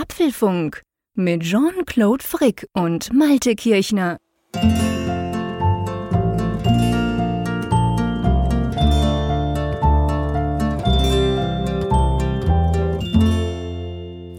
Apfelfunk 0.00 0.82
mit 1.16 1.42
Jean-Claude 1.42 2.22
Frick 2.22 2.68
und 2.72 3.12
Malte 3.12 3.56
Kirchner. 3.56 4.18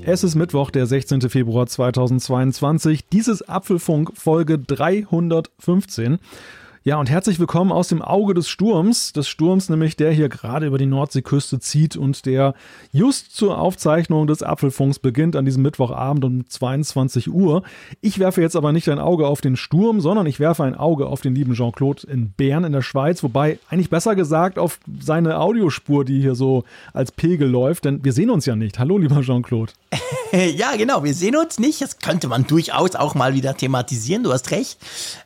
Es 0.06 0.24
ist 0.24 0.36
Mittwoch, 0.36 0.72
der 0.72 0.86
16. 0.86 1.30
Februar 1.30 1.68
2022. 1.68 3.10
Dies 3.10 3.28
ist 3.28 3.42
Apfelfunk 3.50 4.16
Folge 4.16 4.60
315. 4.60 6.20
Ja, 6.86 6.98
und 6.98 7.10
herzlich 7.10 7.42
willkommen 7.42 7.74
aus 7.74 7.90
dem 7.90 8.02
Auge 8.02 8.34
des 8.34 8.48
Sturms. 8.48 9.12
Des 9.12 9.28
Sturms 9.28 9.68
nämlich, 9.68 9.98
der 9.98 10.14
hier 10.14 10.30
gerade 10.30 10.66
über 10.66 10.78
die 10.78 10.86
Nordseeküste 10.86 11.60
zieht 11.60 11.98
und 11.98 12.26
der 12.26 12.54
just 12.94 13.36
zur 13.36 13.58
Aufzeichnung 13.58 14.28
des 14.28 14.44
Apfelfunks 14.44 14.98
beginnt 14.98 15.36
an 15.36 15.44
diesem 15.44 15.62
Mittwochabend 15.62 16.24
um 16.24 16.50
22 16.50 17.30
Uhr. 17.30 17.64
Ich 18.00 18.18
werfe 18.18 18.42
jetzt 18.42 18.56
aber 18.56 18.72
nicht 18.72 18.88
ein 18.88 18.98
Auge 18.98 19.28
auf 19.28 19.42
den 19.42 19.58
Sturm, 19.58 20.00
sondern 20.00 20.26
ich 20.26 20.40
werfe 20.40 20.64
ein 20.64 20.74
Auge 20.74 21.08
auf 21.08 21.20
den 21.20 21.36
lieben 21.36 21.54
Jean-Claude 21.54 22.08
in 22.08 22.32
Bern 22.32 22.64
in 22.64 22.72
der 22.72 22.82
Schweiz, 22.82 23.24
wobei 23.24 23.60
eigentlich 23.70 23.90
besser 23.90 24.16
gesagt 24.16 24.58
auf 24.58 24.80
seine 25.02 25.38
Audiospur, 25.38 26.06
die 26.06 26.22
hier 26.22 26.36
so 26.36 26.64
als 26.94 27.12
Pegel 27.12 27.50
läuft, 27.50 27.84
denn 27.84 28.06
wir 28.06 28.14
sehen 28.14 28.30
uns 28.30 28.46
ja 28.46 28.56
nicht. 28.56 28.80
Hallo, 28.80 28.98
lieber 28.98 29.20
Jean-Claude. 29.20 29.74
ja, 30.56 30.78
genau, 30.78 31.04
wir 31.04 31.14
sehen 31.14 31.36
uns 31.36 31.60
nicht. 31.60 31.82
Das 31.82 32.00
könnte 32.00 32.30
man 32.30 32.48
durchaus 32.48 32.96
auch 32.96 33.16
mal 33.16 33.34
wieder 33.34 33.58
thematisieren, 33.58 34.24
du 34.24 34.32
hast 34.32 34.52
recht. 34.52 34.78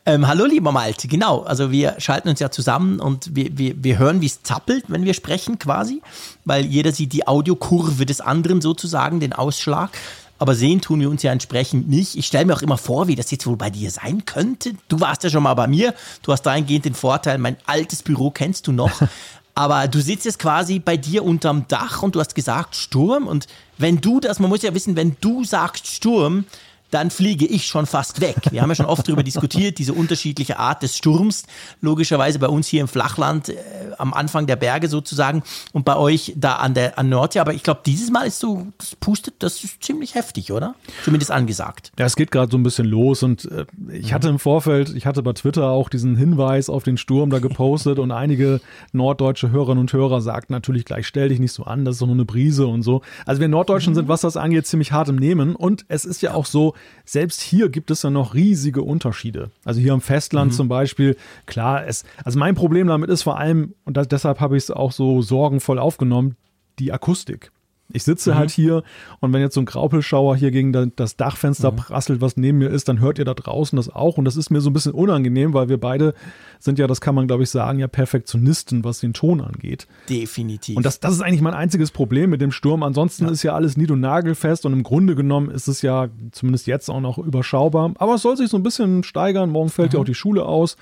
Ähm, 0.07 0.27
hallo, 0.27 0.45
lieber 0.45 0.71
Malte, 0.71 1.07
genau 1.07 1.42
also 1.43 1.71
wir 1.71 1.95
schalten 1.99 2.29
uns 2.29 2.39
ja 2.39 2.51
zusammen 2.51 2.99
und 2.99 3.35
wir, 3.35 3.57
wir, 3.57 3.83
wir 3.83 3.97
hören, 3.97 4.21
wie 4.21 4.25
es 4.25 4.43
zappelt, 4.43 4.85
wenn 4.87 5.05
wir 5.05 5.13
sprechen 5.13 5.59
quasi, 5.59 6.01
weil 6.45 6.65
jeder 6.65 6.91
sieht 6.91 7.13
die 7.13 7.27
Audiokurve 7.27 8.05
des 8.05 8.21
anderen 8.21 8.61
sozusagen, 8.61 9.19
den 9.19 9.33
Ausschlag. 9.33 9.91
Aber 10.39 10.55
sehen 10.55 10.81
tun 10.81 10.99
wir 10.99 11.09
uns 11.09 11.23
ja 11.23 11.31
entsprechend 11.31 11.87
nicht. 11.87 12.17
Ich 12.17 12.25
stelle 12.27 12.45
mir 12.45 12.55
auch 12.55 12.61
immer 12.61 12.77
vor, 12.77 13.07
wie 13.07 13.15
das 13.15 13.31
jetzt 13.31 13.45
wohl 13.47 13.55
bei 13.55 13.69
dir 13.69 13.91
sein 13.91 14.25
könnte. 14.25 14.73
Du 14.89 14.99
warst 14.99 15.23
ja 15.23 15.29
schon 15.29 15.43
mal 15.43 15.53
bei 15.53 15.67
mir. 15.67 15.93
Du 16.21 16.31
hast 16.33 16.41
dahingehend 16.41 16.85
den 16.85 16.95
Vorteil, 16.95 17.37
mein 17.37 17.55
altes 17.65 18.03
Büro 18.03 18.29
kennst 18.29 18.67
du 18.67 18.71
noch. 18.73 18.91
Aber 19.55 19.87
du 19.87 20.01
sitzt 20.01 20.25
jetzt 20.25 20.39
quasi 20.39 20.79
bei 20.79 20.97
dir 20.97 21.23
unterm 21.23 21.65
Dach 21.67 22.01
und 22.01 22.15
du 22.15 22.19
hast 22.19 22.33
gesagt 22.33 22.75
Sturm. 22.75 23.27
Und 23.27 23.47
wenn 23.77 24.01
du 24.01 24.19
das, 24.19 24.39
man 24.39 24.49
muss 24.49 24.63
ja 24.63 24.73
wissen, 24.73 24.95
wenn 24.95 25.15
du 25.21 25.43
sagst 25.45 25.87
Sturm, 25.87 26.45
dann 26.93 27.09
fliege 27.09 27.45
ich 27.45 27.65
schon 27.65 27.85
fast 27.85 28.21
weg. 28.21 28.35
Wir 28.51 28.61
haben 28.61 28.69
ja 28.69 28.75
schon 28.75 28.85
oft 28.85 29.07
darüber 29.07 29.23
diskutiert, 29.23 29.79
diese 29.79 29.93
unterschiedliche 29.93 30.59
Art 30.59 30.83
des 30.83 30.95
Sturms. 30.97 31.43
Logischerweise 31.81 32.37
bei 32.37 32.47
uns 32.47 32.67
hier 32.67 32.81
im 32.81 32.87
Flachland, 32.87 33.49
äh, 33.49 33.55
am 33.97 34.13
Anfang 34.13 34.45
der 34.45 34.55
Berge 34.55 34.87
sozusagen 34.87 35.43
und 35.71 35.85
bei 35.85 35.95
euch 35.95 36.33
da 36.35 36.55
an 36.55 36.73
der 36.73 36.99
an 36.99 37.09
Nordsee. 37.09 37.39
Aber 37.39 37.53
ich 37.53 37.63
glaube, 37.63 37.81
dieses 37.85 38.11
Mal 38.11 38.27
ist 38.27 38.39
so, 38.39 38.67
das 38.77 38.95
pustet, 38.95 39.35
das 39.39 39.63
ist 39.63 39.83
ziemlich 39.83 40.13
heftig, 40.13 40.51
oder? 40.51 40.75
Zumindest 41.03 41.31
angesagt. 41.31 41.91
Ja, 41.97 42.05
es 42.05 42.15
geht 42.15 42.31
gerade 42.31 42.51
so 42.51 42.57
ein 42.57 42.63
bisschen 42.63 42.85
los 42.85 43.23
und 43.23 43.45
äh, 43.45 43.65
ich 43.91 44.13
hatte 44.13 44.29
im 44.29 44.37
Vorfeld, 44.37 44.93
ich 44.95 45.07
hatte 45.07 45.23
bei 45.23 45.33
Twitter 45.33 45.69
auch 45.69 45.89
diesen 45.89 46.15
Hinweis 46.15 46.69
auf 46.69 46.83
den 46.83 46.97
Sturm 46.97 47.31
da 47.31 47.39
gepostet 47.39 47.97
und 47.97 48.11
einige 48.11 48.61
norddeutsche 48.91 49.49
Hörerinnen 49.49 49.79
und 49.79 49.93
Hörer 49.93 50.21
sagten 50.21 50.53
natürlich 50.53 50.85
gleich, 50.85 51.07
stell 51.07 51.29
dich 51.29 51.39
nicht 51.39 51.53
so 51.53 51.63
an, 51.63 51.85
das 51.85 51.95
ist 51.95 52.01
doch 52.01 52.07
nur 52.07 52.15
eine 52.15 52.25
Brise 52.25 52.67
und 52.67 52.83
so. 52.83 53.01
Also 53.25 53.41
wir 53.41 53.47
Norddeutschen 53.47 53.93
mhm. 53.93 53.95
sind, 53.95 54.07
was 54.07 54.21
das 54.21 54.37
angeht, 54.37 54.67
ziemlich 54.67 54.91
hart 54.91 55.09
im 55.09 55.15
Nehmen 55.15 55.55
und 55.55 55.85
es 55.87 56.05
ist 56.05 56.21
ja 56.21 56.33
auch 56.33 56.45
so, 56.45 56.75
selbst 57.05 57.41
hier 57.41 57.69
gibt 57.69 57.91
es 57.91 58.03
ja 58.03 58.09
noch 58.09 58.33
riesige 58.33 58.81
Unterschiede. 58.81 59.51
Also 59.63 59.79
hier 59.79 59.93
am 59.93 60.01
Festland 60.01 60.51
mhm. 60.51 60.55
zum 60.55 60.67
Beispiel, 60.67 61.15
klar, 61.45 61.85
es, 61.85 62.03
also 62.23 62.37
mein 62.37 62.55
Problem 62.55 62.87
damit 62.87 63.09
ist 63.09 63.23
vor 63.23 63.37
allem, 63.37 63.73
und 63.85 63.97
das, 63.97 64.07
deshalb 64.07 64.39
habe 64.39 64.57
ich 64.57 64.63
es 64.63 64.71
auch 64.71 64.91
so 64.91 65.21
sorgenvoll 65.21 65.79
aufgenommen, 65.79 66.35
die 66.79 66.91
Akustik. 66.91 67.51
Ich 67.93 68.03
sitze 68.03 68.31
mhm. 68.31 68.35
halt 68.35 68.51
hier 68.51 68.83
und 69.19 69.31
wenn 69.31 69.41
jetzt 69.41 69.53
so 69.53 69.61
ein 69.61 69.65
Graupelschauer 69.65 70.35
hier 70.35 70.51
gegen 70.51 70.91
das 70.95 71.15
Dachfenster 71.15 71.71
mhm. 71.71 71.77
prasselt, 71.77 72.21
was 72.21 72.37
neben 72.37 72.57
mir 72.57 72.69
ist, 72.69 72.89
dann 72.89 72.99
hört 72.99 73.19
ihr 73.19 73.25
da 73.25 73.33
draußen 73.33 73.77
das 73.77 73.89
auch. 73.89 74.17
Und 74.17 74.25
das 74.25 74.35
ist 74.35 74.49
mir 74.49 74.61
so 74.61 74.69
ein 74.69 74.73
bisschen 74.73 74.93
unangenehm, 74.93 75.53
weil 75.53 75.69
wir 75.69 75.79
beide 75.79 76.13
sind 76.59 76.79
ja, 76.79 76.87
das 76.87 77.01
kann 77.01 77.15
man 77.15 77.27
glaube 77.27 77.43
ich 77.43 77.49
sagen, 77.49 77.79
ja 77.79 77.87
Perfektionisten, 77.87 78.83
was 78.83 78.99
den 78.99 79.13
Ton 79.13 79.41
angeht. 79.41 79.87
Definitiv. 80.09 80.75
Und 80.75 80.85
das, 80.85 80.99
das 80.99 81.13
ist 81.13 81.21
eigentlich 81.21 81.41
mein 81.41 81.53
einziges 81.53 81.91
Problem 81.91 82.29
mit 82.29 82.41
dem 82.41 82.51
Sturm. 82.51 82.83
Ansonsten 82.83 83.25
ja. 83.25 83.31
ist 83.31 83.43
ja 83.43 83.53
alles 83.53 83.77
nied- 83.77 83.91
und 83.91 83.99
nagelfest 83.99 84.65
und 84.65 84.73
im 84.73 84.83
Grunde 84.83 85.15
genommen 85.15 85.51
ist 85.51 85.67
es 85.67 85.81
ja 85.81 86.09
zumindest 86.31 86.67
jetzt 86.67 86.89
auch 86.89 87.01
noch 87.01 87.17
überschaubar. 87.17 87.93
Aber 87.97 88.15
es 88.15 88.23
soll 88.23 88.37
sich 88.37 88.49
so 88.49 88.57
ein 88.57 88.63
bisschen 88.63 89.03
steigern. 89.03 89.51
Morgen 89.51 89.69
fällt 89.69 89.91
mhm. 89.91 89.97
ja 89.97 90.01
auch 90.01 90.05
die 90.05 90.15
Schule 90.15 90.45
aus. 90.45 90.77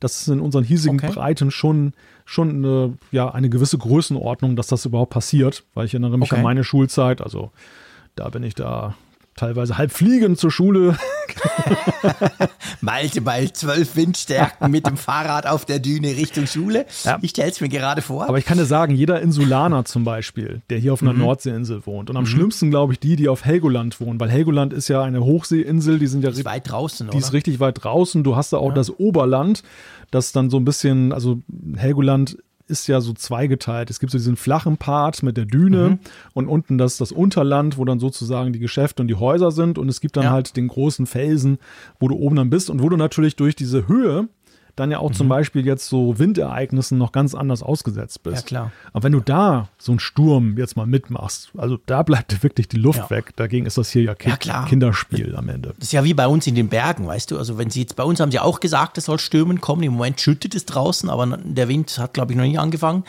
Das 0.00 0.22
ist 0.22 0.28
in 0.28 0.40
unseren 0.40 0.64
hiesigen 0.64 0.98
okay. 0.98 1.12
Breiten 1.12 1.50
schon 1.50 1.92
schon 2.24 2.50
eine, 2.50 2.94
ja, 3.10 3.30
eine 3.30 3.50
gewisse 3.50 3.78
Größenordnung, 3.78 4.56
dass 4.56 4.68
das 4.68 4.84
überhaupt 4.86 5.12
passiert, 5.12 5.64
weil 5.74 5.86
ich 5.86 5.94
erinnere 5.94 6.18
mich 6.18 6.32
okay. 6.32 6.38
an 6.38 6.44
meine 6.44 6.64
Schulzeit, 6.64 7.20
also 7.20 7.50
da 8.16 8.28
bin 8.28 8.42
ich 8.42 8.54
da 8.54 8.94
teilweise 9.36 9.78
halb 9.78 9.92
fliegend 9.92 10.38
zur 10.38 10.50
Schule. 10.50 10.96
Malte 12.80 13.20
bei 13.20 13.46
zwölf 13.46 13.96
Windstärken 13.96 14.70
mit 14.70 14.86
dem 14.86 14.96
Fahrrad 14.96 15.46
auf 15.46 15.64
der 15.64 15.78
Düne 15.78 16.08
Richtung 16.16 16.46
Schule. 16.46 16.86
Ja. 17.04 17.18
Ich 17.22 17.30
stelle 17.30 17.50
es 17.50 17.60
mir 17.60 17.68
gerade 17.68 18.02
vor. 18.02 18.28
Aber 18.28 18.38
ich 18.38 18.44
kann 18.44 18.58
dir 18.58 18.64
sagen, 18.64 18.94
jeder 18.94 19.20
Insulaner 19.20 19.84
zum 19.84 20.04
Beispiel, 20.04 20.62
der 20.70 20.78
hier 20.78 20.92
auf 20.92 21.02
einer 21.02 21.12
mhm. 21.12 21.20
Nordseeinsel 21.20 21.86
wohnt 21.86 22.10
und 22.10 22.16
am 22.16 22.24
mhm. 22.24 22.28
schlimmsten 22.28 22.70
glaube 22.70 22.92
ich 22.92 23.00
die, 23.00 23.16
die 23.16 23.28
auf 23.28 23.44
Helgoland 23.44 24.00
wohnen, 24.00 24.20
weil 24.20 24.30
Helgoland 24.30 24.72
ist 24.72 24.88
ja 24.88 25.02
eine 25.02 25.24
Hochseeinsel, 25.24 25.98
die 25.98 26.06
sind 26.06 26.22
ja 26.22 26.30
ist 26.30 26.44
weit 26.44 26.70
draußen, 26.70 27.10
Die 27.10 27.18
ist 27.18 27.32
richtig 27.32 27.60
weit 27.60 27.82
draußen. 27.82 28.22
Du 28.24 28.36
hast 28.36 28.52
da 28.52 28.58
auch 28.58 28.68
ja. 28.68 28.74
das 28.74 28.90
Oberland, 28.98 29.62
das 30.10 30.32
dann 30.32 30.50
so 30.50 30.58
ein 30.58 30.64
bisschen, 30.64 31.12
also 31.12 31.38
Helgoland 31.76 32.38
ist 32.66 32.86
ja 32.86 33.00
so 33.00 33.12
zweigeteilt. 33.12 33.90
Es 33.90 34.00
gibt 34.00 34.12
so 34.12 34.18
diesen 34.18 34.36
flachen 34.36 34.76
Part 34.78 35.22
mit 35.22 35.36
der 35.36 35.44
Düne 35.44 35.90
mhm. 35.90 35.98
und 36.32 36.48
unten 36.48 36.78
das, 36.78 36.96
das 36.96 37.12
Unterland, 37.12 37.76
wo 37.76 37.84
dann 37.84 38.00
sozusagen 38.00 38.52
die 38.52 38.58
Geschäfte 38.58 39.02
und 39.02 39.08
die 39.08 39.14
Häuser 39.14 39.50
sind. 39.50 39.78
Und 39.78 39.88
es 39.88 40.00
gibt 40.00 40.16
dann 40.16 40.24
ja. 40.24 40.30
halt 40.30 40.56
den 40.56 40.68
großen 40.68 41.06
Felsen, 41.06 41.58
wo 42.00 42.08
du 42.08 42.16
oben 42.16 42.36
dann 42.36 42.50
bist 42.50 42.70
und 42.70 42.82
wo 42.82 42.88
du 42.88 42.96
natürlich 42.96 43.36
durch 43.36 43.54
diese 43.54 43.86
Höhe 43.86 44.28
dann 44.76 44.90
ja 44.90 44.98
auch 44.98 45.10
mhm. 45.10 45.14
zum 45.14 45.28
Beispiel 45.28 45.64
jetzt 45.64 45.88
so 45.88 46.18
Windereignissen 46.18 46.98
noch 46.98 47.12
ganz 47.12 47.34
anders 47.34 47.62
ausgesetzt 47.62 48.22
bist. 48.22 48.36
Ja, 48.36 48.42
klar. 48.42 48.72
Aber 48.92 49.04
wenn 49.04 49.12
du 49.12 49.20
da 49.20 49.68
so 49.78 49.92
einen 49.92 50.00
Sturm 50.00 50.58
jetzt 50.58 50.76
mal 50.76 50.86
mitmachst, 50.86 51.50
also 51.56 51.78
da 51.86 52.02
bleibt 52.02 52.32
dir 52.32 52.42
wirklich 52.42 52.68
die 52.68 52.76
Luft 52.76 52.98
ja. 52.98 53.10
weg. 53.10 53.36
Dagegen 53.36 53.66
ist 53.66 53.78
das 53.78 53.90
hier 53.90 54.02
ja, 54.02 54.14
kind 54.14 54.44
ja 54.44 54.64
Kinderspiel 54.64 55.36
am 55.36 55.48
Ende. 55.48 55.74
Das 55.78 55.88
ist 55.88 55.92
ja 55.92 56.04
wie 56.04 56.14
bei 56.14 56.26
uns 56.26 56.46
in 56.46 56.54
den 56.54 56.68
Bergen, 56.68 57.06
weißt 57.06 57.30
du. 57.30 57.38
Also 57.38 57.58
wenn 57.58 57.70
sie 57.70 57.82
jetzt 57.82 57.96
bei 57.96 58.04
uns 58.04 58.20
haben 58.20 58.30
sie 58.30 58.40
auch 58.40 58.60
gesagt, 58.60 58.98
es 58.98 59.06
soll 59.06 59.18
stürmen 59.18 59.60
kommen. 59.60 59.82
Im 59.82 59.94
Moment 59.94 60.20
schüttet 60.20 60.54
es 60.54 60.64
draußen, 60.66 61.08
aber 61.08 61.38
der 61.38 61.68
Wind 61.68 61.98
hat, 61.98 62.14
glaube 62.14 62.32
ich, 62.32 62.38
noch 62.38 62.44
nie 62.44 62.58
angefangen. 62.58 63.04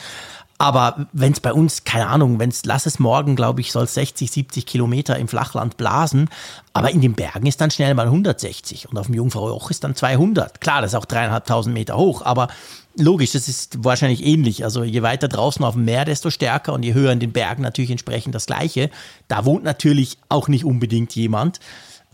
Aber 0.58 1.08
wenn 1.12 1.34
es 1.34 1.42
bei 1.42 1.52
uns, 1.52 1.84
keine 1.84 2.08
Ahnung, 2.08 2.40
wenn 2.40 2.50
es, 2.50 2.64
lass 2.64 2.86
es 2.86 2.98
morgen, 2.98 3.36
glaube 3.36 3.60
ich, 3.60 3.74
soll 3.74 3.88
60, 3.88 4.32
70 4.32 4.66
Kilometer 4.66 5.18
im 5.18 5.28
Flachland 5.28 5.76
blasen, 5.76 6.30
aber 6.72 6.92
in 6.92 7.02
den 7.02 7.14
Bergen 7.14 7.46
ist 7.46 7.60
dann 7.60 7.72
schnell 7.72 7.94
mal 7.94 8.06
160 8.06 8.90
und 8.90 8.98
auf 8.98 9.08
dem 9.08 9.16
Jungfrau 9.16 9.50
Joch 9.50 9.70
ist 9.70 9.84
dann 9.84 9.96
200. 9.96 10.62
Klar, 10.62 10.82
das 10.82 10.92
ist 10.92 10.96
auch 10.96 11.06
dreieinhalbtausend 11.06 11.74
Meter 11.74 11.98
hoch, 11.98 12.22
aber 12.22 12.48
logisch, 12.98 13.34
das 13.34 13.50
ist 13.50 13.84
wahrscheinlich 13.84 14.26
ähnlich. 14.26 14.64
Also 14.64 14.84
je 14.84 15.02
weiter 15.02 15.28
draußen 15.28 15.64
auf 15.66 15.74
dem 15.74 15.84
Meer, 15.84 16.06
desto 16.06 16.30
stärker 16.30 16.72
und 16.72 16.84
je 16.84 16.94
höher 16.94 17.12
in 17.12 17.20
den 17.20 17.34
Bergen 17.34 17.62
natürlich 17.62 17.92
entsprechend 17.92 18.34
das 18.34 18.46
Gleiche. 18.46 18.90
Da 19.28 19.44
wohnt 19.44 19.66
natürlich 19.66 20.18
auch 20.30 20.48
nicht 20.48 20.64
unbedingt 20.64 21.16
jemand. 21.16 21.60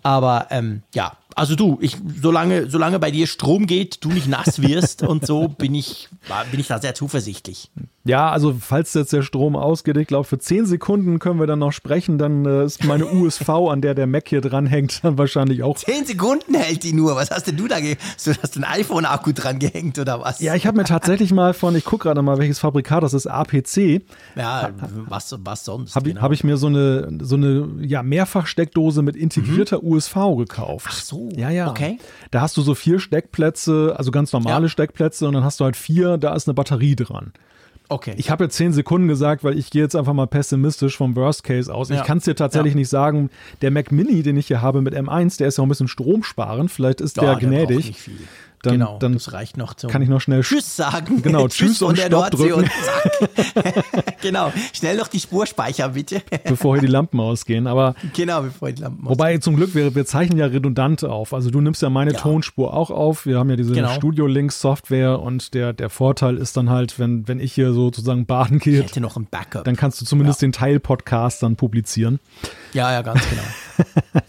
Aber 0.04 0.48
ähm, 0.50 0.82
ja, 0.96 1.16
also 1.36 1.56
du, 1.56 1.78
ich, 1.82 1.98
solange, 2.22 2.70
solange 2.70 3.00
bei 3.00 3.12
dir 3.12 3.28
Strom 3.28 3.68
geht, 3.68 4.04
du 4.04 4.10
nicht 4.10 4.28
nass 4.28 4.62
wirst 4.62 5.04
und 5.04 5.26
so, 5.26 5.48
bin 5.48 5.76
ich, 5.76 6.10
bin 6.50 6.60
ich 6.60 6.68
da 6.68 6.80
sehr 6.80 6.96
zuversichtlich. 6.96 7.70
Ja, 8.04 8.32
also 8.32 8.56
falls 8.60 8.94
jetzt 8.96 9.14
der 9.14 9.22
Strom 9.22 9.56
ausgeht, 9.56 9.96
ich 9.98 10.08
glaube, 10.08 10.24
für 10.24 10.40
10 10.40 10.66
Sekunden 10.66 11.20
können 11.20 11.40
wir 11.40 11.46
dann 11.46 11.60
noch 11.60 11.72
sprechen, 11.72 12.18
dann 12.18 12.46
äh, 12.46 12.66
ist 12.66 12.84
meine 12.84 13.06
USV, 13.06 13.48
an 13.50 13.82
der 13.82 13.94
der 13.94 14.08
Mac 14.08 14.28
hier 14.28 14.42
dran 14.42 14.66
hängt, 14.66 15.04
dann 15.04 15.18
wahrscheinlich 15.20 15.62
auch. 15.62 15.78
10 15.78 16.06
Sekunden 16.06 16.56
hält 16.56 16.84
die 16.84 16.94
nur. 16.94 17.16
Was 17.16 17.30
hast 17.30 17.48
denn 17.48 17.58
du 17.58 17.68
da? 17.68 17.76
Hast 17.76 18.56
du 18.56 18.60
ein 18.60 18.64
iPhone-Akku 18.64 19.34
dran 19.34 19.60
gehängt 19.60 20.00
oder 20.00 20.20
was? 20.20 20.40
Ja, 20.40 20.56
ich 20.56 20.66
habe 20.66 20.78
mir 20.78 20.84
tatsächlich 20.84 21.32
mal 21.32 21.54
von, 21.54 21.76
ich 21.76 21.86
gucke 21.86 22.04
gerade 22.04 22.22
mal, 22.24 22.40
welches 22.40 22.58
Fabrikat 22.60 23.04
das 23.04 23.14
ist, 23.14 23.28
APC. 23.28 24.02
Ja, 24.36 24.72
was, 25.08 25.36
was 25.44 25.66
sonst? 25.66 25.96
Habe 25.96 26.10
genau. 26.10 26.22
hab 26.22 26.32
ich 26.32 26.44
mir 26.44 26.58
so 26.58 26.68
eine, 26.68 27.20
so 27.22 27.36
eine 27.36 27.70
ja, 27.82 28.02
Mehrfachsteckdose 28.02 29.04
mit 29.04 29.16
integrierter 29.16 29.78
mhm. 29.82 29.92
USV 29.92 30.16
gekauft. 30.38 30.88
Ach 30.90 31.02
so. 31.02 31.30
Ja, 31.36 31.52
ja. 31.52 31.70
Okay. 31.70 32.00
Da 32.32 32.42
hast 32.42 32.58
du 32.58 32.62
so 32.64 32.74
vier 32.74 33.00
Steckplätze, 33.00 33.94
also 33.96 34.10
ganz 34.10 34.34
normale 34.34 34.66
ja. 34.66 34.70
Steckplätze 34.70 35.28
und 35.28 35.34
dann 35.34 35.44
hast 35.44 35.60
du 35.60 35.66
halt 35.66 35.76
vier, 35.76 36.18
da 36.18 36.34
ist 36.34 36.48
eine 36.48 36.56
Batterie 36.56 36.96
dran. 36.96 37.32
Okay. 37.92 38.14
Ich 38.16 38.30
habe 38.30 38.46
jetzt 38.46 38.56
zehn 38.56 38.72
Sekunden 38.72 39.10
gesagt, 39.10 39.44
weil 39.44 39.58
ich 39.58 39.70
gehe 39.70 39.82
jetzt 39.82 39.98
einfach 39.98 40.14
mal 40.14 40.26
pessimistisch 40.26 40.96
vom 40.96 41.14
Worst 41.18 41.44
Case 41.44 41.74
aus. 41.74 41.90
Ja. 41.90 41.98
Ich 41.98 42.04
kann 42.04 42.20
es 42.20 42.24
dir 42.24 42.36
tatsächlich 42.36 42.74
ja. 42.74 42.80
nicht 42.80 42.90
sagen. 42.90 43.30
Der 43.62 43.70
Mac 43.70 43.92
Mini, 43.92 44.24
den 44.24 44.38
ich 44.38 44.48
hier 44.48 44.62
habe 44.62 44.82
mit 44.82 44.96
M1, 44.96 45.38
der 45.38 45.50
ist 45.50 45.58
ja 45.58 45.62
auch 45.62 45.66
ein 45.66 45.70
bisschen 45.70 45.90
stromsparend. 45.90 46.72
Vielleicht 46.72 47.02
ist 47.02 47.18
ja, 47.18 47.24
der 47.24 47.36
gnädig. 47.36 47.94
Der 48.06 48.16
dann, 48.64 48.74
genau, 48.74 48.98
dann 49.00 49.14
das 49.14 49.34
reicht 49.34 49.58
noch 49.58 49.74
zum 49.74 49.90
kann 49.90 50.02
ich 50.02 50.10
noch 50.10 50.22
schnell 50.22 50.42
Tschüss 50.42 50.76
sagen. 50.76 51.22
Genau, 51.22 51.48
Tschüss 51.48 51.82
und 51.82 51.98
Stopp 51.98 52.32
drücken. 52.32 52.54
Und 52.54 52.70
genau, 54.22 54.52
schnell 54.74 54.98
noch 54.98 55.08
die 55.08 55.20
Spur 55.20 55.46
speichern, 55.46 55.94
bitte. 55.94 56.22
bevor 56.46 56.76
hier 56.76 56.82
die 56.82 56.92
Lampen 56.92 57.20
ausgehen. 57.20 57.68
Aber 57.68 57.96
genau, 58.14 58.42
bevor 58.44 58.72
die 58.72 58.82
Lampen 58.82 59.08
wobei 59.08 59.38
zum 59.38 59.56
Glück 59.56 59.76
wir, 59.76 59.96
wir 59.96 60.06
zeichnen 60.06 60.38
ja 60.38 60.46
redundant 60.48 61.04
auf. 61.04 61.34
Also 61.34 61.50
du 61.50 61.62
nimmst 61.62 61.82
ja 61.82 61.90
meine 61.90 62.14
Ja. 62.14 62.20
Tonspur 62.20 62.74
auch 62.74 62.92
auf. 62.92 63.26
Wir 63.26 63.38
haben 63.40 63.50
ja 63.50 63.56
diese 63.56 63.74
Genau. 63.74 63.90
Studio 63.94 64.28
Links 64.28 64.60
Software 64.62 65.20
und 65.20 65.54
der 65.54 65.74
der 65.74 65.90
Vorteil 65.90 66.38
ist 66.38 66.58
dann 66.58 66.70
halt, 66.70 67.00
wenn 67.00 67.28
wenn 67.28 67.40
ich 67.40 67.54
hier 67.54 67.74
sozusagen 67.74 68.26
baden 68.26 68.60
gehe, 68.60 68.84
hätte 68.84 69.02
noch 69.02 69.18
ein 69.18 69.28
Backup. 69.30 69.64
dann 69.64 69.76
kannst 69.76 70.02
du 70.02 70.06
zumindest 70.06 70.42
den 70.42 70.52
Teil 70.52 70.80
Podcast 70.80 71.44
dann 71.44 71.56
publizieren. 71.56 72.20
Ja, 72.74 72.92
ja, 72.92 73.02
ganz 73.02 73.22
genau. 73.30 73.44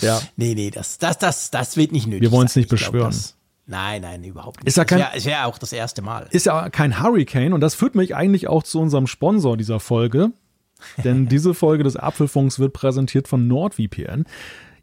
Ja. 0.00 0.20
Nee, 0.36 0.54
nee, 0.54 0.70
das, 0.70 0.98
das, 0.98 1.18
das, 1.18 1.50
das 1.50 1.76
wird 1.76 1.92
nicht 1.92 2.06
nötig. 2.06 2.22
Wir 2.22 2.32
wollen's 2.32 2.54
sein. 2.54 2.60
nicht 2.62 2.72
Ich 2.72 2.78
glaub, 2.78 2.92
beschwören. 2.92 3.10
Das, 3.10 3.34
nein, 3.66 4.02
nein, 4.02 4.22
überhaupt 4.24 4.58
nicht. 4.60 4.68
Ist 4.68 4.76
ja 4.76 4.84
kein- 4.84 4.98
Es 5.00 5.04
wäre 5.06 5.16
es 5.18 5.24
wär 5.26 5.46
auch 5.46 5.58
das 5.58 5.72
erste 5.72 6.02
Mal. 6.02 6.26
Ist 6.30 6.46
ja 6.46 6.70
kein 6.70 7.02
Hurricane 7.02 7.52
und 7.52 7.60
das 7.60 7.74
führt 7.74 7.94
mich 7.94 8.14
eigentlich 8.14 8.48
auch 8.48 8.62
zu 8.62 8.80
unserem 8.80 9.06
Sponsor 9.06 9.56
dieser 9.56 9.80
Folge. 9.80 10.30
Denn 11.04 11.26
diese 11.28 11.54
Folge 11.54 11.84
des 11.84 11.96
Apfelfunks 11.96 12.58
wird 12.58 12.72
präsentiert 12.72 13.28
von 13.28 13.46
NordVPN. 13.48 14.24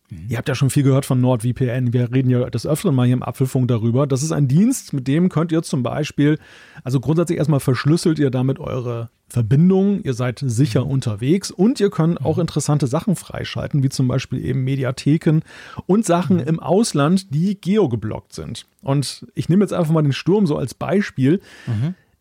Ihr 0.10 0.38
habt 0.38 0.48
ja 0.48 0.56
schon 0.56 0.70
viel 0.70 0.84
gehört 0.84 1.06
von 1.06 1.20
NordVPN. 1.20 1.92
Wir 1.92 2.14
reden 2.14 2.30
ja 2.30 2.50
des 2.50 2.66
Öfteren 2.66 2.96
mal 2.96 3.06
hier 3.06 3.14
im 3.14 3.24
Apfelfunk 3.24 3.68
darüber. 3.68 4.08
Das 4.08 4.24
ist 4.24 4.32
ein 4.32 4.48
Dienst, 4.48 4.94
mit 4.94 5.06
dem 5.08 5.28
könnt 5.28 5.52
ihr 5.52 5.64
zum 5.64 5.84
Beispiel, 5.84 6.40
also 6.84 7.02
grundsätzlich 7.02 7.38
erstmal 7.38 7.60
verschlüsselt 7.60 8.18
ihr 8.18 8.30
damit 8.30 8.58
eure 8.60 9.10
Verbindungen. 9.28 10.02
Ihr 10.04 10.14
seid 10.14 10.42
sicher 10.46 10.86
unterwegs 10.86 11.52
und 11.52 11.82
ihr 11.82 11.90
könnt 11.90 12.24
auch 12.24 12.38
interessante 12.38 12.88
Sachen 12.88 13.18
freischalten, 13.18 13.84
wie 13.84 13.90
zum 13.90 14.08
Beispiel 14.08 14.44
eben 14.46 14.64
Mediatheken 14.64 15.42
und 15.88 16.06
Sachen 16.06 16.40
im 16.40 16.62
Ausland, 16.62 17.34
die 17.34 17.60
geogeblockt 17.60 18.32
sind. 18.32 18.66
Und 18.82 19.28
ich 19.36 19.50
nehme 19.50 19.66
jetzt 19.66 19.74
einfach 19.74 19.92
mal 19.92 20.04
den 20.04 20.14
Sturm 20.14 20.48
so 20.48 20.58
als 20.58 20.74
Beispiel. 20.74 21.42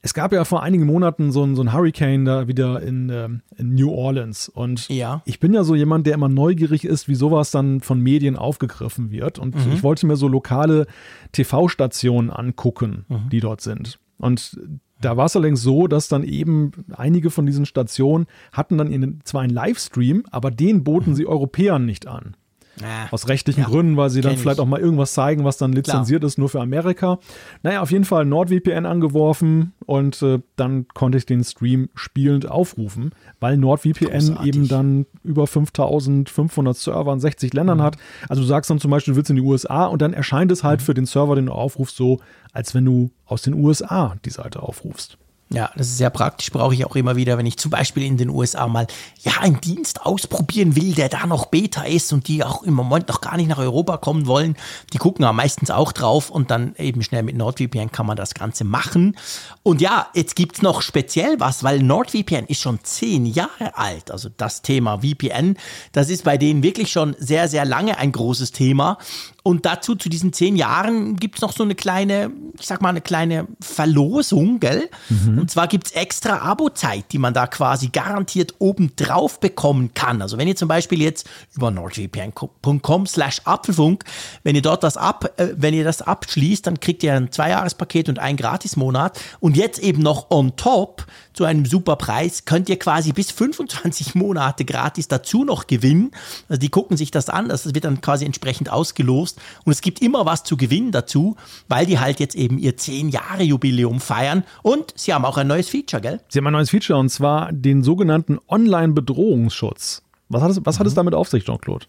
Es 0.03 0.15
gab 0.15 0.33
ja 0.33 0.45
vor 0.45 0.63
einigen 0.63 0.87
Monaten 0.87 1.33
so 1.33 1.43
ein, 1.43 1.57
so 1.57 1.73
Hurricane 1.73 2.25
da 2.25 2.47
wieder 2.47 2.81
in, 2.83 3.09
ähm, 3.11 3.43
in 3.57 3.75
New 3.75 3.91
Orleans. 3.91 4.49
Und 4.49 4.89
Ja. 4.89 5.23
ich 5.25 5.41
bin 5.41 5.53
ja 5.53 5.65
so 5.65 5.75
jemand, 5.75 6.07
der 6.07 6.15
immer 6.15 6.29
neugierig 6.29 6.85
ist, 6.85 7.09
wie 7.09 7.17
sowas 7.17 7.51
dann 7.51 7.81
von 7.81 8.01
Medien 8.01 8.37
aufgegriffen 8.37 9.11
wird. 9.11 9.39
Und 9.41 9.57
ich 9.75 9.83
wollte 9.83 10.07
mir 10.07 10.17
so 10.17 10.29
lokale 10.29 10.87
TV-Stationen 11.33 12.31
angucken, 12.31 13.05
die 13.31 13.41
dort 13.41 13.61
sind. 13.61 13.99
Und 14.19 14.59
da 15.01 15.17
war 15.17 15.27
es 15.27 15.37
allerdings 15.37 15.61
so, 15.63 15.89
dass 15.89 16.09
dann 16.09 16.23
eben 16.25 16.71
einige 16.95 17.31
von 17.31 17.45
diesen 17.47 17.67
Stationen 17.67 18.27
hatten 18.53 18.79
dann 18.79 18.91
in, 18.91 19.21
zwar 19.25 19.43
einen 19.43 19.53
Livestream, 19.53 20.25
aber 20.31 20.51
den 20.51 20.85
boten 20.85 21.15
sie 21.15 21.27
Europäern 21.27 21.85
nicht 21.85 22.07
an. 22.07 22.35
Ah, 22.83 23.07
Aus 23.11 23.29
rechtlichen 23.29 23.61
Ja, 23.63 23.67
Gründen, 23.69 23.97
weil 23.97 24.11
sie 24.11 24.21
dann 24.21 24.31
kenn 24.33 24.37
ich. 24.37 24.43
vielleicht 24.43 24.61
auch 24.61 24.67
mal 24.67 24.79
irgendwas 24.81 25.15
zeigen, 25.15 25.45
was 25.45 25.57
dann 25.57 25.73
lizenziert 25.73 26.23
ist, 26.25 26.37
nur 26.37 26.49
für 26.51 26.61
Amerika. 26.61 27.19
Naja, 27.63 27.81
auf 27.81 27.91
jeden 27.91 28.05
Fall 28.05 28.27
NordVPN 28.27 28.85
angeworfen 28.85 29.73
und 29.87 30.21
äh, 30.23 30.41
dann 30.57 30.87
konnte 30.89 31.17
ich 31.17 31.25
den 31.25 31.43
Stream 31.43 31.89
spielend 31.95 32.51
aufrufen, 32.51 33.13
weil 33.41 33.57
NordVPN 33.57 34.11
Großartig. 34.11 34.47
eben 34.47 34.69
dann 34.69 35.07
über 35.25 35.47
5500 35.47 36.77
Server 36.77 37.13
in 37.13 37.21
60 37.21 37.53
Mhm. 37.53 37.57
Ländern 37.57 37.83
hat. 37.83 37.97
Also 38.29 38.43
du 38.43 38.49
sagst 38.49 38.71
dann 38.71 38.79
zum 38.79 38.91
Beispiel, 38.91 39.15
du 39.15 39.17
willst 39.17 39.31
in 39.31 39.37
die 39.37 39.43
USA 39.43 39.87
und 39.87 40.03
dann 40.03 40.13
erscheint 40.13 40.53
es 40.53 40.63
Mhm. 40.63 40.69
halt 40.69 40.83
für 40.83 40.95
den 40.95 41.07
Server, 41.07 41.35
den 41.35 41.47
du 41.47 41.53
aufrufst, 41.53 41.97
so, 41.97 42.21
als 42.53 42.75
wenn 42.75 42.85
du 42.85 43.11
aus 43.25 43.43
den 43.43 43.55
USA 43.55 44.17
die 44.25 44.31
Seite 44.31 44.63
aufrufst. 44.63 45.19
Ja, 45.49 45.71
das 45.77 45.87
ist 45.87 45.99
sehr 45.99 46.11
praktisch, 46.11 46.51
brauche 46.51 46.75
ich 46.75 46.85
auch 46.85 46.97
immer 46.97 47.15
wieder, 47.15 47.39
wenn 47.39 47.47
ich 47.47 47.57
zum 47.57 47.71
Beispiel 47.71 48.03
in 48.03 48.17
den 48.17 48.31
USA 48.31 48.67
mal 48.67 48.89
ja 49.23 49.35
einen 49.41 49.61
Dienst 49.61 50.05
ausprobieren 50.05 50.75
will, 50.75 50.93
der 50.93 51.09
da 51.09 51.25
noch 51.25 51.47
Beta 51.47 51.85
ist 51.85 52.13
und 52.13 52.27
die 52.27 52.43
auch 52.43 52.65
im 52.65 52.75
Moment 52.75 53.07
noch 53.07 53.21
gar 53.21 53.37
nicht 53.37 53.47
nach 53.47 53.59
Europa 53.59 53.97
kommen 53.99 54.27
wollen. 54.27 54.57
Die 54.93 54.99
gucken 54.99 55.25
ja 55.25 55.33
meistens 55.33 55.71
auch 55.71 55.93
drauf 55.93 56.31
und 56.31 56.51
dann 56.51 56.75
eben 56.79 57.01
schnell 57.05 57.23
mit 57.23 57.37
NordVPN 57.37 57.93
kann 57.93 58.07
man 58.07 58.17
das 58.17 58.35
Ganze 58.35 58.65
machen. 58.65 59.17
Und 59.63 59.81
ja, 59.81 60.09
jetzt 60.15 60.35
gibt's 60.35 60.63
noch 60.63 60.83
speziell 60.83 61.39
was, 61.39 61.63
weil 61.63 61.81
NordVPN 61.81 62.47
ist 62.47 62.61
schon 62.61 62.81
zehn 62.83 63.25
Jahre 63.25 63.77
alt. 63.77 64.11
Also 64.11 64.29
das 64.37 64.63
Thema 64.63 64.99
VPN, 64.99 65.57
das 65.93 66.11
ist 66.11 66.25
bei 66.25 66.39
denen 66.39 66.65
wirklich 66.65 66.91
schon 66.91 67.15
sehr, 67.21 67.47
sehr 67.47 67.65
lange 67.65 67.99
ein 67.99 68.11
großes 68.11 68.51
Thema. 68.51 68.99
Und 69.47 69.65
dazu, 69.65 69.95
zu 69.95 70.09
diesen 70.09 70.33
zehn 70.33 70.57
Jahren, 70.57 71.15
gibt's 71.15 71.41
noch 71.41 71.53
so 71.53 71.63
eine 71.63 71.77
kleine, 71.77 72.33
ich 72.59 72.67
sag 72.67 72.83
mal, 72.83 72.89
eine 72.89 73.01
kleine 73.01 73.47
Verlosung, 73.61 74.59
gell? 74.59 74.91
Und 75.39 75.53
zwar 75.53 75.69
gibt's 75.69 75.93
extra 75.93 76.39
Abo-Zeit, 76.39 77.05
die 77.13 77.19
man 77.19 77.33
da 77.33 77.47
quasi 77.47 77.91
garantiert 77.91 78.55
obendrauf 78.59 79.39
bekommen 79.39 79.95
kann. 79.95 80.21
Also 80.21 80.37
wenn 80.37 80.49
ihr 80.49 80.57
zum 80.57 80.67
Beispiel 80.67 81.01
jetzt 81.01 81.29
über 81.55 81.71
nordvpn.com 81.71 83.07
slash 83.07 83.41
Apfelfunk, 83.45 84.03
wenn 84.43 84.57
ihr 84.57 84.63
dort 84.63 84.83
das 84.83 84.97
ab, 84.97 85.33
äh, 85.37 85.51
wenn 85.57 85.75
ihr 85.75 85.85
das 85.85 86.03
abschließt, 86.03 86.67
dann 86.67 86.81
kriegt 86.81 87.05
ihr 87.05 87.15
ein 87.15 87.31
Zweijahrespaket 87.31 88.09
und 88.09 88.19
einen 88.19 88.39
Gratismonat. 88.39 89.21
Und 89.39 89.57
jetzt 89.57 89.79
eben 89.79 90.03
noch 90.03 90.29
on 90.29 90.57
top 90.57 91.07
zu 91.37 91.45
einem 91.45 91.67
super 91.67 91.97
Preis 91.97 92.47
könnt 92.47 92.69
ihr 92.69 92.79
quasi 92.79 93.13
bis 93.13 93.31
25 93.31 94.15
Monate 94.15 94.65
gratis 94.65 95.07
dazu 95.07 95.45
noch 95.45 95.67
gewinnen. 95.67 96.11
Also 96.49 96.59
die 96.59 96.71
gucken 96.71 96.97
sich 96.97 97.11
das 97.11 97.29
an, 97.29 97.49
das 97.49 97.75
wird 97.75 97.85
dann 97.85 98.01
quasi 98.01 98.25
entsprechend 98.25 98.71
ausgelost 98.71 99.39
und 99.65 99.73
es 99.73 99.83
gibt 99.83 100.01
immer 100.01 100.25
was 100.25 100.45
zu 100.45 100.57
gewinnen 100.57 100.93
dazu, 100.93 101.37
weil 101.69 101.85
die 101.85 101.99
halt 101.99 102.21
jetzt 102.21 102.35
eben 102.35 102.59
ihr 102.59 102.77
10 102.77 103.11
Jahre 103.11 103.43
Jubiläum 103.43 104.01
feiern 104.01 104.45
und 104.63 104.95
sie 104.97 105.13
haben 105.13 105.27
auch 105.27 105.37
ein 105.37 105.47
neues 105.47 105.69
Feature, 105.69 106.01
gell? 106.01 106.21
Sie 106.29 106.39
haben 106.39 106.47
ein 106.47 106.55
neues 106.55 106.71
Feature 106.71 106.99
und 106.99 107.11
zwar 107.11 107.53
den 107.53 107.83
sogenannten 107.83 108.39
Online-Bedrohungsschutz. 108.49 110.03
Was 110.31 110.43
hat 110.43 110.51
es, 110.51 110.61
was 110.65 110.81
hat 110.81 110.87
es 110.87 110.95
damit 110.95 111.15
auf 111.15 111.29
sich, 111.29 111.45
Jean-Claude? 111.45 111.87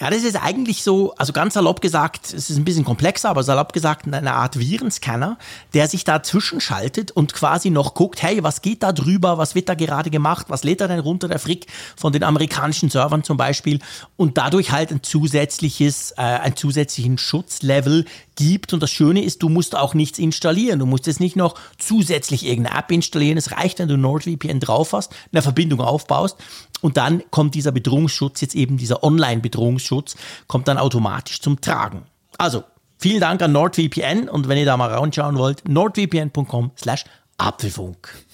Ja, 0.00 0.08
das 0.08 0.22
ist 0.22 0.36
eigentlich 0.36 0.82
so, 0.82 1.12
also 1.18 1.34
ganz 1.34 1.52
salopp 1.52 1.82
gesagt, 1.82 2.32
es 2.32 2.48
ist 2.48 2.56
ein 2.56 2.64
bisschen 2.64 2.86
komplexer, 2.86 3.28
aber 3.28 3.42
salopp 3.42 3.74
gesagt 3.74 4.06
eine 4.10 4.32
Art 4.32 4.58
Virenscanner, 4.58 5.36
der 5.74 5.88
sich 5.88 6.04
dazwischen 6.04 6.58
schaltet 6.62 7.10
und 7.10 7.34
quasi 7.34 7.68
noch 7.68 7.92
guckt, 7.92 8.22
hey, 8.22 8.42
was 8.42 8.62
geht 8.62 8.82
da 8.82 8.92
drüber, 8.92 9.36
was 9.36 9.54
wird 9.54 9.68
da 9.68 9.74
gerade 9.74 10.08
gemacht, 10.08 10.46
was 10.48 10.64
lädt 10.64 10.80
da 10.80 10.88
denn 10.88 11.00
runter, 11.00 11.28
der 11.28 11.38
Frick 11.38 11.66
von 11.96 12.14
den 12.14 12.24
amerikanischen 12.24 12.88
Servern 12.88 13.24
zum 13.24 13.36
Beispiel? 13.36 13.80
Und 14.16 14.38
dadurch 14.38 14.72
halt 14.72 14.90
ein 14.90 15.02
zusätzliches, 15.02 16.12
äh, 16.12 16.22
einen 16.22 16.56
zusätzlichen 16.56 17.18
Schutzlevel 17.18 18.06
gibt. 18.40 18.72
Und 18.72 18.82
das 18.82 18.90
Schöne 18.90 19.22
ist, 19.22 19.42
du 19.42 19.48
musst 19.48 19.76
auch 19.76 19.94
nichts 19.94 20.18
installieren, 20.18 20.78
du 20.78 20.86
musst 20.86 21.06
jetzt 21.06 21.20
nicht 21.20 21.36
noch 21.36 21.54
zusätzlich 21.78 22.46
irgendeine 22.46 22.78
App 22.78 22.90
installieren, 22.90 23.38
es 23.38 23.52
reicht, 23.52 23.78
wenn 23.78 23.88
du 23.88 23.96
NordVPN 23.96 24.60
drauf 24.60 24.92
hast, 24.92 25.12
eine 25.30 25.42
Verbindung 25.42 25.80
aufbaust. 25.80 26.36
Und 26.80 26.96
dann 26.96 27.22
kommt 27.30 27.54
dieser 27.54 27.72
Bedrohungsschutz, 27.72 28.40
jetzt 28.40 28.54
eben 28.54 28.78
dieser 28.78 29.04
Online-Bedrohungsschutz, 29.04 30.16
kommt 30.46 30.66
dann 30.68 30.78
automatisch 30.78 31.40
zum 31.40 31.60
Tragen. 31.60 32.04
Also, 32.38 32.64
vielen 32.98 33.20
Dank 33.20 33.42
an 33.42 33.52
NordVPN 33.52 34.28
und 34.28 34.48
wenn 34.48 34.56
ihr 34.56 34.64
da 34.64 34.76
mal 34.76 34.92
reinschauen 34.92 35.36
wollt, 35.36 35.68
nordvpn.com 35.68 36.72
slash 36.76 37.04
Apfelfunk. 37.36 38.29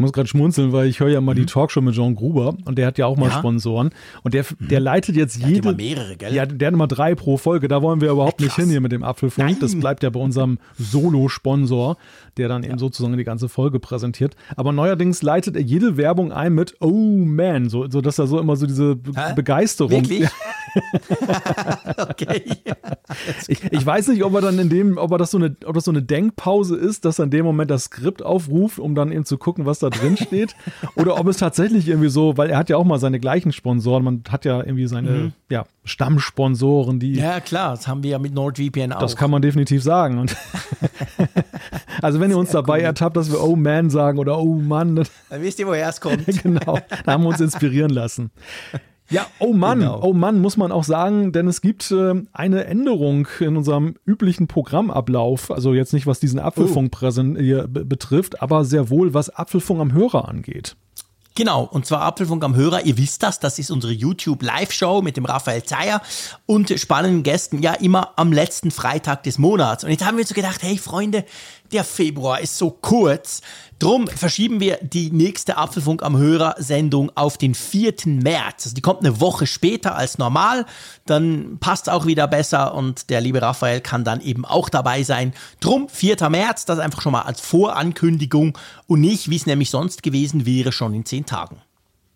Ich 0.00 0.02
muss 0.02 0.14
gerade 0.14 0.28
schmunzeln, 0.28 0.72
weil 0.72 0.88
ich 0.88 0.98
höre 1.00 1.10
ja 1.10 1.20
mal 1.20 1.34
die 1.34 1.44
Talkshow 1.44 1.82
mit 1.82 1.94
Jean 1.94 2.14
Gruber 2.14 2.54
und 2.64 2.78
der 2.78 2.86
hat 2.86 2.96
ja 2.96 3.04
auch 3.04 3.18
mal 3.18 3.28
Ja. 3.28 3.36
Sponsoren 3.36 3.90
und 4.22 4.32
der, 4.32 4.46
der 4.58 4.80
leitet 4.80 5.14
jetzt 5.14 5.42
hat 5.42 5.50
jede. 5.50 5.68
immer 5.68 5.76
mehrere, 5.76 6.16
gell? 6.16 6.32
Ja, 6.32 6.46
der 6.46 6.68
hat 6.68 6.72
immer 6.72 6.86
drei 6.86 7.14
pro 7.14 7.36
Folge. 7.36 7.68
Da 7.68 7.82
wollen 7.82 8.00
wir 8.00 8.10
überhaupt 8.10 8.40
nicht 8.40 8.54
Krass. 8.54 8.64
hin 8.64 8.70
hier 8.70 8.80
mit 8.80 8.92
dem 8.92 9.02
Apfelfunk. 9.02 9.46
Nein. 9.46 9.58
Das 9.60 9.78
bleibt 9.78 10.02
ja 10.02 10.08
bei 10.08 10.18
unserem 10.18 10.58
Solo-Sponsor, 10.78 11.98
der 12.38 12.48
dann 12.48 12.62
eben 12.62 12.78
sozusagen 12.78 13.14
die 13.14 13.24
ganze 13.24 13.50
Folge 13.50 13.78
präsentiert. 13.78 14.36
Aber 14.56 14.72
neuerdings 14.72 15.20
leitet 15.20 15.54
er 15.54 15.60
jede 15.60 15.98
Werbung 15.98 16.32
ein 16.32 16.54
mit 16.54 16.76
Oh 16.80 16.88
man, 17.26 17.68
so, 17.68 17.86
so 17.90 18.00
dass 18.00 18.18
er 18.18 18.26
so 18.26 18.40
immer 18.40 18.56
so 18.56 18.64
diese 18.66 18.96
Be 18.96 19.12
Hä? 19.14 19.34
Begeisterung. 19.34 20.08
Wirklich? 20.08 20.30
okay. 21.98 22.42
Ich, 23.48 23.62
ich 23.70 23.84
weiß 23.84 24.08
nicht, 24.08 24.24
ob 24.24 24.32
er 24.34 24.40
dann 24.40 24.58
in 24.58 24.70
dem, 24.70 24.96
ob 24.96 25.12
er 25.12 25.18
das 25.18 25.30
so 25.32 25.36
eine, 25.36 25.54
ob 25.66 25.74
das 25.74 25.84
so 25.84 25.90
eine 25.90 26.02
Denkpause 26.02 26.76
ist, 26.76 27.04
dass 27.04 27.18
er 27.18 27.24
in 27.24 27.30
dem 27.30 27.44
Moment 27.44 27.70
das 27.70 27.84
Skript 27.84 28.22
aufruft, 28.22 28.78
um 28.78 28.94
dann 28.94 29.12
eben 29.12 29.26
zu 29.26 29.36
gucken, 29.36 29.66
was 29.66 29.80
da 29.80 29.89
drin 29.90 30.16
steht. 30.16 30.54
oder 30.94 31.18
ob 31.18 31.26
es 31.26 31.36
tatsächlich 31.38 31.88
irgendwie 31.88 32.08
so, 32.08 32.36
weil 32.36 32.50
er 32.50 32.58
hat 32.58 32.70
ja 32.70 32.76
auch 32.76 32.84
mal 32.84 32.98
seine 32.98 33.20
gleichen 33.20 33.52
Sponsoren, 33.52 34.02
man 34.04 34.22
hat 34.30 34.44
ja 34.44 34.58
irgendwie 34.60 34.86
seine 34.86 35.32
ja, 35.50 35.64
Stammsponsoren, 35.84 36.98
die 37.00 37.14
Ja, 37.14 37.40
klar, 37.40 37.72
das 37.72 37.86
haben 37.88 38.02
wir 38.02 38.10
ja 38.10 38.18
mit 38.18 38.34
NordVPN 38.34 38.92
auch. 38.92 39.00
das 39.00 39.16
kann 39.16 39.30
man 39.30 39.42
definitiv 39.42 39.82
sagen. 39.82 40.18
Und 40.18 40.36
also 42.02 42.20
wenn 42.20 42.30
ihr 42.30 42.38
uns 42.38 42.50
dabei 42.50 42.80
ertappt, 42.80 43.16
dass 43.16 43.30
wir 43.30 43.42
Oh 43.42 43.56
man 43.56 43.90
sagen 43.90 44.18
oder 44.18 44.38
Oh 44.38 44.54
Mann, 44.54 44.96
dann- 44.96 45.06
Dann 45.28 45.42
wisst 45.42 45.58
ihr, 45.58 45.66
woher 45.66 45.88
es 45.88 46.00
kommt. 46.00 46.26
genau, 46.42 46.78
da 47.04 47.12
haben 47.12 47.22
wir 47.24 47.28
uns 47.30 47.40
inspirieren 47.40 47.90
lassen. 47.90 48.30
Ja, 49.10 49.26
oh 49.40 49.52
Mann, 49.52 49.80
Genau. 49.80 50.00
oh 50.02 50.12
Mann, 50.12 50.40
muss 50.40 50.56
man 50.56 50.70
auch 50.72 50.84
sagen, 50.84 51.32
denn 51.32 51.48
es 51.48 51.60
gibt 51.60 51.90
äh, 51.90 52.14
eine 52.32 52.64
Änderung 52.64 53.26
in 53.40 53.56
unserem 53.56 53.96
üblichen 54.06 54.46
Programmablauf. 54.46 55.50
Also 55.50 55.74
jetzt 55.74 55.92
nicht, 55.92 56.06
was 56.06 56.20
diesen 56.20 56.38
Apfelfunk 56.38 56.92
präsen- 56.92 57.36
hier 57.38 57.66
be- 57.66 57.84
betrifft, 57.84 58.40
aber 58.42 58.64
sehr 58.64 58.88
wohl, 58.90 59.12
was 59.14 59.30
Apfelfunk 59.30 59.80
am 59.80 59.92
Hörer 59.92 60.28
angeht. 60.28 60.76
Genau, 61.36 61.62
und 61.62 61.86
zwar 61.86 62.02
Apfelfunk 62.02 62.42
am 62.44 62.56
Hörer. 62.56 62.84
Ihr 62.84 62.98
wisst 62.98 63.22
das, 63.22 63.38
das 63.38 63.58
ist 63.60 63.70
unsere 63.70 63.92
YouTube-Live-Show 63.92 65.00
mit 65.00 65.16
dem 65.16 65.24
Raphael 65.24 65.62
Zeyer 65.62 66.02
und 66.44 66.70
spannenden 66.78 67.22
Gästen, 67.22 67.62
ja 67.62 67.72
immer 67.74 68.12
am 68.16 68.32
letzten 68.32 68.70
Freitag 68.72 69.22
des 69.22 69.38
Monats. 69.38 69.84
Und 69.84 69.90
jetzt 69.90 70.04
haben 70.04 70.18
wir 70.18 70.26
so 70.26 70.34
gedacht, 70.34 70.62
hey 70.62 70.76
Freunde, 70.76 71.24
der 71.72 71.84
Februar 71.84 72.40
ist 72.40 72.58
so 72.58 72.70
kurz. 72.70 73.42
Drum 73.78 74.08
verschieben 74.08 74.60
wir 74.60 74.78
die 74.82 75.10
nächste 75.10 75.56
Apfelfunk 75.56 76.02
am 76.02 76.18
Hörer 76.18 76.54
Sendung 76.58 77.10
auf 77.14 77.38
den 77.38 77.54
4. 77.54 77.94
März. 78.06 78.66
Also 78.66 78.74
die 78.74 78.82
kommt 78.82 79.00
eine 79.00 79.20
Woche 79.20 79.46
später 79.46 79.96
als 79.96 80.18
normal. 80.18 80.66
Dann 81.06 81.58
passt 81.60 81.88
es 81.88 81.92
auch 81.92 82.06
wieder 82.06 82.28
besser 82.28 82.74
und 82.74 83.08
der 83.08 83.20
liebe 83.20 83.40
Raphael 83.40 83.80
kann 83.80 84.04
dann 84.04 84.20
eben 84.20 84.44
auch 84.44 84.68
dabei 84.68 85.02
sein. 85.02 85.32
Drum 85.60 85.88
4. 85.88 86.28
März, 86.28 86.66
das 86.66 86.78
einfach 86.78 87.00
schon 87.00 87.12
mal 87.12 87.22
als 87.22 87.40
Vorankündigung 87.40 88.58
und 88.86 89.00
nicht, 89.00 89.30
wie 89.30 89.36
es 89.36 89.46
nämlich 89.46 89.70
sonst 89.70 90.02
gewesen 90.02 90.44
wäre, 90.44 90.72
schon 90.72 90.92
in 90.92 91.04
zehn 91.04 91.24
Tagen. 91.24 91.62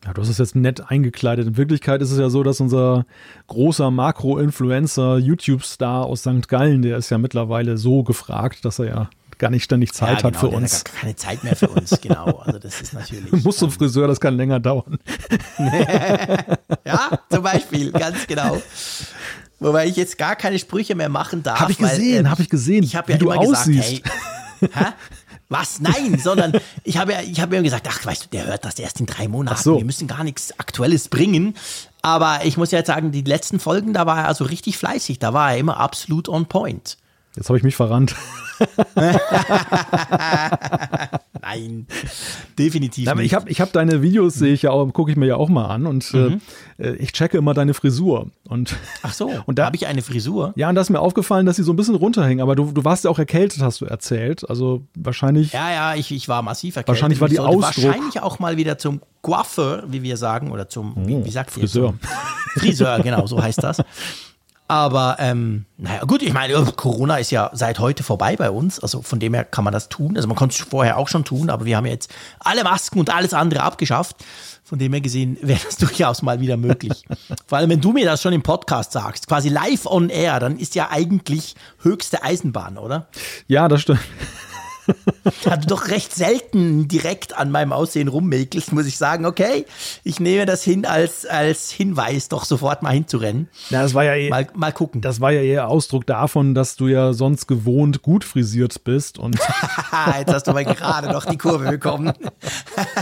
Ja, 0.05 0.13
du 0.13 0.21
hast 0.21 0.29
es 0.29 0.39
jetzt 0.39 0.55
nett 0.55 0.91
eingekleidet. 0.91 1.47
In 1.47 1.57
Wirklichkeit 1.57 2.03
ist 2.03 2.11
es 2.11 2.19
ja 2.19 2.29
so, 2.29 2.43
dass 2.43 2.61
unser 2.61 3.07
großer 3.47 3.91
Makro-Influencer, 3.91 5.17
YouTube-Star 5.17 6.05
aus 6.05 6.21
St. 6.21 6.47
Gallen, 6.49 6.83
der 6.83 6.99
ist 6.99 7.09
ja 7.09 7.17
mittlerweile 7.17 7.79
so 7.79 8.03
gefragt, 8.03 8.67
dass 8.67 8.79
er 8.79 8.87
ja 8.87 9.11
gar 9.45 9.51
nicht 9.51 9.65
ständig 9.65 9.93
Zeit 9.93 10.09
ja, 10.09 10.15
genau, 10.15 10.25
hat 10.29 10.37
für 10.41 10.49
uns. 10.49 10.79
Hat 10.79 10.95
keine 10.95 11.17
Zeit 11.17 11.45
mehr 11.45 11.55
für 11.55 11.69
uns, 11.69 12.01
genau. 12.01 12.39
Also 12.47 12.59
das 12.59 12.81
ist 12.81 12.95
natürlich. 12.95 13.29
Du 13.29 13.37
musst 13.37 13.59
zum 13.59 13.71
Friseur, 13.71 14.09
das 14.09 14.19
kann 14.19 14.39
länger 14.39 14.59
dauern. 14.59 14.99
ja, 16.87 17.19
zum 17.31 17.43
Beispiel, 17.43 17.93
ganz 17.93 18.27
genau. 18.27 18.63
Wobei 19.61 19.87
ich 19.87 19.97
jetzt 19.97 20.17
gar 20.17 20.35
keine 20.35 20.59
Sprüche 20.59 20.95
mehr 20.95 21.11
machen 21.11 21.43
darf. 21.43 21.61
Habe 21.61 21.73
ich 21.73 21.77
gesehen, 21.77 22.25
äh, 22.25 22.29
habe 22.31 22.41
ich 22.41 22.49
gesehen. 22.49 22.85
Ich 22.85 22.97
habe 22.97 23.13
ja 23.13 23.21
wie 23.21 23.25
immer 23.25 23.35
du 23.35 23.53
aussiehst. 23.53 24.03
gesagt, 24.03 24.19
hey, 24.61 24.71
hä? 24.85 24.93
Was? 25.51 25.79
Nein, 25.81 26.19
sondern 26.19 26.53
ich 26.85 26.97
habe 26.97 27.13
ja, 27.13 27.21
ich 27.21 27.39
habe 27.39 27.55
ja 27.55 27.61
gesagt, 27.61 27.87
ach, 27.87 28.07
weißt 28.07 28.25
du, 28.25 28.29
der 28.31 28.47
hört 28.47 28.65
das 28.65 28.79
erst 28.79 29.01
in 29.01 29.07
drei 29.07 29.29
Monaten. 29.29 29.63
So. 29.63 29.77
Wir 29.77 29.85
müssen 29.85 30.09
gar 30.09 30.25
nichts 30.25 30.59
Aktuelles 30.59 31.09
bringen. 31.09 31.55
Aber 32.01 32.47
ich 32.47 32.57
muss 32.57 32.71
ja 32.71 32.79
jetzt 32.79 32.89
sagen, 32.89 33.13
die 33.13 33.21
letzten 33.21 33.61
Folgen, 33.61 33.93
da 33.93 34.07
war 34.07 34.21
er 34.21 34.29
also 34.29 34.45
richtig 34.45 34.79
fleißig. 34.79 35.19
Da 35.19 35.35
war 35.35 35.53
er 35.53 35.59
immer 35.59 35.77
absolut 35.79 36.31
on 36.31 36.47
point. 36.47 36.97
Jetzt 37.37 37.49
habe 37.49 37.59
ich 37.59 37.65
mich 37.65 37.75
verrannt. 37.75 38.15
Nein, 41.43 41.87
definitiv 42.59 43.07
Nein, 43.07 43.17
nicht. 43.19 43.27
Ich 43.27 43.35
habe 43.35 43.51
ich 43.51 43.61
hab 43.61 43.73
deine 43.73 44.03
Videos, 44.03 44.35
sehe 44.35 44.53
ich 44.53 44.63
ja 44.63 44.71
auch, 44.71 44.87
gucke 44.93 45.11
ich 45.11 45.17
mir 45.17 45.27
ja 45.27 45.37
auch 45.37 45.49
mal 45.49 45.67
an 45.67 45.87
und 45.87 46.15
mhm. 46.15 46.41
äh, 46.79 46.93
ich 46.93 47.13
checke 47.13 47.37
immer 47.37 47.53
deine 47.53 47.75
Frisur. 47.75 48.31
Und, 48.49 48.77
Ach 49.03 49.13
so, 49.13 49.31
und 49.47 49.59
da 49.59 49.67
habe 49.67 49.75
ich 49.77 49.89
eine 49.89 50.03
Frisur. 50.03 50.53
Ja, 50.57 50.69
und 50.69 50.77
da 50.77 50.81
ist 50.81 50.91
mir 50.91 51.01
aufgefallen, 51.01 51.45
dass 51.45 51.57
sie 51.57 51.65
so 51.65 51.73
ein 51.73 51.77
bisschen 51.77 51.97
runterhängen, 51.97 52.41
aber 52.41 52.55
du, 52.55 52.71
du 52.71 52.85
warst 52.85 53.05
ja 53.05 53.11
auch 53.11 53.19
erkältet, 53.19 53.61
hast 53.63 53.81
du 53.81 53.87
erzählt. 53.87 54.49
Also 54.49 54.87
wahrscheinlich. 54.95 55.53
Ja, 55.53 55.71
ja, 55.73 55.95
ich, 55.97 56.13
ich 56.13 56.29
war 56.29 56.43
massiv 56.43 56.77
erkältet. 56.77 56.89
Wahrscheinlich 56.89 57.21
war 57.21 57.29
die 57.29 57.41
Ausdruck. 57.41 57.85
Wahrscheinlich 57.85 58.23
auch 58.23 58.39
mal 58.39 58.57
wieder 58.57 58.79
zum 58.79 59.01
Coiffeur, 59.23 59.83
wie 59.89 60.03
wir 60.03 60.17
sagen, 60.17 60.53
oder 60.53 60.69
zum, 60.69 60.95
oh, 60.97 61.07
wie, 61.07 61.25
wie 61.25 61.31
sagt 61.31 61.51
Friseur. 61.51 61.95
Ihr? 62.01 62.09
Friseur, 62.61 63.01
genau, 63.01 63.27
so 63.27 63.43
heißt 63.43 63.63
das. 63.63 63.83
Aber 64.67 65.17
ähm, 65.19 65.67
naja, 65.77 66.05
gut, 66.05 66.23
ich 66.23 66.33
meine, 66.33 66.55
Corona 66.73 67.19
ist 67.19 67.31
ja 67.31 67.51
seit 67.53 67.79
heute 67.79 68.03
vorbei 68.03 68.37
bei 68.37 68.51
uns. 68.51 68.81
Also 68.81 69.03
von 69.03 69.21
dem 69.21 69.35
her 69.35 69.45
kann 69.45 69.63
man 69.63 69.73
das 69.73 69.91
tun. 69.91 70.17
Also 70.17 70.27
man 70.27 70.37
konnte 70.37 70.55
es 70.55 70.69
vorher 70.69 70.97
auch 70.97 71.09
schon 71.09 71.25
tun, 71.25 71.51
aber 71.51 71.67
wir 71.67 71.77
haben 71.77 71.85
ja 71.85 71.93
jetzt 71.93 72.13
alle 72.39 72.65
Masken 72.65 72.99
und 72.99 73.15
alles 73.15 73.35
andere 73.35 73.63
abgeschafft. 73.63 74.17
Von 74.63 74.79
dem 74.79 74.93
her 74.93 75.03
gesehen 75.03 75.37
wäre 75.43 75.61
das 75.63 75.77
durchaus 75.79 76.23
mal 76.23 76.41
wieder 76.41 76.57
möglich. 76.57 77.05
Vor 77.47 77.59
allem, 77.59 77.69
wenn 77.69 77.83
du 77.83 77.93
mir 77.93 78.07
das 78.07 78.23
schon 78.23 78.33
im 78.33 78.43
Podcast 78.43 78.93
sagst, 78.93 79.29
quasi 79.29 79.51
live 79.51 79.85
on 79.85 80.09
air, 80.09 80.41
dann 80.41 80.57
ist 80.57 80.75
ja 80.75 80.89
eigentlich 80.91 81.55
höchste 81.83 82.23
Eisenbahn, 82.23 82.79
oder? 82.79 83.09
Ja, 83.47 83.69
das 83.69 83.83
stimmt 83.83 84.01
du 85.45 85.67
doch 85.67 85.89
recht 85.89 86.15
selten 86.15 86.89
direkt 86.89 87.37
an 87.37 87.51
meinem 87.51 87.73
Aussehen 87.73 88.09
rummäkelst, 88.09 88.73
muss 88.73 88.87
ich 88.87 88.97
sagen, 88.97 89.27
okay, 89.27 89.67
ich 90.03 90.21
nehme 90.21 90.47
das 90.47 90.63
hin 90.63 90.87
als, 90.87 91.27
als 91.27 91.71
Hinweis, 91.71 92.29
doch 92.29 92.45
sofort 92.45 92.83
mal 92.83 92.93
hinzurennen. 92.93 93.49
Ja, 93.71 93.83
das 93.83 93.95
war 93.95 94.05
ja 94.05 94.15
eh, 94.15 94.31
mal, 94.31 94.47
mal 94.55 94.73
gucken. 94.73 95.01
Das 95.01 95.21
war 95.21 95.33
ja 95.33 95.43
eher 95.43 95.69
Ausdruck 95.69 96.07
davon, 96.07 96.55
dass 96.55 96.77
du 96.77 96.89
ja 96.89 97.13
sonst 97.13 97.47
gewohnt 97.47 98.03
gut 98.03 98.25
frisiert 98.25 98.85
bist 98.85 99.19
und. 99.19 99.39
Jetzt 100.19 100.33
hast 100.33 100.47
du 100.47 100.53
mal 100.53 100.65
gerade 100.65 101.09
noch 101.13 101.25
die 101.25 101.39
Kurve 101.39 101.71
bekommen. 101.71 102.13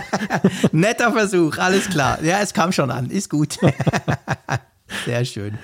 Netter 0.72 1.12
Versuch, 1.12 1.58
alles 1.58 1.88
klar. 1.88 2.22
Ja, 2.22 2.40
es 2.40 2.52
kam 2.54 2.72
schon 2.72 2.90
an, 2.90 3.10
ist 3.10 3.30
gut. 3.30 3.58
Sehr 5.04 5.24
schön. 5.24 5.58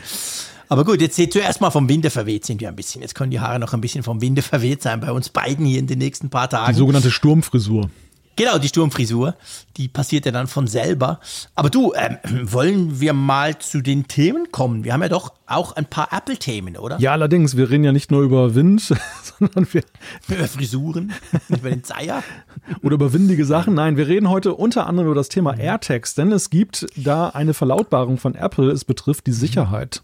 Aber 0.69 0.85
gut, 0.85 1.01
jetzt 1.01 1.17
seht 1.17 1.35
ihr 1.35 1.43
erstmal 1.43 1.71
vom 1.71 1.89
Winde 1.89 2.11
verweht 2.11 2.45
sind 2.45 2.61
wir 2.61 2.69
ein 2.69 2.77
bisschen. 2.77 3.01
Jetzt 3.01 3.15
können 3.15 3.31
die 3.31 3.41
Haare 3.41 3.59
noch 3.59 3.73
ein 3.73 3.81
bisschen 3.81 4.03
vom 4.03 4.21
Winde 4.21 4.43
verweht 4.43 4.83
sein 4.83 5.01
bei 5.01 5.13
uns 5.13 5.31
beiden 5.31 5.65
hier 5.65 5.79
in 5.79 5.87
den 5.87 5.99
nächsten 5.99 6.29
paar 6.31 6.51
Tagen. 6.51 6.73
Die 6.73 6.79
sogenannte 6.79 7.11
Sturmfrisur. 7.11 7.91
Genau, 8.39 8.57
die 8.59 8.69
Sturmfrisur, 8.69 9.35
die 9.77 9.89
passiert 9.89 10.25
ja 10.25 10.31
dann 10.31 10.47
von 10.47 10.69
selber. 10.69 11.19
Aber 11.57 11.71
du, 11.71 11.93
ähm, 11.95 12.19
wollen 12.53 13.01
wir 13.01 13.13
mal 13.13 13.59
zu 13.59 13.81
den 13.81 14.07
Themen 14.07 14.53
kommen? 14.53 14.85
Wir 14.85 14.93
haben 14.93 15.03
ja 15.03 15.09
doch 15.09 15.33
auch 15.47 15.73
ein 15.73 15.87
paar 15.87 16.13
Apple-Themen, 16.13 16.77
oder? 16.77 17.01
Ja, 17.01 17.13
allerdings, 17.13 17.57
wir 17.57 17.69
reden 17.69 17.83
ja 17.83 17.91
nicht 17.91 18.13
nur 18.13 18.23
über 18.23 18.55
Wind, 18.55 18.81
sondern 19.39 19.67
wir... 19.73 19.83
Über 20.29 20.47
Frisuren, 20.47 21.13
über 21.49 21.71
den 21.71 21.83
Zeier. 21.83 22.23
Oder 22.83 22.95
über 22.95 23.13
windige 23.13 23.45
Sachen. 23.45 23.75
Nein, 23.75 23.97
wir 23.97 24.07
reden 24.07 24.29
heute 24.29 24.55
unter 24.55 24.87
anderem 24.87 25.09
über 25.09 25.15
das 25.15 25.31
Thema 25.31 25.57
AirTags, 25.59 26.15
denn 26.15 26.31
es 26.31 26.51
gibt 26.51 26.87
da 26.97 27.31
eine 27.31 27.55
Verlautbarung 27.55 28.19
von 28.19 28.35
Apple, 28.35 28.71
es 28.71 28.85
betrifft 28.85 29.27
die 29.27 29.33
Sicherheit. 29.33 30.03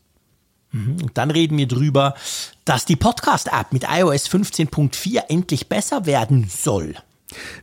Mhm. 0.75 0.97
Und 1.03 1.11
dann 1.15 1.31
reden 1.31 1.57
wir 1.57 1.69
drüber, 1.69 2.15
dass 2.65 2.85
die 2.85 2.97
Podcast-App 2.97 3.73
mit 3.73 3.85
iOS 3.85 4.29
15.4 4.29 5.23
endlich 5.29 5.69
besser 5.69 6.05
werden 6.05 6.47
soll. 6.51 6.97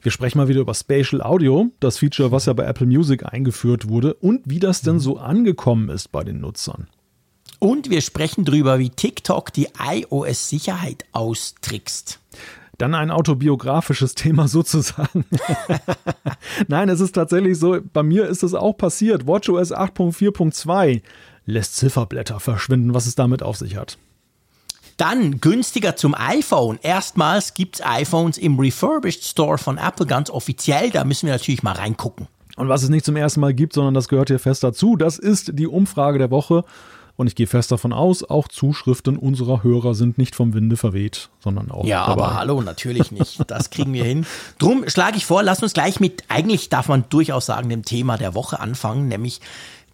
Wir 0.02 0.12
sprechen 0.12 0.38
mal 0.38 0.48
wieder 0.48 0.62
über 0.62 0.74
Spatial 0.74 1.22
Audio, 1.22 1.68
das 1.80 1.98
Feature, 1.98 2.32
was 2.32 2.46
ja 2.46 2.54
bei 2.54 2.66
Apple 2.66 2.88
Music 2.88 3.26
eingeführt 3.26 3.88
wurde 3.88 4.16
und 4.16 4.42
wie 4.46 4.60
das 4.60 4.82
denn 4.82 5.00
so 5.00 5.18
angekommen 5.18 5.90
ist 5.90 6.12
bei 6.12 6.24
den 6.24 6.40
Nutzern. 6.40 6.88
Und 7.60 7.90
wir 7.90 8.02
sprechen 8.02 8.44
drüber, 8.44 8.80
wie 8.80 8.90
TikTok 8.90 9.54
die 9.54 9.68
iOS-Sicherheit 9.80 11.06
austrickst. 11.12 12.20
Dann 12.78 12.96
ein 12.96 13.12
autobiografisches 13.12 14.16
Thema 14.16 14.48
sozusagen. 14.48 15.26
Nein, 16.68 16.90
es 16.90 17.00
ist 17.00 17.14
tatsächlich 17.14 17.60
so, 17.60 17.78
bei 17.94 18.04
mir 18.04 18.26
ist 18.28 18.44
es 18.44 18.56
auch 18.56 18.74
passiert. 18.74 19.28
WatchOS 19.28 19.72
8.4.2 19.72 21.02
lässt 21.46 21.76
Zifferblätter 21.76 22.40
verschwinden, 22.40 22.94
was 22.94 23.06
es 23.06 23.16
damit 23.16 23.44
auf 23.44 23.58
sich 23.58 23.76
hat. 23.76 23.98
Dann 24.98 25.42
günstiger 25.42 25.96
zum 25.96 26.14
iPhone. 26.16 26.78
Erstmals 26.82 27.54
gibt 27.54 27.76
es 27.76 27.86
iPhones 27.86 28.38
im 28.38 28.60
Refurbished 28.60 29.24
Store 29.24 29.58
von 29.58 29.78
Apple 29.78 30.06
ganz 30.06 30.30
offiziell. 30.30 30.92
Da 30.92 31.04
müssen 31.04 31.26
wir 31.26 31.34
natürlich 31.34 31.64
mal 31.64 31.74
reingucken. 31.74 32.28
Und 32.56 32.70
was 32.70 32.84
es 32.84 32.90
nicht 32.90 33.06
zum 33.06 33.16
ersten 33.16 33.40
Mal 33.40 33.54
gibt, 33.54 33.74
sondern 33.74 33.94
das 33.94 34.08
gehört 34.08 34.30
hier 34.30 34.40
fest 34.40 34.64
dazu, 34.64 34.96
das 34.96 35.18
ist 35.18 35.58
die 35.58 35.68
Umfrage 35.68 36.20
der 36.20 36.30
Woche. 36.30 36.64
Und 37.16 37.28
ich 37.28 37.36
gehe 37.36 37.48
fest 37.48 37.72
davon 37.72 37.94
aus, 37.94 38.24
auch 38.24 38.48
Zuschriften 38.48 39.18
unserer 39.18 39.64
Hörer 39.64 39.96
sind 39.96 40.18
nicht 40.18 40.36
vom 40.36 40.54
Winde 40.54 40.78
verweht, 40.78 41.30
sondern 41.40 41.70
auch. 41.70 41.86
Ja, 41.86 42.08
dabei. 42.08 42.24
aber 42.24 42.36
hallo, 42.36 42.62
natürlich 42.62 43.12
nicht. 43.12 43.42
Das 43.48 43.70
kriegen 43.70 43.94
wir 43.94 44.04
hin. 44.04 44.26
Drum 44.60 44.86
schlage 44.88 45.18
ich 45.18 45.26
vor, 45.26 45.44
lass 45.44 45.62
uns 45.62 45.74
gleich 45.74 46.00
mit, 46.00 46.24
eigentlich 46.30 46.70
darf 46.70 46.88
man 46.88 47.06
durchaus 47.10 47.46
sagen, 47.46 47.70
dem 47.70 47.84
Thema 47.84 48.18
der 48.18 48.34
Woche 48.34 48.60
anfangen, 48.60 49.08
nämlich 49.08 49.42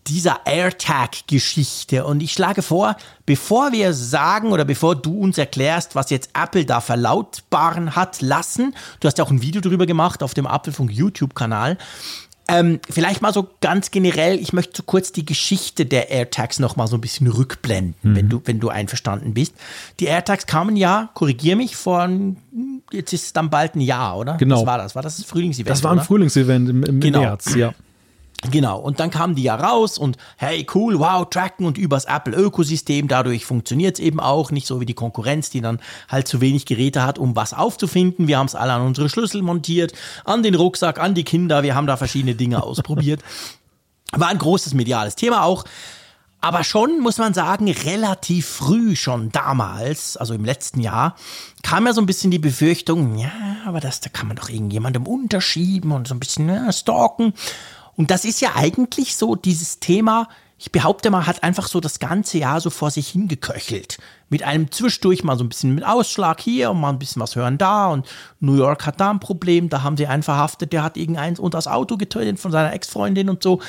dieser 0.08 0.42
AirTag-Geschichte. 0.46 2.06
Und 2.06 2.22
ich 2.22 2.34
schlage 2.34 2.62
vor, 2.62 2.96
bevor 3.26 3.72
wir 3.72 3.94
sagen 3.94 4.52
oder 4.52 4.66
bevor 4.66 4.96
du 4.96 5.20
uns 5.20 5.38
erklärst, 5.38 5.96
was 5.96 6.10
jetzt 6.10 6.32
Apple 6.34 6.66
da 6.66 6.82
verlautbaren 6.82 7.96
hat 7.96 8.22
lassen, 8.22 8.74
du 9.00 9.08
hast 9.08 9.18
ja 9.18 9.24
auch 9.24 9.32
ein 9.32 9.42
Video 9.42 9.62
darüber 9.62 9.86
gemacht 9.86 10.24
auf 10.24 10.34
dem 10.34 10.48
Apfelfunk 10.48 10.92
YouTube-Kanal. 10.92 11.78
Ähm, 12.50 12.80
vielleicht 12.90 13.22
mal 13.22 13.34
so 13.34 13.50
ganz 13.60 13.92
generell, 13.92 14.40
ich 14.40 14.54
möchte 14.54 14.78
so 14.78 14.84
kurz 14.84 15.12
die 15.12 15.26
Geschichte 15.26 15.86
der 15.86 16.10
AirTags 16.10 16.60
noch 16.60 16.78
mal 16.78 16.88
so 16.88 16.96
ein 16.96 17.02
bisschen 17.02 17.28
rückblenden, 17.28 17.96
mhm. 18.02 18.16
wenn, 18.16 18.30
du, 18.30 18.42
wenn 18.46 18.60
du 18.60 18.70
einverstanden 18.70 19.34
bist. 19.34 19.54
Die 20.00 20.06
AirTags 20.06 20.46
kamen 20.46 20.78
ja, 20.78 21.10
korrigier 21.14 21.58
mich, 21.58 21.76
vor, 21.76 22.10
jetzt 22.92 23.12
ist 23.12 23.26
es 23.26 23.34
dann 23.34 23.50
bald 23.50 23.76
ein 23.76 23.82
Jahr, 23.82 24.18
oder? 24.18 24.38
Genau. 24.38 24.62
Was 24.62 24.66
war 24.66 24.78
das? 24.78 24.96
War 24.96 25.02
das 25.02 25.18
das 25.18 25.26
Frühlingsevent? 25.26 25.70
Das 25.70 25.84
war 25.84 25.92
ein 25.92 25.98
oder? 25.98 26.06
Frühlingsevent 26.06 26.70
im, 26.70 26.84
im 26.84 27.00
genau. 27.02 27.20
März, 27.20 27.54
ja. 27.56 27.74
Genau, 28.52 28.78
und 28.80 29.00
dann 29.00 29.10
kamen 29.10 29.34
die 29.34 29.44
ja 29.44 29.56
raus 29.56 29.98
und 29.98 30.16
hey, 30.38 30.66
cool, 30.76 31.00
wow, 31.00 31.28
tracken 31.28 31.66
und 31.66 31.78
übers 31.78 32.06
Apple-Ökosystem, 32.06 33.08
dadurch 33.08 33.46
funktioniert 33.46 33.96
es 33.96 34.00
eben 34.00 34.20
auch, 34.20 34.52
nicht 34.52 34.68
so 34.68 34.80
wie 34.80 34.86
die 34.86 34.94
Konkurrenz, 34.94 35.50
die 35.50 35.60
dann 35.60 35.80
halt 36.08 36.28
zu 36.28 36.40
wenig 36.40 36.68
Geräte 36.68 37.04
hat, 37.04 37.18
um 37.18 37.36
was 37.36 37.56
aufzufinden. 37.56 38.28
Wir 38.28 38.38
haben 38.38 38.46
es 38.46 38.54
alle 38.54 38.74
an 38.74 38.84
unsere 38.84 39.10
Schlüssel 39.10 39.42
montiert, 39.42 39.94
an 40.24 40.44
den 40.44 40.54
Rucksack, 40.54 41.00
an 41.00 41.16
die 41.16 41.24
Kinder, 41.24 41.64
wir 41.64 41.74
haben 41.74 41.88
da 41.88 41.98
verschiedene 41.98 42.36
Dinge 42.36 42.62
ausprobiert. 42.64 43.24
War 44.12 44.28
ein 44.28 44.38
großes 44.38 44.76
mediales 44.76 45.16
Thema 45.16 45.44
auch. 45.44 45.66
Aber 46.40 46.64
schon, 46.64 47.00
muss 47.00 47.18
man 47.18 47.34
sagen, 47.34 47.70
relativ 47.72 48.48
früh 48.48 48.96
schon 48.96 49.32
damals, 49.32 50.16
also 50.18 50.36
im 50.36 50.46
letzten 50.46 50.80
Jahr, 50.82 51.16
kam 51.64 51.88
ja 51.88 51.94
so 51.94 52.02
ein 52.02 52.06
bisschen 52.06 52.30
die 52.30 52.38
Befürchtung, 52.38 53.18
ja, 53.18 53.32
aber 53.66 53.80
das, 53.80 54.02
da 54.02 54.10
kann 54.10 54.28
man 54.28 54.38
doch 54.38 54.48
irgendjemandem 54.48 55.08
unterschieben 55.08 55.92
und 55.92 56.08
so 56.08 56.14
ein 56.14 56.20
bisschen 56.20 56.48
ja, 56.48 56.72
stalken. 56.72 57.34
Und 57.98 58.12
das 58.12 58.24
ist 58.24 58.40
ja 58.40 58.52
eigentlich 58.56 59.18
so 59.18 59.36
dieses 59.36 59.80
Thema, 59.80 60.30
ich 60.60 60.72
behaupte 60.72 61.10
mal, 61.12 61.28
hat 61.28 61.44
einfach 61.44 61.68
so 61.68 61.80
das 61.80 62.00
ganze 62.00 62.38
Jahr 62.38 62.62
so 62.62 62.70
vor 62.70 62.90
sich 62.90 63.10
hingeköchelt. 63.10 63.98
Mit 64.30 64.44
einem 64.44 64.72
zwischendurch 64.72 65.24
mal 65.24 65.38
so 65.38 65.44
ein 65.44 65.50
bisschen 65.50 65.76
mit 65.76 65.86
Ausschlag 65.86 66.40
hier 66.40 66.72
und 66.72 66.80
mal 66.80 66.90
ein 66.90 67.00
bisschen 67.00 67.22
was 67.22 67.36
hören 67.36 67.58
da 67.58 67.88
und 67.88 68.08
New 68.40 68.56
York 68.56 68.86
hat 68.86 69.00
da 69.00 69.12
ein 69.12 69.20
Problem, 69.20 69.70
da 69.70 69.84
haben 69.84 69.98
sie 69.98 70.08
einen 70.08 70.24
verhaftet, 70.24 70.74
der 70.74 70.84
hat 70.84 70.98
irgendeins 70.98 71.40
unter 71.40 71.58
das 71.58 71.68
Auto 71.68 71.98
getötet 71.98 72.40
von 72.40 72.52
seiner 72.52 72.74
Ex-Freundin 72.74 73.30
und 73.30 73.44
so. 73.44 73.62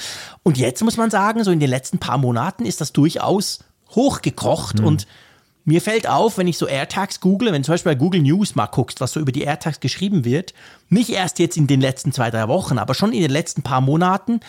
Und 0.42 0.56
jetzt 0.56 0.82
muss 0.82 0.97
man 0.97 1.11
sagen, 1.11 1.42
so 1.44 1.50
in 1.50 1.61
den 1.61 1.70
letzten 1.70 1.99
paar 1.99 2.18
Monaten 2.18 2.64
ist 2.64 2.80
das 2.80 2.92
durchaus 2.92 3.61
hochgekocht 3.90 4.80
mhm. 4.80 4.87
und 4.87 5.06
mir 5.68 5.82
fällt 5.82 6.08
auf, 6.08 6.38
wenn 6.38 6.48
ich 6.48 6.56
so 6.56 6.66
AirTags 6.66 7.20
google, 7.20 7.52
wenn 7.52 7.62
zum 7.62 7.75
Beispiel 7.75 7.92
bei 7.92 7.98
Google 7.98 8.22
News 8.22 8.54
mal 8.54 8.66
guckst, 8.66 9.02
was 9.02 9.12
so 9.12 9.20
über 9.20 9.32
die 9.32 9.42
AirTags 9.42 9.80
geschrieben 9.80 10.25
wird, 10.25 10.54
nicht 10.88 11.10
erst 11.10 11.38
jetzt 11.38 11.58
in 11.58 11.66
den 11.66 11.82
letzten 11.82 12.10
zwei, 12.10 12.30
drei 12.30 12.48
Wochen, 12.48 12.78
aber 12.78 12.94
schon 12.94 13.12
in 13.12 13.20
den 13.20 13.30
letzten 13.30 13.62
paar 13.62 13.82
Monaten, 13.82 14.40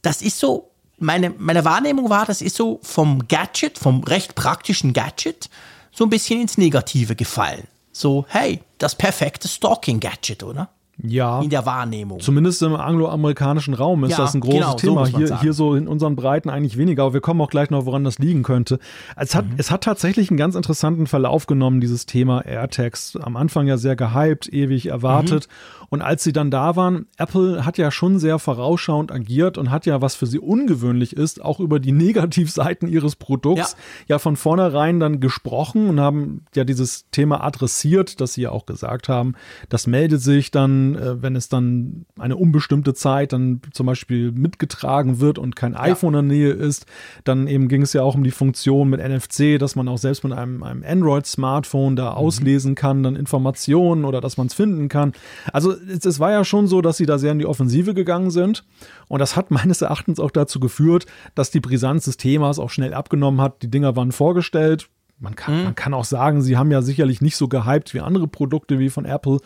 das 0.00 0.22
ist 0.22 0.38
so, 0.38 0.70
meine, 0.98 1.28
meine 1.36 1.66
Wahrnehmung 1.66 2.08
war, 2.08 2.24
das 2.24 2.40
ist 2.40 2.56
so 2.56 2.80
vom 2.82 3.28
Gadget, 3.28 3.76
vom 3.76 4.02
recht 4.04 4.36
praktischen 4.36 4.94
Gadget, 4.94 5.50
so 5.92 6.04
ein 6.04 6.10
bisschen 6.10 6.40
ins 6.40 6.56
Negative 6.56 7.14
gefallen. 7.14 7.68
So, 7.92 8.24
hey, 8.28 8.60
das 8.78 8.94
perfekte 8.94 9.48
Stalking-Gadget, 9.48 10.44
oder? 10.44 10.70
Ja. 11.02 11.40
In 11.42 11.50
der 11.50 11.66
Wahrnehmung. 11.66 12.20
Zumindest 12.20 12.62
im 12.62 12.74
angloamerikanischen 12.76 13.74
Raum 13.74 14.04
ist 14.04 14.12
Ja, 14.12 14.18
das 14.18 14.34
ein 14.34 14.40
großes 14.40 14.58
genau, 14.60 14.70
so 14.72 14.76
Thema. 14.76 15.00
man 15.02 15.10
hier, 15.16 15.40
hier 15.40 15.52
so 15.52 15.74
in 15.74 15.88
unseren 15.88 16.14
Breiten 16.16 16.48
eigentlich 16.50 16.76
weniger, 16.78 17.02
aber 17.04 17.14
wir 17.14 17.20
kommen 17.20 17.40
auch 17.40 17.50
gleich 17.50 17.70
noch, 17.70 17.84
woran 17.86 18.04
das 18.04 18.18
liegen 18.18 18.42
könnte. 18.44 18.78
Es 19.16 19.34
Mhm. 19.34 19.38
hat, 19.38 19.44
es 19.56 19.70
hat 19.70 19.82
tatsächlich 19.82 20.30
einen 20.30 20.36
ganz 20.36 20.54
interessanten 20.54 21.06
Verlauf 21.06 21.46
genommen, 21.46 21.80
dieses 21.80 22.06
Thema 22.06 22.44
AirTags. 22.44 23.16
Am 23.16 23.36
Anfang 23.36 23.66
ja 23.66 23.76
sehr 23.76 23.96
gehypt, 23.96 24.52
ewig 24.52 24.86
erwartet. 24.86 25.48
Mhm. 25.48 25.83
Und 25.94 26.02
als 26.02 26.24
sie 26.24 26.32
dann 26.32 26.50
da 26.50 26.74
waren, 26.74 27.06
Apple 27.18 27.64
hat 27.64 27.78
ja 27.78 27.92
schon 27.92 28.18
sehr 28.18 28.40
vorausschauend 28.40 29.12
agiert 29.12 29.58
und 29.58 29.70
hat 29.70 29.86
ja, 29.86 30.02
was 30.02 30.16
für 30.16 30.26
sie 30.26 30.40
ungewöhnlich 30.40 31.16
ist, 31.16 31.40
auch 31.40 31.60
über 31.60 31.78
die 31.78 31.92
Negativseiten 32.04 32.88
ihres 32.88 33.14
Produkts 33.14 33.76
ja, 34.08 34.18
von 34.18 34.34
vornherein 34.34 34.98
dann 34.98 35.20
gesprochen 35.20 35.88
und 35.88 36.00
haben 36.00 36.46
ja 36.52 36.64
dieses 36.64 37.08
Thema 37.12 37.44
adressiert, 37.44 38.20
dass 38.20 38.32
sie 38.32 38.42
ja 38.42 38.50
auch 38.50 38.66
gesagt 38.66 39.08
haben, 39.08 39.34
das 39.68 39.86
meldet 39.86 40.20
sich 40.20 40.50
dann, 40.50 40.96
äh, 40.96 41.22
wenn 41.22 41.36
es 41.36 41.48
dann 41.48 42.06
eine 42.18 42.36
unbestimmte 42.36 42.92
Zeit 42.92 43.32
dann 43.32 43.60
zum 43.72 43.86
Beispiel 43.86 44.32
mitgetragen 44.32 45.20
wird 45.20 45.38
und 45.38 45.54
kein 45.54 45.76
iPhone 45.76 46.14
in 46.14 46.28
der 46.28 46.36
Nähe 46.36 46.50
ist. 46.50 46.86
Dann 47.22 47.46
eben 47.46 47.68
ging 47.68 47.82
es 47.82 47.92
ja 47.92 48.02
auch 48.02 48.16
um 48.16 48.24
die 48.24 48.32
Funktion 48.32 48.90
mit 48.90 49.00
NFC, 49.00 49.60
dass 49.60 49.76
man 49.76 49.86
auch 49.86 49.98
selbst 49.98 50.24
mit 50.24 50.32
einem, 50.32 50.64
einem 50.64 50.82
Android-Smartphone 50.84 51.94
da 51.94 52.14
auslesen 52.14 52.74
kann, 52.74 53.04
dann 53.04 53.14
Informationen 53.14 54.04
oder 54.04 54.20
dass 54.20 54.36
man 54.36 54.48
es 54.48 54.54
finden 54.54 54.88
kann. 54.88 55.12
Also 55.52 55.76
es, 55.88 56.20
war 56.20 56.30
ja 56.30 56.44
schon 56.44 56.66
so, 56.66 56.80
dass 56.80 56.96
sie 56.96 57.06
da 57.06 57.18
sehr 57.18 57.32
in 57.32 57.38
die 57.38 57.46
Offensive 57.46 57.94
gegangen 57.94 58.30
sind. 58.30 58.64
Und 59.08 59.20
das 59.20 59.36
hat 59.36 59.50
meines 59.50 59.82
Erachtens 59.82 60.20
auch 60.20 60.30
dazu 60.30 60.60
geführt, 60.60 61.06
dass 61.34 61.50
die 61.50 61.60
Brisanz 61.60 62.04
des 62.04 62.16
Themas 62.16 62.58
auch 62.58 62.70
schnell 62.70 62.94
abgenommen 62.94 63.40
hat. 63.40 63.62
Die 63.62 63.70
Dinger 63.70 63.96
waren 63.96 64.12
vorgestellt. 64.12 64.88
Man 65.20 65.36
kann, 65.36 65.64
man 65.64 65.74
kann 65.74 65.94
auch 65.94 66.04
sagen, 66.04 66.42
sie 66.42 66.56
haben 66.56 66.72
ja 66.72 66.82
sicherlich 66.82 67.20
nicht 67.20 67.36
so 67.36 67.46
gehypt 67.46 67.94
wie 67.94 68.00
andere 68.00 68.26
Produkte 68.26 68.78
wie 68.78 68.90
von 68.90 69.04
Apple. 69.04 69.38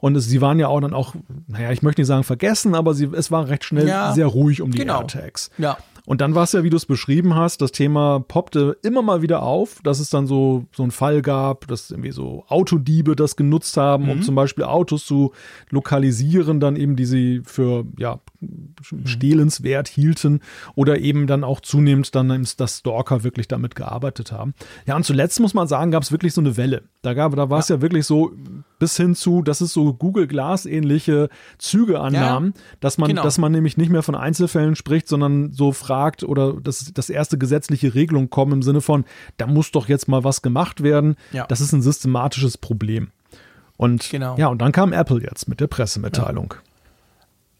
Und 0.00 0.16
es, 0.16 0.26
sie 0.26 0.40
waren 0.40 0.60
ja 0.60 0.68
auch 0.68 0.80
dann 0.80 0.94
auch, 0.94 1.14
naja, 1.48 1.72
ich 1.72 1.82
möchte 1.82 2.00
nicht 2.00 2.08
sagen 2.08 2.22
vergessen, 2.22 2.74
aber 2.74 2.94
sie, 2.94 3.10
es 3.12 3.30
war 3.30 3.48
recht 3.48 3.64
schnell 3.64 3.88
Ja, 3.88 4.12
sehr 4.12 4.26
ruhig 4.26 4.62
um 4.62 4.70
die 4.70 4.78
genau. 4.78 5.00
AirTags. 5.00 5.50
Ja. 5.58 5.76
Und 6.08 6.22
dann 6.22 6.34
war 6.34 6.44
es 6.44 6.52
ja, 6.52 6.64
wie 6.64 6.70
du 6.70 6.76
es 6.78 6.86
beschrieben 6.86 7.34
hast, 7.34 7.60
das 7.60 7.70
Thema 7.70 8.20
poppte 8.26 8.78
immer 8.82 9.02
mal 9.02 9.20
wieder 9.20 9.42
auf, 9.42 9.80
dass 9.84 10.00
es 10.00 10.08
dann 10.08 10.26
so, 10.26 10.64
so 10.74 10.82
einen 10.82 10.90
Fall 10.90 11.20
gab, 11.20 11.66
dass 11.68 11.90
irgendwie 11.90 12.12
so 12.12 12.44
Autodiebe 12.48 13.14
das 13.14 13.36
genutzt 13.36 13.76
haben, 13.76 14.04
Mhm. 14.04 14.10
um 14.10 14.22
zum 14.22 14.34
Beispiel 14.34 14.64
Autos 14.64 15.04
zu 15.04 15.32
lokalisieren, 15.68 16.60
dann 16.60 16.76
eben, 16.76 16.96
die 16.96 17.04
sie 17.04 17.42
für, 17.44 17.84
ja, 17.98 18.20
stehlenswert 19.04 19.88
hielten 19.88 20.40
oder 20.74 20.98
eben 20.98 21.26
dann 21.26 21.44
auch 21.44 21.60
zunehmend 21.60 22.14
dann, 22.14 22.30
eben, 22.30 22.46
dass 22.56 22.78
Stalker 22.78 23.24
wirklich 23.24 23.48
damit 23.48 23.74
gearbeitet 23.74 24.32
haben. 24.32 24.54
Ja, 24.86 24.96
und 24.96 25.04
zuletzt 25.04 25.40
muss 25.40 25.54
man 25.54 25.68
sagen, 25.68 25.90
gab 25.90 26.02
es 26.02 26.12
wirklich 26.12 26.32
so 26.32 26.40
eine 26.40 26.56
Welle. 26.56 26.82
Da 27.02 27.14
gab, 27.14 27.34
da 27.36 27.50
war 27.50 27.58
es 27.58 27.68
ja. 27.68 27.80
wirklich 27.80 28.06
so 28.06 28.32
bis 28.78 28.96
hin 28.96 29.14
zu, 29.14 29.42
dass 29.42 29.60
es 29.60 29.72
so 29.72 29.92
Google 29.92 30.26
Glass 30.26 30.66
ähnliche 30.66 31.28
Züge 31.58 32.00
annahm, 32.00 32.54
dass 32.80 32.96
man, 32.98 33.08
Genau. 33.08 33.22
dass 33.22 33.38
man 33.38 33.52
nämlich 33.52 33.76
nicht 33.76 33.90
mehr 33.90 34.02
von 34.02 34.14
Einzelfällen 34.14 34.76
spricht, 34.76 35.08
sondern 35.08 35.52
so 35.52 35.72
fragt 35.98 36.22
oder 36.22 36.54
dass 36.54 36.92
das 36.94 37.10
erste 37.10 37.38
gesetzliche 37.38 37.94
Regelung 37.94 38.30
kommen 38.30 38.52
im 38.52 38.62
Sinne 38.62 38.80
von, 38.80 39.04
da 39.36 39.46
muss 39.46 39.72
doch 39.72 39.88
jetzt 39.88 40.06
mal 40.06 40.22
was 40.22 40.42
gemacht 40.42 40.82
werden. 40.82 41.16
Ja. 41.32 41.46
Das 41.46 41.60
ist 41.60 41.72
ein 41.72 41.82
systematisches 41.82 42.56
Problem. 42.56 43.10
Und 43.76 44.10
Genau. 44.10 44.36
ja, 44.36 44.48
und 44.48 44.60
dann 44.60 44.72
kam 44.72 44.92
Apple 44.92 45.22
jetzt 45.22 45.48
mit 45.48 45.60
der 45.60 45.66
Pressemitteilung. 45.66 46.54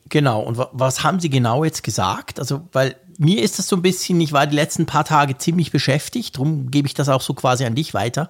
Genau, 0.09 0.41
und 0.41 0.57
wa 0.57 0.71
was 0.73 1.05
haben 1.05 1.21
Sie 1.21 1.29
genau 1.29 1.65
jetzt 1.65 1.83
gesagt? 1.83 2.39
Also, 2.39 2.63
weil 2.73 2.97
mir 3.19 3.43
ist 3.43 3.59
das 3.59 3.67
so 3.67 3.77
ein 3.77 3.83
bisschen, 3.83 4.21
ich 4.21 4.33
war 4.33 4.47
die 4.47 4.57
letzten 4.57 4.87
paar 4.87 5.05
Tage 5.05 5.37
ziemlich 5.37 5.71
beschäftigt, 5.71 6.37
darum 6.37 6.71
gebe 6.71 6.87
ich 6.87 6.95
das 6.95 7.09
auch 7.09 7.21
so 7.21 7.35
quasi 7.35 7.65
an 7.65 7.75
dich 7.75 7.93
weiter. 7.93 8.29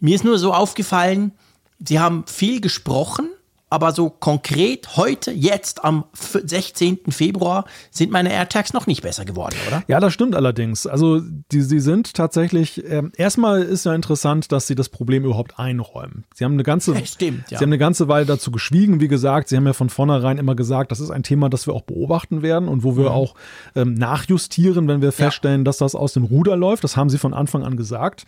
Mir 0.00 0.14
ist 0.14 0.24
nur 0.24 0.38
so 0.38 0.52
aufgefallen, 0.52 1.32
Sie 1.78 2.00
haben 2.00 2.24
viel 2.26 2.60
gesprochen, 2.60 3.28
aber 3.72 3.92
so 3.92 4.10
konkret 4.10 4.96
heute, 4.96 5.32
jetzt 5.32 5.82
am 5.84 6.04
f- 6.14 6.40
16. 6.44 6.98
Februar, 7.08 7.64
sind 7.90 8.12
meine 8.12 8.30
AirTags 8.32 8.72
noch 8.74 8.86
nicht 8.86 9.02
besser 9.02 9.24
geworden, 9.24 9.56
oder? 9.66 9.82
Ja, 9.88 9.98
das 9.98 10.12
stimmt 10.12 10.34
allerdings. 10.34 10.86
Also 10.86 11.20
die, 11.50 11.62
sie 11.62 11.80
sind 11.80 12.12
tatsächlich, 12.14 12.84
ähm, 12.88 13.12
erstmal 13.16 13.62
ist 13.62 13.86
ja 13.86 13.94
interessant, 13.94 14.52
dass 14.52 14.66
sie 14.66 14.74
das 14.74 14.88
Problem 14.90 15.24
überhaupt 15.24 15.58
einräumen. 15.58 16.24
Sie 16.34 16.44
haben 16.44 16.52
eine 16.52 16.62
ganze, 16.64 16.94
Ja, 16.94 17.00
stimmt, 17.06 17.50
ja. 17.50 17.58
sie 17.58 17.64
haben 17.64 17.70
eine 17.70 17.78
ganze 17.78 18.08
Weile 18.08 18.26
dazu 18.26 18.50
geschwiegen. 18.50 19.00
Wie 19.00 19.08
gesagt, 19.08 19.48
sie 19.48 19.56
haben 19.56 19.66
ja 19.66 19.72
von 19.72 19.88
vornherein 19.88 20.36
immer 20.38 20.54
gesagt, 20.54 20.90
das 20.92 21.00
ist 21.00 21.10
ein 21.10 21.22
Thema, 21.22 21.48
das 21.48 21.66
wir 21.66 21.72
auch 21.74 21.82
beobachten 21.82 22.42
werden 22.42 22.68
und 22.68 22.84
wo 22.84 22.96
wir 22.96 23.02
Mhm. 23.04 23.08
auch 23.08 23.34
ähm, 23.74 23.94
nachjustieren, 23.94 24.86
wenn 24.86 25.00
wir 25.02 25.12
feststellen, 25.12 25.64
dass 25.64 25.78
das 25.78 25.94
aus 25.94 26.12
dem 26.12 26.24
Ruder 26.24 26.56
läuft. 26.56 26.84
Das 26.84 26.96
haben 26.96 27.08
sie 27.10 27.18
von 27.18 27.32
Anfang 27.34 27.62
an 27.64 27.76
gesagt. 27.76 28.24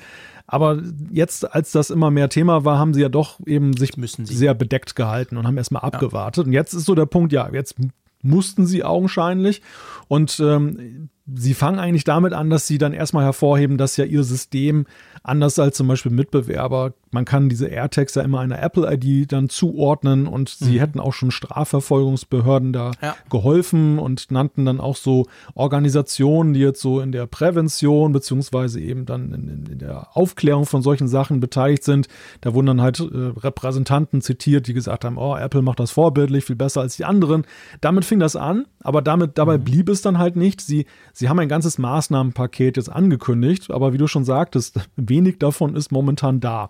Aber 0.47 0.79
jetzt, 1.11 1.55
als 1.55 1.73
das 1.73 1.89
immer 1.89 2.11
mehr 2.11 2.29
Thema 2.29 2.67
war, 2.67 2.79
haben 2.79 2.93
sie 2.93 3.01
ja 3.01 3.09
doch 3.09 3.41
eben 3.47 3.75
sich 3.79 3.93
sehr 4.25 4.53
bedeckt 4.53 4.95
gehalten 4.95 5.34
und 5.37 5.47
haben 5.47 5.57
erstmal 5.57 5.83
abgewartet. 5.83 6.47
Und 6.47 6.53
jetzt 6.53 6.75
ist 6.75 6.85
so 6.85 6.95
der 6.95 7.07
Punkt, 7.07 7.33
ja, 7.33 7.49
jetzt 7.53 7.77
mussten 8.23 8.67
sie 8.67 8.85
augenscheinlich. 8.85 9.63
Und 10.09 10.41
ähm, 10.41 11.11
sie 11.27 11.55
fangen 11.55 11.79
eigentlich 11.79 12.05
damit 12.05 12.33
an, 12.33 12.51
dass 12.51 12.67
sie 12.67 12.79
dann 12.79 12.93
erstmal 12.93 13.25
hervorheben, 13.25 13.79
dass 13.79 13.97
ja 13.97 14.05
ihr 14.05 14.25
System 14.25 14.87
anders 15.23 15.59
als 15.59 15.77
zum 15.77 15.89
Beispiel 15.89 16.13
Mitbewerber, 16.13 16.93
man 17.11 17.25
kann 17.25 17.49
diese 17.49 17.67
AirTags 17.69 18.15
ja 18.15 18.23
immer 18.23 18.41
einer 18.41 18.61
Apple-ID 18.63 19.33
dann 19.33 19.49
zuordnen 19.49 20.27
und 20.27 20.51
sie 20.51 20.81
hätten 20.81 21.01
auch 21.01 21.13
schon 21.15 21.31
Strafverfolgungsbehörden 21.31 22.73
da 22.73 22.85
Mhm. 22.89 22.93
Ja. 23.01 23.17
geholfen 23.31 23.99
und 23.99 24.31
nannten 24.31 24.65
dann 24.65 24.81
auch 24.81 24.97
so 24.97 25.27
Organisationen, 25.55 26.55
die 26.55 26.61
jetzt 26.61 26.81
so 26.81 27.01
in 27.01 27.13
der 27.13 27.27
Prävention 27.27 28.13
beziehungsweise 28.13 28.81
eben 28.81 29.07
dann 29.07 29.33
in, 29.33 29.67
in, 29.73 29.79
der 29.79 30.17
Aufklärung 30.17 30.67
von 30.67 30.83
solchen 30.83 31.09
Sachen 31.09 31.41
beteiligt 31.41 31.85
sind. 31.85 32.09
Da 32.41 32.55
wurden 32.55 32.67
dann 32.67 32.81
halt 32.83 33.01
äh, 33.01 33.05
Repräsentanten 33.05 34.21
zitiert, 34.21 34.67
die 34.67 34.75
gesagt 34.75 35.05
haben, 35.05 35.19
oh, 35.19 35.37
Apple 35.37 35.63
macht 35.63 35.81
das 35.81 35.91
vorbildlich, 35.91 36.45
viel 36.45 36.57
besser 36.57 36.81
als 36.83 36.97
die 36.97 37.05
anderen. 37.05 37.45
Damit 37.81 38.05
fing 38.05 38.21
das 38.21 38.37
an, 38.37 38.67
aber 38.81 39.03
damit, 39.03 39.39
dabei 39.39 39.59
blieb 39.59 39.89
es 39.89 40.03
dann 40.03 40.19
halt 40.19 40.37
nicht. 40.37 40.61
Sie, 40.61 40.87
sie 41.15 41.31
haben 41.31 41.39
ein 41.39 41.49
ganzes 41.49 41.79
Maßnahmenpaket 41.79 42.77
jetzt 42.77 42.91
angekündigt, 42.91 43.71
aber 43.71 43.95
wie 43.95 43.99
du 43.99 44.07
schon 44.07 44.25
sagtest, 44.25 44.79
wenig 44.97 45.39
davon 45.39 45.75
ist 45.75 45.91
momentan 45.91 46.41
da. 46.41 46.69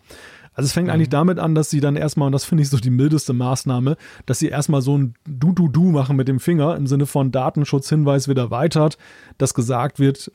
Also 0.56 0.66
es 0.66 0.72
fängt 0.72 0.88
eigentlich 0.88 1.08
damit 1.08 1.40
an, 1.40 1.56
dass 1.56 1.68
sie 1.68 1.80
dann 1.80 1.96
erstmal, 1.96 2.26
und 2.26 2.32
das 2.32 2.44
finde 2.44 2.62
ich 2.62 2.70
so 2.70 2.76
die 2.76 2.90
mildeste 2.90 3.32
Maßnahme, 3.32 3.96
dass 4.24 4.38
sie 4.38 4.48
erstmal 4.48 4.82
so 4.82 4.96
ein 4.96 5.14
Du-Du-Du 5.26 5.90
machen 5.90 6.14
mit 6.14 6.28
dem 6.28 6.38
Finger 6.38 6.76
im 6.76 6.86
Sinne 6.86 7.06
von 7.06 7.32
Datenschutzhinweis 7.32 8.28
wird 8.28 8.38
erweitert, 8.38 8.96
dass 9.36 9.54
gesagt 9.54 9.98
wird, 9.98 10.30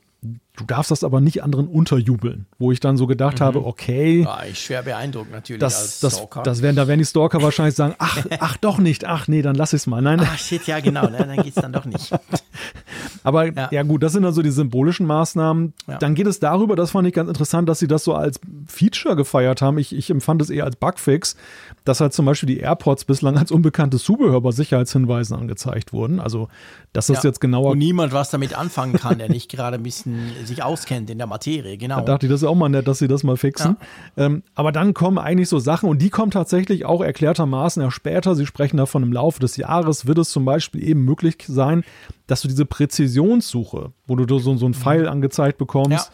du 0.56 0.64
darfst 0.66 0.90
das 0.90 1.04
aber 1.04 1.22
nicht 1.22 1.42
anderen 1.42 1.68
unterjubeln. 1.68 2.46
Wo 2.58 2.70
ich 2.70 2.80
dann 2.80 2.98
so 2.98 3.06
gedacht 3.06 3.40
habe, 3.40 3.64
okay, 3.64 4.22
Ja, 4.22 4.44
ich 4.44 4.58
schwer 4.58 4.82
beeindruckt 4.82 5.32
natürlich 5.32 5.60
das, 5.60 6.00
das, 6.00 6.26
das 6.44 6.60
werden, 6.60 6.76
da 6.76 6.86
werden 6.86 6.98
die 6.98 7.06
Stalker 7.06 7.42
wahrscheinlich 7.42 7.74
sagen, 7.74 7.94
ach, 7.98 8.18
ach 8.40 8.56
doch 8.58 8.76
nicht, 8.78 9.06
ach 9.06 9.28
nee, 9.28 9.40
dann 9.40 9.54
lass 9.54 9.72
ich 9.72 9.82
es 9.82 9.86
mal. 9.86 10.02
Nein, 10.02 10.20
Ach 10.22 10.38
shit, 10.38 10.66
ja 10.66 10.80
genau, 10.80 11.08
ne, 11.08 11.18
dann 11.18 11.42
geht's 11.42 11.56
dann 11.56 11.72
doch 11.72 11.86
nicht. 11.86 12.12
Aber 13.24 13.46
ja. 13.46 13.68
Ja. 13.70 13.82
gut, 13.82 14.02
das 14.02 14.12
sind 14.12 14.22
dann 14.22 14.32
so 14.32 14.42
die 14.42 14.50
symbolischen 14.50 15.06
Maßnahmen. 15.06 15.72
Ja. 15.88 15.98
Dann 15.98 16.14
geht 16.14 16.26
es 16.26 16.40
darüber, 16.40 16.76
das 16.76 16.92
fand 16.92 17.06
ich 17.08 17.14
ganz 17.14 17.28
interessant, 17.28 17.68
dass 17.68 17.78
sie 17.78 17.88
das 17.88 18.04
so 18.04 18.14
als 18.14 18.40
Feature 18.66 19.16
gefeiert 19.16 19.62
haben. 19.62 19.78
Ich, 19.78 19.94
ich 19.94 20.10
empfand 20.10 20.42
es 20.42 20.50
eher 20.50 20.64
als 20.64 20.76
Bugfix, 20.76 21.36
dass 21.84 22.00
halt 22.00 22.12
zum 22.12 22.26
Beispiel 22.26 22.46
die 22.48 22.58
AirPods 22.58 23.04
bislang 23.04 23.36
als 23.38 23.50
unbekanntes 23.50 24.02
Zubehör 24.02 24.40
bei 24.40 24.50
Sicherheitshinweisen 24.50 25.36
angezeigt 25.36 25.92
wurden. 25.92 26.20
Also, 26.20 26.48
dass 26.92 27.06
das 27.08 27.22
Ja. 27.22 27.30
jetzt 27.30 27.40
genauer 27.40 27.70
Wo 27.70 27.74
niemand 27.74 28.12
was 28.12 28.30
damit 28.30 28.58
anfangen 28.58 28.94
kann, 28.94 29.18
der 29.18 29.28
nicht 29.28 29.50
gerade 29.50 29.76
ein 29.76 29.82
bisschen 29.82 30.30
sich 30.44 30.62
auskennt 30.62 31.10
in 31.10 31.18
der 31.18 31.26
Materie, 31.26 31.76
genau. 31.76 31.96
Da 31.96 32.02
dachte 32.02 32.26
ich, 32.26 32.32
das 32.32 32.42
ist 32.42 32.48
auch 32.48 32.54
mal 32.54 32.68
nett, 32.68 32.86
dass 32.88 32.98
sie 32.98 33.08
das 33.08 33.22
mal 33.22 33.36
fixen. 33.36 33.76
Ähm, 34.16 34.42
aber 34.54 34.72
dann 34.72 34.94
kommen 34.94 35.18
eigentlich 35.18 35.48
so 35.48 35.58
Sachen 35.58 35.88
und 35.88 36.00
die 36.02 36.10
kommen 36.10 36.30
tatsächlich 36.30 36.84
auch 36.84 37.00
erklärtermaßen 37.02 37.82
erst 37.82 37.96
später. 37.96 38.34
Sie 38.34 38.46
sprechen 38.46 38.76
davon 38.76 39.02
im 39.02 39.12
Laufe 39.12 39.40
des 39.40 39.56
Jahres 39.56 40.06
wird 40.06 40.18
es 40.18 40.30
zum 40.30 40.44
Beispiel 40.44 40.82
eben 40.86 41.04
möglich 41.04 41.36
sein, 41.46 41.84
dass 42.30 42.42
du 42.42 42.48
diese 42.48 42.64
Präzisionssuche, 42.64 43.92
wo 44.06 44.16
du 44.16 44.38
so, 44.38 44.56
so 44.56 44.64
einen 44.64 44.74
Pfeil 44.74 45.08
angezeigt 45.08 45.58
bekommst, 45.58 45.90
Ja. 45.90 46.04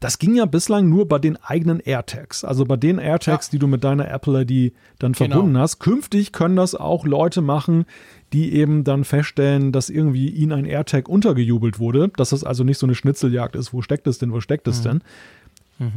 das 0.00 0.18
ging 0.18 0.36
ja 0.36 0.44
bislang 0.46 0.88
nur 0.88 1.08
bei 1.08 1.18
den 1.18 1.36
eigenen 1.36 1.80
AirTags. 1.80 2.44
Also 2.44 2.64
bei 2.64 2.76
den 2.76 2.98
AirTags, 2.98 3.48
Ja. 3.48 3.50
die 3.52 3.58
du 3.58 3.66
mit 3.66 3.82
deiner 3.84 4.08
Apple 4.10 4.42
ID 4.42 4.72
dann 4.98 5.12
Genau. 5.12 5.30
verbunden 5.34 5.58
hast. 5.58 5.80
Künftig 5.80 6.32
können 6.32 6.56
das 6.56 6.74
auch 6.74 7.04
Leute 7.06 7.40
machen, 7.40 7.86
die 8.32 8.54
eben 8.54 8.84
dann 8.84 9.04
feststellen, 9.04 9.72
dass 9.72 9.90
irgendwie 9.90 10.28
ihnen 10.28 10.52
ein 10.52 10.64
AirTag 10.64 11.08
untergejubelt 11.08 11.78
wurde, 11.78 12.08
dass 12.16 12.30
das 12.30 12.44
also 12.44 12.64
nicht 12.64 12.78
so 12.78 12.86
eine 12.86 12.94
Schnitzeljagd 12.94 13.56
ist, 13.56 13.72
wo 13.72 13.82
steckt 13.82 14.06
es 14.06 14.18
denn, 14.18 14.32
wo 14.32 14.40
steckt 14.40 14.68
es 14.68 14.82
denn. 14.82 15.02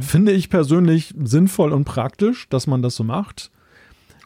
Finde 0.00 0.32
ich 0.32 0.50
persönlich 0.50 1.14
sinnvoll 1.22 1.72
und 1.72 1.84
praktisch, 1.84 2.48
dass 2.48 2.66
man 2.66 2.82
das 2.82 2.96
so 2.96 3.04
macht. 3.04 3.50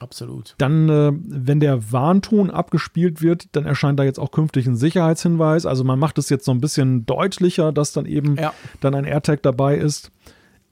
Absolut. 0.02 0.54
Dann, 0.58 0.88
äh, 0.88 1.12
wenn 1.14 1.60
der 1.60 1.92
Warnton 1.92 2.50
abgespielt 2.50 3.22
wird, 3.22 3.46
dann 3.52 3.64
erscheint 3.66 3.98
da 4.00 4.04
jetzt 4.04 4.18
auch 4.18 4.32
künftig 4.32 4.66
ein 4.66 4.74
Sicherheitshinweis. 4.76 5.64
Also 5.64 5.84
man 5.84 5.98
macht 5.98 6.18
es 6.18 6.28
jetzt 6.28 6.44
so 6.44 6.50
ein 6.50 6.60
bisschen 6.60 7.06
deutlicher, 7.06 7.70
dass 7.72 7.92
dann 7.92 8.04
eben 8.06 8.36
Ja. 8.36 8.52
dann 8.80 8.94
ein 8.96 9.04
AirTag 9.04 9.42
dabei 9.42 9.76
ist. 9.76 10.10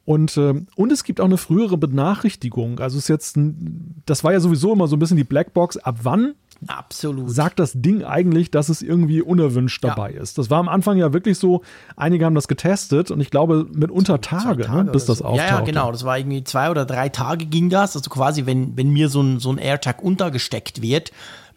Und, 0.04 0.36
äh, 0.36 0.54
und 0.74 0.90
es 0.90 1.04
gibt 1.04 1.20
auch 1.20 1.26
eine 1.26 1.36
frühere 1.36 1.76
Benachrichtigung. 1.78 2.80
Also 2.80 2.98
es 2.98 3.04
ist 3.04 3.08
jetzt, 3.08 3.36
ein, 3.36 4.02
das 4.06 4.24
war 4.24 4.32
ja 4.32 4.40
sowieso 4.40 4.72
immer 4.72 4.88
so 4.88 4.96
ein 4.96 4.98
bisschen 4.98 5.16
die 5.16 5.24
Blackbox. 5.24 5.76
Ab 5.76 5.98
wann 6.02 6.34
Absolut. 6.66 7.30
sagt 7.30 7.58
das 7.58 7.72
Ding 7.74 8.04
eigentlich, 8.04 8.50
dass 8.50 8.68
es 8.68 8.82
irgendwie 8.82 9.22
unerwünscht 9.22 9.82
dabei 9.82 10.12
ja. 10.12 10.20
ist. 10.20 10.36
Das 10.36 10.50
war 10.50 10.58
am 10.58 10.68
Anfang 10.68 10.98
ja 10.98 11.12
wirklich 11.12 11.38
so, 11.38 11.62
einige 11.96 12.26
haben 12.26 12.34
das 12.34 12.48
getestet 12.48 13.10
und 13.10 13.20
ich 13.20 13.30
glaube 13.30 13.66
mit 13.72 13.90
unter 13.90 14.20
Tage, 14.20 14.64
Tage 14.64 14.84
ne, 14.84 14.92
bis 14.92 15.06
das 15.06 15.18
so. 15.18 15.24
auftauchte. 15.24 15.52
Ja, 15.52 15.58
ja, 15.60 15.64
genau, 15.64 15.90
das 15.90 16.04
war 16.04 16.18
irgendwie 16.18 16.44
zwei 16.44 16.70
oder 16.70 16.84
drei 16.84 17.08
Tage 17.08 17.46
ging 17.46 17.70
das, 17.70 17.96
also 17.96 18.10
quasi, 18.10 18.44
wenn, 18.44 18.76
wenn 18.76 18.90
mir 18.90 19.08
so 19.08 19.22
ein, 19.22 19.40
so 19.40 19.50
ein 19.50 19.58
AirTag 19.58 20.02
untergesteckt 20.02 20.82
wird, 20.82 21.12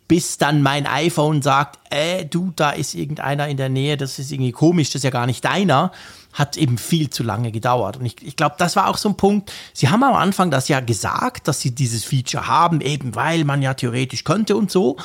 bis 0.07 0.37
dann 0.37 0.61
mein 0.61 0.85
iPhone 0.85 1.41
sagt, 1.41 1.79
äh, 1.89 2.25
du, 2.25 2.53
da 2.55 2.71
ist 2.71 2.93
irgendeiner 2.93 3.47
in 3.47 3.57
der 3.57 3.69
Nähe, 3.69 3.97
das 3.97 4.19
ist 4.19 4.31
irgendwie 4.31 4.51
komisch, 4.51 4.89
das 4.89 4.95
ist 4.97 5.03
ja 5.03 5.09
gar 5.09 5.25
nicht 5.25 5.43
deiner, 5.43 5.91
hat 6.34 6.58
eben 6.58 6.78
viel 6.78 7.10
zu 7.10 7.24
lange 7.24 7.52
gedauert. 7.52 7.98
Und 7.98 8.06
ich, 8.06 8.15
ich 8.22 8.36
glaube, 8.36 8.56
das 8.58 8.76
war 8.76 8.88
auch 8.88 8.98
so 8.98 9.10
ein 9.10 9.15
Punkt. 9.15 9.52
Sie 9.74 9.89
haben 9.89 10.04
am 10.04 10.15
Anfang 10.15 10.52
das 10.52 10.67
ja 10.67 10.80
gesagt, 10.80 11.48
dass 11.48 11.62
sie 11.62 11.72
dieses 11.72 12.04
Feature 12.04 12.48
haben, 12.48 12.82
eben 12.82 13.15
weil 13.15 13.46
man 13.46 13.62
ja 13.62 13.74
theoretisch 13.74 14.24
könnte 14.24 14.56
und 14.56 14.72
so. 14.72 14.98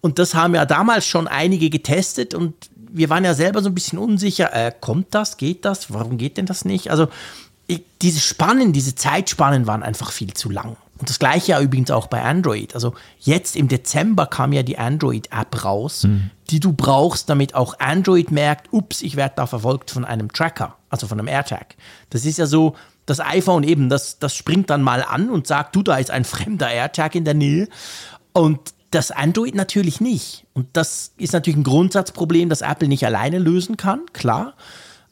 Und 0.00 0.18
das 0.18 0.34
haben 0.34 0.54
ja 0.54 0.66
damals 0.66 1.06
schon 1.06 1.26
einige 1.26 1.70
getestet 1.70 2.34
und 2.34 2.54
wir 2.76 3.10
waren 3.10 3.24
ja 3.24 3.34
selber 3.34 3.60
so 3.60 3.70
ein 3.70 3.74
bisschen 3.74 3.98
unsicher, 3.98 4.54
äh, 4.54 4.72
kommt 4.78 5.14
das, 5.14 5.36
geht 5.36 5.64
das, 5.64 5.92
warum 5.92 6.16
geht 6.16 6.36
denn 6.36 6.46
das 6.46 6.64
nicht? 6.64 6.90
Also 6.90 7.08
ich, 7.66 7.82
diese 8.02 8.20
Spannen, 8.20 8.72
diese 8.72 8.94
Zeitspannen 8.94 9.66
waren 9.66 9.82
einfach 9.82 10.12
viel 10.12 10.32
zu 10.34 10.50
lang. 10.50 10.76
Und 11.04 11.10
das 11.10 11.18
gleiche 11.18 11.52
ja 11.52 11.60
übrigens 11.60 11.90
auch 11.90 12.06
bei 12.06 12.22
Android. 12.22 12.74
Also 12.74 12.94
jetzt 13.18 13.56
im 13.56 13.68
Dezember 13.68 14.24
kam 14.24 14.54
ja 14.54 14.62
die 14.62 14.78
Android-App 14.78 15.62
raus, 15.62 16.04
mhm. 16.04 16.30
die 16.48 16.60
du 16.60 16.72
brauchst, 16.72 17.28
damit 17.28 17.54
auch 17.54 17.78
Android 17.78 18.30
merkt, 18.30 18.72
ups, 18.72 19.02
ich 19.02 19.14
werde 19.14 19.34
da 19.36 19.46
verfolgt 19.46 19.90
von 19.90 20.06
einem 20.06 20.32
Tracker, 20.32 20.78
also 20.88 21.06
von 21.06 21.18
einem 21.18 21.28
AirTag. 21.28 21.76
Das 22.08 22.24
ist 22.24 22.38
ja 22.38 22.46
so, 22.46 22.74
das 23.04 23.20
iPhone 23.20 23.64
eben, 23.64 23.90
das, 23.90 24.18
das 24.18 24.34
springt 24.34 24.70
dann 24.70 24.80
mal 24.80 25.02
an 25.02 25.28
und 25.28 25.46
sagt, 25.46 25.76
du, 25.76 25.82
da 25.82 25.98
ist 25.98 26.10
ein 26.10 26.24
fremder 26.24 26.70
AirTag 26.70 27.16
in 27.16 27.26
der 27.26 27.34
Nähe. 27.34 27.68
Und 28.32 28.72
das 28.90 29.10
Android 29.10 29.54
natürlich 29.54 30.00
nicht. 30.00 30.46
Und 30.54 30.68
das 30.72 31.12
ist 31.18 31.34
natürlich 31.34 31.58
ein 31.58 31.64
Grundsatzproblem, 31.64 32.48
das 32.48 32.62
Apple 32.62 32.88
nicht 32.88 33.04
alleine 33.04 33.38
lösen 33.38 33.76
kann, 33.76 34.00
klar. 34.14 34.54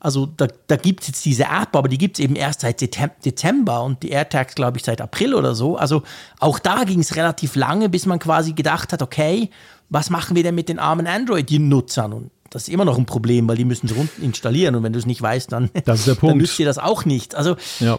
Also 0.04 0.26
da, 0.26 0.48
da 0.66 0.74
gibt 0.74 1.02
es 1.02 1.06
jetzt 1.06 1.24
diese 1.24 1.44
App, 1.44 1.76
aber 1.76 1.88
die 1.88 1.96
gibt 1.96 2.18
es 2.18 2.24
eben 2.24 2.34
erst 2.34 2.62
seit 2.62 2.80
Dezember 2.80 3.84
und 3.84 4.02
die 4.02 4.10
AirTags, 4.10 4.56
glaube 4.56 4.76
ich, 4.76 4.84
seit 4.84 5.00
April 5.00 5.32
oder 5.32 5.54
so. 5.54 5.76
Also 5.76 6.02
auch 6.40 6.58
da 6.58 6.82
ging 6.82 6.98
es 6.98 7.14
relativ 7.14 7.54
lange, 7.54 7.88
bis 7.88 8.04
man 8.04 8.18
quasi 8.18 8.52
gedacht 8.52 8.92
hat, 8.92 9.00
okay, 9.00 9.48
was 9.90 10.10
machen 10.10 10.34
wir 10.34 10.42
denn 10.42 10.56
mit 10.56 10.68
den 10.68 10.80
armen 10.80 11.06
Android-Nutzern? 11.06 12.12
Und 12.12 12.30
das 12.50 12.62
ist 12.62 12.68
immer 12.70 12.84
noch 12.84 12.98
ein 12.98 13.06
Problem, 13.06 13.46
weil 13.46 13.56
die 13.56 13.64
müssen 13.64 13.86
es 13.86 13.94
runter 13.94 14.20
installieren 14.20 14.74
und 14.74 14.82
wenn 14.82 14.92
du 14.92 14.98
es 14.98 15.06
nicht 15.06 15.22
weißt, 15.22 15.52
dann, 15.52 15.70
das 15.84 16.00
ist 16.00 16.08
der 16.08 16.14
Punkt. 16.16 16.32
dann 16.32 16.38
nützt 16.38 16.58
dir 16.58 16.66
das 16.66 16.78
auch 16.78 17.04
nicht. 17.04 17.36
Also 17.36 17.54
ja. 17.78 17.96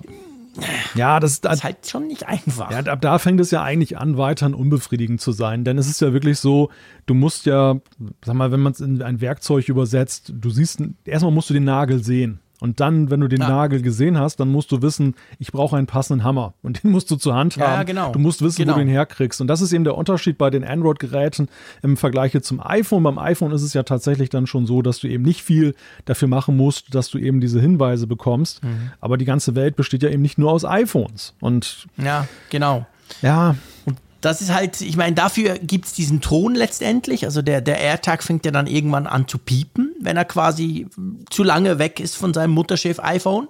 Ja, 0.95 1.19
das, 1.19 1.41
das 1.41 1.55
ist 1.55 1.63
halt 1.63 1.87
schon 1.87 2.07
nicht 2.07 2.27
einfach. 2.27 2.69
Ja, 2.71 2.79
ab 2.79 3.01
da 3.01 3.17
fängt 3.17 3.39
es 3.39 3.51
ja 3.51 3.63
eigentlich 3.63 3.97
an, 3.97 4.17
weiterhin 4.17 4.53
unbefriedigend 4.53 5.19
zu 5.19 5.31
sein. 5.31 5.63
Denn 5.63 5.77
es 5.77 5.89
ist 5.89 6.01
ja 6.01 6.13
wirklich 6.13 6.39
so, 6.39 6.69
du 7.05 7.13
musst 7.13 7.45
ja, 7.45 7.79
sag 8.23 8.35
mal, 8.35 8.51
wenn 8.51 8.59
man 8.59 8.73
es 8.73 8.79
in 8.79 9.01
ein 9.01 9.21
Werkzeug 9.21 9.67
übersetzt, 9.69 10.31
du 10.35 10.49
siehst, 10.49 10.81
erstmal 11.05 11.31
musst 11.31 11.49
du 11.49 11.53
den 11.53 11.63
Nagel 11.63 12.03
sehen. 12.03 12.39
Und 12.63 12.79
dann, 12.79 13.11
wenn 13.11 13.19
du 13.19 13.27
den 13.27 13.41
ja. 13.41 13.49
Nagel 13.49 13.81
gesehen 13.81 14.17
hast, 14.17 14.39
dann 14.39 14.49
musst 14.49 14.71
du 14.71 14.81
wissen, 14.81 15.15
ich 15.37 15.51
brauche 15.51 15.75
einen 15.75 15.85
passenden 15.85 16.23
Hammer. 16.23 16.53
Und 16.63 16.81
den 16.81 16.91
musst 16.91 17.11
du 17.11 17.17
zur 17.17 17.35
Hand 17.35 17.57
haben. 17.57 17.73
Ja, 17.73 17.83
genau. 17.83 18.13
Du 18.13 18.19
musst 18.19 18.41
wissen, 18.41 18.59
genau. 18.59 18.71
wo 18.71 18.77
du 18.77 18.83
ihn 18.83 18.87
herkriegst. 18.87 19.41
Und 19.41 19.47
das 19.47 19.59
ist 19.59 19.73
eben 19.73 19.83
der 19.83 19.97
Unterschied 19.97 20.37
bei 20.37 20.49
den 20.49 20.63
Android-Geräten 20.63 21.49
im 21.81 21.97
Vergleich 21.97 22.41
zum 22.41 22.65
iPhone. 22.65 23.03
Beim 23.03 23.19
iPhone 23.19 23.51
ist 23.51 23.63
es 23.63 23.73
ja 23.73 23.83
tatsächlich 23.83 24.29
dann 24.29 24.47
schon 24.47 24.65
so, 24.65 24.81
dass 24.81 24.99
du 24.99 25.09
eben 25.09 25.23
nicht 25.25 25.43
viel 25.43 25.75
dafür 26.05 26.29
machen 26.29 26.55
musst, 26.55 26.95
dass 26.95 27.09
du 27.09 27.17
eben 27.17 27.41
diese 27.41 27.59
Hinweise 27.59 28.07
bekommst. 28.07 28.63
Mhm. 28.63 28.91
Aber 29.01 29.17
die 29.17 29.25
ganze 29.25 29.55
Welt 29.55 29.75
besteht 29.75 30.01
ja 30.01 30.07
eben 30.07 30.21
nicht 30.21 30.37
nur 30.37 30.49
aus 30.49 30.63
iPhones. 30.63 31.33
Und 31.41 31.87
ja, 31.97 32.29
genau. 32.49 32.85
Ja. 33.21 33.57
Und 33.83 33.97
das 34.23 34.41
ist 34.41 34.53
halt, 34.53 34.79
ich 34.79 34.95
meine, 34.95 35.15
dafür 35.15 35.59
gibt 35.59 35.85
es 35.85 35.93
diesen 35.93 36.21
Ton 36.21 36.55
letztendlich. 36.55 37.25
Also 37.25 37.41
der, 37.41 37.59
der 37.59 37.79
AirTag 37.79 38.23
fängt 38.23 38.45
ja 38.45 38.51
dann 38.51 38.67
irgendwann 38.67 39.05
an 39.05 39.27
zu 39.27 39.37
piepen, 39.37 39.93
wenn 39.99 40.15
er 40.15 40.23
quasi 40.23 40.87
zu 41.29 41.43
lange 41.43 41.77
weg 41.77 41.99
ist 41.99 42.15
von 42.15 42.33
seinem 42.33 42.51
Mutterschiff 42.51 42.99
iPhone. 42.99 43.49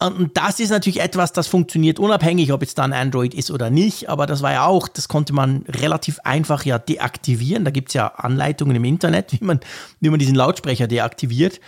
Und 0.00 0.36
das 0.36 0.58
ist 0.58 0.70
natürlich 0.70 1.00
etwas, 1.00 1.32
das 1.32 1.46
funktioniert 1.46 2.00
unabhängig, 2.00 2.52
ob 2.52 2.62
jetzt 2.62 2.78
dann 2.78 2.92
Android 2.92 3.32
ist 3.32 3.52
oder 3.52 3.70
nicht. 3.70 4.08
Aber 4.08 4.26
das 4.26 4.42
war 4.42 4.50
ja 4.52 4.66
auch, 4.66 4.88
das 4.88 5.06
konnte 5.06 5.32
man 5.32 5.64
relativ 5.68 6.18
einfach 6.24 6.64
ja 6.64 6.80
deaktivieren. 6.80 7.64
Da 7.64 7.70
gibt 7.70 7.90
es 7.90 7.94
ja 7.94 8.08
Anleitungen 8.08 8.74
im 8.74 8.84
Internet, 8.84 9.30
wie 9.30 9.44
man, 9.44 9.60
wie 10.00 10.10
man 10.10 10.18
diesen 10.18 10.34
Lautsprecher 10.34 10.88
deaktiviert 10.88 11.60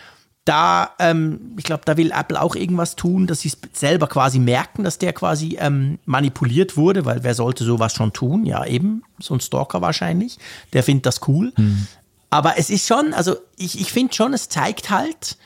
da, 0.45 0.91
ähm, 0.99 1.55
ich 1.57 1.65
glaube, 1.65 1.83
da 1.87 1.97
will 1.97 2.13
Apple 2.13 2.41
auch 2.41 2.55
irgendwas 2.55 2.97
tun, 2.97 3.27
dass 3.27 3.41
sie 3.41 3.49
es 3.49 3.59
selber 3.73 4.07
quasi 4.07 4.39
merken, 4.39 4.85
dass 4.85 4.99
der 4.99 5.13
quasi 5.15 5.57
ähm, 5.59 5.99
manipuliert 6.05 6.77
wurde, 6.77 7.07
weil 7.07 7.23
wer 7.23 7.35
sollte 7.35 7.65
sowas 7.65 7.95
schon 7.95 8.13
tun? 8.13 8.45
Ja, 8.45 8.67
eben, 8.67 9.03
so 9.19 9.35
ein 9.35 9.41
Stalker 9.41 9.81
wahrscheinlich. 9.81 10.39
Der 10.75 10.83
findet 10.83 11.07
das 11.07 11.27
cool. 11.29 11.53
Hm. 11.57 11.87
Aber 12.29 12.59
es 12.59 12.69
ist 12.69 12.87
schon, 12.87 13.15
also 13.15 13.37
ich, 13.57 13.81
ich 13.81 13.93
finde 13.93 14.13
schon, 14.13 14.35
es 14.35 14.49
zeigt 14.49 14.91
halt, 14.91 15.39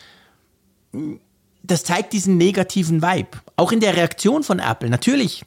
das 1.63 1.85
zeigt 1.85 2.13
diesen 2.13 2.37
negativen 2.37 3.03
Vibe. 3.03 3.39
Auch 3.57 3.71
in 3.71 3.81
der 3.81 3.95
Reaktion 3.95 4.43
von 4.43 4.59
Apple. 4.59 4.91
Natürlich 4.91 5.45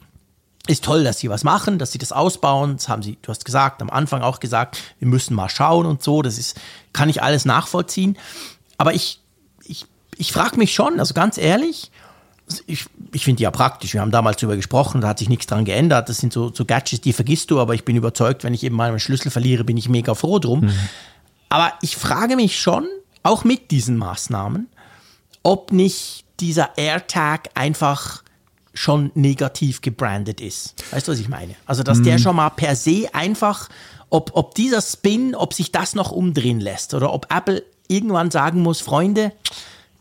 ist 0.68 0.84
toll, 0.84 1.04
dass 1.04 1.20
sie 1.20 1.30
was 1.30 1.44
machen, 1.44 1.80
dass 1.80 1.92
sie 1.92 1.98
das 1.98 2.12
ausbauen. 2.12 2.78
Das 2.78 2.88
haben 2.88 3.02
sie, 3.02 3.18
du 3.22 3.30
hast 3.30 3.44
gesagt, 3.44 3.82
am 3.82 3.90
Anfang 3.90 4.22
auch 4.22 4.40
gesagt, 4.40 4.78
wir 5.00 5.08
müssen 5.08 5.34
mal 5.34 5.50
schauen 5.50 5.86
und 5.86 6.04
so. 6.04 6.22
Das 6.22 6.38
ist, 6.38 6.58
kann 6.94 7.10
ich 7.10 7.22
alles 7.22 7.44
nachvollziehen. 7.44 8.18
Aber 8.78 8.94
ich 8.94 9.21
ich 10.18 10.32
frage 10.32 10.58
mich 10.58 10.74
schon, 10.74 11.00
also 11.00 11.14
ganz 11.14 11.38
ehrlich, 11.38 11.92
ich, 12.68 12.86
ich 13.14 13.24
finde 13.24 13.38
die 13.38 13.44
ja 13.44 13.52
praktisch. 13.52 13.94
Wir 13.94 14.02
haben 14.02 14.12
damals 14.12 14.38
darüber 14.38 14.56
gesprochen, 14.56 15.02
da 15.02 15.10
hat 15.10 15.20
sich 15.20 15.30
nichts 15.30 15.48
dran 15.48 15.66
geändert. 15.66 16.10
Das 16.10 16.18
sind 16.18 16.34
so, 16.34 16.52
so 16.54 16.66
Gadgets, 16.66 17.02
die 17.02 17.14
vergisst 17.14 17.52
du, 17.52 17.60
aber 17.60 17.74
ich 17.74 17.86
bin 17.86 17.96
überzeugt, 17.96 18.44
wenn 18.44 18.54
ich 18.54 18.64
eben 18.64 18.76
mal 18.76 18.90
meinen 18.90 19.00
Schlüssel 19.00 19.32
verliere, 19.32 19.64
bin 19.64 19.78
ich 19.78 19.90
mega 19.90 20.16
froh 20.16 20.40
drum. 20.40 20.62
Mhm. 20.62 20.74
Aber 21.50 21.74
ich 21.82 21.96
frage 21.96 22.36
mich 22.36 22.60
schon, 22.60 22.88
auch 23.24 23.44
mit 23.44 23.72
diesen 23.72 23.98
Maßnahmen, 23.98 24.68
ob 25.44 25.72
nicht 25.72 26.26
dieser 26.40 26.78
AirTag 26.78 27.50
einfach 27.54 28.24
schon 28.74 29.12
negativ 29.16 29.82
gebrandet 29.82 30.40
ist. 30.40 30.76
Weißt 30.92 31.08
du, 31.08 31.12
was 31.12 31.20
ich 31.20 31.30
meine? 31.30 31.56
Also, 31.66 31.84
dass 31.84 32.00
mhm. 32.00 32.04
der 32.04 32.18
schon 32.20 32.36
mal 32.36 32.50
per 32.50 32.76
se 32.76 33.10
einfach, 33.14 33.70
ob, 34.10 34.32
ob 34.34 34.56
dieser 34.56 34.82
Spin, 34.82 35.36
ob 35.36 35.54
sich 35.54 35.72
das 35.72 35.94
noch 35.94 36.12
umdrehen 36.12 36.60
lässt 36.60 36.94
oder 36.94 37.14
ob 37.14 37.34
Apple 37.34 37.64
irgendwann 37.88 38.32
sagen 38.32 38.62
muss, 38.62 38.80
Freunde, 38.80 39.34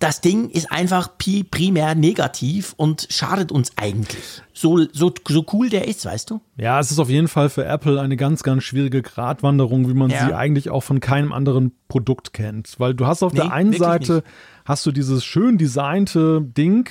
das 0.00 0.22
Ding 0.22 0.48
ist 0.48 0.72
einfach 0.72 1.10
primär 1.18 1.94
negativ 1.94 2.72
und 2.78 3.06
schadet 3.10 3.52
uns 3.52 3.72
eigentlich. 3.76 4.42
So, 4.54 4.86
so, 4.92 5.12
so 5.28 5.44
cool 5.52 5.68
der 5.68 5.86
ist, 5.88 6.06
weißt 6.06 6.30
du? 6.30 6.40
Ja, 6.56 6.80
es 6.80 6.90
ist 6.90 6.98
auf 6.98 7.10
jeden 7.10 7.28
Fall 7.28 7.50
für 7.50 7.66
Apple 7.66 8.00
eine 8.00 8.16
ganz, 8.16 8.42
ganz 8.42 8.64
schwierige 8.64 9.02
Gratwanderung, 9.02 9.88
wie 9.90 9.94
man 9.94 10.10
ja. 10.10 10.26
sie 10.26 10.34
eigentlich 10.34 10.70
auch 10.70 10.80
von 10.80 11.00
keinem 11.00 11.32
anderen 11.32 11.72
Produkt 11.88 12.32
kennt. 12.32 12.76
Weil 12.78 12.94
du 12.94 13.06
hast 13.06 13.22
auf 13.22 13.34
nee, 13.34 13.40
der 13.40 13.52
einen 13.52 13.74
Seite, 13.74 14.14
nicht. 14.14 14.26
hast 14.64 14.86
du 14.86 14.90
dieses 14.90 15.22
schön 15.22 15.58
designte 15.58 16.40
Ding, 16.40 16.88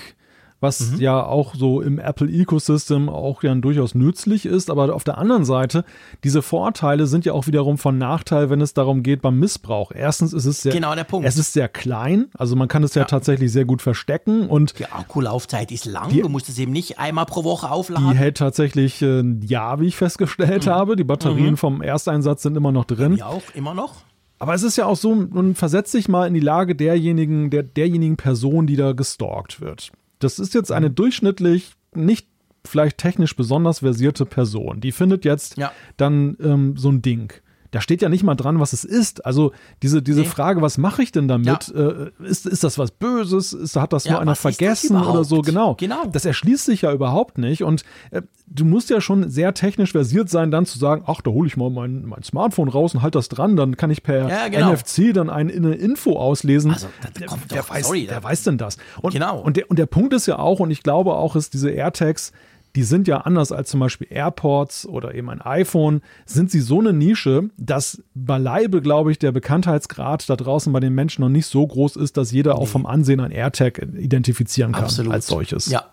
was 0.59 0.91
mhm. 0.91 0.99
ja 0.99 1.23
auch 1.23 1.55
so 1.55 1.81
im 1.81 1.99
Apple-Ecosystem 1.99 3.09
auch 3.09 3.43
ja 3.43 3.53
durchaus 3.55 3.95
nützlich 3.95 4.45
ist. 4.45 4.69
Aber 4.69 4.93
auf 4.93 5.03
der 5.03 5.17
anderen 5.17 5.45
Seite, 5.45 5.85
diese 6.23 6.41
Vorteile 6.41 7.07
sind 7.07 7.25
ja 7.25 7.33
auch 7.33 7.47
wiederum 7.47 7.77
von 7.77 7.97
Nachteil, 7.97 8.49
wenn 8.49 8.61
es 8.61 8.73
darum 8.73 9.03
geht 9.03 9.21
beim 9.21 9.39
Missbrauch. 9.39 9.91
Erstens 9.93 10.33
ist 10.33 10.45
es 10.45 10.61
sehr, 10.61 10.73
genau 10.73 10.95
der 10.95 11.03
Punkt. 11.03 11.27
es 11.27 11.37
ist 11.37 11.53
sehr 11.53 11.67
klein, 11.67 12.27
also 12.37 12.55
man 12.55 12.67
kann 12.67 12.83
es 12.83 12.95
ja, 12.95 13.03
ja 13.03 13.07
tatsächlich 13.07 13.51
sehr 13.51 13.65
gut 13.65 13.81
verstecken 13.81 14.47
und 14.47 14.79
die 14.79 14.85
Akkulaufzeit 14.85 15.71
ist 15.71 15.85
lang. 15.85 16.09
Die, 16.09 16.21
du 16.21 16.29
musst 16.29 16.49
es 16.49 16.59
eben 16.59 16.71
nicht 16.71 16.99
einmal 16.99 17.25
pro 17.25 17.43
Woche 17.43 17.69
aufladen. 17.71 18.09
Die 18.11 18.17
hält 18.17 18.37
tatsächlich 18.37 19.01
ein 19.01 19.41
Jahr, 19.41 19.79
wie 19.79 19.87
ich 19.87 19.95
festgestellt 19.95 20.65
mhm. 20.65 20.71
habe. 20.71 20.95
Die 20.95 21.03
Batterien 21.03 21.51
mhm. 21.51 21.57
vom 21.57 21.81
Ersteinsatz 21.81 22.43
sind 22.43 22.57
immer 22.57 22.71
noch 22.71 22.85
drin. 22.85 23.15
Ja, 23.15 23.27
auch 23.27 23.43
immer 23.53 23.73
noch. 23.73 24.03
Aber 24.39 24.53
es 24.53 24.63
ist 24.63 24.77
ja 24.77 24.85
auch 24.85 24.95
so, 24.95 25.13
nun 25.13 25.53
versetz 25.53 25.91
dich 25.91 26.07
mal 26.07 26.25
in 26.25 26.33
die 26.33 26.39
Lage 26.39 26.73
derjenigen, 26.73 27.49
der, 27.49 27.63
derjenigen 27.63 28.15
Person, 28.15 28.67
die 28.67 28.77
da 28.77 28.93
gestalkt 28.93 29.59
wird. 29.59 29.91
Das 30.19 30.39
ist 30.39 30.53
jetzt 30.53 30.71
eine 30.71 30.89
durchschnittlich 30.89 31.73
nicht 31.95 32.27
vielleicht 32.65 32.97
technisch 32.97 33.35
besonders 33.35 33.79
versierte 33.79 34.25
Person. 34.25 34.81
Die 34.81 34.91
findet 34.91 35.25
jetzt 35.25 35.57
ja. 35.57 35.71
dann 35.97 36.37
ähm, 36.41 36.77
so 36.77 36.89
ein 36.89 37.01
Ding. 37.01 37.33
Da 37.71 37.81
steht 37.81 38.01
ja 38.01 38.09
nicht 38.09 38.23
mal 38.23 38.35
dran, 38.35 38.59
was 38.59 38.73
es 38.73 38.83
ist. 38.83 39.25
Also 39.25 39.51
diese, 39.83 40.01
diese 40.01 40.21
nee. 40.21 40.27
Frage, 40.27 40.61
was 40.61 40.77
mache 40.77 41.03
ich 41.03 41.11
denn 41.11 41.27
damit? 41.27 41.71
Ja. 41.73 41.89
Äh, 41.89 42.11
ist, 42.23 42.47
ist 42.47 42.63
das 42.63 42.77
was 42.77 42.91
Böses? 42.91 43.53
Ist, 43.53 43.75
hat 43.75 43.93
das 43.93 44.05
ja, 44.05 44.13
nur 44.13 44.21
einer 44.21 44.35
vergessen 44.35 44.97
oder 44.97 45.23
so? 45.23 45.41
Genau. 45.41 45.75
genau. 45.75 46.05
Das 46.11 46.25
erschließt 46.25 46.65
sich 46.65 46.81
ja 46.81 46.91
überhaupt 46.91 47.37
nicht. 47.37 47.63
Und 47.63 47.83
äh, 48.11 48.23
du 48.47 48.65
musst 48.65 48.89
ja 48.89 49.01
schon 49.01 49.29
sehr 49.29 49.53
technisch 49.53 49.91
versiert 49.91 50.29
sein, 50.29 50.49
dann 50.49 50.65
zu 50.65 50.79
sagen, 50.79 51.03
ach, 51.05 51.21
da 51.21 51.31
hole 51.31 51.47
ich 51.47 51.57
mal 51.57 51.69
mein, 51.69 52.05
mein 52.05 52.23
Smartphone 52.23 52.69
raus 52.69 52.95
und 52.95 53.01
halt 53.01 53.15
das 53.15 53.29
dran, 53.29 53.55
dann 53.55 53.77
kann 53.77 53.91
ich 53.91 54.01
per 54.01 54.27
ja, 54.29 54.47
genau. 54.47 54.73
NFC 54.73 55.13
dann 55.13 55.29
eine, 55.29 55.53
eine 55.53 55.75
Info 55.75 56.17
auslesen. 56.17 56.71
Also, 56.71 56.87
da, 57.01 57.09
da 57.09 57.37
wer, 57.49 57.59
doch, 57.59 57.69
weiß, 57.69 57.85
sorry, 57.85 58.07
wer 58.09 58.23
weiß 58.23 58.43
denn 58.43 58.57
das? 58.57 58.77
Und, 59.01 59.13
genau. 59.13 59.39
Und 59.39 59.57
der, 59.57 59.69
und 59.69 59.77
der 59.77 59.85
Punkt 59.85 60.13
ist 60.13 60.25
ja 60.25 60.39
auch, 60.39 60.59
und 60.59 60.71
ich 60.71 60.81
glaube 60.81 61.13
auch, 61.13 61.35
ist 61.35 61.53
diese 61.53 61.69
AirTags, 61.69 62.31
die 62.79 62.85
sind 62.85 63.09
ja 63.09 63.17
anders 63.17 63.51
als 63.51 63.69
zum 63.71 63.81
Beispiel 63.81 64.07
AirPods 64.09 64.85
oder 64.85 65.13
eben 65.13 65.29
ein 65.29 65.41
iPhone, 65.41 66.01
sind 66.25 66.49
sie 66.49 66.61
so 66.61 66.79
eine 66.79 66.93
Nische, 66.93 67.49
dass 67.57 68.01
beileibe, 68.15 68.81
glaube 68.81 69.11
ich, 69.11 69.19
der 69.19 69.33
Bekanntheitsgrad 69.33 70.29
da 70.29 70.37
draußen 70.37 70.71
bei 70.71 70.79
den 70.79 70.95
Menschen 70.95 71.23
noch 71.23 71.29
nicht 71.29 71.47
so 71.47 71.67
groß 71.67 71.97
ist, 71.97 72.15
dass 72.15 72.31
jeder 72.31 72.53
nee. 72.53 72.61
auch 72.61 72.69
vom 72.69 72.85
Ansehen 72.85 73.19
ein 73.19 73.31
AirTag 73.31 73.79
identifizieren 73.79 74.71
kann 74.71 74.85
Absolut. 74.85 75.11
als 75.11 75.27
solches. 75.27 75.65
Ja, 75.65 75.87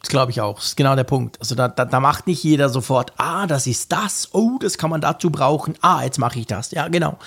Das 0.00 0.08
glaube 0.08 0.32
ich 0.32 0.40
auch. 0.40 0.56
Das 0.56 0.64
ist 0.66 0.76
genau 0.76 0.96
der 0.96 1.04
Punkt. 1.04 1.38
Also 1.38 1.54
da, 1.54 1.68
da, 1.68 1.84
da 1.84 2.00
macht 2.00 2.26
nicht 2.26 2.42
jeder 2.42 2.68
sofort, 2.70 3.12
ah, 3.18 3.46
das 3.46 3.68
ist 3.68 3.92
das, 3.92 4.30
oh, 4.32 4.58
das 4.60 4.78
kann 4.78 4.90
man 4.90 5.00
dazu 5.00 5.30
brauchen, 5.30 5.74
ah, 5.80 6.02
jetzt 6.02 6.18
mache 6.18 6.40
ich 6.40 6.48
das. 6.48 6.72
Ja, 6.72 6.88
genau. 6.88 7.18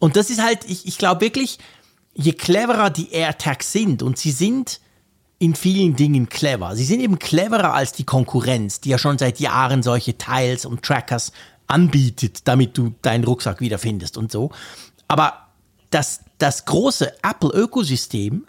Und 0.00 0.16
das 0.16 0.30
ist 0.30 0.44
halt, 0.44 0.64
ich, 0.64 0.84
ich 0.84 0.98
glaube 0.98 1.20
wirklich, 1.20 1.60
je 2.12 2.32
cleverer 2.32 2.90
die 2.90 3.12
AirTags 3.12 3.70
sind, 3.70 4.02
und 4.02 4.18
sie 4.18 4.32
sind 4.32 4.80
in 5.38 5.54
vielen 5.54 5.94
Dingen 5.94 6.28
clever. 6.28 6.74
Sie 6.74 6.84
sind 6.84 7.00
eben 7.00 7.18
cleverer 7.18 7.72
als 7.72 7.92
die 7.92 8.04
Konkurrenz, 8.04 8.80
die 8.80 8.88
ja 8.90 8.98
schon 8.98 9.18
seit 9.18 9.38
Jahren 9.40 9.82
solche 9.82 10.14
Tiles 10.18 10.64
und 10.64 10.82
Trackers 10.82 11.32
anbietet, 11.68 12.48
damit 12.48 12.76
du 12.76 12.94
deinen 13.02 13.24
Rucksack 13.24 13.60
wiederfindest 13.60 14.16
und 14.16 14.32
so. 14.32 14.50
Aber 15.06 15.34
das, 15.90 16.20
das 16.38 16.64
große 16.64 17.12
Apple-Ökosystem 17.22 18.46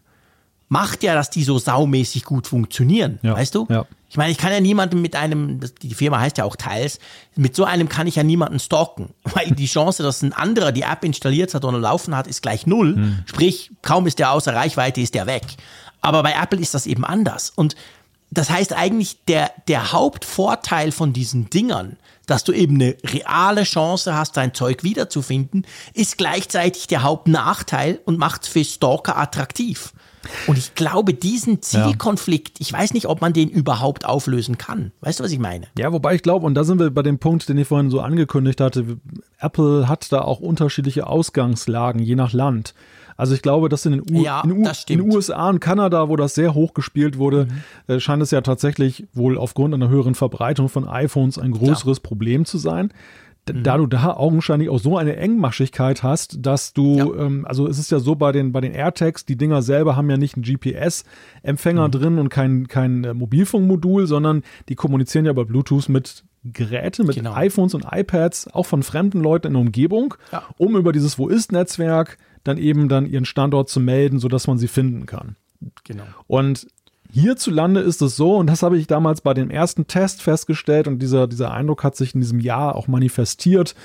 macht 0.68 1.04
ja, 1.04 1.16
dass 1.16 1.30
die 1.30 1.44
so 1.44 1.58
saumäßig 1.58 2.24
gut 2.24 2.48
funktionieren, 2.48 3.20
Ja, 3.22 3.34
weißt 3.36 3.56
du? 3.56 3.68
ja. 3.70 3.86
Ich 4.12 4.18
meine, 4.18 4.32
ich 4.32 4.40
kann 4.40 4.52
ja 4.52 4.60
niemanden 4.60 5.04
mit 5.04 5.16
einem, 5.16 5.60
die 5.84 5.94
Firma 5.94 6.20
heißt 6.20 6.40
ja 6.40 6.44
auch 6.44 6.56
Tiles, 6.56 6.98
mit 7.36 7.56
so 7.56 7.64
einem 7.64 7.90
kann 7.90 8.08
ich 8.08 8.16
ja 8.16 8.24
niemanden 8.24 8.60
stalken, 8.60 9.10
weil 9.24 9.52
die 9.52 9.68
Chance, 9.68 10.02
dass 10.02 10.24
ein 10.24 10.34
anderer 10.34 10.72
die 10.72 10.82
App 10.82 11.04
installiert 11.04 11.54
hat 11.54 11.64
oder 11.64 11.78
laufen 11.78 12.16
hat, 12.16 12.26
ist 12.26 12.42
gleich 12.42 12.66
null. 12.66 12.96
Hm. 12.96 13.20
Sprich, 13.28 13.70
kaum 13.84 14.08
ist 14.08 14.18
der 14.18 14.32
außer 14.32 14.56
Reichweite, 14.56 15.00
ist 15.02 15.14
der 15.14 15.28
weg. 15.28 15.44
Aber 16.02 16.24
bei 16.24 16.34
Apple 16.34 16.60
ist 16.60 16.74
das 16.74 16.86
eben 16.86 17.06
anders. 17.06 17.52
Und 17.56 17.76
das 18.32 18.50
heißt 18.50 18.74
eigentlich, 18.74 19.18
der, 19.28 19.52
der 19.68 19.92
Hauptvorteil 19.92 20.92
von 20.92 21.14
diesen 21.14 21.50
Dingern, 21.50 21.98
dass 22.28 22.44
du 22.44 22.52
eben 22.52 22.76
eine 22.76 22.96
reale 23.04 23.64
Chance 23.64 24.16
hast, 24.16 24.38
dein 24.38 24.54
Zeug 24.54 24.84
wiederzufinden, 24.84 25.66
ist 25.94 26.18
gleichzeitig 26.18 26.88
der 26.88 27.02
Hauptnachteil 27.02 28.00
und 28.06 28.20
macht 28.20 28.44
es 28.44 28.50
für 28.50 28.64
Stalker 28.64 29.18
attraktiv. 29.18 29.94
Und 30.48 30.58
ich 30.58 30.76
glaube, 30.76 31.14
diesen 31.14 31.62
Zielkonflikt, 31.62 32.60
ich 32.60 32.72
weiß 32.72 32.94
nicht, 32.94 33.08
ob 33.08 33.22
man 33.22 33.34
den 33.34 33.50
überhaupt 33.50 34.06
auflösen 34.06 34.58
kann. 34.58 34.92
Weißt 35.02 35.20
du, 35.20 35.24
was 35.24 35.32
ich 35.32 35.40
meine? 35.40 35.68
Ja, 35.78 35.92
wobei 35.92 36.14
ich 36.14 36.22
glaube, 36.22 36.46
und 36.46 36.56
da 36.56 36.64
sind 36.64 36.80
wir 36.80 36.92
bei 36.92 37.02
dem 37.02 37.20
Punkt, 37.20 37.48
den 37.50 37.58
ich 37.58 37.68
vorhin 37.68 37.90
so 37.90 38.02
angekündigt 38.02 38.62
hatte, 38.62 38.98
Apple 39.40 39.88
hat 39.88 40.12
da 40.12 40.22
auch 40.22 40.40
unterschiedliche 40.40 41.08
Ausgangslagen, 41.08 42.02
je 42.02 42.16
nach 42.16 42.34
Land. 42.34 42.74
Also 43.20 43.36
ich 43.36 43.42
glaube, 43.42 43.70
dass 43.70 43.86
in 43.86 43.92
den, 43.92 44.02
U 44.02 44.24
Ja, 44.24 44.42
in. 44.42 44.50
Mhm. 44.62 44.68
in 44.88 45.02
USA 45.02 45.50
und 45.50 45.60
Kanada, 45.60 46.10
wo 46.10 46.16
das 46.16 46.34
sehr 46.36 46.54
hoch 46.54 46.74
gespielt 46.74 47.18
wurde, 47.18 47.48
äh, 47.88 48.00
scheint 48.00 48.24
es 48.24 48.32
ja 48.32 48.42
tatsächlich 48.42 49.06
wohl 49.14 49.38
aufgrund 49.38 49.74
einer 49.74 49.90
höheren 49.90 50.16
Verbreitung 50.16 50.70
von 50.70 50.88
iPhones 50.88 51.38
ein 51.38 51.52
größeres 51.52 52.00
Problem 52.00 52.46
zu 52.46 52.58
sein. 52.58 52.92
Mhm. 53.52 53.64
Da 53.64 53.78
du 53.78 53.88
da 53.88 54.14
augenscheinlich 54.14 54.70
auch 54.70 54.78
so 54.80 54.96
eine 54.98 55.16
Engmaschigkeit 55.18 56.04
hast, 56.04 56.38
dass 56.46 56.74
du, 56.74 57.14
ähm, 57.16 57.46
also 57.48 57.68
es 57.68 57.80
ist 57.80 57.90
ja 57.92 58.00
so 58.00 58.14
bei 58.16 58.32
den, 58.32 58.52
bei 58.52 58.62
den 58.62 58.74
AirTags, 58.74 59.26
die 59.26 59.38
Dinger 59.38 59.62
selber 59.64 59.96
haben 59.96 60.10
ja 60.10 60.18
nicht 60.18 60.36
einen 60.36 60.44
GPS-Empfänger 60.44 61.88
Mhm. 61.88 61.92
drin 61.92 62.18
und 62.20 62.30
kein, 62.30 62.68
kein 62.68 63.04
äh, 63.04 63.14
Mobilfunkmodul, 63.14 64.08
sondern 64.08 64.44
die 64.70 64.76
kommunizieren 64.76 65.26
ja 65.26 65.32
über 65.32 65.46
Bluetooth 65.46 65.90
mit 65.90 66.24
Geräte, 66.44 67.04
mit 67.04 67.16
Genau. 67.16 67.34
iPhones 67.34 67.74
und 67.74 67.86
iPads, 67.92 68.48
auch 68.54 68.66
von 68.66 68.84
fremden 68.84 69.22
Leuten 69.22 69.48
in 69.48 69.54
der 69.54 69.62
Umgebung, 69.62 70.14
Ja. 70.32 70.44
um 70.58 70.76
über 70.78 70.92
dieses 70.94 71.18
Wo 71.20 71.28
ist-Netzwerk 71.28 72.18
dann 72.44 72.58
eben 72.58 72.90
dann 72.90 73.06
ihren 73.06 73.26
Standort 73.26 73.70
zu 73.70 73.80
melden, 73.80 74.20
sodass 74.20 74.48
man 74.48 74.58
sie 74.58 74.68
finden 74.68 75.06
kann. 75.06 75.36
Genau. 75.84 76.06
Und 76.28 76.68
hierzulande 77.12 77.82
ist 77.82 78.02
es 78.02 78.16
so, 78.16 78.38
und 78.38 78.48
das 78.48 78.64
habe 78.64 78.78
ich 78.78 78.88
damals 78.88 79.22
bei 79.22 79.34
dem 79.34 79.50
ersten 79.50 79.88
Test 79.88 80.22
festgestellt, 80.22 80.88
und 80.88 81.00
dieser, 81.00 81.28
dieser 81.28 81.52
Eindruck 81.52 81.84
hat 81.84 81.96
sich 81.96 82.16
in 82.16 82.22
diesem 82.22 82.40
Jahr 82.40 82.76
auch 82.76 82.88
manifestiert. 82.88 83.76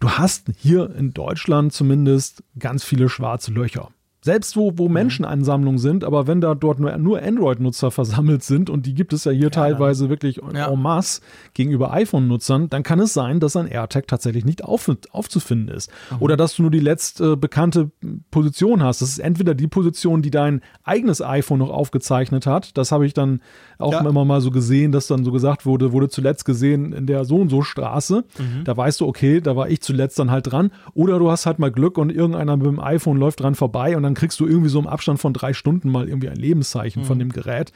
Du 0.00 0.10
hast 0.10 0.48
hier 0.58 0.94
in 0.94 1.14
Deutschland 1.14 1.72
zumindest 1.72 2.42
ganz 2.58 2.84
viele 2.84 3.08
schwarze 3.08 3.50
Löcher. 3.50 3.90
Selbst 4.26 4.56
wo, 4.56 4.72
Mhm. 4.72 4.78
wo 4.78 4.88
Menschenansammlungen 4.88 5.78
sind, 5.78 6.02
aber 6.02 6.26
wenn 6.26 6.40
da 6.40 6.56
dort 6.56 6.80
nur, 6.80 6.96
nur 6.98 7.22
Android-Nutzer 7.22 7.90
versammelt 7.92 8.42
sind, 8.42 8.68
und 8.70 8.84
die 8.84 8.92
gibt 8.92 9.12
es 9.12 9.22
ja 9.22 9.30
hier 9.30 9.52
teilweise 9.52 10.08
wirklich 10.08 10.40
Ja. 10.52 10.66
en 10.72 10.82
masse 10.82 11.20
gegenüber 11.54 11.92
iPhone-Nutzern, 11.92 12.68
dann 12.68 12.82
kann 12.82 12.98
es 12.98 13.14
sein, 13.14 13.38
dass 13.38 13.54
ein 13.54 13.68
AirTag 13.68 14.08
tatsächlich 14.08 14.44
nicht 14.44 14.64
auf, 14.64 14.90
aufzufinden 15.12 15.68
ist. 15.74 15.92
Mhm. 16.10 16.16
Oder 16.18 16.36
dass 16.36 16.56
du 16.56 16.62
nur 16.62 16.72
die 16.72 16.80
letzte 16.80 17.36
bekannte 17.36 17.92
Position 18.32 18.82
hast. 18.82 19.00
Das 19.00 19.10
ist 19.10 19.20
entweder 19.20 19.54
die 19.54 19.68
Position, 19.68 20.22
die 20.22 20.32
dein 20.32 20.60
eigenes 20.82 21.22
iPhone 21.22 21.60
noch 21.60 21.70
aufgezeichnet 21.70 22.46
hat. 22.46 22.76
Das 22.76 22.90
habe 22.90 23.06
ich 23.06 23.14
dann 23.14 23.40
auch 23.78 23.92
Ja. 23.92 24.00
immer 24.00 24.24
mal 24.24 24.40
so 24.40 24.50
gesehen, 24.50 24.92
dass 24.92 25.06
dann 25.06 25.24
so 25.24 25.32
gesagt 25.32 25.66
wurde, 25.66 25.92
wurde 25.92 26.08
zuletzt 26.08 26.44
gesehen 26.44 26.92
in 26.92 27.06
der 27.06 27.24
so 27.24 27.36
und 27.36 27.48
so 27.48 27.62
Straße. 27.62 28.24
Mhm. 28.38 28.64
Da 28.64 28.76
weißt 28.76 29.00
du, 29.00 29.06
okay, 29.06 29.40
da 29.40 29.56
war 29.56 29.68
ich 29.68 29.80
zuletzt 29.82 30.18
dann 30.18 30.30
halt 30.30 30.50
dran. 30.50 30.70
Oder 30.94 31.18
du 31.18 31.30
hast 31.30 31.46
halt 31.46 31.58
mal 31.58 31.70
Glück 31.70 31.98
und 31.98 32.10
irgendeiner 32.10 32.56
mit 32.56 32.66
dem 32.66 32.80
iPhone 32.80 33.18
läuft 33.18 33.40
dran 33.40 33.54
vorbei 33.54 33.96
und 33.96 34.02
dann 34.02 34.14
kriegst 34.14 34.40
du 34.40 34.46
irgendwie 34.46 34.70
so 34.70 34.78
im 34.78 34.86
Abstand 34.86 35.18
von 35.20 35.32
drei 35.32 35.52
Stunden 35.52 35.90
mal 35.90 36.08
irgendwie 36.08 36.28
ein 36.28 36.36
Lebenszeichen 36.36 37.02
Mhm. 37.02 37.06
von 37.06 37.18
dem 37.18 37.30
Gerät. 37.32 37.72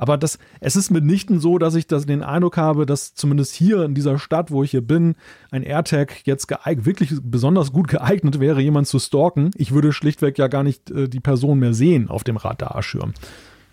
Aber 0.00 0.16
das, 0.16 0.38
es 0.60 0.76
ist 0.76 0.92
mitnichten 0.92 1.40
so, 1.40 1.58
dass 1.58 1.74
ich 1.74 1.88
das, 1.88 2.06
den 2.06 2.22
Eindruck 2.22 2.56
habe, 2.56 2.86
dass 2.86 3.14
zumindest 3.14 3.52
hier 3.54 3.82
in 3.82 3.94
dieser 3.96 4.16
Stadt, 4.20 4.52
wo 4.52 4.62
ich 4.62 4.70
hier 4.70 4.80
bin, 4.80 5.16
ein 5.50 5.64
AirTag 5.64 6.24
jetzt 6.24 6.46
geeignet, 6.46 6.86
wirklich 6.86 7.14
besonders 7.20 7.72
gut 7.72 7.88
geeignet 7.88 8.38
wäre, 8.38 8.60
jemanden 8.60 8.86
zu 8.86 9.00
stalken. 9.00 9.50
Ich 9.56 9.72
würde 9.72 9.92
schlichtweg 9.92 10.38
ja 10.38 10.46
gar 10.46 10.62
nicht 10.62 10.88
äh, 10.92 11.08
die 11.08 11.18
Person 11.18 11.58
mehr 11.58 11.74
sehen 11.74 12.06
auf 12.08 12.22
dem 12.22 12.36
Radarschirm. 12.36 13.12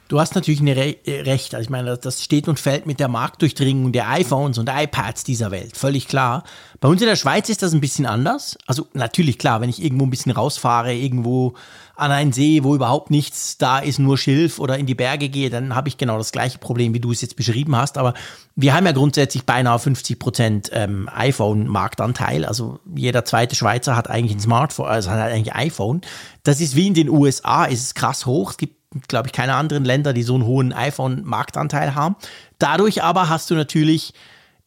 Du 0.08 0.20
hast 0.20 0.36
natürlich 0.36 0.60
eine 0.62 0.76
Re 0.76 0.96
äh, 1.06 1.22
Recht. 1.22 1.56
Also 1.56 1.64
ich 1.64 1.70
meine, 1.72 1.98
das- 1.98 2.24
steht 2.24 2.48
und 2.48 2.60
fällt 2.60 2.86
mit 2.86 3.00
der 3.00 3.08
Marktdurchdringung 3.08 3.92
der 3.92 4.08
iPhones 4.10 4.58
und 4.60 4.70
iPads 4.72 5.24
dieser 5.24 5.50
Welt. 5.50 5.76
Völlig 5.76 6.08
klar. 6.08 6.44
Bei 6.80 6.88
uns 6.88 7.02
in 7.02 7.08
der 7.08 7.16
Schweiz 7.16 7.50
ist 7.50 7.64
das 7.64 7.74
ein 7.74 7.82
bisschen 7.82 8.06
anders. 8.06 8.56
Also 8.68 8.88
natürlich 8.94 9.40
klar, 9.40 9.62
wenn 9.62 9.70
ich 9.70 9.82
irgendwo 9.84 10.06
ein 10.06 10.12
bisschen 10.12 10.32
rausfahre, 10.32 10.94
irgendwo 10.94 11.56
an 11.96 12.12
einen 12.12 12.34
See, 12.34 12.64
wo 12.64 12.76
überhaupt 12.76 13.10
nichts 13.10 13.58
da 13.58 13.80
ist, 13.80 13.98
nur 14.00 14.18
Schilf 14.18 14.60
oder 14.60 14.78
in 14.78 14.86
die 14.86 14.94
Berge 14.96 15.30
gehe, 15.30 15.50
dann 15.50 15.74
habe 15.74 15.88
ich 15.88 15.98
genau 15.98 16.18
das 16.18 16.32
gleiche 16.32 16.58
Problem, 16.60 16.94
wie 16.94 17.00
du 17.00 17.12
es 17.12 17.22
jetzt 17.22 17.36
beschrieben 17.38 17.76
hast. 17.76 17.98
Aber 17.98 18.14
wir 18.56 18.74
haben 18.76 18.86
ja 18.86 18.92
grundsätzlich 18.92 19.46
beinahe 19.46 19.80
50 19.80 20.20
Prozent 20.20 20.70
ähm, 20.74 21.10
iPhone-Marktanteil. 21.14 22.46
Also 22.46 22.80
jeder 22.96 23.26
zweite 23.26 23.56
Schweizer 23.56 23.96
hat 23.96 24.10
eigentlich 24.10 24.36
ein 24.38 24.42
Smartphone, 24.42 24.88
also 24.88 25.10
hat 25.10 25.20
eigentlich 25.20 25.54
ein 25.54 25.68
iPhone. 25.68 26.02
Das 26.44 26.62
ist 26.62 26.76
wie 26.76 26.88
in 26.88 26.94
den 26.94 27.10
USA, 27.10 27.66
ist 27.66 27.82
es 27.82 27.94
krass 27.96 28.26
hoch. 28.26 28.52
Es 28.52 28.58
gibt 28.58 28.76
glaube 29.08 29.28
ich, 29.28 29.34
keine 29.34 29.56
anderen 29.56 29.86
Länder, 29.86 30.14
die 30.14 30.24
so 30.24 30.36
einen 30.36 30.46
hohen 30.46 30.74
iPhone-Marktanteil 30.74 31.96
haben. 31.96 32.16
Dadurch 32.60 33.04
aber 33.04 33.30
hast 33.30 33.50
du 33.50 33.56
natürlich 33.56 34.14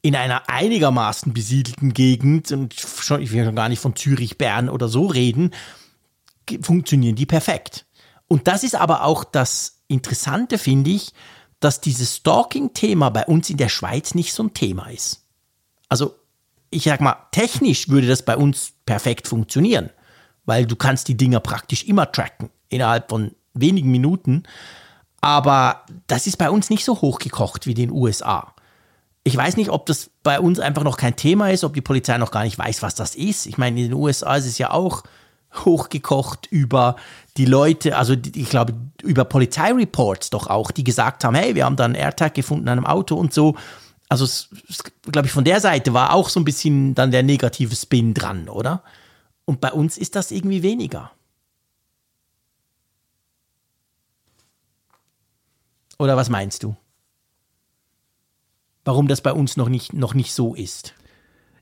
in 0.03 0.15
einer 0.15 0.49
einigermaßen 0.49 1.33
besiedelten 1.33 1.93
Gegend, 1.93 2.53
und 2.53 2.75
schon, 2.75 3.21
ich 3.21 3.33
will 3.33 3.45
schon 3.45 3.57
gar 3.57 3.69
nicht 3.69 3.81
von 3.81 3.97
Zürich, 3.97 4.39
Bern 4.39 4.69
oder 4.69 4.89
so 4.89 5.07
reden, 5.07 5.53
funktionieren 6.63 7.17
die 7.17 7.27
perfekt. 7.27 7.85
Und 8.29 8.47
das 8.47 8.63
ist 8.63 8.75
aber 8.75 9.05
auch 9.05 9.25
das 9.25 9.83
Interessante, 9.89 10.59
finde 10.59 10.91
ich, 10.91 11.13
dass 11.61 11.81
dieses 11.81 12.17
Stalking-Thema 12.17 13.11
bei 13.11 13.25
uns 13.25 13.51
in 13.51 13.57
der 13.57 13.69
Schweiz 13.69 14.15
nicht 14.15 14.33
so 14.33 14.45
ein 14.45 14.55
Thema 14.55 14.89
ist. 14.89 15.25
Also, 15.89 16.15
ich 16.71 16.85
sag 16.85 17.01
mal, 17.01 17.17
technisch 17.33 17.89
würde 17.89 18.07
das 18.07 18.23
bei 18.23 18.37
uns 18.37 18.75
perfekt 18.87 19.27
funktionieren, 19.27 19.91
weil 20.45 20.67
du 20.67 20.77
kannst 20.77 21.09
die 21.09 21.17
Dinger 21.17 21.41
praktisch 21.41 21.85
immer 21.85 22.13
tracken, 22.13 22.51
innerhalb 22.69 23.09
von 23.09 23.35
wenigen 23.55 23.91
Minuten. 23.91 24.45
Aber 25.21 25.83
das 26.07 26.27
ist 26.27 26.37
bei 26.37 26.51
uns 26.51 26.71
nicht 26.71 26.85
so 26.85 27.01
hochgekocht 27.01 27.67
wie 27.67 27.75
den 27.75 27.91
USA. 27.91 28.55
Ich 29.25 29.37
weiß 29.37 29.57
nicht, 29.57 29.71
ob 29.71 29.87
das 29.87 30.11
bei 30.23 30.41
uns 30.41 30.61
einfach 30.61 30.85
noch 30.85 30.97
kein 30.97 31.17
Thema 31.17 31.51
ist, 31.51 31.65
ob 31.65 31.75
die 31.75 31.81
Polizei 31.81 32.17
noch 32.19 32.31
gar 32.31 32.45
nicht 32.45 32.59
weiß, 32.59 32.83
was 32.83 32.95
das 32.95 33.15
ist. 33.15 33.47
Ich 33.47 33.59
meine, 33.59 33.79
in 33.81 33.89
den 33.89 33.95
USA 33.95 34.37
ist 34.37 34.47
es 34.47 34.59
ja 34.59 34.71
auch 34.71 35.03
hochgekocht 35.65 36.47
über 36.51 36.97
die 37.37 37.45
Leute, 37.45 37.97
also 37.97 38.15
ich 38.15 38.49
glaube, 38.49 38.75
über 39.03 39.25
Polizeireports 39.25 40.31
doch 40.31 40.47
auch, 40.49 40.71
die 40.71 40.85
gesagt 40.85 41.25
haben, 41.25 41.35
hey, 41.35 41.55
wir 41.55 41.65
haben 41.65 41.77
da 41.77 41.85
einen 41.85 41.95
AirTag 41.95 42.35
gefunden 42.35 42.69
an 42.69 42.79
einem 42.79 42.87
Auto 42.87 43.17
und 43.17 43.33
so. 43.33 43.57
Also, 44.09 44.27
glaube 45.03 45.27
ich, 45.27 45.33
von 45.33 45.45
der 45.45 45.61
Seite 45.61 45.93
war 45.93 46.15
auch 46.15 46.29
so 46.29 46.41
ein 46.41 46.45
bisschen 46.45 46.95
dann 46.95 47.11
der 47.11 47.23
negative 47.23 47.77
Spin 47.77 48.15
dran, 48.15 48.49
oder? 48.49 48.83
Und 49.45 49.61
bei 49.61 49.73
uns 49.73 49.99
ist 49.99 50.17
das 50.17 50.31
irgendwie 50.31 50.63
weniger. 50.63 51.11
Oder 55.99 56.17
was 56.17 56.31
meinst 56.31 56.63
du? 56.63 56.77
Warum 58.85 59.09
das 59.09 59.21
bei 59.21 59.33
uns 59.33 59.57
noch 59.57 59.69
nicht, 59.69 59.93
noch 59.93 60.15
nicht 60.15 60.33
so 60.33 60.55
ist? 60.55 60.95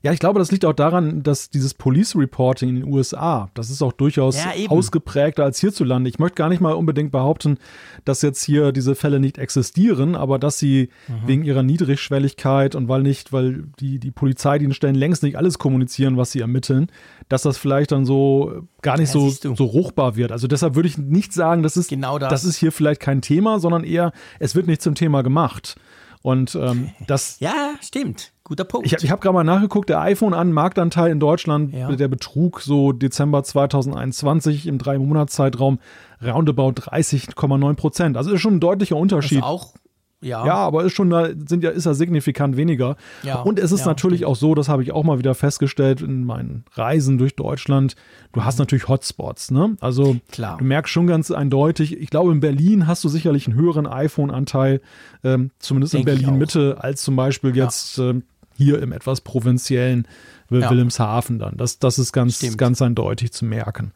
Ja, 0.03 0.13
ich 0.13 0.19
glaube, 0.19 0.37
das 0.37 0.51
liegt 0.51 0.63
auch 0.63 0.73
daran, 0.75 1.23
dass 1.23 1.49
dieses 1.49 1.73
Police 1.73 2.15
Reporting 2.15 2.69
in 2.69 2.75
den 2.75 2.93
USA, 2.93 3.49
das 3.55 3.71
ist 3.71 3.81
auch 3.81 3.91
durchaus 3.91 4.37
Ja, 4.37 4.53
ausgeprägter 4.69 5.43
als 5.43 5.59
hierzulande. 5.59 6.07
Ich 6.07 6.19
möchte 6.19 6.35
gar 6.35 6.49
nicht 6.49 6.61
mal 6.61 6.73
unbedingt 6.73 7.11
behaupten, 7.11 7.57
dass 8.05 8.21
jetzt 8.21 8.43
hier 8.43 8.71
diese 8.71 8.93
Fälle 8.93 9.19
nicht 9.19 9.39
existieren, 9.39 10.15
aber 10.15 10.37
dass 10.37 10.59
sie 10.59 10.89
Mhm. 11.07 11.13
wegen 11.27 11.43
ihrer 11.43 11.63
Niedrigschwelligkeit 11.63 12.75
und 12.75 12.87
weil 12.87 13.01
nicht, 13.01 13.33
weil 13.33 13.63
die, 13.79 13.99
die 13.99 14.11
Polizeidienststellen 14.11 14.95
längst 14.95 15.23
nicht 15.23 15.35
alles 15.35 15.57
kommunizieren, 15.57 16.15
was 16.15 16.31
sie 16.31 16.41
ermitteln, 16.41 16.87
dass 17.29 17.41
das 17.41 17.57
vielleicht 17.57 17.91
dann 17.91 18.05
so 18.05 18.61
gar 18.81 18.97
nicht 18.97 19.13
Ja, 19.13 19.19
so, 19.29 19.29
so 19.55 19.65
ruchbar 19.65 20.15
wird. 20.15 20.31
Also 20.31 20.47
deshalb 20.47 20.75
würde 20.75 20.87
ich 20.87 20.97
nicht 20.97 21.33
sagen, 21.33 21.63
das 21.63 21.75
ist, 21.77 21.89
Genau 21.89 22.17
das. 22.19 22.29
das 22.29 22.43
ist 22.45 22.57
hier 22.57 22.71
vielleicht 22.71 23.01
kein 23.01 23.21
Thema, 23.21 23.59
sondern 23.59 23.83
eher, 23.83 24.11
es 24.39 24.55
wird 24.55 24.67
nicht 24.67 24.81
zum 24.81 24.95
Thema 24.95 25.23
gemacht. 25.23 25.75
Und 26.21 26.55
ähm, 26.55 26.89
das, 27.07 27.39
Ja, 27.39 27.53
stimmt. 27.81 28.31
Guter 28.43 28.63
Punkt. 28.63 28.87
ich, 28.87 28.93
ich 29.03 29.11
habe 29.11 29.21
gerade 29.21 29.33
mal 29.33 29.43
nachgeguckt, 29.43 29.89
der 29.89 29.99
iPhone 29.99 30.33
an 30.33 30.53
Marktanteil 30.53 31.11
in 31.11 31.19
Deutschland, 31.19 31.73
Ja. 31.73 31.91
der 31.93 32.07
Betrug 32.07 32.61
so 32.61 32.93
Dezember 32.93 33.43
2021 33.43 34.67
im 34.67 34.77
drei 34.77 34.97
Monats 34.97 35.33
Zeitraum 35.35 35.79
roundabout 36.25 36.71
30,9 36.81 37.73
Prozent. 37.75 38.17
Also 38.17 38.31
ist 38.31 38.41
schon 38.41 38.55
ein 38.55 38.59
deutlicher 38.59 38.95
also 38.95 39.01
Unterschied. 39.01 39.43
auch 39.43 39.73
Ja. 40.19 40.45
Ja, 40.45 40.55
aber 40.55 40.83
ist 40.83 40.93
schon 40.93 41.11
da, 41.11 41.29
sind 41.47 41.63
ja, 41.63 41.69
ist 41.69 41.85
ja 41.85 41.93
signifikant 41.93 42.57
weniger. 42.57 42.95
Ja, 43.21 43.41
Und 43.41 43.59
es 43.59 43.71
ist 43.71 43.81
ja, 43.81 43.85
natürlich 43.87 44.25
auch 44.25 44.35
so, 44.35 44.55
das 44.55 44.67
habe 44.67 44.81
ich 44.81 44.91
auch 44.91 45.03
mal 45.03 45.19
wieder 45.19 45.35
festgestellt 45.35 46.01
in 46.01 46.23
meinen 46.23 46.65
Reisen 46.73 47.19
durch 47.19 47.35
Deutschland. 47.35 47.95
Du 48.33 48.43
hast 48.43 48.57
natürlich 48.57 48.87
Hotspots, 48.87 49.51
ne? 49.51 49.77
Also 49.79 50.17
Klar. 50.31 50.57
du 50.57 50.65
merkst 50.65 50.91
schon 50.91 51.05
ganz 51.05 51.29
eindeutig, 51.29 51.97
ich 51.97 52.09
glaube, 52.09 52.31
in 52.31 52.39
Berlin 52.39 52.87
hast 52.87 53.03
du 53.03 53.09
sicherlich 53.09 53.47
einen 53.47 53.55
höheren 53.55 53.85
iPhone-Anteil, 53.85 54.81
ähm, 55.23 55.51
zumindest 55.59 55.93
Denk 55.93 56.07
in 56.07 56.15
Berlin 56.15 56.37
Mitte, 56.39 56.77
als 56.79 57.03
zum 57.03 57.15
Beispiel 57.15 57.55
jetzt 57.55 57.99
ähm, 57.99 58.23
hier 58.55 58.81
im 58.81 58.91
etwas 58.91 59.21
provinziellen. 59.21 60.07
Wilhelmshaven 60.49 61.39
dann. 61.39 61.57
Das, 61.57 61.77
das 61.79 61.99
ist 61.99 62.13
ganz, 62.13 62.37
Stimmt. 62.37 62.57
ganz 62.57 62.81
eindeutig 62.81 63.33
zu 63.33 63.43
merken. 63.43 63.91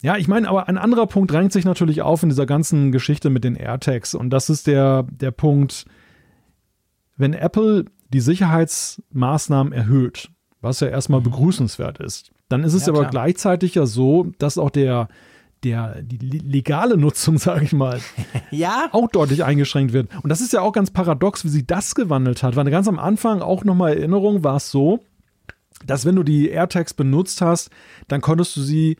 Ja, 0.00 0.16
ich 0.16 0.28
meine, 0.28 0.48
aber 0.48 0.68
ein 0.68 0.78
anderer 0.78 1.06
Punkt 1.06 1.30
drängt 1.32 1.52
sich 1.52 1.64
natürlich 1.64 2.02
auf 2.02 2.22
in 2.22 2.28
dieser 2.28 2.46
ganzen 2.46 2.92
Geschichte 2.92 3.30
mit 3.30 3.42
den 3.44 3.56
AirTags. 3.56 4.14
Und 4.14 4.30
das 4.30 4.48
ist 4.48 4.66
der, 4.68 5.02
der 5.10 5.32
Punkt, 5.32 5.86
wenn 7.16 7.32
Apple 7.34 7.86
die 8.12 8.20
Sicherheitsmaßnahmen 8.20 9.72
erhöht, 9.72 10.30
was 10.60 10.80
ja 10.80 10.88
erstmal 10.88 11.20
begrüßenswert 11.20 11.98
ist, 12.00 12.30
dann 12.48 12.64
ist 12.64 12.74
es 12.74 12.82
Mhm. 12.82 12.86
Ja, 12.86 12.92
aber 12.92 13.00
klar. 13.02 13.10
gleichzeitig 13.10 13.74
ja 13.74 13.86
so, 13.86 14.28
dass 14.38 14.56
auch 14.56 14.70
der, 14.70 15.08
der, 15.64 16.00
die 16.02 16.18
le- 16.18 16.44
legale 16.44 16.96
Nutzung, 16.96 17.38
sage 17.38 17.64
ich 17.64 17.72
mal, 17.72 18.00
Ja, 18.50 18.88
auch 18.92 19.08
deutlich 19.08 19.44
eingeschränkt 19.44 19.92
wird. 19.92 20.10
Und 20.22 20.28
das 20.30 20.40
ist 20.40 20.52
ja 20.52 20.60
auch 20.60 20.72
ganz 20.72 20.90
paradox, 20.90 21.44
wie 21.44 21.48
sich 21.48 21.66
das 21.66 21.94
gewandelt 21.94 22.42
hat. 22.42 22.56
Weil 22.56 22.70
ganz 22.70 22.88
am 22.88 22.98
Anfang 22.98 23.42
auch 23.42 23.64
nochmal 23.64 23.94
Erinnerung 23.96 24.44
war 24.44 24.56
es 24.56 24.70
so, 24.70 25.00
dass 25.86 26.04
wenn 26.04 26.16
du 26.16 26.22
die 26.22 26.48
AirTags 26.48 26.94
benutzt 26.94 27.40
hast, 27.42 27.70
dann 28.08 28.20
konntest 28.20 28.56
du 28.56 28.60
sie, 28.62 28.96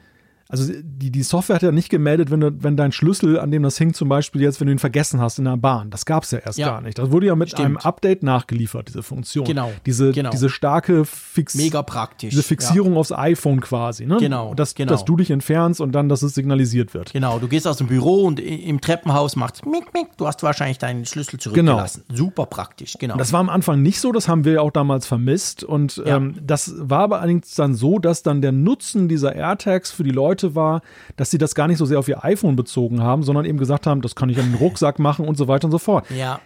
also 0.48 0.72
die, 0.82 1.10
die 1.10 1.22
Software 1.22 1.56
hat 1.56 1.62
ja 1.62 1.72
nicht 1.72 1.90
gemeldet, 1.90 2.30
wenn, 2.30 2.40
du, 2.40 2.50
wenn 2.62 2.76
dein 2.76 2.90
Schlüssel, 2.92 3.38
an 3.38 3.50
dem 3.50 3.62
das 3.62 3.76
hing, 3.76 3.92
zum 3.92 4.08
Beispiel 4.08 4.40
jetzt, 4.40 4.60
wenn 4.60 4.66
du 4.66 4.72
ihn 4.72 4.78
vergessen 4.78 5.20
hast 5.20 5.38
in 5.38 5.44
der 5.44 5.56
Bahn. 5.58 5.90
Das 5.90 6.06
gab 6.06 6.22
es 6.22 6.30
ja 6.30 6.38
erst 6.38 6.58
Ja. 6.58 6.68
gar 6.70 6.80
nicht. 6.80 6.98
Das 6.98 7.10
wurde 7.10 7.26
ja 7.26 7.36
mit 7.36 7.50
Stimmt. 7.50 7.66
einem 7.66 7.76
Update 7.76 8.22
nachgeliefert, 8.22 8.88
diese 8.88 9.02
Funktion. 9.02 9.44
Genau. 9.44 9.70
Diese, 9.84 10.12
Genau. 10.12 10.30
diese 10.30 10.48
starke 10.48 11.04
Fix 11.04 11.54
mega 11.54 11.82
praktisch. 11.82 12.30
diese 12.30 12.42
Fixierung 12.42 12.96
aufs 12.96 13.12
iPhone 13.12 13.60
quasi. 13.60 14.06
Ne? 14.06 14.16
Genau, 14.18 14.54
Dass, 14.54 14.74
genau. 14.74 14.90
dass 14.92 15.04
du 15.04 15.16
dich 15.16 15.30
entfernst 15.30 15.80
und 15.82 15.92
dann, 15.92 16.08
dass 16.08 16.22
es 16.22 16.34
signalisiert 16.34 16.94
wird. 16.94 17.12
Genau, 17.12 17.38
du 17.38 17.46
gehst 17.48 17.66
aus 17.66 17.76
dem 17.76 17.88
Büro 17.88 18.24
und 18.24 18.40
im 18.40 18.80
Treppenhaus 18.80 19.36
macht 19.36 19.66
mick, 19.66 19.92
mick, 19.92 20.16
du 20.16 20.26
hast 20.26 20.42
wahrscheinlich 20.42 20.78
deinen 20.78 21.04
Schlüssel 21.04 21.38
zurückgelassen. 21.38 22.04
Super 22.12 22.46
praktisch, 22.46 22.94
genau. 22.98 23.16
Das 23.16 23.32
war 23.32 23.40
am 23.40 23.50
Anfang 23.50 23.82
nicht 23.82 24.00
so, 24.00 24.12
das 24.12 24.28
haben 24.28 24.44
wir 24.46 24.52
ja 24.54 24.60
auch 24.62 24.70
damals 24.72 25.06
vermisst. 25.06 25.62
Und 25.62 25.96
Ja. 25.98 26.16
ähm, 26.16 26.36
das 26.40 26.72
war 26.78 27.00
aber 27.00 27.18
allerdings 27.20 27.54
dann 27.54 27.74
so, 27.74 27.98
dass 27.98 28.22
dann 28.22 28.40
der 28.40 28.52
Nutzen 28.52 29.08
dieser 29.08 29.34
AirTags 29.34 29.90
für 29.90 30.04
die 30.04 30.10
Leute 30.10 30.37
war, 30.54 30.82
dass 31.16 31.30
sie 31.30 31.38
das 31.38 31.54
gar 31.54 31.68
nicht 31.68 31.78
so 31.78 31.84
sehr 31.86 31.98
auf 31.98 32.08
ihr 32.08 32.24
iPhone 32.24 32.56
bezogen 32.56 33.02
haben, 33.02 33.22
sondern 33.22 33.44
eben 33.44 33.58
gesagt 33.58 33.86
haben, 33.86 34.00
das 34.02 34.14
kann 34.14 34.28
ich 34.30 34.38
an 34.38 34.46
den 34.46 34.54
Rucksack 34.54 34.98
machen 34.98 35.26
und 35.26 35.36
so 35.36 35.48
weiter 35.48 35.66
und 35.66 35.72
so 35.72 35.78
fort. 35.78 36.06
ja, 36.10 36.40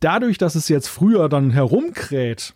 Dadurch, 0.00 0.38
dass 0.38 0.54
es 0.54 0.68
jetzt 0.68 0.86
früher 0.88 1.28
dann 1.28 1.50
herumkräht 1.50 2.54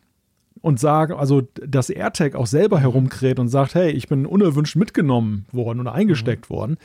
und 0.60 0.78
sagt, 0.78 1.12
also 1.12 1.42
das 1.66 1.90
AirTag 1.90 2.36
auch 2.36 2.46
selber 2.46 2.78
herumkräht 2.78 3.40
und 3.40 3.48
sagt, 3.48 3.74
hey, 3.74 3.90
ich 3.90 4.06
bin 4.08 4.26
unerwünscht 4.26 4.76
mitgenommen 4.76 5.46
worden 5.50 5.80
oder 5.80 5.92
eingesteckt 5.92 6.48
Mhm. 6.48 6.54
worden, 6.54 6.76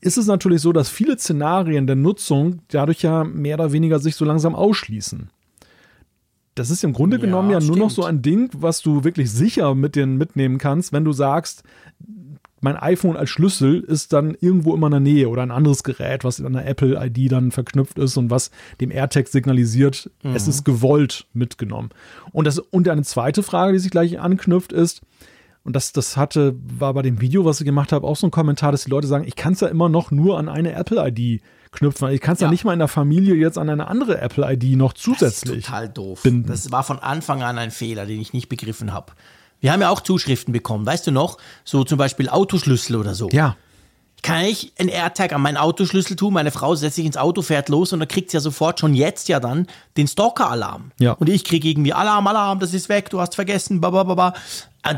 ist 0.00 0.16
es 0.18 0.26
natürlich 0.26 0.60
so, 0.60 0.72
dass 0.72 0.88
viele 0.88 1.18
Szenarien 1.18 1.86
der 1.88 1.96
Nutzung 1.96 2.60
dadurch 2.68 3.02
ja 3.02 3.24
mehr 3.24 3.56
oder 3.56 3.72
weniger 3.72 3.98
sich 3.98 4.14
so 4.14 4.24
langsam 4.24 4.54
ausschließen. 4.54 5.30
Das 6.54 6.70
ist 6.70 6.84
im 6.84 6.92
Grunde 6.92 7.16
Ja, 7.16 7.22
genommen 7.22 7.50
ja 7.50 7.58
nur 7.58 7.70
noch 7.76 7.90
stimmt. 7.90 7.92
so 7.92 8.04
ein 8.04 8.22
Ding, 8.22 8.50
was 8.52 8.82
du 8.82 9.02
wirklich 9.02 9.32
sicher 9.32 9.74
mit 9.74 9.96
den 9.96 10.16
mitnehmen 10.16 10.58
kannst, 10.58 10.92
wenn 10.92 11.04
du 11.04 11.12
sagst, 11.12 11.64
mein 12.64 12.78
iPhone 12.78 13.16
als 13.16 13.28
Schlüssel 13.28 13.80
ist 13.80 14.14
dann 14.14 14.34
irgendwo 14.40 14.74
immer 14.74 14.86
in 14.86 14.92
der 14.92 15.00
Nähe 15.00 15.28
oder 15.28 15.42
ein 15.42 15.50
anderes 15.50 15.82
Gerät, 15.82 16.24
was 16.24 16.40
an 16.40 16.54
der 16.54 16.66
Apple 16.66 16.98
ID 16.98 17.30
dann 17.30 17.50
verknüpft 17.50 17.98
ist 17.98 18.16
und 18.16 18.30
was 18.30 18.50
dem 18.80 18.90
AirTag 18.90 19.28
signalisiert, 19.28 20.10
es 20.22 20.48
ist 20.48 20.64
gewollt 20.64 21.26
mitgenommen. 21.34 21.90
Und 22.32 22.46
das 22.46 22.58
und 22.58 22.88
eine 22.88 23.02
zweite 23.02 23.42
Frage, 23.42 23.74
die 23.74 23.78
sich 23.78 23.90
gleich 23.90 24.18
anknüpft, 24.18 24.72
ist 24.72 25.02
und 25.62 25.76
das, 25.76 25.92
das 25.92 26.16
hatte, 26.16 26.54
war 26.78 26.94
bei 26.94 27.02
dem 27.02 27.20
Video, 27.20 27.44
was 27.44 27.60
ich 27.60 27.66
gemacht 27.66 27.92
habe, 27.92 28.06
auch 28.06 28.16
so 28.16 28.26
ein 28.26 28.30
Kommentar, 28.30 28.72
dass 28.72 28.84
die 28.84 28.90
Leute 28.90 29.06
sagen, 29.06 29.24
ich 29.26 29.36
kann 29.36 29.52
es 29.52 29.60
ja 29.60 29.68
immer 29.68 29.90
noch 29.90 30.10
nur 30.10 30.38
an 30.38 30.48
eine 30.48 30.72
Apple-ID 30.72 31.42
knüpfen. 31.70 32.10
Ich 32.10 32.20
kann 32.20 32.34
es 32.34 32.40
ja. 32.40 32.46
Ja. 32.46 32.50
nicht 32.50 32.64
mal 32.64 32.72
in 32.72 32.78
der 32.78 32.88
Familie 32.88 33.34
jetzt 33.34 33.58
an 33.58 33.68
eine 33.68 33.88
andere 33.88 34.20
Apple-ID 34.20 34.76
noch 34.76 34.92
das 34.92 35.02
zusätzlich. 35.02 35.58
ist 35.58 35.66
total 35.66 35.88
doof. 35.88 36.22
binden. 36.22 36.48
Das 36.48 36.70
war 36.70 36.82
von 36.82 36.98
Anfang 36.98 37.42
an 37.42 37.58
ein 37.58 37.70
Fehler, 37.70 38.06
den 38.06 38.20
ich 38.20 38.32
nicht 38.32 38.48
begriffen 38.48 38.92
habe. 38.92 39.12
Wir 39.64 39.72
haben 39.72 39.80
ja 39.80 39.88
auch 39.88 40.02
Zuschriften 40.02 40.52
bekommen, 40.52 40.84
weißt 40.84 41.06
du 41.06 41.10
noch? 41.10 41.38
So 41.64 41.84
zum 41.84 41.96
Beispiel 41.96 42.28
Autoschlüssel 42.28 42.96
oder 42.96 43.14
so. 43.14 43.30
Ja, 43.30 43.56
Kann 44.20 44.44
ich 44.44 44.74
einen 44.78 44.90
AirTag 44.90 45.32
an 45.32 45.40
meinen 45.40 45.56
Autoschlüssel 45.56 46.16
tun? 46.16 46.34
Meine 46.34 46.50
Frau 46.50 46.74
setzt 46.74 46.96
sich 46.96 47.06
ins 47.06 47.16
Auto, 47.16 47.40
fährt 47.40 47.70
los 47.70 47.94
und 47.94 48.00
dann 48.00 48.08
kriegt 48.08 48.30
sie 48.30 48.36
ja 48.36 48.42
sofort 48.42 48.78
schon 48.78 48.92
jetzt 48.92 49.26
ja 49.30 49.40
dann 49.40 49.66
den 49.96 50.06
Stalker-Alarm. 50.06 50.92
Ja. 50.98 51.12
Und 51.12 51.30
ich 51.30 51.44
kriege 51.44 51.66
irgendwie 51.66 51.94
Alarm, 51.94 52.26
Alarm, 52.26 52.58
das 52.58 52.74
ist 52.74 52.90
weg, 52.90 53.08
du 53.08 53.22
hast 53.22 53.36
vergessen, 53.36 53.80
bababa. 53.80 54.34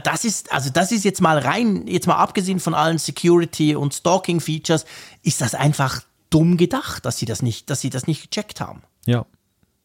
Das 0.02 0.24
ist, 0.24 0.52
also 0.52 0.68
das 0.70 0.90
ist 0.90 1.05
jetzt 1.05 1.20
mal 1.20 1.38
rein, 1.38 1.87
jetzt 1.87 2.09
mal 2.09 2.16
abgesehen 2.16 2.59
von 2.59 2.74
allen 2.74 2.98
Security- 2.98 3.76
und 3.76 3.94
Stalking-Features, 3.94 4.85
ist 5.22 5.40
das 5.40 5.55
einfach 5.55 6.02
dumm 6.31 6.57
gedacht, 6.57 7.05
dass 7.07 7.18
sie 7.18 7.26
das 7.26 7.40
nicht, 7.40 7.70
dass 7.70 7.83
sie 7.83 7.90
das 7.90 8.09
nicht 8.09 8.22
gecheckt 8.33 8.61
haben. 8.61 8.83
Ja. 9.07 9.26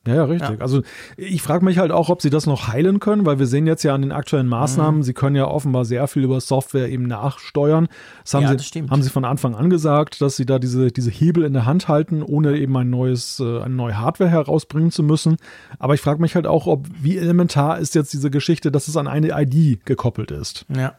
Ja, 0.08 0.16
ja, 0.16 0.24
richtig. 0.24 0.50
Ja. 0.58 0.62
Also 0.62 0.82
ich 1.16 1.44
frage 1.44 1.64
mich 1.64 1.78
halt 1.78 1.92
auch, 1.92 2.10
ob 2.10 2.24
sie 2.24 2.32
das 2.32 2.48
noch 2.48 2.68
heilen 2.70 3.00
können, 3.00 3.24
weil 3.28 3.38
wir 3.38 3.46
sehen 3.46 3.68
jetzt 3.68 3.84
ja 3.84 3.94
an 3.94 4.02
den 4.02 4.12
aktuellen 4.12 4.48
Maßnahmen, 4.48 5.02
Mhm. 5.02 5.04
sie 5.04 5.14
können 5.14 5.36
ja 5.36 5.46
offenbar 5.46 5.86
sehr 5.86 6.08
viel 6.08 6.24
über 6.24 6.42
Software 6.42 6.90
eben 6.90 7.04
nachsteuern. 7.04 7.88
Das 8.24 8.34
haben, 8.34 8.42
Ja, 8.44 8.50
sie, 8.50 8.58
das 8.58 8.66
stimmt. 8.66 8.90
haben 8.90 9.04
sie 9.04 9.12
von 9.12 9.26
Anfang 9.26 9.54
an 9.54 9.70
gesagt, 9.70 10.20
dass 10.22 10.36
sie 10.38 10.48
da 10.48 10.58
diese, 10.58 10.92
diese 10.92 11.12
Hebel 11.12 11.44
in 11.44 11.54
der 11.54 11.68
Hand 11.68 11.88
halten, 11.88 12.24
ohne 12.24 12.58
eben 12.58 12.76
ein 12.78 12.90
neues, 12.90 13.40
äh, 13.40 13.62
eine 13.62 13.76
neue 13.76 14.00
Hardware 14.00 14.30
herausbringen 14.32 14.90
zu 14.90 15.04
müssen. 15.04 15.38
Aber 15.78 15.94
ich 15.94 16.02
frage 16.02 16.20
mich 16.20 16.34
halt 16.34 16.48
auch, 16.48 16.66
ob 16.66 16.88
wie 17.00 17.18
elementar 17.18 17.78
ist 17.78 17.94
jetzt 17.94 18.12
diese 18.12 18.32
Geschichte, 18.32 18.72
dass 18.72 18.88
es 18.88 18.98
an 18.98 19.08
eine 19.08 19.30
ID 19.40 19.86
gekoppelt 19.86 20.32
ist. 20.32 20.66
Ja. 20.76 20.96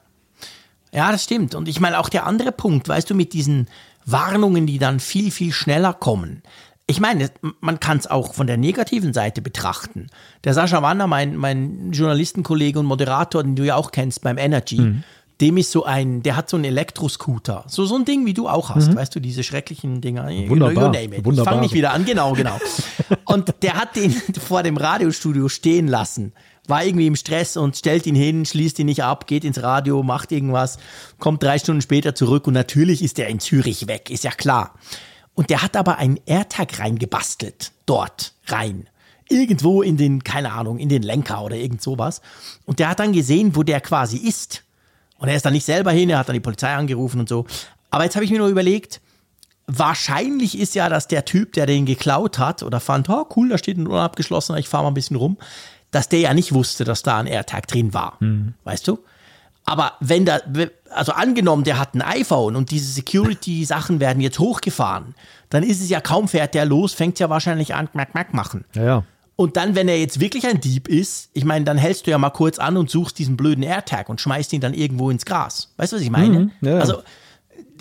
Ja, 0.95 1.11
das 1.11 1.25
stimmt. 1.25 1.55
Und 1.57 1.69
ich 1.69 1.81
meine 1.81 1.99
auch 1.99 2.09
der 2.09 2.27
andere 2.27 2.53
Punkt, 2.53 2.89
weißt 2.89 3.11
du, 3.11 3.15
mit 3.15 3.33
diesen 3.33 3.67
Warnungen, 4.05 4.67
die 4.67 4.79
dann 4.79 5.01
viel, 5.01 5.31
viel 5.31 5.53
schneller 5.53 5.93
kommen. 5.95 6.43
Ich 6.93 7.01
meine, 7.01 7.31
man 7.61 7.81
kann 7.81 7.97
es 7.97 8.07
auch 8.07 8.35
von 8.35 8.47
der 8.47 8.59
negativen 8.59 9.15
Seite 9.15 9.41
betrachten. 9.41 10.09
Der 10.45 10.53
Sascha 10.53 10.83
Wanner, 10.83 11.07
mein, 11.07 11.37
mein 11.37 11.91
Journalistenkollege 11.91 12.79
und 12.79 12.85
Moderator, 12.85 13.43
den 13.43 13.57
du 13.57 13.65
ja 13.65 13.77
auch 13.77 13.93
kennst 13.93 14.21
beim 14.21 14.37
Energy, 14.37 14.97
dem 15.41 15.57
ist 15.57 15.73
so 15.73 15.87
ein, 15.87 16.23
der 16.23 16.37
hat 16.37 16.51
so 16.51 16.59
einen 16.59 16.67
Elektroscooter. 16.67 17.65
So, 17.67 17.87
so 17.87 17.97
ein 17.97 18.05
Ding, 18.05 18.27
wie 18.27 18.35
du 18.35 18.47
auch 18.47 18.69
hast, 18.75 18.95
weißt 18.95 19.15
du, 19.15 19.21
diese 19.21 19.43
schrecklichen 19.43 20.03
Dinger. 20.03 20.29
Wunderbar. 20.49 20.95
It. 20.95 21.15
Ich 21.15 21.25
Wunderbar. 21.25 21.55
fange 21.55 21.63
nicht 21.63 21.75
wieder 21.75 21.95
an, 21.95 22.05
genau, 22.05 22.35
genau. 22.35 22.59
Und 23.25 23.55
der 23.63 23.75
hat 23.75 23.97
den 23.97 24.13
vor 24.47 24.63
dem 24.63 24.77
Radiostudio 24.77 25.49
stehen 25.49 25.89
lassen. 25.89 26.35
War 26.69 26.85
irgendwie 26.85 27.07
im 27.07 27.17
Stress 27.17 27.57
und 27.57 27.75
stellt 27.75 28.07
ihn 28.07 28.15
hin, 28.15 28.45
schließt 28.45 28.79
ihn 28.81 28.87
nicht 28.87 29.03
ab, 29.03 29.27
geht 29.27 29.45
ins 29.45 29.63
Radio, 29.63 30.03
macht 30.03 30.31
irgendwas, 30.31 30.79
kommt 31.19 31.43
drei 31.43 31.59
Stunden 31.59 31.81
später 31.81 32.15
zurück 32.15 32.47
und 32.47 32.53
natürlich 32.53 33.03
ist 33.03 33.19
er 33.19 33.29
in 33.29 33.41
Zürich 33.41 33.89
weg, 33.89 34.11
ist 34.11 34.25
ja 34.25 34.31
klar. 34.31 34.75
Und 35.35 35.51
der 35.51 35.63
hat 35.63 35.77
aber 35.77 35.99
einen 35.99 36.21
AirTag 36.27 36.79
reingebastelt, 36.79 37.73
dort 37.87 38.35
rein. 38.47 38.89
Irgendwo 39.29 39.83
in 39.83 39.97
den, 39.97 40.25
keine 40.25 40.53
Ahnung, 40.53 40.79
in 40.79 40.89
den 40.89 41.03
Lenker 41.03 41.43
oder 41.43 41.57
irgend 41.57 41.81
sowas. 41.81 42.21
Und 42.67 42.79
der 42.79 42.91
hat 42.91 43.01
dann 43.01 43.13
gesehen, 43.13 43.57
wo 43.57 43.63
der 43.63 43.81
quasi 43.81 44.19
ist. 44.19 44.63
Und 45.19 45.29
er 45.29 45.37
ist 45.37 45.45
dann 45.47 45.55
nicht 45.55 45.65
selber 45.65 45.93
hin, 45.93 46.11
er 46.11 46.19
hat 46.19 46.29
dann 46.29 46.35
die 46.35 46.41
Polizei 46.41 46.75
angerufen 46.75 47.21
und 47.21 47.29
so. 47.29 47.47
Aber 47.91 48.05
jetzt 48.05 48.17
habe 48.17 48.25
ich 48.25 48.31
mir 48.31 48.39
nur 48.39 48.49
überlegt, 48.49 49.01
wahrscheinlich 49.67 50.59
ist 50.59 50.75
ja, 50.75 50.89
dass 50.89 51.09
der 51.09 51.25
Typ, 51.25 51.53
der 51.55 51.67
den 51.67 51.87
geklaut 51.87 52.39
hat 52.39 52.63
oder 52.63 52.81
fand, 52.81 53.09
oh 53.09 53.27
cool, 53.37 53.49
da 53.49 53.59
steht 53.59 53.79
ein 53.79 53.87
unabgeschlossener, 53.87 54.59
ich 54.59 54.69
fahre 54.69 54.85
mal 54.85 54.91
ein 54.91 54.95
bisschen 54.95 55.17
rum, 55.17 55.39
dass 55.91 56.09
der 56.09 56.21
ja 56.21 56.35
nicht 56.35 56.53
wusste, 56.53 56.85
dass 56.85 57.03
da 57.03 57.19
ein 57.19 57.27
AirTag 57.27 57.69
drin 57.69 57.95
war. 57.95 58.19
Weißt 58.65 58.89
du? 58.89 58.99
Aber 59.65 59.93
wenn 60.01 60.25
da, 60.25 60.41
also 60.91 61.13
angenommen, 61.13 61.65
der 61.65 61.79
hat 61.79 61.95
ein 61.95 62.03
iPhone 62.03 62.57
und 62.57 62.71
diese 62.71 62.93
Security-Sachen 62.93 64.01
werden 64.01 64.21
jetzt 64.21 64.39
hochgefahren, 64.39 65.15
dann 65.51 65.63
ist 65.63 65.81
es 65.81 65.89
ja 65.89 66.01
kaum 66.01 66.29
fährt 66.29 66.55
der 66.55 66.65
los, 66.65 66.93
fängt 66.95 67.19
ja 67.19 67.31
wahrscheinlich 67.31 67.75
an, 67.75 67.89
mack, 67.93 68.15
mack 68.15 68.35
machen. 68.35 68.65
Ja, 68.75 68.85
ja. 68.85 69.05
Und 69.37 69.57
dann, 69.57 69.75
wenn 69.75 69.89
er 69.89 69.99
jetzt 69.99 70.21
wirklich 70.21 70.47
ein 70.47 70.61
Dieb 70.61 70.89
ist, 70.89 71.31
ich 71.33 71.45
meine, 71.45 71.65
dann 71.65 71.79
hältst 71.79 72.07
du 72.07 72.11
ja 72.11 72.19
mal 72.19 72.31
kurz 72.31 72.59
an 72.59 72.77
und 72.77 72.91
suchst 72.91 73.19
diesen 73.19 73.37
blöden 73.37 73.63
AirTag 73.63 74.09
und 74.09 74.21
schmeißt 74.21 74.53
ihn 74.53 74.61
dann 74.61 74.75
irgendwo 74.75 75.11
ins 75.11 75.25
Gras. 75.25 75.73
Weißt 75.79 75.93
du, 75.93 75.97
was 75.97 76.03
ich 76.03 76.11
meine? 76.11 76.51
ja, 76.61 76.73
ja. 76.73 76.79
Also 76.79 77.03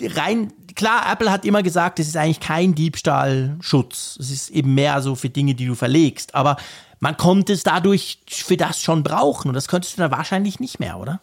rein, 0.00 0.52
klar, 0.74 1.04
Apple 1.12 1.30
hat 1.30 1.44
immer 1.44 1.62
gesagt, 1.62 2.00
es 2.00 2.08
ist 2.08 2.16
eigentlich 2.16 2.40
kein 2.40 2.74
Diebstahlschutz. 2.74 4.16
Es 4.18 4.30
ist 4.30 4.50
eben 4.50 4.74
mehr 4.74 5.02
so 5.02 5.14
für 5.14 5.28
Dinge, 5.28 5.54
die 5.54 5.66
du 5.66 5.74
verlegst. 5.74 6.34
Aber 6.34 6.56
man 7.00 7.16
konnte 7.16 7.52
es 7.52 7.62
dadurch 7.62 8.20
für 8.28 8.56
das 8.56 8.80
schon 8.80 9.02
brauchen 9.02 9.48
und 9.48 9.54
das 9.54 9.68
könntest 9.68 9.96
du 9.96 10.02
dann 10.02 10.10
wahrscheinlich 10.10 10.60
nicht 10.60 10.80
mehr, 10.80 10.98
oder? 10.98 11.20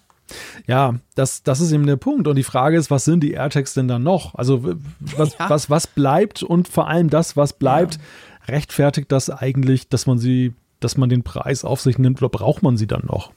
Ja, 0.67 0.95
das, 1.15 1.43
das 1.43 1.59
ist 1.61 1.71
eben 1.71 1.85
der 1.85 1.95
Punkt. 1.97 2.27
Und 2.27 2.35
die 2.35 2.43
Frage 2.43 2.77
ist, 2.77 2.91
was 2.91 3.05
sind 3.05 3.21
die 3.21 3.31
AirTags 3.31 3.73
denn 3.73 3.87
dann 3.87 4.03
noch? 4.03 4.35
Also 4.35 4.75
was, 4.99 5.37
Ja. 5.37 5.49
was, 5.49 5.69
was 5.69 5.87
bleibt 5.87 6.43
und 6.43 6.67
vor 6.67 6.87
allem 6.87 7.09
das, 7.09 7.35
was 7.37 7.53
bleibt, 7.53 7.99
rechtfertigt 8.47 9.11
das 9.11 9.29
eigentlich, 9.29 9.89
dass 9.89 10.05
man 10.05 10.17
sie, 10.17 10.53
dass 10.79 10.97
man 10.97 11.09
den 11.09 11.23
Preis 11.23 11.63
auf 11.65 11.81
sich 11.81 11.97
nimmt 11.97 12.21
oder 12.21 12.29
braucht 12.29 12.63
man 12.63 12.77
sie 12.77 12.87
dann 12.87 13.03
noch? 13.05 13.31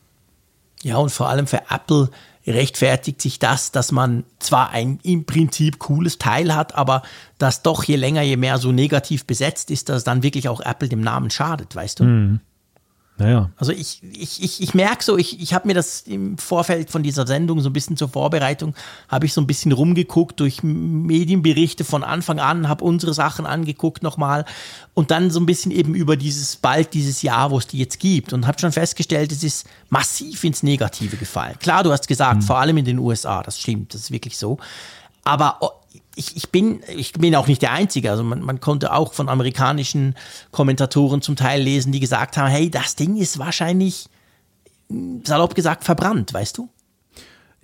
Ja, 0.82 0.96
und 0.96 1.10
vor 1.10 1.28
allem 1.28 1.46
für 1.46 1.62
Apple 1.70 2.10
rechtfertigt 2.44 3.22
sich 3.22 3.38
das, 3.38 3.70
dass 3.70 3.92
man 3.92 4.24
zwar 4.40 4.70
ein 4.70 4.98
im 5.04 5.24
Prinzip 5.26 5.78
cooles 5.78 6.18
Teil 6.18 6.54
hat, 6.56 6.74
aber 6.74 7.02
das 7.38 7.62
doch 7.62 7.84
je 7.84 7.94
länger, 7.94 8.22
je 8.22 8.36
mehr 8.36 8.58
so 8.58 8.72
negativ 8.72 9.24
besetzt 9.24 9.70
ist, 9.70 9.88
dass 9.88 10.02
dann 10.02 10.24
wirklich 10.24 10.48
auch 10.48 10.60
Apple 10.60 10.88
dem 10.88 11.00
Namen 11.00 11.30
schadet, 11.30 11.76
weißt 11.76 12.00
du? 12.00 12.04
Mhm. 12.04 12.40
Naja. 13.18 13.50
Also 13.56 13.72
ich, 13.72 14.02
ich, 14.02 14.42
ich, 14.42 14.62
ich 14.62 14.74
merke 14.74 15.04
so, 15.04 15.18
ich, 15.18 15.40
ich 15.40 15.52
habe 15.52 15.68
mir 15.68 15.74
das 15.74 16.00
im 16.02 16.38
Vorfeld 16.38 16.90
von 16.90 17.02
dieser 17.02 17.26
Sendung 17.26 17.60
so 17.60 17.68
ein 17.68 17.72
bisschen 17.72 17.96
zur 17.96 18.08
Vorbereitung, 18.08 18.74
habe 19.08 19.26
ich 19.26 19.34
so 19.34 19.40
ein 19.40 19.46
bisschen 19.46 19.72
rumgeguckt 19.72 20.40
durch 20.40 20.62
Medienberichte 20.62 21.84
von 21.84 22.04
Anfang 22.04 22.40
an, 22.40 22.68
habe 22.68 22.84
unsere 22.84 23.12
Sachen 23.12 23.44
angeguckt 23.44 24.02
nochmal 24.02 24.46
und 24.94 25.10
dann 25.10 25.30
so 25.30 25.40
ein 25.40 25.46
bisschen 25.46 25.70
eben 25.70 25.94
über 25.94 26.16
dieses 26.16 26.56
bald 26.56 26.94
dieses 26.94 27.22
Jahr, 27.22 27.50
wo 27.50 27.58
es 27.58 27.66
die 27.66 27.78
jetzt 27.78 28.00
gibt 28.00 28.32
und 28.32 28.46
habe 28.46 28.58
schon 28.58 28.72
festgestellt, 28.72 29.30
es 29.30 29.44
ist 29.44 29.66
massiv 29.90 30.42
ins 30.44 30.62
Negative 30.62 31.16
gefallen. 31.16 31.56
Klar, 31.60 31.84
du 31.84 31.92
hast 31.92 32.08
gesagt, 32.08 32.36
mhm. 32.36 32.42
vor 32.42 32.58
allem 32.58 32.78
in 32.78 32.86
den 32.86 32.98
USA, 32.98 33.42
das 33.42 33.60
stimmt, 33.60 33.94
das 33.94 34.02
ist 34.02 34.10
wirklich 34.10 34.38
so. 34.38 34.58
Aber 35.24 35.58
ich, 36.16 36.36
ich, 36.36 36.50
bin, 36.50 36.80
ich 36.96 37.12
bin 37.12 37.34
auch 37.34 37.46
nicht 37.46 37.62
der 37.62 37.72
Einzige. 37.72 38.10
Also 38.10 38.22
man, 38.22 38.40
man 38.42 38.60
konnte 38.60 38.92
auch 38.92 39.12
von 39.12 39.28
amerikanischen 39.28 40.14
Kommentatoren 40.50 41.22
zum 41.22 41.36
Teil 41.36 41.62
lesen, 41.62 41.92
die 41.92 42.00
gesagt 42.00 42.36
haben, 42.36 42.48
hey, 42.48 42.70
das 42.70 42.96
Ding 42.96 43.16
ist 43.16 43.38
wahrscheinlich, 43.38 44.08
salopp 45.24 45.54
gesagt, 45.54 45.84
verbrannt, 45.84 46.34
weißt 46.34 46.58
du? 46.58 46.68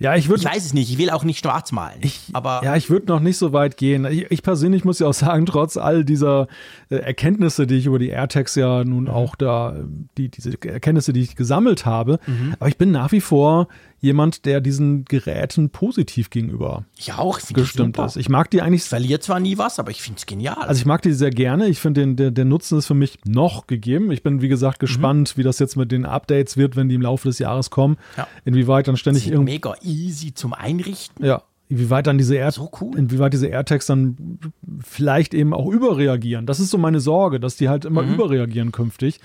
Ja, 0.01 0.15
ich 0.15 0.29
würde. 0.29 0.41
Ich 0.41 0.47
weiß 0.47 0.65
es 0.65 0.73
nicht. 0.73 0.89
Ich 0.89 0.97
will 0.97 1.09
auch 1.09 1.25
nicht 1.25 1.39
schwarz 1.39 1.73
malen. 1.73 1.99
Ich, 2.01 2.21
aber 2.31 2.61
ja, 2.63 2.77
ich 2.77 2.89
würde 2.89 3.07
noch 3.07 3.19
nicht 3.19 3.37
so 3.37 3.51
weit 3.51 3.75
gehen. 3.75 4.05
Ich, 4.05 4.31
ich, 4.31 4.43
persönlich 4.43 4.85
muss 4.85 4.99
ja 4.99 5.07
auch 5.07 5.13
sagen, 5.13 5.45
trotz 5.45 5.75
all 5.75 6.05
dieser 6.05 6.47
äh, 6.89 6.95
Erkenntnisse, 6.95 7.67
die 7.67 7.75
ich 7.75 7.85
über 7.85 7.99
die 7.99 8.07
AirTags 8.07 8.55
ja 8.55 8.85
nun 8.85 9.03
mhm. 9.03 9.09
auch 9.09 9.35
da, 9.35 9.75
die, 10.17 10.29
diese 10.29 10.51
Erkenntnisse, 10.51 11.11
die 11.11 11.21
ich 11.21 11.35
gesammelt 11.35 11.85
habe, 11.85 12.19
mhm. 12.25 12.55
aber 12.57 12.69
ich 12.69 12.77
bin 12.77 12.91
nach 12.91 13.11
wie 13.11 13.19
vor 13.19 13.67
jemand, 13.99 14.45
der 14.45 14.61
diesen 14.61 15.05
Geräten 15.05 15.69
positiv 15.69 16.29
gegenüber 16.29 16.85
ich 16.97 17.13
auch, 17.13 17.39
gestimmt 17.53 17.97
ist. 17.97 18.17
Ich 18.17 18.29
mag 18.29 18.49
die 18.49 18.61
eigentlich. 18.61 18.83
Verliert 18.83 19.23
zwar 19.23 19.39
nie 19.39 19.57
was, 19.57 19.79
aber 19.79 19.91
ich 19.91 20.01
finde 20.01 20.19
es 20.19 20.25
genial. 20.25 20.57
Also 20.57 20.79
ich 20.79 20.85
mag 20.85 21.01
die 21.01 21.13
sehr 21.13 21.31
gerne. 21.31 21.67
Ich 21.67 21.79
finde, 21.79 22.15
der, 22.15 22.31
der 22.31 22.45
Nutzen 22.45 22.77
ist 22.77 22.87
für 22.87 22.93
mich 22.93 23.19
noch 23.25 23.67
gegeben. 23.67 24.11
Ich 24.11 24.23
bin, 24.23 24.41
wie 24.41 24.47
gesagt, 24.47 24.79
gespannt, 24.79 25.33
mhm. 25.35 25.39
wie 25.39 25.43
das 25.43 25.59
jetzt 25.59 25.75
mit 25.75 25.91
den 25.91 26.05
Updates 26.05 26.57
wird, 26.57 26.75
wenn 26.75 26.89
die 26.89 26.95
im 26.95 27.01
Laufe 27.01 27.27
des 27.27 27.39
Jahres 27.39 27.69
kommen. 27.69 27.97
Ja. 28.17 28.27
Inwieweit 28.45 28.87
dann 28.87 28.97
ständig 28.97 29.27
irgendwie. 29.27 29.53
Mega 29.53 29.75
easy 29.81 30.33
zum 30.33 30.53
Einrichten. 30.53 31.25
Ja, 31.25 31.43
inwieweit 31.69 32.07
dann 32.07 32.17
diese 32.17 32.35
Air 32.35 32.51
so 32.51 32.69
cool. 32.81 32.97
inwieweit 32.97 33.31
diese 33.31 33.47
AirTags 33.47 33.85
dann 33.85 34.39
vielleicht 34.83 35.33
eben 35.33 35.53
auch 35.53 35.67
überreagieren. 35.67 36.45
Das 36.45 36.59
ist 36.59 36.71
so 36.71 36.77
meine 36.77 36.99
Sorge, 36.99 37.39
dass 37.39 37.55
die 37.55 37.69
halt 37.69 37.85
immer 37.85 38.01
mhm. 38.01 38.15
überreagieren 38.15 38.71
künftig. 38.71 39.19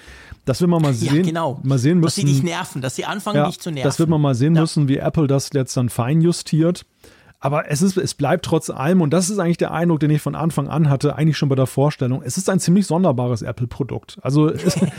Das 0.45 0.61
will 0.61 0.69
man 0.69 0.83
mal 0.83 0.93
sehen. 0.93 1.17
Ja, 1.17 1.23
genau. 1.23 1.61
Mal 1.63 1.79
sehen 1.79 1.99
müssen. 1.99 2.05
Dass 2.05 2.15
sie 2.17 2.25
dich 2.25 2.43
nerven, 2.43 2.83
dass 2.83 2.97
sie 2.97 3.05
anfangen, 3.05 3.37
ja, 3.37 3.47
dich 3.47 3.61
zu 3.61 3.71
nerven. 3.71 3.89
Das 3.89 3.99
wird 3.99 4.09
man 4.09 4.21
mal 4.21 4.35
sehen 4.35 4.55
ja. 4.55 4.61
müssen, 4.61 4.89
wie 4.89 4.99
Apple 4.99 5.27
das 5.27 5.51
jetzt 5.53 5.77
dann 5.77 5.89
fein 5.89 6.21
justiert. 6.21 6.85
Aber 7.45 7.71
es, 7.71 7.83
ist, 7.83 7.99
es 7.99 8.15
bleibt 8.15 8.47
trotz 8.47 8.71
allem, 8.71 9.03
und 9.03 9.11
das 9.11 9.29
ist 9.29 9.39
eigentlich 9.39 9.59
der 9.59 9.71
Eindruck, 9.71 10.01
den 10.01 10.09
ich 10.09 10.23
von 10.23 10.35
Anfang 10.35 10.67
an 10.67 10.89
hatte, 10.89 11.17
eigentlich 11.17 11.37
schon 11.37 11.51
bei 11.51 11.55
der 11.55 11.67
Vorstellung, 11.67 12.23
es 12.23 12.39
ist 12.39 12.49
ein 12.49 12.59
ziemlich 12.59 12.87
sonderbares 12.87 13.43
Apple-Produkt. 13.43 14.19
Also 14.23 14.51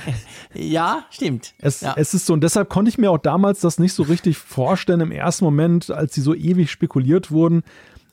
ja, 0.54 1.06
stimmt. 1.10 1.56
Es, 1.58 1.82
ja. 1.82 1.96
es 1.98 2.14
ist 2.14 2.28
so, 2.28 2.34
und 2.34 2.41
deshalb 2.43 2.70
konnte 2.70 2.89
ich 2.89 3.00
mir 3.00 3.10
auch 3.10 3.18
damals 3.18 3.62
das 3.62 3.80
nicht 3.80 3.93
so 3.93 4.04
richtig 4.04 4.38
vorstellen 4.38 5.02
im 5.02 5.12
ersten 5.12 5.43
Moment, 5.43 5.89
als 5.89 6.14
sie 6.14 6.22
so 6.22 6.36
ewig 6.36 6.70
spekuliert 6.70 7.32
wurden, 7.32 7.64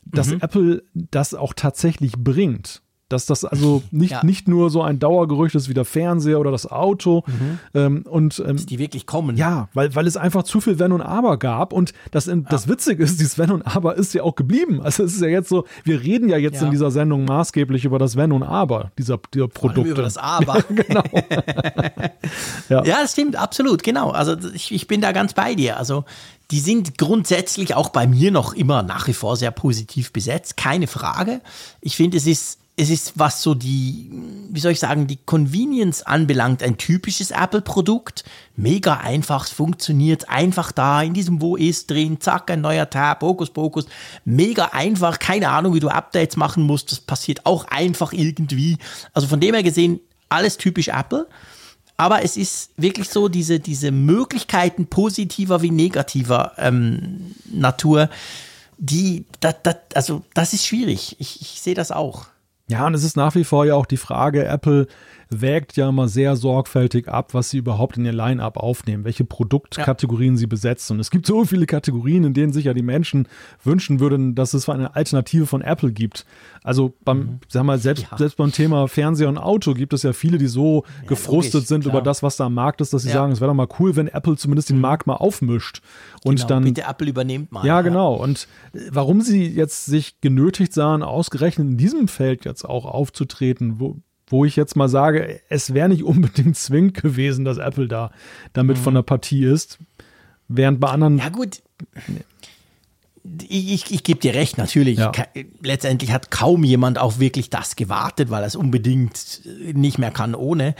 dass 0.07 0.29
mhm. 0.29 0.41
Apple 0.41 0.83
das 0.95 1.35
auch 1.35 1.53
tatsächlich 1.55 2.15
bringt. 2.17 2.82
Dass 3.13 3.27
das 3.27 3.45
also 3.45 3.83
nicht, 3.91 4.13
ja. 4.13 4.25
nicht 4.25 4.49
nur 4.49 4.71
so 4.71 4.83
ein 4.83 4.99
Dauergerücht 4.99 5.55
ist 5.55 5.69
wie 5.69 5.75
der 5.75 5.85
Fernseher 5.85 6.41
oder 6.41 6.51
das 6.51 6.71
Auto. 6.71 7.25
Mhm. 7.27 7.59
Ähm, 7.75 8.03
und, 8.09 8.43
ähm, 8.47 8.57
Dass 8.57 8.67
die 8.67 8.79
wirklich 8.79 9.07
kommen. 9.07 9.37
Ja, 9.37 9.69
weil, 9.75 9.95
weil 9.95 10.07
es 10.07 10.17
einfach 10.17 10.43
zu 10.43 10.61
viel 10.61 10.79
Wenn 10.79 10.93
und 10.93 11.03
Aber 11.03 11.37
gab. 11.37 11.73
Und 11.73 11.93
das, 12.11 12.27
ja. 12.27 12.37
das 12.37 12.69
Witzige 12.69 13.05
ist, 13.05 13.21
dieses 13.21 13.39
Wenn 13.39 13.51
und 13.51 13.63
Aber 13.63 13.97
ist 13.97 14.15
ja 14.15 14.23
auch 14.23 14.35
geblieben. 14.35 14.81
Also 14.83 15.05
es 15.05 15.15
ist 15.15 15.21
ja 15.21 15.29
jetzt 15.29 15.49
so, 15.49 15.65
wir 15.85 16.01
reden 16.01 16.29
ja 16.29 16.37
jetzt 16.37 16.61
ja. 16.61 16.67
in 16.67 16.71
dieser 16.71 16.91
Sendung 16.91 17.25
maßgeblich 17.25 17.85
über 17.85 17.99
das 17.99 18.17
Wenn 18.17 18.33
und 18.33 18.43
Aber 18.43 18.91
dieser, 18.99 19.19
dieser 19.33 19.49
Produkte. 19.49 19.91
über 19.91 20.03
das 20.03 20.17
Aber. 20.17 20.63
genau. 20.69 21.03
ja. 22.69 22.85
ja, 22.85 23.03
das 23.03 23.13
stimmt, 23.13 23.37
absolut, 23.37 23.83
genau. 23.83 24.11
Also 24.11 24.37
ich, 24.55 24.73
ich 24.73 24.87
bin 24.87 25.01
da 25.01 25.13
ganz 25.13 25.35
bei 25.35 25.55
dir. 25.55 25.77
Also 25.77 26.05
die 26.53 26.61
sind 26.61 26.99
grundsätzlich 26.99 27.75
auch 27.75 27.89
bei 27.89 28.07
mir 28.07 28.31
noch 28.31 28.53
immer 28.53 28.83
nach 28.83 29.09
wie 29.09 29.15
vor 29.15 29.37
sehr 29.37 29.51
positiv 29.51 30.13
besetzt, 30.13 30.57
keine 30.57 30.87
Frage. 30.87 31.41
Ich 31.81 31.97
finde, 31.97 32.19
es 32.19 32.27
ist 32.27 32.59
es 32.75 32.89
ist, 32.89 33.13
was 33.17 33.43
so 33.43 33.55
die, 33.55 34.11
wie 34.51 34.61
soll 34.61 34.73
ich 34.73 34.81
sagen, 34.81 35.07
die 35.07 35.19
Convenience 35.19 36.03
anbelangt, 36.03 36.63
ein 36.63 36.79
typisches 36.79 37.31
Apple-Produkt. 37.31 38.25
Mega 38.57 38.97
einfach, 38.97 39.47
funktioniert 39.47 40.31
einfach 40.31 40.73
da, 40.73 41.03
in 41.03 41.13
diesem 41.13 41.43
Wo 41.43 41.57
ist 41.57 41.91
drin, 41.91 42.21
zack, 42.21 42.51
ein 42.51 42.63
neuer 42.63 42.89
Tab, 42.89 43.23
Hokus 43.23 43.51
Pokus. 43.51 43.87
Mega 44.25 44.71
einfach, 44.73 45.19
keine 45.19 45.51
Ahnung, 45.51 45.75
wie 45.75 45.81
du 45.81 45.89
Updates 45.89 46.37
machen 46.37 46.63
musst, 46.63 46.91
das 46.93 47.01
passiert 47.01 47.45
auch 47.45 47.67
einfach 47.67 48.15
irgendwie. 48.15 48.79
Also 49.13 49.29
von 49.29 49.41
dem 49.41 49.55
her 49.55 49.63
gesehen, 49.63 50.01
alles 50.31 50.57
typisch 50.57 50.89
Apple. 50.89 51.29
Aber 51.99 52.25
es 52.25 52.39
ist 52.39 52.71
wirklich 52.79 53.11
so, 53.11 53.29
diese, 53.29 53.61
diese 53.61 53.91
Möglichkeiten 53.91 54.87
positiver 54.87 55.61
wie 55.61 55.71
negativer 55.71 56.53
ähm, 56.57 57.35
Natur, 57.45 58.09
die, 58.79 59.27
dat, 59.41 59.67
dat, 59.67 59.95
also 59.95 60.25
das 60.33 60.55
ist 60.55 60.67
schwierig. 60.67 61.17
Ich, 61.19 61.43
ich 61.43 61.61
sehe 61.61 61.75
das 61.75 61.93
auch. 61.93 62.32
Ja, 62.73 62.87
und 62.87 62.95
es 62.95 63.05
ist 63.05 63.19
nach 63.19 63.35
wie 63.35 63.45
vor 63.45 63.67
ja 63.67 63.75
auch 63.75 63.85
die 63.85 63.99
Frage, 63.99 64.47
Apple 64.47 64.87
wägt 65.41 65.77
ja 65.77 65.89
immer 65.89 66.09
sehr 66.09 66.37
sorgfältig 66.37 67.09
ab, 67.09 67.35
was 67.35 67.51
sie 67.51 67.59
überhaupt 67.59 67.97
in 67.97 68.05
ihr 68.05 68.13
Line-up 68.13 68.57
aufnehmen, 68.57 69.05
welche 69.05 69.25
Produktkategorien 69.25 70.35
ja. 70.35 70.39
sie 70.39 70.47
besetzen. 70.47 70.95
Und 70.95 71.01
es 71.01 71.11
gibt 71.11 71.27
so 71.27 71.45
viele 71.45 71.67
Kategorien, 71.67 72.25
in 72.25 72.35
denen 72.35 72.53
sich 72.53 72.67
ja 72.67 72.75
die 72.75 72.83
Menschen 72.83 73.29
wünschen 73.65 74.01
würden, 74.01 74.35
dass 74.35 74.55
es 74.55 74.69
eine 74.69 74.95
Alternative 74.95 75.47
von 75.47 75.63
Apple 75.63 75.93
gibt. 75.93 76.27
Also 76.63 76.95
beim, 77.05 77.19
mhm. 77.19 77.41
sag 77.49 77.65
mal, 77.65 77.79
selbst, 77.79 78.07
ja. 78.11 78.19
selbst 78.19 78.37
beim 78.37 78.53
Thema 78.53 78.89
Fernseher 78.89 79.29
und 79.29 79.39
Auto 79.39 79.75
gibt 79.75 79.93
es 79.93 80.03
ja 80.03 80.13
viele, 80.13 80.39
die 80.39 80.47
so 80.47 80.85
ja, 81.03 81.09
gefrustet 81.09 81.55
logisch, 81.55 81.69
sind 81.69 81.83
klar. 81.83 81.95
über 81.95 82.03
das, 82.03 82.23
was 82.23 82.37
da 82.37 82.47
am 82.47 82.55
Markt 82.55 82.81
ist, 82.81 82.93
dass 82.93 83.03
sie 83.03 83.11
sagen, 83.11 83.33
es 83.33 83.41
wäre 83.41 83.51
doch 83.51 83.57
mal 83.57 83.69
cool, 83.79 83.97
wenn 83.97 84.09
Apple 84.09 84.37
zumindest 84.37 84.71
den 84.71 84.77
mhm. 84.77 84.83
Markt 84.83 85.07
mal 85.07 85.17
aufmischt. 85.17 85.83
Und 86.25 86.37
genau, 86.37 86.49
dann. 86.49 86.65
Bitte 86.65 86.83
Apple 86.83 87.09
übernehmt 87.09 87.53
mal. 87.53 87.67
Ja, 87.67 87.83
genau. 87.83 88.15
Und 88.15 88.47
äh, 88.73 88.81
warum 88.91 89.21
sie 89.21 89.47
jetzt 89.47 89.87
sich 89.87 90.21
genötigt 90.21 90.73
sahen, 90.73 91.03
ausgerechnet 91.03 91.69
in 91.69 91.77
diesem 91.77 92.09
Feld 92.09 92.45
jetzt 92.45 92.65
auch 92.65 92.85
aufzutreten, 92.85 93.81
wo, 93.81 93.97
wo 94.33 94.45
ich 94.45 94.57
jetzt 94.57 94.77
mal 94.77 94.89
sage, 94.89 95.41
es 95.49 95.75
wäre 95.75 95.89
nicht 95.89 96.03
unbedingt 96.03 96.57
zwingend 96.57 96.95
gewesen, 96.95 97.45
dass 97.45 97.59
Apple 97.59 97.87
da 97.87 98.11
damit 98.55 98.79
mhm. 98.79 98.83
von 98.83 98.95
der 98.95 99.03
Partie 99.03 99.45
ist. 99.45 99.79
Während 100.49 100.81
bei 100.81 100.89
anderen. 100.89 101.19
Ja, 101.19 101.29
gut. 101.29 101.63
Ich, 103.49 103.73
ich, 103.73 103.91
ich 103.93 104.03
gebe 104.03 104.19
dir 104.19 104.35
recht, 104.35 104.59
natürlich. 104.59 104.99
Ja. 104.99 105.13
Letztendlich 105.63 106.13
hat 106.13 106.31
kaum 106.31 106.65
jemand 106.65 106.99
auch 106.99 107.21
wirklich 107.21 107.51
das 107.51 107.77
gewartet, 107.77 108.31
weil 108.31 108.43
er 108.43 108.49
es 108.49 108.57
unbedingt 108.57 109.43
nicht 109.73 109.99
mehr 109.99 110.11
kann 110.11 110.35
ohne. 110.35 110.75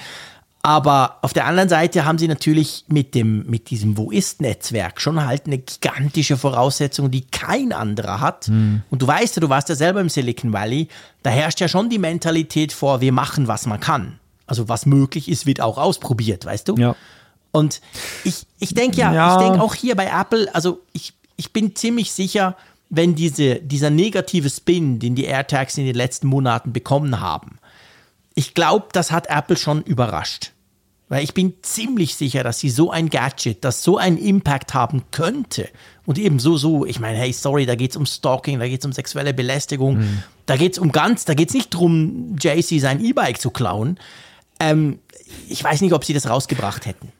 Aber 0.65 1.19
auf 1.23 1.33
der 1.33 1.47
anderen 1.47 1.69
Seite 1.69 2.05
haben 2.05 2.19
sie 2.19 2.29
natürlich 2.29 2.85
mit 2.87 3.17
dem, 3.17 3.45
mit 3.51 3.71
diesem 3.71 3.97
Wo 3.97 4.13
ist 4.13 4.41
Netzwerk 4.41 5.01
schon 5.01 5.25
halt 5.27 5.47
eine 5.47 5.59
gigantische 5.59 6.37
Voraussetzung, 6.37 7.11
die 7.11 7.23
kein 7.23 7.73
anderer 7.73 8.21
hat. 8.21 8.47
Mhm. 8.47 8.83
Und 8.89 9.03
du 9.03 9.07
weißt 9.09 9.37
ja, 9.37 9.41
du 9.41 9.49
warst 9.49 9.69
ja 9.69 9.75
selber 9.75 10.01
im 10.01 10.09
Silicon 10.09 10.53
Valley, 10.53 10.87
da 11.25 11.31
herrscht 11.31 11.61
ja 11.61 11.67
schon 11.67 11.91
die 11.91 11.99
Mentalität 11.99 12.73
vor, 12.73 13.01
wir 13.01 13.13
machen, 13.13 13.49
was 13.49 13.67
man 13.67 13.81
kann. 13.81 14.21
Also 14.47 14.69
was 14.69 14.87
möglich 14.87 15.29
ist, 15.29 15.47
wird 15.47 15.61
auch 15.61 15.79
ausprobiert, 15.79 16.47
weißt 16.47 16.69
du? 16.69 16.77
Ja. 16.77 16.95
Und 17.51 17.81
ich, 18.23 18.47
ich 18.61 18.73
denke 18.73 18.99
ja, 18.99 19.13
ja, 19.13 19.35
ich 19.35 19.45
denke 19.45 19.61
auch 19.61 19.75
hier 19.75 19.97
bei 19.97 20.07
Apple, 20.07 20.55
also 20.55 20.81
ich, 20.93 21.13
ich 21.37 21.53
bin 21.53 21.75
ziemlich 21.75 22.13
sicher, 22.13 22.57
wenn 22.89 23.17
diese, 23.17 23.57
dieser 23.57 23.91
negative 23.91 24.49
Spin, 24.49 25.01
den 25.01 25.17
die 25.17 25.25
AirTags 25.25 25.77
in 25.77 25.87
den 25.87 25.97
letzten 25.97 26.29
Monaten 26.29 26.73
bekommen 26.73 27.21
haben, 27.21 27.59
ich 28.35 28.55
glaube, 28.55 28.89
das 28.93 29.11
hat 29.11 29.27
Apple 29.29 29.57
schon 29.57 29.83
überrascht. 29.83 30.52
Weil 31.13 31.25
ich 31.25 31.35
bin 31.35 31.53
ziemlich 31.61 32.15
sicher, 32.15 32.43
dass 32.43 32.59
sie 32.59 32.71
so 32.71 32.91
ein 32.91 33.11
Gadget, 33.11 33.67
das 33.67 33.83
so 33.83 33.99
einen 33.99 34.17
Impact 34.17 34.73
haben 34.73 35.03
könnte. 35.11 35.69
Und 36.07 36.17
eben 36.17 36.39
so, 36.39 36.57
so, 36.57 36.87
ich 36.87 37.01
meine, 37.01 37.19
hey, 37.19 37.35
sorry, 37.35 37.67
da 37.67 37.75
geht 37.75 37.91
es 37.91 37.99
um 37.99 38.07
Stalking, 38.07 38.59
da 38.59 38.67
geht 38.67 38.81
es 38.81 38.87
um 38.87 38.95
sexuelle 38.95 39.35
Belästigung, 39.35 39.99
mhm. 39.99 40.23
da 40.47 40.57
geht 40.57 40.73
es 40.73 40.79
um 40.79 40.91
ganz, 40.91 41.27
da 41.27 41.35
geht 41.35 41.51
es 41.51 41.55
nicht 41.55 41.75
darum, 41.75 42.37
JC 42.41 42.81
sein 42.81 43.05
E-Bike 43.05 43.39
zu 43.39 43.51
klauen. 43.51 44.01
Ähm, 44.59 45.01
ich 45.51 45.63
weiß 45.63 45.83
nicht, 45.83 45.93
ob 45.93 46.03
sie 46.07 46.15
das 46.15 46.31
rausgebracht 46.31 46.87
hätten. 46.87 47.13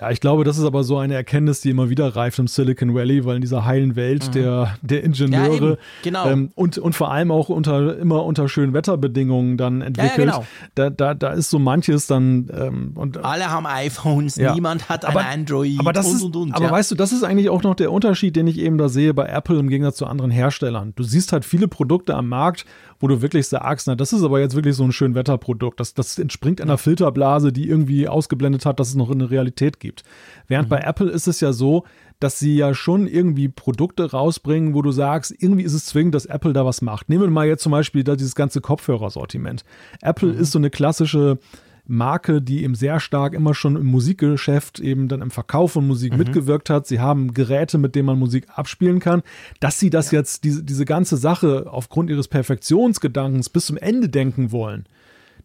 Ja, 0.00 0.10
ich 0.10 0.20
glaube, 0.20 0.42
das 0.42 0.58
ist 0.58 0.64
aber 0.64 0.82
so 0.82 0.98
eine 0.98 1.14
Erkenntnis, 1.14 1.60
die 1.60 1.70
immer 1.70 1.88
wieder 1.88 2.16
reift 2.16 2.40
im 2.40 2.48
Silicon 2.48 2.96
Valley, 2.96 3.24
weil 3.24 3.36
in 3.36 3.42
dieser 3.42 3.64
heilen 3.64 3.94
Welt 3.94 4.26
mhm. 4.26 4.32
der, 4.32 4.76
der 4.82 5.04
Ingenieure 5.04 5.70
ja, 5.70 5.76
genau. 6.02 6.26
ähm, 6.26 6.50
und, 6.56 6.78
und 6.78 6.94
vor 6.94 7.12
allem 7.12 7.30
auch 7.30 7.48
unter 7.48 7.96
immer 7.96 8.24
unter 8.24 8.48
schönen 8.48 8.72
Wetterbedingungen 8.72 9.56
dann 9.56 9.82
entwickelt. 9.82 10.26
Ja, 10.26 10.38
genau. 10.38 10.46
da, 10.74 10.90
da, 10.90 11.14
da 11.14 11.30
ist 11.30 11.48
so 11.48 11.60
manches 11.60 12.08
dann 12.08 12.50
ähm, 12.52 12.92
und 12.96 13.18
alle 13.18 13.50
haben 13.50 13.66
iPhones, 13.66 14.36
niemand 14.36 14.88
hat 14.88 15.04
aber, 15.04 15.20
ein 15.20 15.40
Android 15.40 15.78
aber 15.78 15.92
das 15.92 16.06
und, 16.06 16.16
ist, 16.16 16.22
und, 16.22 16.36
und, 16.36 16.54
Aber 16.54 16.72
weißt 16.72 16.90
du, 16.90 16.96
das 16.96 17.12
ist 17.12 17.22
eigentlich 17.22 17.48
auch 17.48 17.62
noch 17.62 17.76
der 17.76 17.92
Unterschied, 17.92 18.34
den 18.34 18.48
ich 18.48 18.58
eben 18.58 18.78
da 18.78 18.88
sehe 18.88 19.14
bei 19.14 19.26
Apple 19.26 19.60
im 19.60 19.68
Gegensatz 19.68 19.96
zu 19.96 20.06
anderen 20.06 20.32
Herstellern. 20.32 20.92
Du 20.96 21.04
siehst 21.04 21.32
halt 21.32 21.44
viele 21.44 21.68
Produkte 21.68 22.16
am 22.16 22.28
Markt, 22.28 22.66
wo 22.98 23.06
du 23.06 23.22
wirklich 23.22 23.46
sagst, 23.48 23.86
na, 23.86 23.94
das 23.94 24.12
ist 24.12 24.22
aber 24.22 24.40
jetzt 24.40 24.54
wirklich 24.56 24.74
so 24.74 24.84
ein 24.84 24.92
schön 24.92 25.14
Wetterprodukt. 25.14 25.78
Das, 25.78 25.94
das 25.94 26.18
entspringt 26.18 26.60
einer 26.60 26.78
Filterblase, 26.78 27.52
die 27.52 27.68
irgendwie 27.68 28.08
ausgeblendet 28.08 28.66
hat, 28.66 28.80
dass 28.80 28.88
es 28.88 28.94
noch 28.94 29.10
eine 29.10 29.30
Realität 29.30 29.78
gibt. 29.84 30.02
Während 30.48 30.68
mhm. 30.68 30.70
bei 30.70 30.78
Apple 30.78 31.10
ist 31.10 31.28
es 31.28 31.40
ja 31.40 31.52
so, 31.52 31.84
dass 32.20 32.38
sie 32.38 32.56
ja 32.56 32.74
schon 32.74 33.06
irgendwie 33.06 33.48
Produkte 33.48 34.10
rausbringen, 34.10 34.74
wo 34.74 34.82
du 34.82 34.92
sagst, 34.92 35.34
irgendwie 35.38 35.62
ist 35.62 35.74
es 35.74 35.84
zwingend, 35.86 36.14
dass 36.14 36.26
Apple 36.26 36.52
da 36.52 36.64
was 36.64 36.80
macht. 36.80 37.08
Nehmen 37.08 37.22
wir 37.22 37.30
mal 37.30 37.46
jetzt 37.46 37.62
zum 37.62 37.72
Beispiel 37.72 38.02
da 38.02 38.16
dieses 38.16 38.34
ganze 38.34 38.60
Kopfhörersortiment. 38.60 39.64
Apple 40.00 40.32
mhm. 40.32 40.40
ist 40.40 40.52
so 40.52 40.58
eine 40.58 40.70
klassische 40.70 41.38
Marke, 41.86 42.40
die 42.40 42.62
eben 42.62 42.74
sehr 42.74 42.98
stark 42.98 43.34
immer 43.34 43.54
schon 43.54 43.76
im 43.76 43.86
Musikgeschäft 43.86 44.80
eben 44.80 45.08
dann 45.08 45.20
im 45.20 45.30
Verkauf 45.30 45.72
von 45.72 45.86
Musik 45.86 46.12
mhm. 46.12 46.18
mitgewirkt 46.18 46.70
hat. 46.70 46.86
Sie 46.86 46.98
haben 46.98 47.34
Geräte, 47.34 47.76
mit 47.76 47.94
denen 47.94 48.06
man 48.06 48.18
Musik 48.18 48.46
abspielen 48.54 49.00
kann. 49.00 49.22
Dass 49.60 49.78
sie 49.78 49.90
das 49.90 50.10
ja. 50.10 50.20
jetzt, 50.20 50.44
diese, 50.44 50.64
diese 50.64 50.86
ganze 50.86 51.16
Sache 51.16 51.66
aufgrund 51.70 52.08
ihres 52.08 52.28
Perfektionsgedankens 52.28 53.50
bis 53.50 53.66
zum 53.66 53.76
Ende 53.76 54.08
denken 54.08 54.50
wollen, 54.50 54.86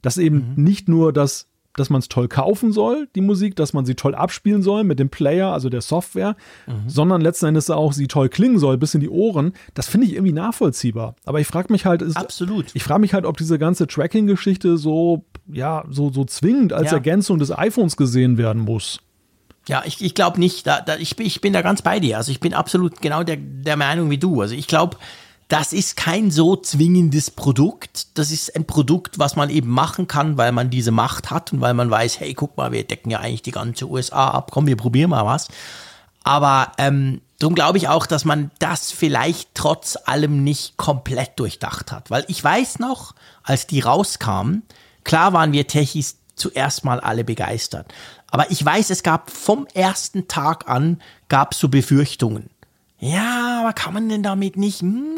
dass 0.01 0.17
eben 0.17 0.53
mhm. 0.55 0.63
nicht 0.63 0.87
nur 0.87 1.11
das 1.11 1.48
dass 1.75 1.89
man 1.89 1.99
es 1.99 2.09
toll 2.09 2.27
kaufen 2.27 2.71
soll, 2.71 3.07
die 3.15 3.21
Musik, 3.21 3.55
dass 3.55 3.73
man 3.73 3.85
sie 3.85 3.95
toll 3.95 4.15
abspielen 4.15 4.61
soll 4.61 4.83
mit 4.83 4.99
dem 4.99 5.09
Player, 5.09 5.51
also 5.51 5.69
der 5.69 5.81
Software, 5.81 6.35
mhm. 6.67 6.89
sondern 6.89 7.21
letzten 7.21 7.47
Endes 7.47 7.69
auch 7.69 7.93
sie 7.93 8.07
toll 8.07 8.29
klingen 8.29 8.59
soll, 8.59 8.77
bis 8.77 8.93
in 8.95 9.01
die 9.01 9.09
Ohren. 9.09 9.53
Das 9.73 9.87
finde 9.87 10.07
ich 10.07 10.13
irgendwie 10.13 10.33
nachvollziehbar. 10.33 11.15
Aber 11.25 11.39
ich 11.39 11.47
frage 11.47 11.71
mich 11.71 11.85
halt, 11.85 12.01
ist, 12.01 12.17
absolut. 12.17 12.67
Ich 12.73 12.83
frage 12.83 13.01
mich 13.01 13.13
halt, 13.13 13.25
ob 13.25 13.37
diese 13.37 13.59
ganze 13.59 13.87
Tracking-Geschichte 13.87 14.77
so, 14.77 15.25
ja, 15.47 15.83
so, 15.89 16.11
so 16.11 16.25
zwingend 16.25 16.73
als 16.73 16.91
ja. 16.91 16.97
Ergänzung 16.97 17.39
des 17.39 17.51
iPhones 17.51 17.97
gesehen 17.97 18.37
werden 18.37 18.61
muss. 18.61 18.99
Ja, 19.67 19.83
ich, 19.85 20.03
ich 20.03 20.15
glaube 20.15 20.39
nicht. 20.39 20.65
Da, 20.65 20.81
da, 20.81 20.97
ich, 20.97 21.19
ich 21.19 21.41
bin 21.41 21.53
da 21.53 21.61
ganz 21.61 21.83
bei 21.83 21.99
dir. 21.99 22.17
Also 22.17 22.31
ich 22.31 22.39
bin 22.39 22.53
absolut 22.53 23.01
genau 23.01 23.23
der, 23.23 23.37
der 23.37 23.77
Meinung 23.77 24.09
wie 24.09 24.17
du. 24.17 24.41
Also 24.41 24.55
ich 24.55 24.67
glaube, 24.67 24.97
das 25.49 25.73
ist 25.73 25.97
kein 25.97 26.29
so 26.29 26.55
zwingendes 26.55 27.31
Produkt. 27.31 28.17
Das 28.17 28.31
ist 28.31 28.55
ein 28.55 28.65
Produkt, 28.65 29.17
was 29.17 29.35
man 29.35 29.49
eben 29.49 29.69
machen 29.69 30.07
kann, 30.07 30.37
weil 30.37 30.51
man 30.51 30.69
diese 30.69 30.91
Macht 30.91 31.31
hat 31.31 31.51
und 31.51 31.59
weil 31.59 31.73
man 31.73 31.89
weiß, 31.89 32.19
hey, 32.19 32.35
guck 32.35 32.55
mal, 32.55 32.71
wir 32.71 32.83
decken 32.83 33.09
ja 33.09 33.19
eigentlich 33.19 33.41
die 33.41 33.51
ganze 33.51 33.89
USA 33.89 34.29
ab. 34.29 34.51
Komm, 34.51 34.67
wir 34.67 34.77
probieren 34.77 35.09
mal 35.09 35.25
was. 35.25 35.47
Aber 36.23 36.71
ähm, 36.77 37.21
darum 37.39 37.55
glaube 37.55 37.79
ich 37.79 37.87
auch, 37.87 38.05
dass 38.05 38.25
man 38.25 38.51
das 38.59 38.91
vielleicht 38.91 39.49
trotz 39.55 39.97
allem 40.05 40.43
nicht 40.43 40.77
komplett 40.77 41.39
durchdacht 41.39 41.91
hat. 41.91 42.11
Weil 42.11 42.25
ich 42.27 42.43
weiß 42.43 42.77
noch, 42.77 43.15
als 43.41 43.65
die 43.65 43.79
rauskamen, 43.79 44.61
klar 45.03 45.33
waren 45.33 45.51
wir 45.51 45.65
Techis 45.65 46.17
zuerst 46.35 46.85
mal 46.85 46.99
alle 46.99 47.23
begeistert. 47.23 47.91
Aber 48.29 48.51
ich 48.51 48.63
weiß, 48.63 48.91
es 48.91 49.01
gab 49.01 49.31
vom 49.31 49.65
ersten 49.73 50.27
Tag 50.27 50.69
an, 50.69 51.01
gab 51.27 51.53
es 51.53 51.59
so 51.59 51.69
Befürchtungen 51.69 52.51
ja, 52.99 53.61
aber 53.61 53.73
kann 53.73 53.93
man 53.93 54.09
denn 54.09 54.23
damit 54.23 54.57
nicht? 54.57 54.81
Hm? 54.81 55.17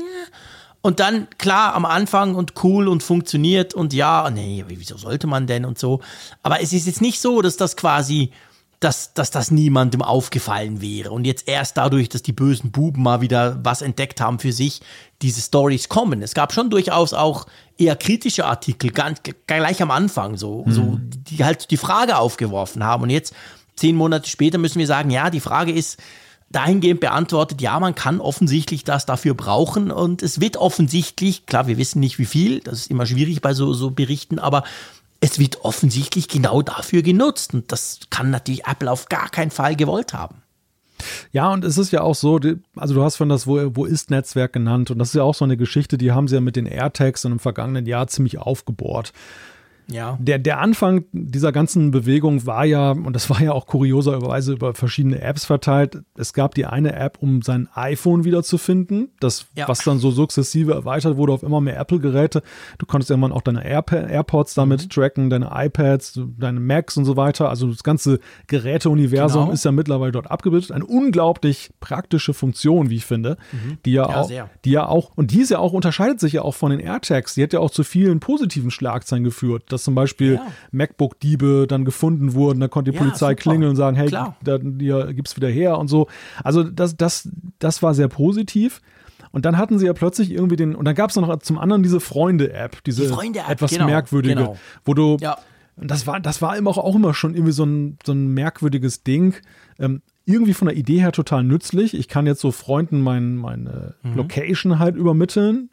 Und 0.82 0.99
dann, 0.99 1.27
klar, 1.38 1.75
am 1.75 1.86
Anfang 1.86 2.34
und 2.36 2.53
cool 2.63 2.88
und 2.88 3.03
funktioniert 3.03 3.73
und 3.73 3.93
ja, 3.93 4.29
nee, 4.32 4.65
wieso 4.67 4.97
sollte 4.97 5.27
man 5.27 5.45
denn 5.45 5.63
und 5.63 5.77
so. 5.77 6.01
Aber 6.41 6.61
es 6.61 6.73
ist 6.73 6.88
jetzt 6.88 7.01
nicht 7.01 7.21
so, 7.21 7.43
dass 7.43 7.55
das 7.55 7.77
quasi, 7.77 8.32
dass, 8.79 9.13
dass 9.13 9.29
das 9.29 9.51
niemandem 9.51 10.01
aufgefallen 10.01 10.82
wäre. 10.82 11.11
Und 11.11 11.25
jetzt 11.25 11.47
erst 11.47 11.77
dadurch, 11.77 12.09
dass 12.09 12.23
die 12.23 12.34
bösen 12.34 12.71
Buben 12.71 13.03
mal 13.03 13.21
wieder 13.21 13.59
was 13.63 13.84
entdeckt 13.84 14.19
haben 14.21 14.39
für 14.39 14.51
sich, 14.51 14.82
diese 15.21 15.41
Stories 15.41 15.88
kommen. 15.88 16.23
Es 16.23 16.34
gab 16.34 16.51
schon 16.51 16.71
durchaus 16.71 17.13
auch 17.13 17.45
eher 17.77 17.95
kritische 17.95 18.45
Artikel, 18.45 18.89
ganz, 18.89 19.21
gleich 19.45 19.84
am 19.84 19.91
Anfang, 19.91 20.36
so, 20.36 20.63
mhm. 20.65 20.71
so, 20.71 20.99
die 20.99 21.43
halt 21.43 21.69
die 21.69 21.77
Frage 21.77 22.17
aufgeworfen 22.17 22.84
haben. 22.84 23.03
Und 23.03 23.11
jetzt, 23.11 23.36
zehn 23.75 23.95
Monate 23.95 24.27
später, 24.27 24.57
müssen 24.57 24.79
wir 24.79 24.88
sagen, 24.88 25.11
ja, 25.11 25.29
die 25.29 25.41
Frage 25.41 25.71
ist, 25.71 25.99
dahingehend 26.52 26.99
beantwortet, 26.99 27.62
ja, 27.62 27.80
man 27.80 27.95
kann 27.95 28.20
offensichtlich 28.20 28.84
das 28.84 29.06
dafür 29.06 29.34
brauchen 29.34 29.91
und 29.91 30.22
es 30.22 30.39
wird 30.39 30.58
offensichtlich, 30.58 31.45
klar, 31.45 31.68
wir 31.68 31.78
wissen 31.78 31.99
nicht 31.99 32.20
wie 32.20 32.26
viel, 32.26 32.60
das 32.60 32.80
ist 32.80 32.91
immer 32.91 33.06
schwierig 33.06 33.41
bei 33.41 33.54
so, 33.54 33.74
so 33.74 33.91
Berichten, 33.91 34.39
aber 34.39 34.64
es 35.20 35.39
wird 35.39 35.64
offensichtlich 35.64 36.28
genau 36.28 36.62
dafür 36.62 37.04
genutzt 37.04 37.54
und 37.54 37.72
das 37.72 37.99
kann 38.10 38.32
natürlich 38.32 38.66
Apple 38.66 38.91
auf 38.91 39.08
gar 39.08 39.30
keinen 39.30 39.52
Fall 39.52 39.76
gewollt 39.76 40.14
haben. 40.14 40.41
Ja, 41.32 41.52
und 41.52 41.64
es 41.64 41.78
ist 41.78 41.91
ja 41.91 42.02
auch 42.02 42.16
so, 42.16 42.39
also 42.76 42.93
du 42.93 43.04
hast 43.04 43.16
von 43.16 43.30
das 43.30 43.47
Wo, 43.47 43.76
Wo 43.76 43.86
ist 43.86 44.12
Netzwerk 44.12 44.54
genannt 44.54 44.91
und 44.91 44.99
das 44.99 45.10
ist 45.10 45.16
ja 45.16 45.24
auch 45.24 45.36
so 45.36 45.45
eine 45.45 45.58
Geschichte, 45.58 45.97
die 45.97 46.12
haben 46.12 46.28
sie 46.28 46.36
ja 46.36 46.41
mit 46.41 46.56
den 46.56 46.66
AirTags 46.66 47.26
im 47.26 47.39
vergangenen 47.39 47.86
Jahr 47.86 48.08
ziemlich 48.08 48.38
aufgebohrt. 48.38 49.14
Ja. 49.91 50.17
Der, 50.19 50.39
der 50.39 50.59
Anfang 50.59 51.05
dieser 51.11 51.51
ganzen 51.51 51.91
Bewegung 51.91 52.45
war 52.45 52.65
ja, 52.65 52.91
und 52.91 53.13
das 53.13 53.29
war 53.29 53.41
ja 53.41 53.51
auch 53.51 53.67
kurioserweise 53.67 54.53
über 54.53 54.73
verschiedene 54.73 55.21
Apps 55.21 55.45
verteilt. 55.45 55.99
Es 56.15 56.33
gab 56.33 56.55
die 56.55 56.65
eine 56.65 56.93
App, 56.95 57.17
um 57.19 57.41
sein 57.41 57.67
iPhone 57.73 58.23
wiederzufinden, 58.23 59.09
das, 59.19 59.47
ja. 59.55 59.67
was 59.67 59.79
dann 59.79 59.99
so 59.99 60.11
sukzessive 60.11 60.73
erweitert 60.73 61.17
wurde 61.17 61.33
auf 61.33 61.43
immer 61.43 61.61
mehr 61.61 61.79
Apple-Geräte. 61.79 62.41
Du 62.77 62.85
konntest 62.85 63.09
irgendwann 63.09 63.31
auch 63.31 63.41
deine 63.41 63.65
Air 63.65 63.81
AirPods 63.91 64.53
damit 64.53 64.83
mhm. 64.83 64.89
tracken, 64.89 65.29
deine 65.29 65.49
iPads, 65.53 66.19
deine 66.37 66.59
Macs 66.59 66.97
und 66.97 67.05
so 67.05 67.17
weiter. 67.17 67.49
Also 67.49 67.67
das 67.67 67.83
ganze 67.83 68.19
Geräteuniversum 68.47 69.43
genau. 69.43 69.53
ist 69.53 69.65
ja 69.65 69.71
mittlerweile 69.71 70.11
dort 70.11 70.29
abgebildet. 70.29 70.71
Eine 70.71 70.85
unglaublich 70.85 71.71
praktische 71.79 72.33
Funktion, 72.33 72.89
wie 72.89 72.97
ich 72.97 73.05
finde, 73.05 73.37
mhm. 73.51 73.77
die 73.85 73.93
ja, 73.93 74.09
ja 74.09 74.15
auch, 74.21 74.27
sehr. 74.27 74.49
die 74.65 74.71
ja 74.71 74.85
auch, 74.87 75.11
und 75.15 75.31
die 75.31 75.41
ist 75.41 75.49
ja 75.49 75.59
auch, 75.59 75.73
unterscheidet 75.73 76.19
sich 76.19 76.33
ja 76.33 76.41
auch 76.43 76.55
von 76.55 76.71
den 76.71 76.79
AirTags. 76.79 77.33
Die 77.35 77.43
hat 77.43 77.53
ja 77.53 77.59
auch 77.59 77.71
zu 77.71 77.83
vielen 77.83 78.19
positiven 78.19 78.71
Schlagzeilen 78.71 79.23
geführt. 79.23 79.63
Das 79.69 79.80
dass 79.82 79.84
zum 79.84 79.95
Beispiel 79.95 80.36
ja. 80.36 80.47
MacBook-Diebe 80.71 81.65
dann 81.67 81.86
gefunden 81.86 82.34
wurden, 82.34 82.59
da 82.59 82.67
konnte 82.67 82.91
die 82.91 82.97
ja, 82.97 83.03
Polizei 83.03 83.32
super. 83.32 83.36
klingeln 83.36 83.71
und 83.71 83.75
sagen, 83.75 83.97
hey, 83.97 84.09
da, 84.09 84.36
hier 84.79 85.13
gibt's 85.13 85.36
wieder 85.36 85.49
her 85.49 85.77
und 85.77 85.88
so. 85.88 86.07
Also 86.43 86.63
das, 86.63 86.95
das, 86.95 87.29
das 87.59 87.84
war 87.84 87.93
sehr 87.93 88.07
positiv. 88.07 88.82
Und 89.32 89.45
dann 89.45 89.57
hatten 89.57 89.79
sie 89.79 89.86
ja 89.86 89.93
plötzlich 89.93 90.32
irgendwie 90.32 90.57
den, 90.57 90.75
und 90.75 90.86
dann 90.86 90.95
gab 90.95 91.09
es 91.09 91.15
noch 91.15 91.39
zum 91.39 91.57
anderen 91.57 91.84
diese 91.84 91.99
Freunde-App, 91.99 92.84
diese 92.84 93.03
die 93.03 93.07
Freunde 93.07 93.39
etwas 93.47 93.71
genau, 93.71 93.86
merkwürdige, 93.86 94.36
genau. 94.36 94.57
wo 94.84 94.93
du, 94.93 95.17
ja. 95.21 95.38
das 95.77 96.05
war, 96.05 96.19
das 96.19 96.41
war 96.41 96.57
immer 96.57 96.71
auch 96.71 96.95
immer 96.95 97.13
schon 97.13 97.34
irgendwie 97.34 97.53
so 97.53 97.63
ein, 97.63 97.97
so 98.05 98.11
ein 98.11 98.27
merkwürdiges 98.34 99.03
Ding. 99.03 99.36
Ähm, 99.79 100.01
irgendwie 100.25 100.53
von 100.53 100.67
der 100.67 100.77
Idee 100.77 100.99
her 100.99 101.11
total 101.11 101.43
nützlich. 101.43 101.93
Ich 101.97 102.07
kann 102.07 102.27
jetzt 102.27 102.41
so 102.41 102.51
Freunden 102.51 103.01
mein, 103.01 103.38
meine 103.38 103.95
mhm. 104.03 104.15
Location 104.15 104.79
halt 104.79 104.95
übermitteln. 104.95 105.70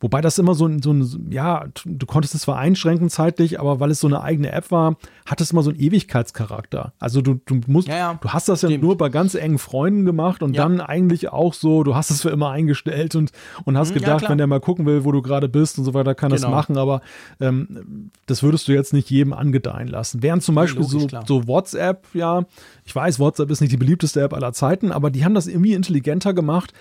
Wobei 0.00 0.20
das 0.20 0.38
immer 0.38 0.54
so 0.54 0.66
ein, 0.66 0.82
so 0.82 0.92
ein, 0.92 1.28
ja, 1.30 1.66
du 1.84 2.04
konntest 2.04 2.34
es 2.34 2.42
zwar 2.42 2.58
einschränken 2.58 3.08
zeitlich, 3.08 3.60
aber 3.60 3.80
weil 3.80 3.90
es 3.90 4.00
so 4.00 4.06
eine 4.06 4.22
eigene 4.22 4.52
App 4.52 4.70
war, 4.70 4.96
hat 5.24 5.40
es 5.40 5.52
immer 5.52 5.62
so 5.62 5.70
einen 5.70 5.78
Ewigkeitscharakter. 5.78 6.92
Also 6.98 7.22
du, 7.22 7.40
du 7.46 7.60
musst, 7.68 7.88
ja, 7.88 7.96
ja, 7.96 8.18
du 8.20 8.28
hast 8.28 8.48
das 8.48 8.58
stimmt. 8.58 8.72
ja 8.72 8.78
nur 8.78 8.98
bei 8.98 9.08
ganz 9.08 9.34
engen 9.34 9.58
Freunden 9.58 10.04
gemacht 10.04 10.42
und 10.42 10.56
ja. 10.56 10.62
dann 10.62 10.80
eigentlich 10.80 11.30
auch 11.30 11.54
so, 11.54 11.84
du 11.84 11.94
hast 11.94 12.10
es 12.10 12.22
für 12.22 12.30
immer 12.30 12.50
eingestellt 12.50 13.14
und, 13.14 13.30
und 13.64 13.78
hast 13.78 13.90
mhm, 13.90 13.94
gedacht, 13.94 14.28
wenn 14.28 14.36
der 14.36 14.46
mal 14.48 14.60
gucken 14.60 14.84
will, 14.84 15.04
wo 15.04 15.12
du 15.12 15.22
gerade 15.22 15.48
bist 15.48 15.78
und 15.78 15.84
so 15.84 15.94
weiter, 15.94 16.14
kann 16.14 16.30
genau. 16.30 16.42
das 16.42 16.50
machen, 16.50 16.76
aber 16.76 17.00
ähm, 17.40 18.10
das 18.26 18.42
würdest 18.42 18.66
du 18.66 18.72
jetzt 18.72 18.92
nicht 18.92 19.10
jedem 19.10 19.32
angedeihen 19.32 19.88
lassen. 19.88 20.22
Während 20.22 20.42
zum 20.42 20.56
Beispiel 20.56 20.82
logisch, 20.82 21.12
so, 21.12 21.40
so 21.40 21.48
WhatsApp, 21.48 22.06
ja, 22.14 22.44
ich 22.84 22.94
weiß, 22.94 23.18
WhatsApp 23.20 23.50
ist 23.50 23.60
nicht 23.60 23.72
die 23.72 23.76
beliebteste 23.76 24.20
App 24.20 24.34
aller 24.34 24.52
Zeiten, 24.52 24.92
aber 24.92 25.10
die 25.10 25.24
haben 25.24 25.34
das 25.34 25.46
irgendwie 25.46 25.72
intelligenter 25.72 26.34
gemacht. 26.34 26.72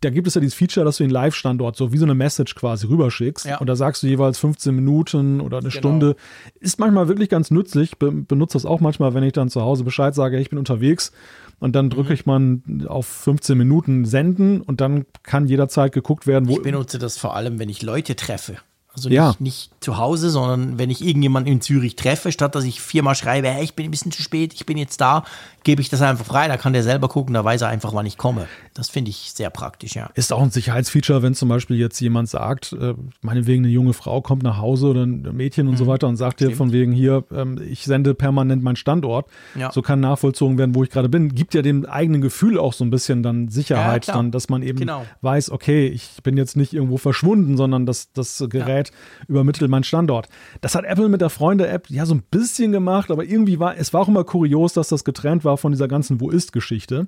Da 0.00 0.10
gibt 0.10 0.26
es 0.26 0.34
ja 0.34 0.40
dieses 0.40 0.54
Feature, 0.54 0.84
dass 0.84 0.96
du 0.96 1.04
den 1.04 1.10
Live-Standort 1.10 1.76
so 1.76 1.92
wie 1.92 1.98
so 1.98 2.04
eine 2.04 2.14
Message 2.14 2.55
quasi 2.56 2.86
rüberschickst 2.86 3.46
ja. 3.46 3.58
und 3.58 3.68
da 3.68 3.76
sagst 3.76 4.02
du 4.02 4.06
jeweils 4.06 4.38
15 4.38 4.74
Minuten 4.74 5.40
oder 5.40 5.58
eine 5.58 5.68
genau. 5.68 5.78
Stunde. 5.78 6.16
Ist 6.58 6.80
manchmal 6.80 7.08
wirklich 7.08 7.28
ganz 7.28 7.50
nützlich. 7.50 7.98
Be 7.98 8.10
benutze 8.10 8.54
das 8.54 8.66
auch 8.66 8.80
manchmal, 8.80 9.14
wenn 9.14 9.22
ich 9.22 9.32
dann 9.32 9.48
zu 9.48 9.62
Hause 9.62 9.84
Bescheid 9.84 10.14
sage, 10.14 10.38
ich 10.38 10.50
bin 10.50 10.58
unterwegs 10.58 11.12
und 11.58 11.76
dann 11.76 11.90
drücke 11.90 12.08
mhm. 12.08 12.14
ich 12.14 12.26
mal 12.26 12.58
auf 12.88 13.06
15 13.06 13.56
Minuten 13.56 14.04
senden 14.04 14.60
und 14.60 14.80
dann 14.80 15.06
kann 15.22 15.46
jederzeit 15.46 15.92
geguckt 15.92 16.26
werden, 16.26 16.48
wo. 16.48 16.52
Ich 16.52 16.62
benutze 16.62 16.98
das 16.98 17.16
vor 17.18 17.36
allem, 17.36 17.58
wenn 17.58 17.68
ich 17.68 17.82
Leute 17.82 18.16
treffe. 18.16 18.56
Also 18.96 19.10
nicht, 19.10 19.16
ja. 19.16 19.34
nicht 19.38 19.70
zu 19.80 19.98
Hause, 19.98 20.30
sondern 20.30 20.78
wenn 20.78 20.88
ich 20.88 21.04
irgendjemanden 21.04 21.52
in 21.52 21.60
Zürich 21.60 21.96
treffe, 21.96 22.32
statt 22.32 22.54
dass 22.54 22.64
ich 22.64 22.80
viermal 22.80 23.14
schreibe, 23.14 23.48
hey, 23.48 23.62
ich 23.62 23.74
bin 23.74 23.84
ein 23.84 23.90
bisschen 23.90 24.10
zu 24.10 24.22
spät, 24.22 24.54
ich 24.54 24.64
bin 24.64 24.78
jetzt 24.78 25.02
da, 25.02 25.22
gebe 25.64 25.82
ich 25.82 25.90
das 25.90 26.00
einfach 26.00 26.24
frei, 26.24 26.48
da 26.48 26.56
kann 26.56 26.72
der 26.72 26.82
selber 26.82 27.08
gucken, 27.08 27.34
da 27.34 27.44
weiß 27.44 27.60
er 27.60 27.68
einfach, 27.68 27.92
wann 27.92 28.06
ich 28.06 28.16
komme. 28.16 28.46
Das 28.72 28.88
finde 28.88 29.10
ich 29.10 29.32
sehr 29.34 29.50
praktisch, 29.50 29.94
ja. 29.94 30.10
Ist 30.14 30.32
auch 30.32 30.40
ein 30.40 30.50
Sicherheitsfeature, 30.50 31.22
wenn 31.22 31.34
zum 31.34 31.48
Beispiel 31.48 31.76
jetzt 31.76 32.00
jemand 32.00 32.28
sagt, 32.30 32.72
äh, 32.72 32.94
meinetwegen 33.20 33.64
eine 33.64 33.72
junge 33.72 33.92
Frau 33.92 34.22
kommt 34.22 34.42
nach 34.42 34.58
Hause 34.58 34.86
oder 34.86 35.04
ein 35.04 35.22
Mädchen 35.36 35.66
und 35.66 35.74
mhm. 35.74 35.78
so 35.78 35.86
weiter 35.86 36.08
und 36.08 36.16
sagt 36.16 36.40
dir 36.40 36.52
von 36.52 36.72
wegen 36.72 36.92
hier, 36.92 37.24
ähm, 37.32 37.60
ich 37.68 37.84
sende 37.84 38.14
permanent 38.14 38.62
meinen 38.62 38.76
Standort. 38.76 39.26
Ja. 39.54 39.72
So 39.72 39.82
kann 39.82 40.00
nachvollzogen 40.00 40.56
werden, 40.56 40.74
wo 40.74 40.84
ich 40.84 40.90
gerade 40.90 41.08
bin. 41.08 41.34
Gibt 41.34 41.54
ja 41.54 41.62
dem 41.62 41.84
eigenen 41.84 42.20
Gefühl 42.20 42.58
auch 42.58 42.72
so 42.72 42.84
ein 42.84 42.90
bisschen 42.90 43.22
dann 43.22 43.48
Sicherheit, 43.48 44.06
ja, 44.06 44.14
dann, 44.14 44.30
dass 44.30 44.48
man 44.48 44.62
eben 44.62 44.78
genau. 44.78 45.04
weiß, 45.20 45.50
okay, 45.50 45.88
ich 45.88 46.22
bin 46.22 46.36
jetzt 46.36 46.56
nicht 46.56 46.72
irgendwo 46.72 46.96
verschwunden, 46.96 47.56
sondern 47.56 47.86
das, 47.86 48.12
das 48.12 48.42
Gerät 48.48 48.85
ja. 48.88 49.24
übermittelt 49.28 49.70
meinen 49.70 49.84
Standort. 49.84 50.28
Das 50.60 50.74
hat 50.74 50.84
Apple 50.84 51.08
mit 51.08 51.20
der 51.20 51.30
Freunde-App 51.30 51.90
ja 51.90 52.06
so 52.06 52.14
ein 52.14 52.22
bisschen 52.30 52.72
gemacht, 52.72 53.10
aber 53.10 53.24
irgendwie 53.24 53.58
war, 53.58 53.76
es 53.76 53.92
war 53.92 54.02
auch 54.02 54.08
immer 54.08 54.24
kurios, 54.24 54.72
dass 54.72 54.88
das 54.88 55.04
getrennt 55.04 55.44
war 55.44 55.56
von 55.56 55.72
dieser 55.72 55.88
ganzen 55.88 56.20
Wo 56.20 56.30
ist-Geschichte. 56.30 57.06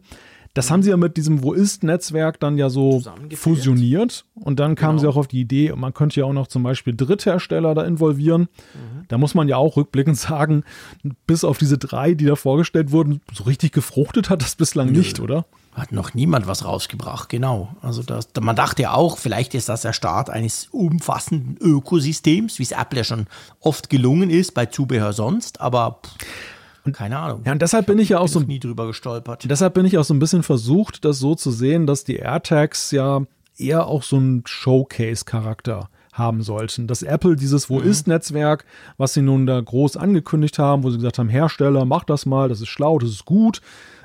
Das 0.55 0.71
haben 0.71 0.83
sie 0.83 0.91
ja 0.91 0.97
mit 0.97 1.17
diesem 1.17 1.43
Wo 1.43 1.53
ist-Netzwerk 1.53 2.41
dann 2.41 2.59
ja 2.59 2.71
so 2.71 3.03
fusioniert 3.35 4.25
und 4.35 4.59
dann 4.59 4.75
kamen 4.75 4.97
genau. 4.97 5.01
sie 5.01 5.09
auch 5.09 5.17
auf 5.17 5.29
die 5.29 5.41
Idee, 5.41 5.73
man 5.77 5.95
könnte 5.95 6.21
ja 6.21 6.27
auch 6.27 6.33
noch 6.33 6.47
zum 6.47 6.63
Beispiel 6.63 6.97
Dritthersteller 6.97 7.75
da 7.75 7.85
involvieren. 7.85 8.43
Mhm. 8.43 9.05
Da 9.09 9.19
muss 9.19 9.35
man 9.35 9.47
ja 9.49 9.57
auch 9.57 9.77
rückblickend 9.77 10.17
sagen, 10.19 10.65
bis 11.27 11.45
auf 11.45 11.59
diese 11.59 11.79
drei, 11.79 12.15
die 12.15 12.25
da 12.25 12.35
vorgestellt 12.35 12.93
wurden, 12.93 13.21
so 13.33 13.45
richtig 13.45 13.73
gefruchtet 13.73 14.31
hat 14.31 14.43
das 14.43 14.57
bislang 14.57 14.91
Nö. 14.91 14.99
nicht, 14.99 15.21
oder? 15.21 15.45
Hat 15.79 15.93
noch 15.93 16.13
niemand 16.13 16.47
was 16.47 16.65
rausgebracht, 16.65 17.29
genau. 17.29 17.69
Also 17.81 18.03
das, 18.03 18.29
man 18.41 18.57
dachte 18.57 18.83
ja 18.83 18.95
auch, 18.95 19.17
vielleicht 19.17 19.55
ist 19.55 19.69
das 19.69 19.83
der 19.83 19.93
Start 19.93 20.29
eines 20.29 20.69
umfassenden 20.73 21.57
Ökosystems, 21.59 22.59
wie 22.59 22.65
es 22.65 22.73
Apple 22.73 22.99
ja 22.99 23.05
schon 23.05 23.27
oft 23.61 23.89
gelungen 23.89 24.29
ist 24.29 24.55
bei 24.55 24.67
Zubehör 24.67 25.13
sonst, 25.13 25.61
aber. 25.61 26.01
Pff 26.05 26.93
Keine 26.93 27.19
Ahnung. 27.19 27.43
Ja, 27.45 27.53
und 27.53 27.63
deshalb 27.63 27.87
bin 27.87 27.99
ich 27.99 28.11
ja 28.11 28.19
auch 28.19 28.29
so 28.29 28.41
nie 28.41 28.59
drüber 28.59 28.87
gestolpert. 28.87 29.49
Deshalb 29.49 29.75
bin 29.75 29.87
ich 29.87 29.99
auch 29.99 30.05
so 30.05 30.15
ein 30.15 30.19
bisschen 30.19 30.43
versucht, 30.43 31.05
das 31.05 31.19
so 31.19 31.35
zu 31.35 31.51
sehen, 31.51 31.87
dass 31.87 32.05
die 32.05 32.17
AirTags 32.17 32.91
ja 32.91 33.23
eher 33.57 33.87
auch 33.87 34.03
so 34.03 34.17
einen 34.17 34.43
Showcase-Charakter 34.47 35.89
haben 36.13 36.43
sollten. 36.43 36.87
Dass 36.87 37.03
Apple 37.03 37.37
dieses 37.37 37.71
Wo 37.71 37.81
ist 37.81 38.07
Netzwerk, 38.07 38.65
was 38.97 39.15
sie 39.15 39.23
nun 39.23 39.47
da 39.47 39.61
groß 39.61 39.97
angekündigt 39.97 40.59
haben, 40.59 40.83
wo 40.83 40.91
sie 40.91 40.97
gesagt 40.97 41.19
haben, 41.19 41.29
Hersteller, 41.29 41.85
mach 41.85 42.05
das 42.05 42.27
mal, 42.27 42.49
das 42.49 42.61
ist 42.61 42.69
schlau, 42.69 42.99
das 42.99 43.11
ist 43.11 43.25
gut. 43.25 43.61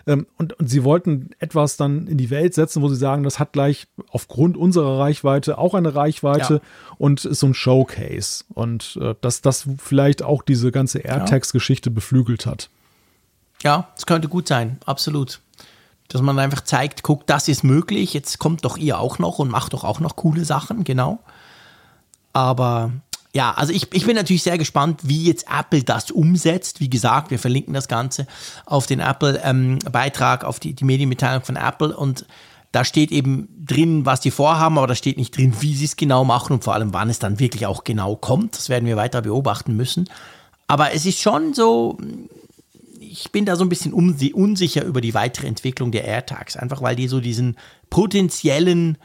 Ähm, 0.05 0.27
und, 0.37 0.53
und 0.53 0.69
sie 0.69 0.83
wollten 0.83 1.29
etwas 1.39 1.77
dann 1.77 2.07
in 2.07 2.17
die 2.17 2.29
Welt 2.29 2.53
setzen, 2.53 2.81
wo 2.81 2.89
sie 2.89 2.95
sagen, 2.95 3.23
das 3.23 3.39
hat 3.39 3.53
gleich 3.53 3.87
aufgrund 4.09 4.57
unserer 4.57 4.99
Reichweite 4.99 5.57
auch 5.57 5.73
eine 5.73 5.95
Reichweite 5.95 6.55
ja. 6.55 6.61
und 6.97 7.23
ist 7.23 7.39
so 7.39 7.47
ein 7.47 7.53
Showcase. 7.53 8.43
Und 8.53 8.97
äh, 9.01 9.15
dass 9.21 9.41
das 9.41 9.67
vielleicht 9.77 10.23
auch 10.23 10.43
diese 10.43 10.71
ganze 10.71 10.99
AirTags-Geschichte 10.99 11.89
beflügelt 11.89 12.45
hat. 12.45 12.69
Ja, 13.61 13.89
es 13.95 14.05
könnte 14.05 14.27
gut 14.27 14.47
sein, 14.47 14.77
absolut. 14.85 15.39
Dass 16.09 16.21
man 16.21 16.37
einfach 16.37 16.61
zeigt, 16.61 17.01
guck, 17.01 17.25
das 17.27 17.47
ist 17.47 17.63
möglich, 17.63 18.13
jetzt 18.13 18.37
kommt 18.39 18.65
doch 18.65 18.77
ihr 18.77 18.99
auch 18.99 19.19
noch 19.19 19.39
und 19.39 19.49
macht 19.49 19.73
doch 19.73 19.85
auch 19.85 20.01
noch 20.01 20.17
coole 20.17 20.43
Sachen, 20.43 20.83
genau. 20.83 21.19
Aber 22.33 22.91
ja, 23.35 23.51
also 23.51 23.73
ich, 23.73 23.91
ich 23.93 24.05
bin 24.05 24.15
natürlich 24.15 24.43
sehr 24.43 24.59
gespannt, 24.59 25.01
wie 25.03 25.23
jetzt 25.23 25.47
Apple 25.49 25.83
das 25.83 26.11
umsetzt. 26.11 26.79
Wie 26.79 26.89
gesagt, 26.89 27.31
wir 27.31 27.39
verlinken 27.39 27.73
das 27.73 27.87
Ganze 27.87 28.27
auf 28.65 28.85
den 28.85 28.99
Apple-Beitrag, 28.99 30.43
ähm, 30.43 30.47
auf 30.47 30.59
die, 30.59 30.73
die 30.73 30.85
Medienmitteilung 30.85 31.43
von 31.43 31.55
Apple 31.55 31.95
und 31.95 32.25
da 32.71 32.83
steht 32.83 33.11
eben 33.11 33.49
drin, 33.63 34.05
was 34.05 34.19
die 34.19 34.31
vorhaben, 34.31 34.79
aber 34.79 34.87
da 34.87 34.95
steht 34.95 35.17
nicht 35.17 35.37
drin, 35.37 35.53
wie 35.59 35.75
sie 35.75 35.85
es 35.85 35.95
genau 35.95 36.25
machen 36.25 36.53
und 36.53 36.63
vor 36.63 36.73
allem, 36.73 36.91
wann 36.91 37.07
es 37.07 37.19
dann 37.19 37.39
wirklich 37.39 37.67
auch 37.67 37.83
genau 37.83 38.15
kommt. 38.15 38.57
Das 38.57 38.67
werden 38.67 38.87
wir 38.87 38.97
weiter 38.97 39.21
beobachten 39.21 39.75
müssen. 39.75 40.09
Aber 40.65 40.91
es 40.91 41.05
ist 41.05 41.21
schon 41.21 41.53
so, 41.53 41.99
ich 42.99 43.31
bin 43.31 43.45
da 43.45 43.55
so 43.55 43.63
ein 43.63 43.69
bisschen 43.69 43.93
unsicher 43.93 44.83
über 44.85 45.01
die 45.01 45.13
weitere 45.13 45.45
Entwicklung 45.45 45.91
der 45.91 46.05
AirTags, 46.05 46.57
einfach 46.57 46.81
weil 46.81 46.95
die 46.95 47.07
so 47.07 47.19
diesen 47.19 47.57
potenziellen 47.91 48.97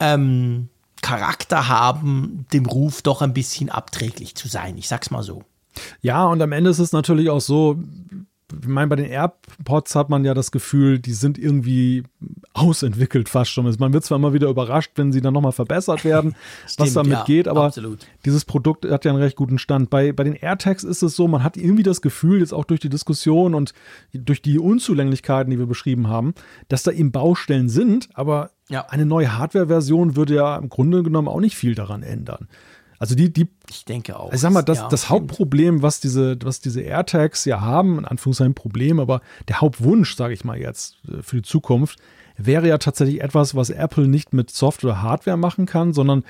ähm, 0.00 0.70
Charakter 1.04 1.68
haben, 1.68 2.46
dem 2.54 2.64
Ruf 2.64 3.02
doch 3.02 3.20
ein 3.20 3.34
bisschen 3.34 3.68
abträglich 3.68 4.36
zu 4.36 4.48
sein. 4.48 4.78
Ich 4.78 4.88
sag's 4.88 5.10
mal 5.10 5.22
so. 5.22 5.42
Ja, 6.00 6.24
und 6.24 6.40
am 6.40 6.52
Ende 6.52 6.70
ist 6.70 6.78
es 6.78 6.92
natürlich 6.92 7.28
auch 7.28 7.42
so, 7.42 7.76
ich 8.60 8.68
meine, 8.68 8.88
bei 8.88 8.96
den 8.96 9.06
AirPods 9.06 9.94
hat 9.94 10.10
man 10.10 10.24
ja 10.24 10.34
das 10.34 10.50
Gefühl, 10.50 10.98
die 10.98 11.12
sind 11.12 11.38
irgendwie 11.38 12.04
ausentwickelt 12.52 13.28
fast 13.28 13.50
schon. 13.50 13.64
Man 13.78 13.92
wird 13.92 14.04
zwar 14.04 14.16
immer 14.16 14.32
wieder 14.32 14.48
überrascht, 14.48 14.92
wenn 14.96 15.12
sie 15.12 15.20
dann 15.20 15.34
nochmal 15.34 15.52
verbessert 15.52 16.04
werden, 16.04 16.34
Stimmt, 16.66 16.78
was 16.78 16.94
damit 16.94 17.12
ja, 17.12 17.24
geht, 17.24 17.48
aber 17.48 17.64
absolut. 17.64 18.06
dieses 18.24 18.44
Produkt 18.44 18.84
hat 18.84 19.04
ja 19.04 19.10
einen 19.10 19.20
recht 19.20 19.36
guten 19.36 19.58
Stand. 19.58 19.90
Bei, 19.90 20.12
bei 20.12 20.24
den 20.24 20.34
AirTags 20.34 20.84
ist 20.84 21.02
es 21.02 21.16
so, 21.16 21.28
man 21.28 21.42
hat 21.42 21.56
irgendwie 21.56 21.82
das 21.82 22.00
Gefühl, 22.00 22.40
jetzt 22.40 22.54
auch 22.54 22.64
durch 22.64 22.80
die 22.80 22.88
Diskussion 22.88 23.54
und 23.54 23.74
durch 24.12 24.42
die 24.42 24.58
Unzulänglichkeiten, 24.58 25.50
die 25.50 25.58
wir 25.58 25.66
beschrieben 25.66 26.08
haben, 26.08 26.34
dass 26.68 26.82
da 26.82 26.90
eben 26.90 27.12
Baustellen 27.12 27.68
sind, 27.68 28.08
aber 28.14 28.50
ja. 28.68 28.86
eine 28.88 29.06
neue 29.06 29.36
Hardware-Version 29.36 30.16
würde 30.16 30.34
ja 30.34 30.56
im 30.56 30.68
Grunde 30.68 31.02
genommen 31.02 31.28
auch 31.28 31.40
nicht 31.40 31.56
viel 31.56 31.74
daran 31.74 32.02
ändern. 32.02 32.48
Also 32.98 33.14
die, 33.14 33.32
die. 33.32 33.48
Ich 33.68 33.84
denke 33.84 34.18
auch. 34.18 34.32
Ich 34.32 34.40
sag 34.40 34.52
mal, 34.52 34.62
das, 34.62 34.78
ja, 34.78 34.88
das 34.88 35.08
Hauptproblem, 35.10 35.82
was 35.82 36.00
diese, 36.00 36.36
was 36.42 36.60
diese 36.60 36.80
AirTags 36.80 37.44
ja 37.44 37.60
haben, 37.60 37.98
in 37.98 38.04
Anführungszeichen 38.04 38.54
Problem, 38.54 39.00
aber 39.00 39.20
der 39.48 39.60
Hauptwunsch, 39.60 40.16
sage 40.16 40.34
ich 40.34 40.44
mal 40.44 40.58
jetzt, 40.58 40.96
äh, 41.08 41.22
für 41.22 41.36
die 41.36 41.42
Zukunft, 41.42 41.98
wäre 42.36 42.68
ja 42.68 42.78
tatsächlich 42.78 43.20
etwas, 43.20 43.54
was 43.54 43.70
Apple 43.70 44.08
nicht 44.08 44.32
mit 44.32 44.50
Software 44.50 44.90
oder 44.90 45.02
Hardware 45.02 45.36
machen 45.36 45.66
kann, 45.66 45.92
sondern 45.92 46.24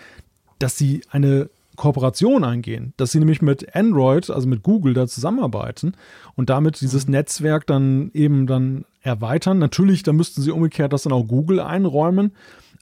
dass 0.59 0.77
sie 0.79 1.03
eine 1.11 1.49
Kooperation 1.77 2.45
eingehen, 2.45 2.95
dass 2.97 3.12
sie 3.12 3.19
nämlich 3.19 3.43
mit 3.43 3.75
Android, 3.75 4.31
also 4.31 4.47
mit 4.47 4.62
Google 4.62 4.95
da 4.95 5.07
zusammenarbeiten 5.07 5.95
und 6.37 6.51
damit 6.51 6.81
dieses 6.81 7.07
mhm. 7.07 7.12
Netzwerk 7.12 7.67
dann 7.67 8.11
eben 8.15 8.47
dann 8.47 8.85
erweitern. 9.03 9.59
Natürlich, 9.59 10.03
da 10.03 10.12
müssten 10.12 10.43
sie 10.43 10.53
umgekehrt 10.53 10.93
das 10.93 11.03
dann 11.03 11.12
auch 11.12 11.27
Google 11.27 11.61
einräumen, 11.61 12.33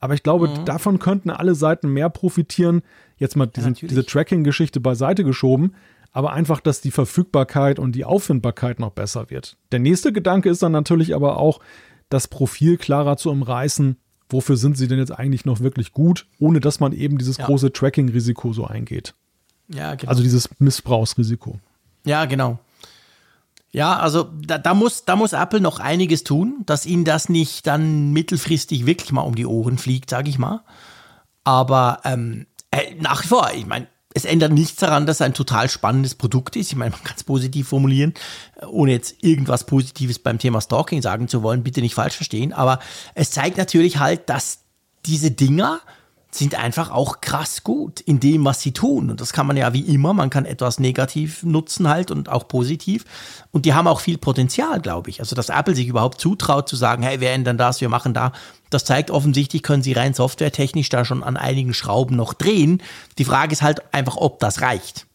aber 0.01 0.14
ich 0.14 0.22
glaube, 0.22 0.49
mhm. 0.49 0.64
davon 0.64 0.99
könnten 0.99 1.30
alle 1.30 1.55
Seiten 1.55 1.89
mehr 1.93 2.11
profitieren. 2.11 2.83
Jetzt 3.23 3.37
mal 3.37 3.47
diesen, 3.47 3.75
ja, 3.75 3.87
diese 3.87 4.05
Tracking-Geschichte 4.05 4.81
beiseite 4.81 5.23
geschoben, 5.23 5.77
aber 6.11 6.33
einfach, 6.33 6.61
dass 6.61 6.81
die 6.81 6.91
Verfügbarkeit 6.91 7.79
und 7.79 7.93
die 7.93 8.05
Auffindbarkeit 8.05 8.81
noch 8.81 8.91
besser 8.91 9.31
wird. 9.31 9.57
Der 9.70 9.79
nächste 9.79 10.12
Gedanke 10.12 10.51
ist 10.51 10.61
dann 10.61 10.73
natürlich 10.73 11.14
aber 11.14 11.37
auch, 11.37 11.61
das 12.09 12.27
Profil 12.27 12.79
klarer 12.79 13.16
zu 13.16 13.31
umreißen. 13.31 13.97
Wofür 14.29 14.57
sind 14.57 14.77
sie 14.77 14.89
denn 14.89 14.99
jetzt 14.99 15.12
eigentlich 15.12 15.45
noch 15.45 15.61
wirklich 15.61 15.93
gut, 15.93 16.27
ohne 16.41 16.59
dass 16.59 16.81
man 16.81 16.93
eben 16.93 17.16
dieses 17.16 17.37
ja. 17.37 17.47
große 17.47 17.73
Tracking-Risiko 17.73 18.53
so 18.53 18.66
eingeht? 18.66 19.14
Ja, 19.68 19.95
genau. 19.95 20.11
Also 20.11 20.25
dieses 20.25 20.51
Missbrauchsrisiko. 20.59 21.61
Ja, 22.05 22.25
genau. 22.25 22.59
Ja, 23.70 23.99
also 23.99 24.31
da, 24.45 24.59
da, 24.59 24.75
muss, 24.75 25.05
da 25.05 25.14
muss 25.14 25.33
Apple 25.33 25.61
noch 25.61 25.79
einiges 25.79 26.25
tun, 26.25 26.64
dass 26.66 26.87
ihnen 26.87 27.05
das 27.05 27.29
nicht 27.29 27.68
dann 27.68 28.12
mittelfristig 28.12 28.85
wirklich 28.85 29.12
mal 29.12 29.23
um 29.23 29.37
die 29.37 29.47
Ohren 29.47 29.79
fliegt, 29.79 30.11
sage 30.11 30.29
ich 30.29 30.41
mal. 30.41 30.64
Aber 31.45 32.01
ähm, 32.05 32.47
äh, 32.73 32.95
nach 32.99 33.23
wie 33.23 33.29
vor, 33.29 33.51
ich 33.55 33.66
meine, 33.66 33.87
es 34.14 34.25
ändert 34.25 34.53
nichts 34.53 34.77
daran, 34.77 35.07
dass 35.07 35.18
es 35.18 35.23
ein 35.23 35.35
total 35.35 35.70
spannendes 35.70 36.14
Produkt 36.14 36.57
ist. 36.57 36.70
Ich 36.70 36.77
meine, 36.77 36.91
man 36.91 37.03
kann 37.03 37.16
es 37.16 37.25
positiv 37.25 37.68
formulieren, 37.68 38.14
ohne 38.66 38.93
jetzt 38.93 39.23
irgendwas 39.23 39.64
Positives 39.64 40.18
beim 40.18 40.39
Thema 40.39 40.61
Stalking 40.61 41.01
sagen 41.01 41.29
zu 41.29 41.43
wollen, 41.43 41.62
bitte 41.62 41.81
nicht 41.81 41.95
falsch 41.95 42.16
verstehen. 42.16 42.53
Aber 42.53 42.79
es 43.14 43.31
zeigt 43.31 43.57
natürlich 43.57 43.99
halt, 43.99 44.29
dass 44.29 44.61
diese 45.07 45.31
Dinger 45.31 45.81
sind 46.35 46.55
einfach 46.55 46.91
auch 46.91 47.20
krass 47.20 47.62
gut 47.62 48.01
in 48.01 48.18
dem, 48.18 48.45
was 48.45 48.62
sie 48.62 48.72
tun. 48.72 49.11
Und 49.11 49.20
das 49.20 49.35
kann 49.35 49.47
man 49.47 49.57
ja 49.57 49.74
wie 49.74 49.80
immer, 49.80 50.14
man 50.14 50.30
kann 50.30 50.47
etwas 50.47 50.80
negativ 50.80 51.43
nutzen 51.43 51.89
halt 51.89 52.11
und 52.11 52.30
auch 52.30 52.49
positiv. 52.49 53.05
Und 53.51 53.66
die 53.66 53.74
haben 53.74 53.87
auch 53.87 54.01
viel 54.01 54.16
Potenzial, 54.16 54.80
glaube 54.80 55.11
ich. 55.11 55.20
Also, 55.20 55.37
dass 55.37 55.51
Apple 55.51 55.74
sich 55.74 55.89
überhaupt 55.89 56.20
zutraut 56.20 56.68
zu 56.68 56.76
sagen, 56.76 57.03
hey, 57.03 57.20
wir 57.20 57.30
ändern 57.30 57.59
das, 57.59 57.83
wir 57.83 57.91
machen 57.91 58.14
da. 58.14 58.33
Das 58.70 58.87
zeigt 58.87 59.11
offensichtlich, 59.11 59.62
können 59.62 59.83
sie 59.83 59.93
rein 59.93 60.14
softwaretechnisch 60.14 60.89
da 60.89 61.05
schon 61.05 61.22
an 61.22 61.37
einigen 61.37 61.74
Schrauben 61.74 62.16
noch 62.16 62.33
drehen. 62.33 62.83
Die 63.18 63.26
Frage 63.26 63.53
ist 63.53 63.62
halt 63.62 63.95
einfach, 63.95 64.16
ob 64.16 64.41
das 64.41 64.62
reicht. 64.62 65.07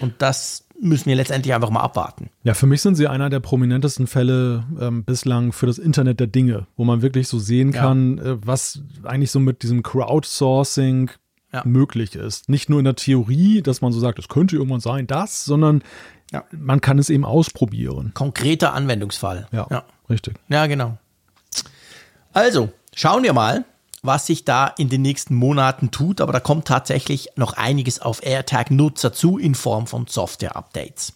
Und 0.00 0.14
das 0.18 0.63
müssen 0.84 1.06
wir 1.06 1.16
letztendlich 1.16 1.54
einfach 1.54 1.70
mal 1.70 1.80
abwarten. 1.80 2.30
Ja, 2.44 2.54
für 2.54 2.66
mich 2.66 2.82
sind 2.82 2.94
sie 2.94 3.08
einer 3.08 3.30
der 3.30 3.40
prominentesten 3.40 4.06
Fälle 4.06 4.64
ähm, 4.80 5.04
bislang 5.04 5.52
für 5.52 5.66
das 5.66 5.78
Internet 5.78 6.20
der 6.20 6.26
Dinge, 6.26 6.66
wo 6.76 6.84
man 6.84 7.02
wirklich 7.02 7.28
so 7.28 7.38
sehen 7.38 7.72
kann, 7.72 8.18
ja. 8.18 8.24
äh, 8.32 8.46
was 8.46 8.80
eigentlich 9.02 9.30
so 9.30 9.40
mit 9.40 9.62
diesem 9.62 9.82
Crowdsourcing 9.82 11.10
ja. 11.52 11.62
möglich 11.64 12.14
ist. 12.14 12.48
Nicht 12.48 12.68
nur 12.68 12.78
in 12.78 12.84
der 12.84 12.96
Theorie, 12.96 13.62
dass 13.62 13.80
man 13.80 13.92
so 13.92 14.00
sagt, 14.00 14.18
es 14.18 14.28
könnte 14.28 14.56
irgendwann 14.56 14.80
sein, 14.80 15.06
das, 15.06 15.44
sondern 15.44 15.82
ja. 16.32 16.44
man 16.52 16.80
kann 16.80 16.98
es 16.98 17.10
eben 17.10 17.24
ausprobieren. 17.24 18.12
Konkreter 18.14 18.74
Anwendungsfall. 18.74 19.48
Ja, 19.52 19.66
ja. 19.70 19.84
richtig. 20.10 20.34
Ja, 20.48 20.66
genau. 20.66 20.98
Also, 22.32 22.70
schauen 22.94 23.22
wir 23.22 23.32
mal, 23.32 23.64
was 24.04 24.26
sich 24.26 24.44
da 24.44 24.66
in 24.66 24.88
den 24.88 25.02
nächsten 25.02 25.34
Monaten 25.34 25.90
tut, 25.90 26.20
aber 26.20 26.32
da 26.32 26.40
kommt 26.40 26.66
tatsächlich 26.66 27.30
noch 27.36 27.54
einiges 27.54 28.00
auf 28.00 28.24
AirTag-Nutzer 28.24 29.12
zu 29.12 29.38
in 29.38 29.54
Form 29.54 29.86
von 29.86 30.06
Software-Updates. 30.06 31.14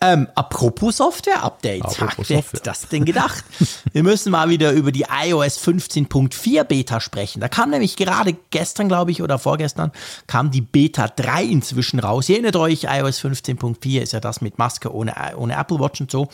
Ähm, 0.00 0.28
apropos 0.36 0.98
Software-Updates, 0.98 2.00
wer 2.28 2.36
hätte 2.36 2.60
das 2.62 2.88
denn 2.88 3.04
gedacht? 3.04 3.44
Wir 3.92 4.04
müssen 4.04 4.30
mal 4.30 4.48
wieder 4.48 4.70
über 4.70 4.92
die 4.92 5.06
iOS 5.10 5.58
15.4 5.58 6.62
Beta 6.64 7.00
sprechen. 7.00 7.40
Da 7.40 7.48
kam 7.48 7.70
nämlich 7.70 7.96
gerade 7.96 8.36
gestern, 8.50 8.86
glaube 8.86 9.10
ich, 9.10 9.22
oder 9.22 9.40
vorgestern, 9.40 9.90
kam 10.28 10.52
die 10.52 10.60
Beta 10.60 11.08
3 11.08 11.42
inzwischen 11.42 11.98
raus. 11.98 12.28
Ihr 12.28 12.36
erinnert 12.36 12.54
euch, 12.54 12.84
iOS 12.84 13.20
15.4 13.20 14.00
ist 14.02 14.12
ja 14.12 14.20
das 14.20 14.40
mit 14.40 14.58
Maske 14.58 14.94
ohne, 14.94 15.14
ohne 15.36 15.56
Apple 15.56 15.80
Watch 15.80 16.00
und 16.00 16.12
so. 16.12 16.28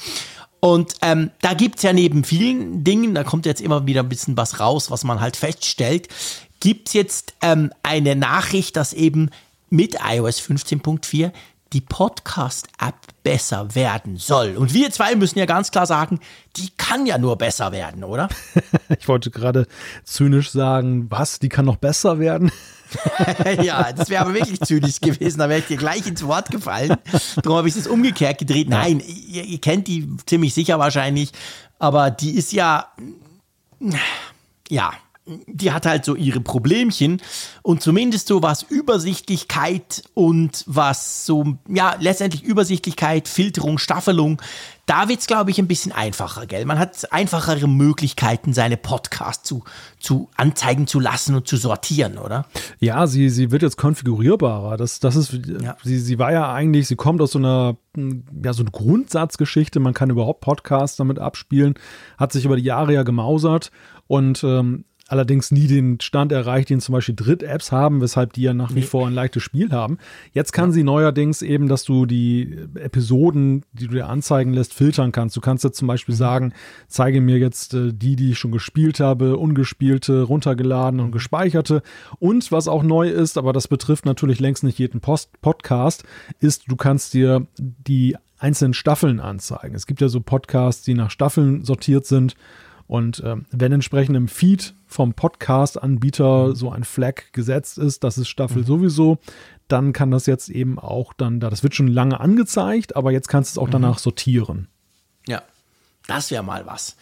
Und 0.64 0.94
ähm, 1.02 1.30
da 1.42 1.52
gibt's 1.52 1.82
ja 1.82 1.92
neben 1.92 2.24
vielen 2.24 2.84
Dingen, 2.84 3.14
da 3.14 3.22
kommt 3.22 3.44
jetzt 3.44 3.60
immer 3.60 3.86
wieder 3.86 4.02
ein 4.02 4.08
bisschen 4.08 4.38
was 4.38 4.60
raus, 4.60 4.90
was 4.90 5.04
man 5.04 5.20
halt 5.20 5.36
feststellt, 5.36 6.08
gibt's 6.58 6.94
jetzt 6.94 7.34
ähm, 7.42 7.70
eine 7.82 8.16
Nachricht, 8.16 8.74
dass 8.76 8.94
eben 8.94 9.28
mit 9.68 9.96
iOS 10.02 10.40
15.4 10.40 11.32
die 11.75 11.81
Podcast-App 11.81 12.95
besser 13.25 13.75
werden 13.75 14.16
soll. 14.16 14.57
Und 14.57 14.72
wir 14.72 14.91
zwei 14.93 15.16
müssen 15.16 15.41
ja 15.41 15.45
ganz 15.45 15.72
klar 15.72 15.87
sagen, 15.87 16.20
die 16.57 16.70
kann 16.77 17.05
ja 17.05 17.18
nur 17.18 17.37
besser 17.37 17.72
werden, 17.72 18.05
oder? 18.05 18.29
ich 18.99 19.09
wollte 19.09 19.33
gerade 19.33 19.66
zynisch 20.05 20.53
sagen, 20.53 21.11
was, 21.11 21.41
die 21.41 21.49
kann 21.49 21.64
noch 21.64 21.77
besser 21.77 22.20
werden? 22.20 22.53
ja, 23.62 23.93
das 23.93 24.09
wäre 24.09 24.25
aber 24.25 24.35
wirklich 24.35 24.61
zynisch 24.61 25.01
gewesen. 25.01 25.39
Da 25.39 25.49
wäre 25.49 25.59
ich 25.59 25.66
dir 25.66 25.77
gleich 25.77 26.07
ins 26.07 26.25
Wort 26.25 26.51
gefallen. 26.51 26.97
Darum 27.43 27.59
habe 27.59 27.68
ich 27.68 27.75
es 27.75 27.89
umgekehrt 27.89 28.39
gedreht. 28.39 28.68
Nein, 28.68 29.01
ihr, 29.01 29.43
ihr, 29.43 29.61
kennt 29.61 29.89
die 29.89 30.09
ziemlich 30.27 30.55
sicher 30.55 30.79
wahrscheinlich, 30.79 31.33
aber 31.81 32.12
die 32.12 32.37
ist 32.37 32.53
ja, 32.53 32.87
ja, 34.68 34.93
die 35.27 35.72
hat 35.72 35.87
halt 35.87 36.05
so 36.05 36.14
ihre 36.14 36.41
Problemchen 36.41 37.20
und 37.62 37.83
zumindest 37.83 38.29
so 38.29 38.43
was 38.43 38.62
Übersichtlichkeit 38.62 40.03
und 40.12 40.64
was 40.66 41.25
so, 41.25 41.57
ja, 41.68 41.97
letztendlich 41.99 42.43
Übersichtlichkeit, 42.43 43.27
Filterung, 43.27 43.79
Staffelung, 43.79 44.41
da 44.87 45.09
wird's, 45.09 45.27
glaube 45.27 45.51
ich, 45.51 45.59
ein 45.59 45.66
bisschen 45.66 45.93
einfacher, 45.93 46.47
gell? 46.47 46.66
Man 46.66 46.79
hat 46.79 47.11
einfachere 47.11 47.66
Möglichkeiten, 47.66 48.53
seine 48.53 48.77
Podcasts 48.77 49.49
zu, 49.49 49.64
zu 49.99 50.29
anzeigen 50.37 50.87
zu 50.87 51.01
lassen 51.01 51.35
und 51.35 51.49
zu 51.49 51.57
sortieren, 51.57 52.18
oder? 52.18 52.45
Ja, 52.81 53.07
sie, 53.07 53.31
sie 53.31 53.51
wird 53.51 53.62
jetzt 53.62 53.79
konfigurierbarer. 53.79 54.77
Das, 54.77 55.01
das 55.01 55.16
ist, 55.16 55.33
ja. 55.33 55.79
sie, 55.83 55.99
sie 55.99 56.18
war 56.18 56.33
ja 56.33 56.53
eigentlich, 56.53 56.87
sie 56.87 56.97
kommt 56.97 57.22
aus 57.22 57.33
so 57.33 57.39
einer, 57.39 57.79
ja, 57.97 58.53
so 58.53 58.62
eine 58.62 58.72
Grundsatzgeschichte. 58.72 59.81
Man 59.81 59.95
kann 59.95 60.11
überhaupt 60.11 60.43
Podcasts 60.43 60.99
damit 60.99 61.18
abspielen, 61.18 61.77
hat 62.18 62.33
sich 62.33 62.45
über 62.45 62.57
die 62.57 62.64
Jahre 62.64 62.93
ja 62.93 63.05
gemausert 63.05 63.70
und 64.07 64.45
ähm, 64.45 64.85
allerdings 65.09 65.50
nie 65.50 65.66
den 65.66 66.00
Stand 66.00 66.32
erreicht, 66.32 66.70
den 66.70 66.80
zum 66.80 66.94
Beispiel 66.94 67.14
Dritt-Apps 67.14 67.72
haben, 67.72 68.00
weshalb 68.00 68.32
die 68.32 68.42
ja 68.42 68.55
nach 68.55 68.74
wie 68.74 68.82
vor 68.82 69.07
ein 69.07 69.12
leichtes 69.12 69.42
Spiel 69.42 69.70
haben. 69.70 69.98
Jetzt 70.32 70.52
kann 70.52 70.70
ja. 70.70 70.74
sie 70.74 70.82
neuerdings 70.82 71.42
eben, 71.42 71.68
dass 71.68 71.84
du 71.84 72.07
die 72.07 72.57
Episoden, 72.74 73.64
die 73.72 73.86
du 73.86 73.94
dir 73.94 74.09
anzeigen 74.09 74.52
lässt, 74.52 74.72
filtern 74.72 75.12
kannst. 75.12 75.36
Du 75.36 75.40
kannst 75.40 75.64
jetzt 75.64 75.78
zum 75.78 75.88
Beispiel 75.88 76.14
mhm. 76.14 76.18
sagen, 76.18 76.52
zeige 76.88 77.20
mir 77.20 77.38
jetzt 77.38 77.74
äh, 77.74 77.92
die, 77.92 78.16
die 78.16 78.30
ich 78.30 78.38
schon 78.38 78.52
gespielt 78.52 79.00
habe, 79.00 79.36
ungespielte, 79.36 80.22
runtergeladen 80.22 81.00
und 81.00 81.12
gespeicherte. 81.12 81.82
Und 82.18 82.50
was 82.50 82.68
auch 82.68 82.82
neu 82.82 83.09
ist, 83.09 83.36
aber 83.36 83.52
das 83.52 83.68
betrifft 83.68 84.07
natürlich 84.07 84.40
längst 84.40 84.64
nicht 84.64 84.78
jeden 84.78 85.00
Post 85.00 85.40
Podcast, 85.42 86.05
ist, 86.40 86.64
du 86.68 86.76
kannst 86.76 87.14
dir 87.14 87.46
die 87.59 88.16
einzelnen 88.38 88.74
Staffeln 88.74 89.20
anzeigen. 89.20 89.74
Es 89.74 89.86
gibt 89.86 90.00
ja 90.00 90.09
so 90.09 90.20
Podcasts, 90.20 90.82
die 90.82 90.94
nach 90.94 91.11
Staffeln 91.11 91.64
sortiert 91.64 92.07
sind. 92.07 92.34
Und 92.87 93.20
äh, 93.20 93.37
wenn 93.51 93.72
entsprechend 93.72 94.16
im 94.16 94.28
Feed 94.28 94.74
vom 94.87 95.14
Podcast-Anbieter 95.14 96.49
mhm. 96.49 96.55
so 96.55 96.70
ein 96.70 96.85
Flag 96.85 97.32
gesetzt 97.32 97.78
ist, 97.78 98.05
das 98.05 98.18
ist 98.18 98.28
Staffel 98.28 98.62
mhm. 98.62 98.66
sowieso, 98.66 99.18
dann 99.68 99.93
kann 99.93 100.11
das 100.11 100.26
jetzt 100.26 100.51
eben 100.51 100.78
auch 100.78 101.12
dann 101.14 101.41
da, 101.41 101.51
das 101.51 101.62
wird 101.62 101.74
schon 101.74 101.89
lange 101.89 102.20
angezeigt, 102.20 102.97
aber 102.97 103.12
jetzt 103.12 103.28
kannst 103.28 103.57
du 103.57 103.61
es 103.61 103.62
auch 103.62 103.68
mhm. 103.68 103.72
danach 103.72 103.99
sortieren. 103.99 104.68
Ja, 105.26 105.43
das 106.07 106.30
wäre 106.30 106.43
mal 106.43 106.66
was. 106.66 106.97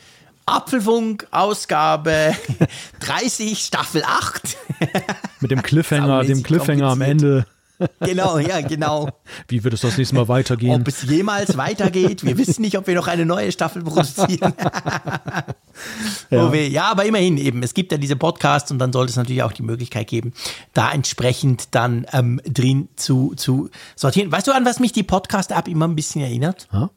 Apfelfunk, 0.47 1.27
Ausgabe 1.31 2.35
30, 3.01 3.59
Staffel 3.59 4.03
8. 4.05 4.57
Mit 5.41 5.51
dem 5.51 5.63
Cliffhanger, 5.63 6.25
dem 6.25 6.43
Cliffhanger 6.43 6.89
am 6.89 7.01
Ende. 7.01 7.47
Genau, 8.01 8.39
ja, 8.39 8.61
genau. 8.61 9.09
Wie 9.49 9.63
wird 9.63 9.75
es 9.75 9.81
das 9.81 9.97
nächste 9.97 10.15
Mal 10.15 10.29
weitergehen? 10.29 10.81
Ob 10.81 10.89
es 10.89 11.03
jemals 11.03 11.57
weitergeht. 11.57 12.25
Wir 12.25 12.37
wissen 12.39 12.63
nicht, 12.63 12.77
ob 12.77 12.87
wir 12.87 12.95
noch 12.95 13.09
eine 13.09 13.25
neue 13.25 13.53
Staffel 13.53 13.83
produzieren. 13.83 14.55
ja. 16.31 16.49
Oh 16.49 16.53
ja, 16.53 16.91
aber 16.91 17.05
immerhin 17.05 17.37
eben. 17.39 17.63
Es 17.63 17.75
gibt 17.75 17.93
ja 17.93 17.99
diese 17.99 18.17
Podcasts 18.17 18.71
und 18.71 18.79
dann 18.79 18.93
sollte 18.93 19.11
es 19.11 19.17
natürlich 19.17 19.43
auch 19.43 19.53
die 19.53 19.63
Möglichkeit 19.63 20.09
geben, 20.09 20.33
da 20.75 20.91
entsprechend 20.93 21.75
dann 21.75 22.07
ähm, 22.13 22.41
drin 22.45 22.89
zu, 22.97 23.35
zu 23.37 23.71
sortieren. 23.97 24.33
Weißt 24.33 24.47
du, 24.47 24.53
an 24.53 24.65
was 24.65 24.81
mich 24.81 24.93
die 24.93 25.03
Podcast-App 25.03 25.69
immer 25.69 25.87
ein 25.87 25.97
bisschen 25.97 26.23
erinnert? 26.23 26.69
Ha? 26.73 26.91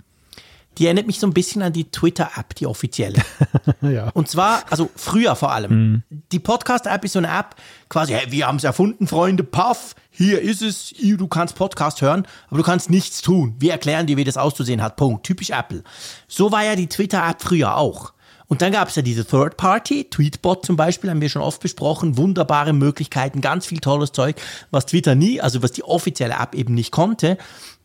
Die 0.78 0.86
erinnert 0.86 1.08
mich 1.08 1.20
so 1.20 1.28
ein 1.28 1.34
bisschen 1.34 1.62
an 1.62 1.74
die 1.74 1.90
Twitter-App, 1.90 2.56
die 2.56 2.66
offizielle. 2.66 3.22
ja. 3.82 4.10
Und 4.14 4.30
zwar, 4.30 4.64
also 4.70 4.90
früher 4.96 5.36
vor 5.36 5.52
allem. 5.52 5.72
Mhm. 5.72 6.04
Die 6.32 6.40
Podcast-App 6.40 7.04
ist 7.06 7.14
so 7.14 7.20
eine 7.20 7.30
App, 7.30 7.56
quasi, 7.90 8.14
hey, 8.14 8.32
wir 8.32 8.48
haben 8.48 8.58
es 8.58 8.64
erfunden, 8.64 9.08
Freunde, 9.08 9.44
paff, 9.44 9.96
hier 10.10 10.42
ist 10.42 10.62
es, 10.62 10.94
du 10.98 11.28
kannst 11.28 11.56
Podcast 11.56 12.02
hören, 12.02 12.28
aber 12.48 12.58
du 12.58 12.64
kannst 12.64 12.90
nichts 12.90 13.22
tun. 13.22 13.56
Wir 13.60 13.72
erklären 13.72 14.08
dir, 14.08 14.18
wie 14.18 14.24
das 14.24 14.38
auszusehen 14.38 14.82
hat. 14.82 14.96
Punkt. 14.96 15.26
Typisch 15.26 15.50
Apple. 15.50 15.84
So 16.28 16.52
war 16.52 16.64
ja 16.64 16.76
die 16.76 16.88
Twitter-App 16.88 17.42
früher 17.42 17.78
auch. 17.78 18.14
Und 18.48 18.62
dann 18.62 18.72
gab 18.72 18.90
es 18.90 18.96
ja 18.96 19.02
diese 19.02 19.26
Third 19.26 19.58
Party, 19.58 20.08
Tweetbot 20.10 20.66
zum 20.66 20.76
Beispiel, 20.76 21.10
haben 21.10 21.22
wir 21.22 21.30
schon 21.30 21.42
oft 21.42 21.62
besprochen, 21.62 22.18
wunderbare 22.18 22.74
Möglichkeiten, 22.74 23.42
ganz 23.42 23.66
viel 23.66 23.80
tolles 23.80 24.12
Zeug, 24.12 24.36
was 24.72 24.86
Twitter 24.86 25.16
nie, 25.16 25.42
also 25.42 25.64
was 25.64 25.72
die 25.72 25.84
offizielle 25.84 26.36
App 26.36 26.54
eben 26.54 26.74
nicht 26.74 26.92
konnte. 26.92 27.38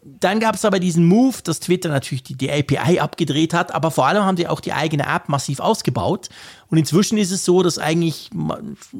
Dann 0.02 0.40
gab 0.40 0.54
es 0.54 0.64
aber 0.64 0.80
diesen 0.80 1.04
Move, 1.04 1.36
dass 1.44 1.60
Twitter 1.60 1.90
natürlich 1.90 2.22
die, 2.22 2.34
die, 2.34 2.50
API 2.50 3.00
abgedreht 3.00 3.52
hat, 3.52 3.74
aber 3.74 3.90
vor 3.90 4.06
allem 4.06 4.24
haben 4.24 4.36
die 4.36 4.48
auch 4.48 4.60
die 4.60 4.72
eigene 4.72 5.04
App 5.04 5.28
massiv 5.28 5.60
ausgebaut. 5.60 6.30
Und 6.68 6.78
inzwischen 6.78 7.18
ist 7.18 7.30
es 7.30 7.44
so, 7.44 7.62
dass 7.62 7.78
eigentlich, 7.78 8.30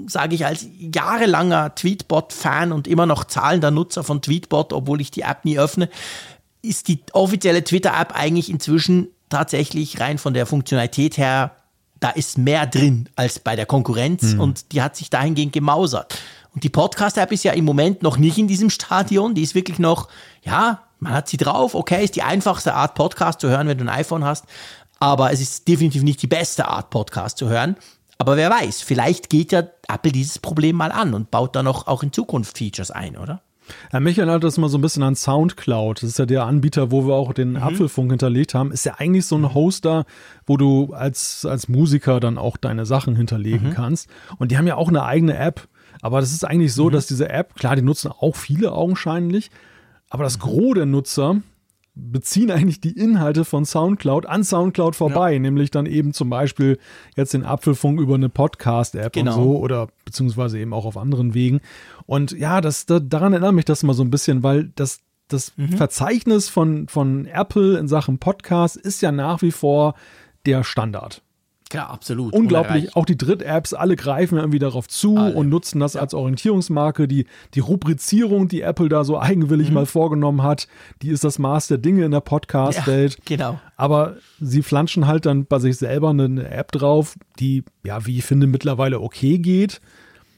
sage 0.07 0.35
ich 0.35 0.45
als 0.45 0.67
jahrelanger 0.79 1.75
Tweetbot-Fan 1.75 2.73
und 2.73 2.87
immer 2.87 3.07
noch 3.07 3.25
zahlender 3.25 3.71
Nutzer 3.71 4.05
von 4.05 4.21
Tweetbot, 4.21 4.75
obwohl 4.75 5.01
ich 5.01 5.11
die 5.11 5.23
App 5.23 5.47
nie 5.47 5.59
öffne, 5.59 5.89
ist 6.61 6.89
die 6.89 7.01
offizielle 7.13 7.65
Twitter-App 7.65 8.15
eigentlich 8.15 8.51
inzwischen 8.51 9.09
tatsächlich 9.31 10.01
rein 10.01 10.19
von 10.19 10.35
der 10.35 10.45
Funktionalität 10.45 11.17
her, 11.17 11.53
da 12.01 12.11
ist 12.11 12.37
mehr 12.37 12.67
drin 12.67 13.09
als 13.17 13.39
bei 13.39 13.57
der 13.57 13.67
Konkurrenz 13.67 14.35
mhm. 14.35 14.41
und 14.41 14.73
die 14.73 14.83
hat 14.83 14.97
sich 14.97 15.09
dahingehend 15.09 15.53
gemausert. 15.53 16.19
Und 16.53 16.65
die 16.65 16.69
Podcast-App 16.69 17.31
ist 17.33 17.45
ja 17.45 17.53
im 17.53 17.65
Moment 17.65 18.03
noch 18.03 18.19
nicht 18.19 18.37
in 18.37 18.49
diesem 18.49 18.71
Stadion, 18.71 19.35
die 19.35 19.43
ist 19.43 19.55
wirklich 19.55 19.79
noch, 19.79 20.09
ja, 20.43 20.83
man 21.01 21.13
hat 21.13 21.29
sie 21.29 21.37
drauf, 21.37 21.75
okay, 21.75 22.05
ist 22.05 22.17
die 22.17 22.23
einfachste 22.23 22.75
Art 22.75 22.95
Podcast 22.95 23.41
zu 23.41 23.49
hören, 23.49 23.67
wenn 23.67 23.79
du 23.79 23.85
ein 23.85 23.89
iPhone 23.89 24.25
hast, 24.25 24.45
aber 24.99 25.33
es 25.33 25.41
ist 25.41 25.67
definitiv 25.67 26.03
nicht 26.03 26.23
die 26.23 26.27
beste 26.27 26.69
Art 26.69 26.91
Podcast 26.91 27.39
zu 27.39 27.49
hören. 27.49 27.77
Aber 28.19 28.37
wer 28.37 28.51
weiß, 28.51 28.83
vielleicht 28.83 29.31
geht 29.31 29.51
ja 29.51 29.63
Apple 29.89 30.13
dieses 30.13 30.39
Problem 30.39 30.77
mal 30.77 30.93
an 30.93 31.15
und 31.15 31.31
baut 31.31 31.57
da 31.57 31.63
noch 31.63 31.87
auch 31.87 32.03
in 32.03 32.13
Zukunft 32.13 32.59
Features 32.59 32.91
ein, 32.91 33.17
oder? 33.17 33.41
Ja, 33.93 34.01
mich 34.01 34.19
erinnert 34.19 34.45
das 34.45 34.59
mal 34.59 34.69
so 34.69 34.79
ein 34.79 34.83
bisschen 34.83 35.03
an 35.03 35.15
Soundcloud. 35.17 36.03
Das 36.03 36.11
ist 36.11 36.19
ja 36.19 36.27
der 36.27 36.45
Anbieter, 36.45 36.91
wo 36.91 37.07
wir 37.07 37.15
auch 37.15 37.33
den 37.33 37.53
mhm. 37.53 37.63
Apfelfunk 37.63 38.11
hinterlegt 38.11 38.53
haben. 38.53 38.73
Ist 38.73 38.85
ja 38.85 38.95
eigentlich 38.99 39.27
so 39.27 39.37
ein 39.37 39.43
mhm. 39.43 39.55
Hoster, 39.55 40.05
wo 40.47 40.57
du 40.57 40.93
als, 40.93 41.47
als 41.47 41.69
Musiker 41.69 42.21
dann 42.21 42.37
auch 42.37 42.57
deine 42.57 42.85
Sachen 42.85 43.17
hinterlegen 43.17 43.71
mhm. 43.71 43.75
kannst. 43.75 44.09
Und 44.39 44.51
die 44.51 44.59
haben 44.59 44.67
ja 44.67 44.77
auch 44.77 44.89
eine 44.89 45.05
eigene 45.05 45.37
App. 45.39 45.69
Aber 46.03 46.21
das 46.21 46.33
ist 46.33 46.45
eigentlich 46.45 46.75
so, 46.75 46.87
mhm. 46.87 46.93
dass 46.93 47.07
diese 47.07 47.29
App, 47.29 47.55
klar, 47.55 47.77
die 47.77 47.83
nutzen 47.83 48.11
auch 48.11 48.37
viele 48.37 48.73
augenscheinlich, 48.73 49.51
aber 50.11 50.25
das 50.25 50.39
Gros 50.39 50.75
der 50.75 50.87
Nutzer 50.87 51.41
beziehen 51.95 52.51
eigentlich 52.51 52.81
die 52.81 52.93
Inhalte 52.93 53.45
von 53.45 53.65
Soundcloud 53.65 54.27
an 54.27 54.45
Soundcloud 54.45 54.97
vorbei, 54.97 55.35
ja. 55.35 55.39
nämlich 55.39 55.71
dann 55.71 55.87
eben 55.87 56.13
zum 56.13 56.31
Beispiel 56.31 56.79
jetzt 57.17 57.35
den 57.35 57.45
Apfelfunk 57.45 58.01
über 58.01 58.15
eine 58.15 58.29
Podcast-App 58.29 59.13
genau. 59.13 59.37
und 59.37 59.43
so 59.43 59.59
oder 59.59 59.89
beziehungsweise 60.05 60.59
eben 60.59 60.73
auch 60.73 60.85
auf 60.85 60.97
anderen 60.97 61.35
Wegen. 61.35 61.61
Und 62.07 62.33
ja, 62.33 62.61
das, 62.61 62.87
da, 62.87 63.01
daran 63.01 63.33
erinnert 63.33 63.55
mich 63.55 63.65
das 63.65 63.83
immer 63.83 63.95
so 63.95 64.03
ein 64.03 64.11
bisschen, 64.11 64.43
weil 64.43 64.71
das, 64.75 65.01
das 65.29 65.53
mhm. 65.57 65.77
Verzeichnis 65.77 66.49
von, 66.49 66.89
von 66.89 67.27
Apple 67.27 67.79
in 67.79 67.89
Sachen 67.89 68.19
Podcast 68.19 68.77
ist 68.77 69.03
ja 69.03 69.13
nach 69.13 69.43
wie 69.43 69.53
vor 69.53 69.95
der 70.47 70.65
Standard. 70.65 71.23
Ja, 71.73 71.87
absolut. 71.89 72.33
Unglaublich. 72.33 72.97
Auch 72.97 73.05
die 73.05 73.17
Dritt-Apps, 73.17 73.75
alle 73.75 73.97
greifen 73.97 74.39
irgendwie 74.39 74.59
darauf 74.59 74.89
zu 74.89 75.17
alle. 75.17 75.35
und 75.35 75.49
nutzen 75.49 75.81
das 75.81 75.95
ja. 75.95 76.01
als 76.01 76.15
Orientierungsmarke. 76.15 77.07
Die, 77.07 77.27
die 77.55 77.61
Rubrizierung, 77.61 78.49
die 78.49 78.63
Apple 78.63 78.89
da 78.89 79.05
so 79.05 79.19
eigenwillig 79.21 79.69
mhm. 79.69 79.75
mal 79.75 79.87
vorgenommen 79.87 80.43
hat, 80.43 80.67
die 81.03 81.11
ist 81.11 81.23
das 81.23 81.39
Maß 81.39 81.69
der 81.69 81.79
Dinge 81.79 82.05
in 82.05 82.11
der 82.11 82.21
Podcast-Welt. 82.21 83.17
Ja, 83.17 83.23
genau. 83.25 83.61
Aber 83.77 84.17
sie 84.41 84.63
flanschen 84.63 85.07
halt 85.07 85.27
dann 85.27 85.47
bei 85.47 85.59
sich 85.59 85.77
selber 85.77 86.11
eine 86.11 86.49
App 86.51 86.73
drauf, 86.73 87.17
die, 87.39 87.65
ja, 87.85 88.05
wie 88.07 88.19
ich 88.19 88.25
finde, 88.25 88.47
mittlerweile 88.47 89.01
okay 89.01 89.39
geht. 89.39 89.81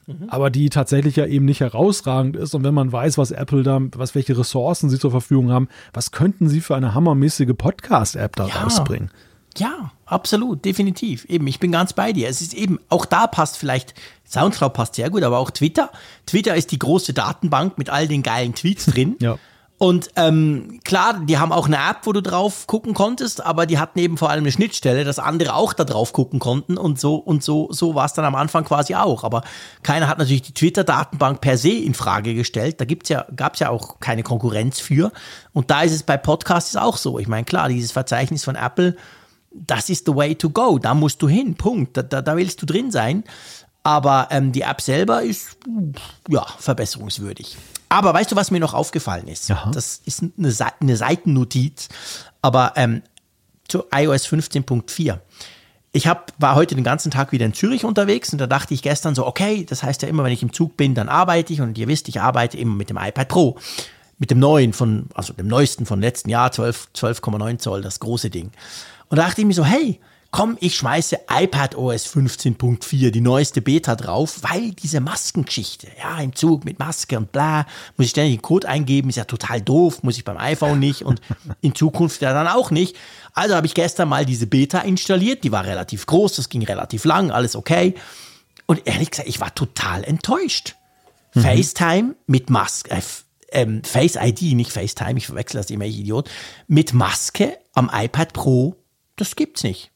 Mhm. 0.06 0.28
Aber 0.28 0.50
die 0.50 0.68
tatsächlich 0.68 1.16
ja 1.16 1.26
eben 1.26 1.44
nicht 1.44 1.60
herausragend 1.60 2.36
ist. 2.36 2.54
Und 2.54 2.64
wenn 2.64 2.74
man 2.74 2.92
weiß, 2.92 3.18
was 3.18 3.30
Apple 3.30 3.62
da, 3.62 3.80
was 3.96 4.14
welche 4.14 4.36
Ressourcen 4.36 4.90
sie 4.90 4.98
zur 4.98 5.10
Verfügung 5.10 5.50
haben, 5.50 5.68
was 5.92 6.10
könnten 6.10 6.48
sie 6.48 6.60
für 6.60 6.76
eine 6.76 6.94
hammermäßige 6.94 7.52
Podcast-App 7.56 8.36
da 8.36 8.48
ja. 8.48 8.54
rausbringen? 8.62 9.10
Ja, 9.56 9.92
absolut, 10.12 10.64
definitiv. 10.64 11.24
Eben, 11.26 11.46
ich 11.46 11.58
bin 11.58 11.72
ganz 11.72 11.92
bei 11.92 12.12
dir. 12.12 12.28
Es 12.28 12.40
ist 12.40 12.54
eben, 12.54 12.78
auch 12.88 13.06
da 13.06 13.26
passt 13.26 13.56
vielleicht, 13.56 13.94
Soundcloud 14.28 14.72
passt 14.72 14.94
sehr 14.94 15.10
gut, 15.10 15.22
aber 15.22 15.38
auch 15.38 15.50
Twitter. 15.50 15.90
Twitter 16.26 16.54
ist 16.54 16.70
die 16.70 16.78
große 16.78 17.12
Datenbank 17.12 17.78
mit 17.78 17.90
all 17.90 18.06
den 18.08 18.22
geilen 18.22 18.54
Tweets 18.54 18.86
drin. 18.86 19.16
ja. 19.20 19.38
Und 19.82 20.10
ähm, 20.14 20.78
klar, 20.84 21.22
die 21.24 21.38
haben 21.38 21.50
auch 21.50 21.66
eine 21.66 21.76
App, 21.76 22.02
wo 22.04 22.12
du 22.12 22.22
drauf 22.22 22.68
gucken 22.68 22.94
konntest, 22.94 23.44
aber 23.44 23.66
die 23.66 23.80
hatten 23.80 23.98
eben 23.98 24.16
vor 24.16 24.30
allem 24.30 24.44
eine 24.44 24.52
Schnittstelle, 24.52 25.02
dass 25.02 25.18
andere 25.18 25.56
auch 25.56 25.72
da 25.72 25.82
drauf 25.82 26.12
gucken 26.12 26.38
konnten 26.38 26.78
und 26.78 27.00
so 27.00 27.16
und 27.16 27.42
so 27.42 27.66
so 27.72 27.96
war 27.96 28.04
es 28.04 28.12
dann 28.12 28.24
am 28.24 28.36
Anfang 28.36 28.64
quasi 28.64 28.94
auch. 28.94 29.24
Aber 29.24 29.42
keiner 29.82 30.06
hat 30.06 30.18
natürlich 30.18 30.42
die 30.42 30.54
Twitter-Datenbank 30.54 31.40
per 31.40 31.58
se 31.58 31.70
in 31.70 31.94
Frage 31.94 32.34
gestellt. 32.34 32.80
Da 32.80 32.84
gibt's 32.84 33.08
ja 33.08 33.26
gab's 33.34 33.58
ja 33.58 33.70
auch 33.70 33.98
keine 33.98 34.22
Konkurrenz 34.22 34.78
für. 34.78 35.10
Und 35.52 35.72
da 35.72 35.82
ist 35.82 35.94
es 35.94 36.04
bei 36.04 36.16
Podcasts 36.16 36.76
auch 36.76 36.96
so. 36.96 37.18
Ich 37.18 37.26
meine, 37.26 37.44
klar, 37.44 37.68
dieses 37.68 37.90
Verzeichnis 37.90 38.44
von 38.44 38.54
Apple 38.54 38.94
das 39.54 39.90
ist 39.90 40.06
the 40.06 40.14
way 40.14 40.34
to 40.34 40.50
go. 40.50 40.78
Da 40.78 40.94
musst 40.94 41.22
du 41.22 41.28
hin. 41.28 41.54
Punkt. 41.54 41.96
Da, 41.96 42.02
da, 42.02 42.22
da 42.22 42.36
willst 42.36 42.62
du 42.62 42.66
drin 42.66 42.90
sein. 42.90 43.24
Aber 43.82 44.28
ähm, 44.30 44.52
die 44.52 44.62
App 44.62 44.80
selber 44.80 45.22
ist 45.22 45.56
ja 46.28 46.46
verbesserungswürdig. 46.58 47.56
Aber 47.88 48.14
weißt 48.14 48.32
du, 48.32 48.36
was 48.36 48.50
mir 48.50 48.60
noch 48.60 48.74
aufgefallen 48.74 49.28
ist? 49.28 49.50
Aha. 49.50 49.70
Das 49.70 50.00
ist 50.04 50.22
eine, 50.22 50.56
eine 50.80 50.96
Seitennotiz, 50.96 51.88
aber 52.40 52.72
ähm, 52.76 53.02
zu 53.68 53.84
iOS 53.92 54.26
15.4. 54.26 55.18
Ich 55.92 56.06
hab, 56.06 56.32
war 56.38 56.54
heute 56.54 56.74
den 56.74 56.84
ganzen 56.84 57.10
Tag 57.10 57.32
wieder 57.32 57.44
in 57.44 57.52
Zürich 57.52 57.84
unterwegs 57.84 58.32
und 58.32 58.38
da 58.38 58.46
dachte 58.46 58.72
ich 58.72 58.82
gestern 58.82 59.14
so, 59.14 59.26
okay, 59.26 59.66
das 59.68 59.82
heißt 59.82 60.00
ja 60.02 60.08
immer, 60.08 60.24
wenn 60.24 60.32
ich 60.32 60.42
im 60.42 60.52
Zug 60.52 60.76
bin, 60.76 60.94
dann 60.94 61.08
arbeite 61.08 61.52
ich 61.52 61.60
und 61.60 61.76
ihr 61.76 61.86
wisst, 61.86 62.08
ich 62.08 62.20
arbeite 62.20 62.56
immer 62.56 62.74
mit 62.74 62.88
dem 62.88 62.96
iPad 62.96 63.28
Pro. 63.28 63.58
Mit 64.18 64.30
dem 64.30 64.38
neuen 64.38 64.72
von, 64.72 65.08
also 65.14 65.32
dem 65.32 65.48
neuesten 65.48 65.84
von 65.84 66.00
letzten 66.00 66.30
Jahr, 66.30 66.50
12,9 66.50 66.84
12 66.94 67.58
Zoll, 67.58 67.82
das 67.82 67.98
große 67.98 68.30
Ding. 68.30 68.52
Und 69.12 69.18
da 69.18 69.26
dachte 69.26 69.42
ich 69.42 69.46
mir 69.46 69.52
so, 69.52 69.66
hey, 69.66 70.00
komm, 70.30 70.56
ich 70.58 70.74
schmeiße 70.74 71.18
iPad 71.30 71.74
OS 71.74 72.06
15.4, 72.06 73.10
die 73.10 73.20
neueste 73.20 73.60
Beta 73.60 73.94
drauf, 73.94 74.38
weil 74.40 74.70
diese 74.70 75.00
Maskengeschichte, 75.00 75.88
ja, 76.02 76.18
im 76.18 76.34
Zug 76.34 76.64
mit 76.64 76.78
Maske 76.78 77.18
und 77.18 77.30
bla, 77.30 77.66
muss 77.98 78.06
ich 78.06 78.12
ständig 78.12 78.36
den 78.36 78.40
Code 78.40 78.66
eingeben, 78.66 79.10
ist 79.10 79.16
ja 79.16 79.24
total 79.24 79.60
doof, 79.60 80.02
muss 80.02 80.16
ich 80.16 80.24
beim 80.24 80.38
iPhone 80.38 80.78
nicht 80.78 81.02
und 81.02 81.20
in 81.60 81.74
Zukunft 81.74 82.22
ja 82.22 82.32
dann 82.32 82.48
auch 82.48 82.70
nicht. 82.70 82.96
Also 83.34 83.54
habe 83.54 83.66
ich 83.66 83.74
gestern 83.74 84.08
mal 84.08 84.24
diese 84.24 84.46
Beta 84.46 84.78
installiert, 84.78 85.44
die 85.44 85.52
war 85.52 85.66
relativ 85.66 86.06
groß, 86.06 86.36
das 86.36 86.48
ging 86.48 86.64
relativ 86.64 87.04
lang, 87.04 87.30
alles 87.30 87.54
okay. 87.54 87.94
Und 88.64 88.80
ehrlich 88.86 89.10
gesagt, 89.10 89.28
ich 89.28 89.40
war 89.40 89.54
total 89.54 90.04
enttäuscht. 90.04 90.76
Mhm. 91.34 91.42
FaceTime 91.42 92.14
mit 92.26 92.48
Maske, 92.48 92.90
äh, 92.90 93.02
ähm, 93.50 93.84
Face 93.84 94.16
ID, 94.16 94.54
nicht 94.54 94.72
FaceTime, 94.72 95.18
ich 95.18 95.26
verwechsel 95.26 95.58
das 95.58 95.68
immer, 95.68 95.84
ich 95.84 95.98
Idiot, 95.98 96.30
mit 96.66 96.94
Maske 96.94 97.58
am 97.74 97.90
iPad 97.92 98.32
Pro, 98.32 98.81
das 99.22 99.36
gibt's 99.36 99.62
nicht. 99.62 99.90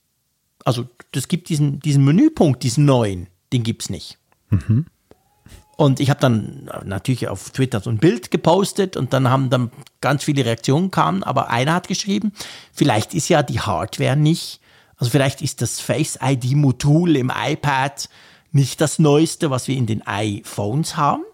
Also, 0.65 0.87
das 1.13 1.29
gibt 1.29 1.49
diesen, 1.49 1.81
diesen 1.81 2.05
Menüpunkt, 2.05 2.63
diesen 2.63 2.85
neuen, 2.85 3.29
den 3.53 3.63
gibt's 3.63 3.91
nicht. 3.91 4.19
Mhm. 4.51 4.87
Und 5.77 6.01
ich 6.01 6.09
habe 6.09 6.21
dann 6.21 6.71
natürlich 6.85 7.29
auf 7.29 7.51
Twitter 7.51 7.81
so 7.81 7.91
ein 7.91 7.99
Bild 7.99 8.31
gepostet 8.31 8.97
und 8.97 9.13
dann 9.13 9.29
haben 9.29 9.51
dann 9.51 9.71
ganz 10.01 10.25
viele 10.25 10.45
Reaktionen 10.45 10.91
kamen, 10.91 11.23
aber 11.23 11.51
einer 11.51 11.75
hat 11.75 11.87
geschrieben, 11.87 12.33
vielleicht 12.73 13.13
ist 13.13 13.29
ja 13.29 13.43
die 13.43 13.61
Hardware 13.61 14.17
nicht, 14.17 14.61
also 14.97 15.11
vielleicht 15.11 15.43
ist 15.43 15.61
das 15.61 15.79
Face 15.79 16.19
ID 16.23 16.53
Modul 16.57 17.17
im 17.17 17.31
iPad 17.31 18.09
nicht 18.53 18.81
das 18.81 18.99
neueste, 18.99 19.51
was 19.51 19.69
wir 19.69 19.77
in 19.77 19.85
den 19.85 20.07
iPhones 20.07 20.97
haben, 20.97 21.25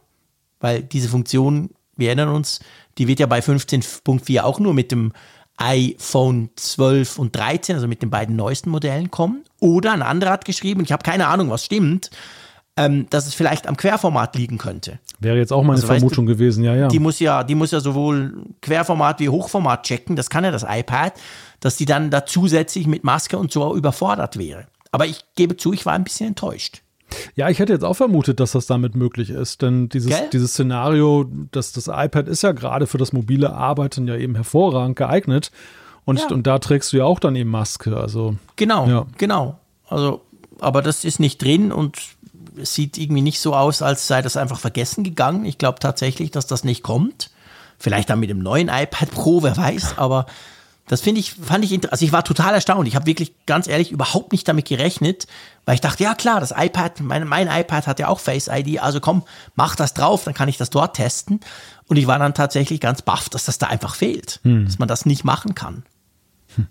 weil 0.58 0.82
diese 0.82 1.08
Funktion 1.08 1.70
wir 1.96 2.08
erinnern 2.08 2.30
uns, 2.30 2.60
die 2.98 3.06
wird 3.08 3.20
ja 3.20 3.26
bei 3.26 3.40
15.4 3.40 4.40
auch 4.40 4.58
nur 4.58 4.74
mit 4.74 4.92
dem 4.92 5.12
iPhone 5.56 6.50
12 6.56 7.18
und 7.18 7.36
13, 7.36 7.76
also 7.76 7.88
mit 7.88 8.02
den 8.02 8.10
beiden 8.10 8.36
neuesten 8.36 8.70
Modellen 8.70 9.10
kommen. 9.10 9.44
Oder 9.60 9.92
ein 9.92 10.02
anderer 10.02 10.32
hat 10.32 10.44
geschrieben, 10.44 10.82
ich 10.82 10.92
habe 10.92 11.02
keine 11.02 11.28
Ahnung, 11.28 11.50
was 11.50 11.64
stimmt, 11.64 12.10
ähm, 12.76 13.06
dass 13.10 13.26
es 13.26 13.34
vielleicht 13.34 13.66
am 13.66 13.76
Querformat 13.76 14.34
liegen 14.36 14.58
könnte. 14.58 14.98
Wäre 15.20 15.36
jetzt 15.36 15.52
auch 15.52 15.62
meine 15.62 15.74
also, 15.74 15.86
Vermutung 15.86 16.26
weißt 16.26 16.32
du, 16.32 16.38
gewesen, 16.38 16.64
ja, 16.64 16.74
ja. 16.74 16.88
Die 16.88 16.98
muss 16.98 17.20
ja, 17.20 17.44
die 17.44 17.54
muss 17.54 17.70
ja 17.70 17.80
sowohl 17.80 18.44
Querformat 18.60 19.20
wie 19.20 19.28
Hochformat 19.28 19.84
checken, 19.84 20.16
das 20.16 20.30
kann 20.30 20.44
ja 20.44 20.50
das 20.50 20.64
iPad, 20.66 21.12
dass 21.60 21.76
die 21.76 21.84
dann 21.84 22.10
da 22.10 22.24
zusätzlich 22.24 22.86
mit 22.86 23.04
Maske 23.04 23.38
und 23.38 23.52
so 23.52 23.76
überfordert 23.76 24.38
wäre. 24.38 24.66
Aber 24.90 25.06
ich 25.06 25.20
gebe 25.36 25.56
zu, 25.56 25.72
ich 25.72 25.86
war 25.86 25.94
ein 25.94 26.04
bisschen 26.04 26.28
enttäuscht. 26.28 26.81
Ja, 27.34 27.48
ich 27.48 27.58
hätte 27.58 27.72
jetzt 27.72 27.84
auch 27.84 27.94
vermutet, 27.94 28.40
dass 28.40 28.52
das 28.52 28.66
damit 28.66 28.94
möglich 28.94 29.30
ist, 29.30 29.62
denn 29.62 29.88
dieses, 29.88 30.14
dieses 30.32 30.52
Szenario, 30.52 31.26
dass 31.50 31.72
das 31.72 31.86
iPad 31.88 32.28
ist 32.28 32.42
ja 32.42 32.52
gerade 32.52 32.86
für 32.86 32.98
das 32.98 33.12
mobile 33.12 33.54
Arbeiten 33.54 34.06
ja 34.06 34.16
eben 34.16 34.34
hervorragend 34.34 34.96
geeignet. 34.96 35.50
Und, 36.04 36.18
ja. 36.18 36.26
und 36.28 36.46
da 36.46 36.58
trägst 36.58 36.92
du 36.92 36.98
ja 36.98 37.04
auch 37.04 37.20
dann 37.20 37.36
eben 37.36 37.50
Maske. 37.50 37.96
Also, 37.96 38.36
genau, 38.56 38.86
ja. 38.86 39.06
genau. 39.18 39.58
Also, 39.88 40.20
aber 40.60 40.82
das 40.82 41.04
ist 41.04 41.20
nicht 41.20 41.42
drin 41.42 41.72
und 41.72 41.98
es 42.60 42.74
sieht 42.74 42.98
irgendwie 42.98 43.22
nicht 43.22 43.40
so 43.40 43.54
aus, 43.54 43.82
als 43.82 44.06
sei 44.06 44.20
das 44.20 44.36
einfach 44.36 44.58
vergessen 44.58 45.04
gegangen. 45.04 45.44
Ich 45.44 45.58
glaube 45.58 45.78
tatsächlich, 45.78 46.30
dass 46.30 46.46
das 46.46 46.64
nicht 46.64 46.82
kommt. 46.82 47.30
Vielleicht 47.78 48.10
dann 48.10 48.20
mit 48.20 48.30
dem 48.30 48.40
neuen 48.40 48.68
iPad 48.68 49.10
Pro, 49.10 49.42
wer 49.42 49.56
weiß, 49.56 49.98
aber 49.98 50.26
das 50.88 51.00
finde 51.00 51.20
ich, 51.20 51.34
fand 51.34 51.64
ich, 51.64 51.90
also 51.90 52.04
ich 52.04 52.12
war 52.12 52.24
total 52.24 52.54
erstaunt. 52.54 52.88
Ich 52.88 52.96
habe 52.96 53.06
wirklich 53.06 53.32
ganz 53.46 53.68
ehrlich 53.68 53.92
überhaupt 53.92 54.32
nicht 54.32 54.46
damit 54.48 54.66
gerechnet, 54.66 55.26
weil 55.64 55.76
ich 55.76 55.80
dachte, 55.80 56.02
ja 56.02 56.14
klar, 56.14 56.40
das 56.40 56.52
iPad, 56.56 57.00
mein, 57.00 57.26
mein 57.26 57.48
iPad 57.48 57.86
hat 57.86 57.98
ja 58.00 58.08
auch 58.08 58.18
Face 58.18 58.48
ID, 58.48 58.80
also 58.80 59.00
komm, 59.00 59.22
mach 59.54 59.76
das 59.76 59.94
drauf, 59.94 60.24
dann 60.24 60.34
kann 60.34 60.48
ich 60.48 60.56
das 60.56 60.70
dort 60.70 60.96
testen. 60.96 61.40
Und 61.86 61.96
ich 61.96 62.06
war 62.06 62.18
dann 62.18 62.34
tatsächlich 62.34 62.80
ganz 62.80 63.02
baff, 63.02 63.28
dass 63.28 63.44
das 63.44 63.58
da 63.58 63.68
einfach 63.68 63.94
fehlt, 63.94 64.40
hm. 64.42 64.66
dass 64.66 64.78
man 64.78 64.88
das 64.88 65.06
nicht 65.06 65.24
machen 65.24 65.54
kann. 65.54 65.84
Hm. 66.56 66.66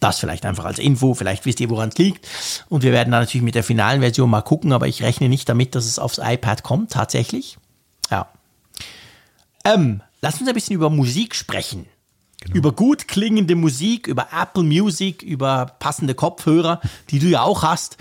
Das 0.00 0.18
vielleicht 0.18 0.44
einfach 0.44 0.64
als 0.64 0.80
Info, 0.80 1.14
vielleicht 1.14 1.46
wisst 1.46 1.60
ihr, 1.60 1.70
woran 1.70 1.90
es 1.90 1.98
liegt. 1.98 2.26
Und 2.68 2.82
wir 2.82 2.92
werden 2.92 3.12
dann 3.12 3.22
natürlich 3.22 3.44
mit 3.44 3.54
der 3.54 3.64
finalen 3.64 4.00
Version 4.00 4.30
mal 4.30 4.42
gucken, 4.42 4.72
aber 4.72 4.88
ich 4.88 5.02
rechne 5.02 5.28
nicht 5.28 5.48
damit, 5.48 5.74
dass 5.74 5.86
es 5.86 6.00
aufs 6.00 6.18
iPad 6.18 6.64
kommt, 6.64 6.92
tatsächlich. 6.92 7.56
Ja. 8.10 8.26
Ähm, 9.64 10.02
lass 10.22 10.40
uns 10.40 10.48
ein 10.48 10.54
bisschen 10.54 10.74
über 10.74 10.90
Musik 10.90 11.36
sprechen. 11.36 11.86
Genau. 12.40 12.56
Über 12.56 12.72
gut 12.72 13.08
klingende 13.08 13.56
Musik, 13.56 14.06
über 14.06 14.28
Apple 14.32 14.62
Music, 14.62 15.22
über 15.22 15.66
passende 15.78 16.14
Kopfhörer, 16.14 16.80
die 17.10 17.18
du 17.18 17.26
ja 17.26 17.42
auch 17.42 17.62
hast. 17.62 17.96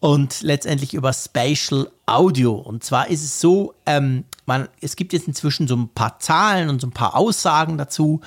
Und 0.00 0.40
letztendlich 0.40 0.94
über 0.94 1.12
Spatial 1.12 1.90
Audio. 2.06 2.54
Und 2.54 2.84
zwar 2.84 3.08
ist 3.08 3.22
es 3.22 3.40
so, 3.40 3.74
ähm, 3.84 4.24
man, 4.46 4.68
es 4.80 4.96
gibt 4.96 5.12
jetzt 5.12 5.28
inzwischen 5.28 5.68
so 5.68 5.76
ein 5.76 5.88
paar 5.88 6.18
Zahlen 6.18 6.70
und 6.70 6.80
so 6.80 6.86
ein 6.86 6.92
paar 6.92 7.14
Aussagen 7.14 7.76
dazu, 7.76 8.20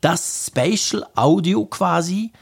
dass 0.00 0.46
Spatial 0.46 1.06
Audio 1.14 1.66
quasi 1.66 2.32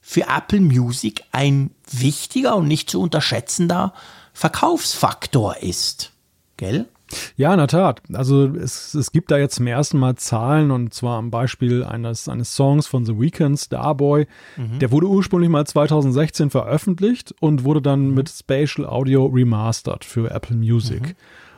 für 0.00 0.26
Apple 0.28 0.60
Music 0.60 1.24
ein 1.32 1.70
wichtiger 1.90 2.56
und 2.56 2.68
nicht 2.68 2.90
zu 2.90 3.00
unterschätzender 3.00 3.92
Verkaufsfaktor 4.32 5.58
ist. 5.58 6.12
Gell? 6.56 6.88
Ja, 7.36 7.52
in 7.52 7.58
der 7.58 7.68
Tat. 7.68 8.02
Also 8.12 8.46
es, 8.54 8.94
es 8.94 9.12
gibt 9.12 9.30
da 9.30 9.38
jetzt 9.38 9.56
zum 9.56 9.66
ersten 9.66 9.98
Mal 9.98 10.16
Zahlen 10.16 10.70
und 10.70 10.92
zwar 10.94 11.18
am 11.18 11.30
Beispiel 11.30 11.84
eines, 11.84 12.28
eines 12.28 12.54
Songs 12.54 12.86
von 12.86 13.04
The 13.04 13.18
Weeknd, 13.18 13.58
Starboy. 13.58 14.26
Mhm. 14.56 14.78
Der 14.78 14.90
wurde 14.90 15.06
ursprünglich 15.06 15.50
mal 15.50 15.66
2016 15.66 16.50
veröffentlicht 16.50 17.34
und 17.40 17.64
wurde 17.64 17.82
dann 17.82 18.08
mhm. 18.08 18.14
mit 18.14 18.28
Spatial 18.28 18.86
Audio 18.86 19.26
remastered 19.26 20.04
für 20.04 20.30
Apple 20.30 20.56
Music. 20.56 21.00
Mhm. 21.02 21.14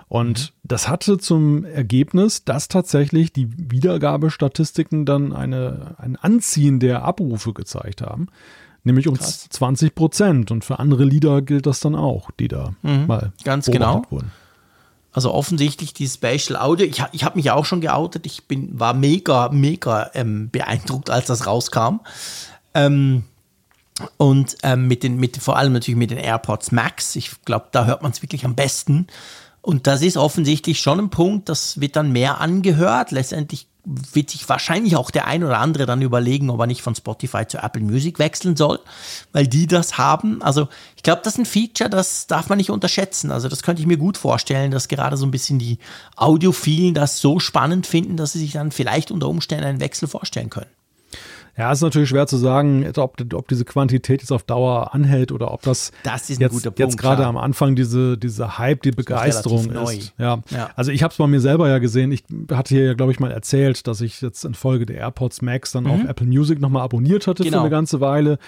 Und 0.09 0.41
mhm. 0.41 0.55
das 0.65 0.89
hatte 0.89 1.19
zum 1.19 1.65
Ergebnis, 1.65 2.45
dass 2.45 2.67
tatsächlich 2.67 3.33
die 3.33 3.49
Wiedergabestatistiken 3.71 5.07
dann 5.07 5.33
eine, 5.33 5.95
ein 5.99 6.17
Anziehen 6.17 6.81
der 6.81 7.05
Abrufe 7.05 7.53
gezeigt 7.53 8.03
haben. 8.03 8.27
Nämlich 8.83 9.07
um 9.07 9.17
Krass. 9.17 9.49
20 9.51 9.95
Prozent. 9.95 10.51
Und 10.51 10.65
für 10.65 10.81
andere 10.81 11.05
Lieder 11.05 11.43
gilt 11.43 11.67
das 11.67 11.79
dann 11.81 11.95
auch, 11.95 12.31
die 12.33 12.49
da 12.49 12.75
mhm. 12.83 13.07
mal 13.07 13.33
ganz 13.45 13.67
genau 13.67 14.03
wurden. 14.11 14.33
Also 15.13 15.33
offensichtlich 15.33 15.93
die 15.93 16.09
Special 16.09 16.57
Audio. 16.57 16.87
Ich, 16.87 17.03
ich 17.13 17.25
habe 17.25 17.37
mich 17.37 17.51
auch 17.51 17.65
schon 17.65 17.81
geoutet. 17.81 18.27
Ich 18.27 18.45
bin, 18.45 18.79
war 18.79 18.95
mega, 18.95 19.49
mega 19.49 20.11
ähm, 20.15 20.51
beeindruckt, 20.51 21.11
als 21.11 21.27
das 21.27 21.47
rauskam. 21.47 22.01
Ähm, 22.75 23.25
und 24.17 24.57
ähm, 24.63 24.87
mit 24.87 25.03
den, 25.03 25.17
mit, 25.17 25.37
vor 25.37 25.57
allem 25.57 25.73
natürlich 25.73 25.99
mit 25.99 26.11
den 26.11 26.19
AirPods 26.19 26.73
Max. 26.73 27.17
Ich 27.17 27.43
glaube, 27.45 27.67
da 27.73 27.87
hört 27.87 28.03
man 28.03 28.13
es 28.13 28.23
wirklich 28.23 28.45
am 28.45 28.55
besten. 28.55 29.09
Und 29.63 29.87
das 29.87 30.03
ist 30.03 30.17
offensichtlich 30.17 30.81
schon 30.81 30.99
ein 30.99 31.11
Punkt, 31.11 31.49
das 31.49 31.81
wird 31.81 31.97
dann 31.97 32.13
mehr 32.13 32.41
angehört. 32.41 33.11
Letztendlich 33.11 33.67
wird 33.85 34.31
sich 34.31 34.49
wahrscheinlich 34.49 34.97
auch 34.97 35.11
der 35.11 35.26
ein 35.26 35.45
oder 35.45 35.59
andere 35.59 35.87
dann 35.87 36.03
überlegen, 36.03 36.51
ob 36.51 36.61
er 36.61 36.66
nicht 36.66 36.83
von 36.83 36.95
Spotify 36.95 37.47
zu 37.47 37.59
Apple 37.59 37.83
Music 37.83 38.18
wechseln 38.18 38.57
soll, 38.57 38.78
weil 39.33 39.47
die 39.47 39.66
das 39.66 39.99
haben. 39.99 40.43
Also 40.43 40.68
ich 40.97 41.03
glaube, 41.03 41.22
das 41.24 41.35
ist 41.35 41.39
ein 41.39 41.47
Feature, 41.47 41.91
das 41.91 42.26
darf 42.26 42.49
man 42.49 42.59
nicht 42.59 42.70
unterschätzen. 42.70 43.31
Also 43.31 43.49
das 43.49 43.62
könnte 43.62 43.83
ich 43.83 43.89
mir 43.89 43.97
gut 43.97 44.18
vorstellen, 44.18 44.70
dass 44.70 44.89
gerade 44.89 45.16
so 45.16 45.26
ein 45.26 45.31
bisschen 45.31 45.59
die 45.59 45.78
Audiophilen 46.16 46.95
das 46.95 47.20
so 47.20 47.39
spannend 47.39 47.87
finden, 47.87 48.16
dass 48.16 48.33
sie 48.33 48.41
sich 48.41 48.53
dann 48.53 48.72
vielleicht 48.72 49.11
unter 49.11 49.28
Umständen 49.28 49.64
einen 49.64 49.81
Wechsel 49.81 50.09
vorstellen 50.09 50.51
können. 50.51 50.70
Ja, 51.61 51.73
ist 51.73 51.83
natürlich 51.83 52.09
schwer 52.09 52.27
zu 52.27 52.39
sagen, 52.39 52.91
ob, 52.97 53.23
ob 53.35 53.49
diese 53.49 53.67
Quantität 53.67 54.23
jetzt 54.23 54.33
auf 54.33 54.45
Dauer 54.45 54.95
anhält 54.95 55.31
oder 55.31 55.53
ob 55.53 55.61
das, 55.61 55.93
das 56.05 56.31
jetzt, 56.31 56.41
Punkt, 56.41 56.79
jetzt 56.79 56.97
gerade 56.97 57.27
am 57.27 57.37
Anfang 57.37 57.77
diese, 57.77 58.17
diese 58.17 58.57
Hype, 58.57 58.81
die 58.81 58.93
Begeisterung 58.93 59.71
ist. 59.71 60.15
Ja. 60.17 60.39
ja. 60.49 60.71
Also 60.75 60.91
ich 60.91 61.03
habe 61.03 61.13
es 61.13 61.19
bei 61.19 61.27
mir 61.27 61.43
selber 61.43 61.69
ja 61.69 61.77
gesehen. 61.77 62.13
Ich 62.13 62.25
hatte 62.51 62.75
hier 62.75 62.87
ja, 62.87 62.95
glaube 62.95 63.13
ich, 63.13 63.21
mal 63.21 63.31
erzählt, 63.31 63.87
dass 63.87 64.01
ich 64.01 64.23
jetzt 64.23 64.47
in 64.47 64.55
Folge 64.55 64.87
der 64.87 64.97
AirPods 64.97 65.43
Max 65.43 65.73
dann 65.73 65.85
mhm. 65.85 65.91
auch 65.91 66.05
Apple 66.09 66.27
Music 66.27 66.63
nochmal 66.63 66.81
abonniert 66.81 67.27
hatte 67.27 67.45
genau. 67.45 67.59
für 67.59 67.61
eine 67.65 67.71
ganze 67.71 68.01
Weile. 68.01 68.39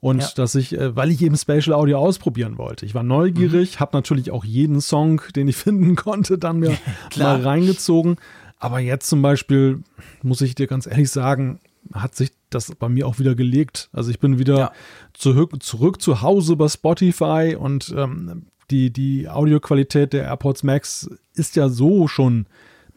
Und 0.00 0.22
ja. 0.22 0.28
dass 0.34 0.54
ich, 0.54 0.72
äh, 0.72 0.96
weil 0.96 1.10
ich 1.10 1.20
eben 1.20 1.36
Spatial 1.36 1.76
Audio 1.78 1.98
ausprobieren 1.98 2.56
wollte. 2.56 2.86
Ich 2.86 2.94
war 2.94 3.02
neugierig, 3.02 3.74
mhm. 3.74 3.80
habe 3.80 3.94
natürlich 3.98 4.30
auch 4.30 4.46
jeden 4.46 4.80
Song, 4.80 5.20
den 5.36 5.46
ich 5.46 5.56
finden 5.58 5.94
konnte, 5.94 6.38
dann 6.38 6.58
mir 6.60 6.74
mal 7.18 7.42
reingezogen. 7.42 8.16
Aber 8.58 8.78
jetzt 8.78 9.10
zum 9.10 9.20
Beispiel, 9.20 9.82
muss 10.22 10.40
ich 10.40 10.54
dir 10.54 10.68
ganz 10.68 10.86
ehrlich 10.86 11.10
sagen, 11.10 11.58
hat 11.92 12.14
sich 12.14 12.32
das 12.50 12.74
bei 12.74 12.88
mir 12.88 13.06
auch 13.06 13.18
wieder 13.18 13.34
gelegt. 13.34 13.88
Also 13.92 14.10
ich 14.10 14.20
bin 14.20 14.38
wieder 14.38 14.58
ja. 14.58 14.72
zurück, 15.14 15.62
zurück 15.62 16.00
zu 16.00 16.22
Hause 16.22 16.56
bei 16.56 16.68
Spotify 16.68 17.56
und 17.58 17.94
ähm, 17.96 18.46
die, 18.70 18.92
die 18.92 19.28
Audioqualität 19.28 20.12
der 20.12 20.24
AirPods 20.24 20.62
Max 20.62 21.10
ist 21.34 21.56
ja 21.56 21.68
so 21.68 22.08
schon 22.08 22.46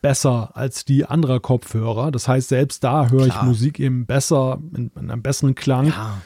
besser 0.01 0.55
als 0.55 0.85
die 0.85 1.05
anderer 1.05 1.39
Kopfhörer. 1.39 2.11
Das 2.11 2.27
heißt, 2.27 2.49
selbst 2.49 2.83
da 2.83 3.09
höre 3.09 3.27
ich 3.27 3.41
Musik 3.41 3.79
eben 3.79 4.05
besser, 4.05 4.59
in, 4.75 4.91
in 4.95 5.09
einem 5.09 5.21
besseren 5.21 5.55
Klang. 5.55 5.87
Ja. 5.87 6.21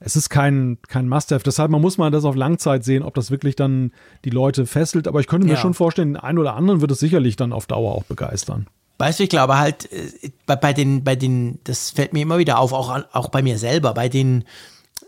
Es 0.00 0.16
ist 0.16 0.28
kein, 0.28 0.78
kein 0.88 1.08
Must-Have. 1.08 1.44
Deshalb, 1.44 1.70
man 1.70 1.80
muss 1.80 1.96
mal 1.96 2.10
das 2.10 2.24
auf 2.24 2.34
Langzeit 2.34 2.84
sehen, 2.84 3.02
ob 3.02 3.14
das 3.14 3.30
wirklich 3.30 3.56
dann 3.56 3.92
die 4.24 4.30
Leute 4.30 4.66
fesselt. 4.66 5.08
Aber 5.08 5.20
ich 5.20 5.28
könnte 5.28 5.46
mir 5.46 5.54
ja. 5.54 5.60
schon 5.60 5.74
vorstellen, 5.74 6.14
den 6.14 6.16
einen 6.16 6.38
oder 6.38 6.56
anderen 6.56 6.80
wird 6.80 6.90
es 6.90 6.98
sicherlich 6.98 7.36
dann 7.36 7.52
auf 7.52 7.66
Dauer 7.66 7.94
auch 7.94 8.04
begeistern. 8.04 8.66
Weißt 8.98 9.18
du, 9.18 9.24
ich 9.24 9.30
glaube 9.30 9.58
halt, 9.58 9.90
äh, 9.92 10.30
bei, 10.46 10.56
bei, 10.56 10.72
den, 10.72 11.04
bei 11.04 11.16
den, 11.16 11.58
das 11.64 11.90
fällt 11.90 12.12
mir 12.12 12.22
immer 12.22 12.38
wieder 12.38 12.58
auf, 12.58 12.72
auch, 12.72 12.96
auch 13.12 13.28
bei 13.28 13.42
mir 13.42 13.58
selber, 13.58 13.94
bei 13.94 14.08
den 14.08 14.44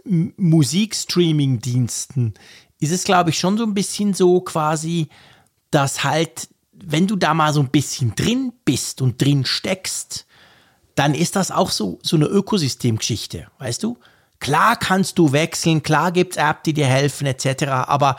Musikstreaming-Diensten 0.04 2.34
ist 2.78 2.92
es, 2.92 3.04
glaube 3.04 3.30
ich, 3.30 3.38
schon 3.38 3.56
so 3.56 3.64
ein 3.64 3.74
bisschen 3.74 4.14
so 4.14 4.40
quasi, 4.40 5.08
dass 5.70 6.04
halt, 6.04 6.48
wenn 6.72 7.06
du 7.06 7.16
da 7.16 7.34
mal 7.34 7.52
so 7.52 7.60
ein 7.60 7.70
bisschen 7.70 8.14
drin 8.14 8.52
bist 8.64 9.02
und 9.02 9.20
drin 9.20 9.44
steckst, 9.44 10.26
dann 10.94 11.14
ist 11.14 11.36
das 11.36 11.50
auch 11.50 11.70
so, 11.70 11.98
so 12.02 12.16
eine 12.16 12.26
Ökosystemgeschichte, 12.26 13.48
weißt 13.58 13.82
du? 13.82 13.98
Klar 14.38 14.76
kannst 14.76 15.18
du 15.18 15.32
wechseln, 15.32 15.82
klar 15.82 16.12
gibt's 16.12 16.36
Apps, 16.36 16.60
die 16.66 16.74
dir 16.74 16.86
helfen, 16.86 17.26
etc. 17.26 17.64
Aber 17.86 18.16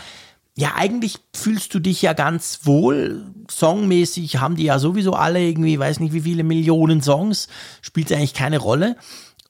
ja, 0.58 0.74
eigentlich 0.76 1.20
fühlst 1.36 1.76
du 1.76 1.80
dich 1.80 2.02
ja 2.02 2.14
ganz 2.14 2.62
wohl. 2.64 3.26
Songmäßig 3.50 4.38
haben 4.38 4.56
die 4.56 4.64
ja 4.64 4.80
sowieso 4.80 5.14
alle 5.14 5.40
irgendwie, 5.40 5.78
weiß 5.78 6.00
nicht 6.00 6.14
wie 6.14 6.22
viele 6.22 6.44
Millionen 6.44 7.04
Songs, 7.04 7.48
spielt 7.84 8.12
eigentlich 8.12 8.34
keine 8.34 8.58
Rolle. 8.58 8.96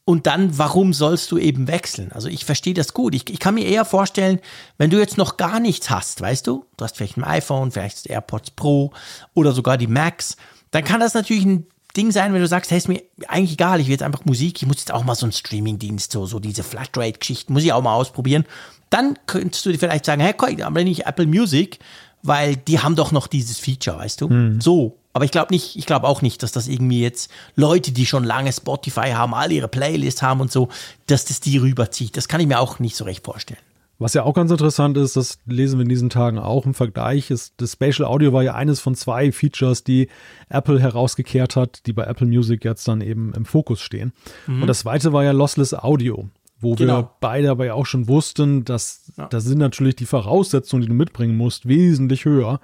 Und 0.03 0.27
dann, 0.27 0.57
warum 0.57 0.91
sollst 0.91 1.31
du 1.31 1.37
eben 1.37 1.67
wechseln? 1.67 2.11
Also 2.11 2.27
ich 2.27 2.43
verstehe 2.43 2.73
das 2.73 2.93
gut. 2.93 3.15
Ich, 3.15 3.29
ich 3.29 3.39
kann 3.39 3.55
mir 3.55 3.65
eher 3.65 3.85
vorstellen, 3.85 4.39
wenn 4.77 4.89
du 4.89 4.99
jetzt 4.99 5.17
noch 5.17 5.37
gar 5.37 5.61
nichts 5.61 5.89
hast, 5.89 6.19
weißt 6.19 6.45
du, 6.45 6.65
du 6.75 6.83
hast 6.83 6.97
vielleicht 6.97 7.15
ein 7.15 7.23
iPhone, 7.23 7.71
vielleicht 7.71 8.07
AirPods 8.07 8.51
Pro 8.51 8.91
oder 9.33 9.53
sogar 9.53 9.77
die 9.77 9.87
Max, 9.87 10.35
dann 10.71 10.83
kann 10.83 10.99
das 10.99 11.13
natürlich 11.13 11.45
ein 11.45 11.67
Ding 11.95 12.11
sein, 12.11 12.33
wenn 12.33 12.41
du 12.41 12.47
sagst, 12.47 12.69
hey, 12.69 12.77
ist 12.77 12.89
mir 12.89 13.01
eigentlich 13.29 13.53
egal, 13.53 13.79
ich 13.79 13.87
will 13.87 13.93
jetzt 13.93 14.03
einfach 14.03 14.25
Musik, 14.25 14.61
ich 14.61 14.67
muss 14.67 14.79
jetzt 14.79 14.93
auch 14.93 15.05
mal 15.05 15.15
so 15.15 15.25
einen 15.25 15.31
Streamingdienst, 15.31 16.11
so, 16.11 16.25
so 16.25 16.39
diese 16.39 16.63
Flatrate-Geschichten, 16.63 17.53
muss 17.53 17.63
ich 17.63 17.71
auch 17.71 17.81
mal 17.81 17.95
ausprobieren. 17.95 18.45
Dann 18.89 19.17
könntest 19.25 19.65
du 19.65 19.71
dir 19.71 19.79
vielleicht 19.79 20.05
sagen, 20.05 20.21
hey, 20.21 20.33
komm, 20.35 20.61
aber 20.61 20.83
nicht 20.83 21.05
Apple 21.05 21.27
Music, 21.27 21.79
weil 22.23 22.55
die 22.55 22.79
haben 22.79 22.95
doch 22.95 23.11
noch 23.11 23.27
dieses 23.27 23.59
Feature, 23.59 23.97
weißt 23.97 24.21
du? 24.21 24.29
Hm. 24.29 24.61
So. 24.61 24.97
Aber 25.13 25.25
ich 25.25 25.31
glaube 25.31 25.51
nicht, 25.51 25.75
ich 25.75 25.87
glaube 25.87 26.07
auch 26.07 26.21
nicht, 26.21 26.43
dass 26.43 26.51
das 26.51 26.67
irgendwie 26.67 27.01
jetzt 27.01 27.31
Leute, 27.55 27.91
die 27.91 28.05
schon 28.05 28.23
lange 28.23 28.53
Spotify 28.53 29.13
haben, 29.13 29.33
alle 29.33 29.55
ihre 29.55 29.67
Playlists 29.67 30.21
haben 30.21 30.41
und 30.41 30.51
so, 30.51 30.69
dass 31.07 31.25
das 31.25 31.39
die 31.39 31.57
rüberzieht. 31.57 32.15
Das 32.15 32.27
kann 32.27 32.39
ich 32.39 32.45
mir 32.45 32.59
auch 32.59 32.77
nicht 32.77 32.95
so 32.95 33.03
recht 33.03 33.25
vorstellen. 33.25 33.59
Was 33.99 34.13
ja 34.13 34.23
auch 34.23 34.35
ganz 34.35 34.51
interessant 34.51 34.95
ist, 34.95 35.15
das 35.15 35.39
lesen 35.47 35.79
wir 35.79 35.83
in 35.83 35.89
diesen 35.89 36.11
Tagen 36.11 36.37
auch 36.37 36.67
im 36.67 36.75
Vergleich, 36.75 37.31
ist, 37.31 37.55
das 37.57 37.71
Spatial 37.71 38.07
Audio 38.07 38.31
war 38.31 38.43
ja 38.43 38.53
eines 38.53 38.79
von 38.79 38.93
zwei 38.93 39.31
Features, 39.31 39.83
die 39.83 40.07
Apple 40.49 40.79
herausgekehrt 40.79 41.55
hat, 41.55 41.87
die 41.87 41.93
bei 41.93 42.03
Apple 42.03 42.27
Music 42.27 42.63
jetzt 42.63 42.87
dann 42.87 43.01
eben 43.01 43.33
im 43.33 43.45
Fokus 43.45 43.81
stehen. 43.81 44.13
Mhm. 44.45 44.61
Und 44.61 44.67
das 44.67 44.79
zweite 44.79 45.13
war 45.13 45.23
ja 45.23 45.31
Lossless 45.31 45.73
Audio, 45.73 46.29
wo 46.59 46.75
genau. 46.75 46.97
wir 46.97 47.11
beide 47.19 47.51
aber 47.51 47.65
ja 47.65 47.73
auch 47.73 47.85
schon 47.85 48.07
wussten, 48.07 48.65
dass 48.65 49.11
ja. 49.17 49.27
da 49.27 49.39
sind 49.39 49.59
natürlich 49.59 49.95
die 49.95 50.05
Voraussetzungen, 50.05 50.81
die 50.81 50.87
du 50.87 50.93
mitbringen 50.93 51.37
musst, 51.37 51.67
wesentlich 51.67 52.25
höher, 52.25 52.59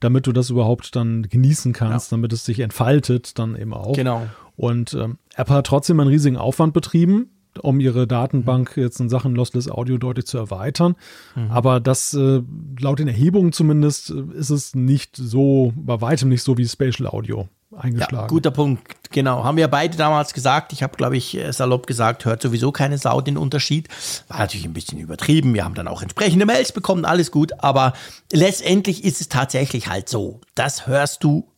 damit 0.00 0.26
du 0.26 0.32
das 0.32 0.50
überhaupt 0.50 0.96
dann 0.96 1.22
genießen 1.22 1.72
kannst, 1.72 2.10
ja. 2.10 2.16
damit 2.16 2.32
es 2.32 2.44
sich 2.44 2.60
entfaltet 2.60 3.38
dann 3.38 3.56
eben 3.56 3.72
auch. 3.72 3.94
Genau. 3.94 4.26
Und 4.56 4.94
ähm, 4.94 5.18
Apple 5.34 5.54
hat 5.54 5.66
trotzdem 5.66 6.00
einen 6.00 6.10
riesigen 6.10 6.36
Aufwand 6.36 6.72
betrieben, 6.72 7.30
um 7.62 7.80
ihre 7.80 8.06
Datenbank 8.06 8.76
jetzt 8.76 9.00
in 9.00 9.08
Sachen 9.08 9.34
Lossless 9.34 9.70
Audio 9.70 9.96
deutlich 9.98 10.26
zu 10.26 10.38
erweitern. 10.38 10.96
Mhm. 11.34 11.50
Aber 11.50 11.80
das, 11.80 12.14
äh, 12.14 12.42
laut 12.80 12.98
den 12.98 13.08
Erhebungen 13.08 13.52
zumindest, 13.52 14.10
äh, 14.10 14.38
ist 14.38 14.50
es 14.50 14.74
nicht 14.74 15.16
so, 15.16 15.72
bei 15.76 16.00
weitem 16.00 16.28
nicht 16.28 16.42
so 16.42 16.58
wie 16.58 16.66
Spatial 16.66 17.08
Audio 17.08 17.48
eingeschlagen. 17.78 18.16
Ja, 18.16 18.26
guter 18.26 18.50
Punkt, 18.50 18.82
genau. 19.10 19.44
Haben 19.44 19.56
wir 19.56 19.68
beide 19.68 19.96
damals 19.96 20.34
gesagt. 20.34 20.72
Ich 20.72 20.82
habe, 20.82 20.96
glaube 20.96 21.16
ich, 21.16 21.36
äh, 21.36 21.52
salopp 21.52 21.86
gesagt, 21.86 22.24
hört 22.24 22.42
sowieso 22.42 22.72
keine 22.72 22.98
Sau 22.98 23.20
den 23.20 23.36
Unterschied. 23.36 23.88
War 24.28 24.38
natürlich 24.40 24.66
ein 24.66 24.72
bisschen 24.72 24.98
übertrieben. 24.98 25.54
Wir 25.54 25.64
haben 25.64 25.74
dann 25.74 25.88
auch 25.88 26.02
entsprechende 26.02 26.46
Mails 26.46 26.72
bekommen, 26.72 27.04
alles 27.04 27.30
gut. 27.30 27.52
Aber 27.62 27.92
letztendlich 28.32 29.04
ist 29.04 29.20
es 29.20 29.28
tatsächlich 29.28 29.88
halt 29.88 30.08
so. 30.08 30.40
Das 30.54 30.86
hörst 30.86 31.24
du 31.24 31.48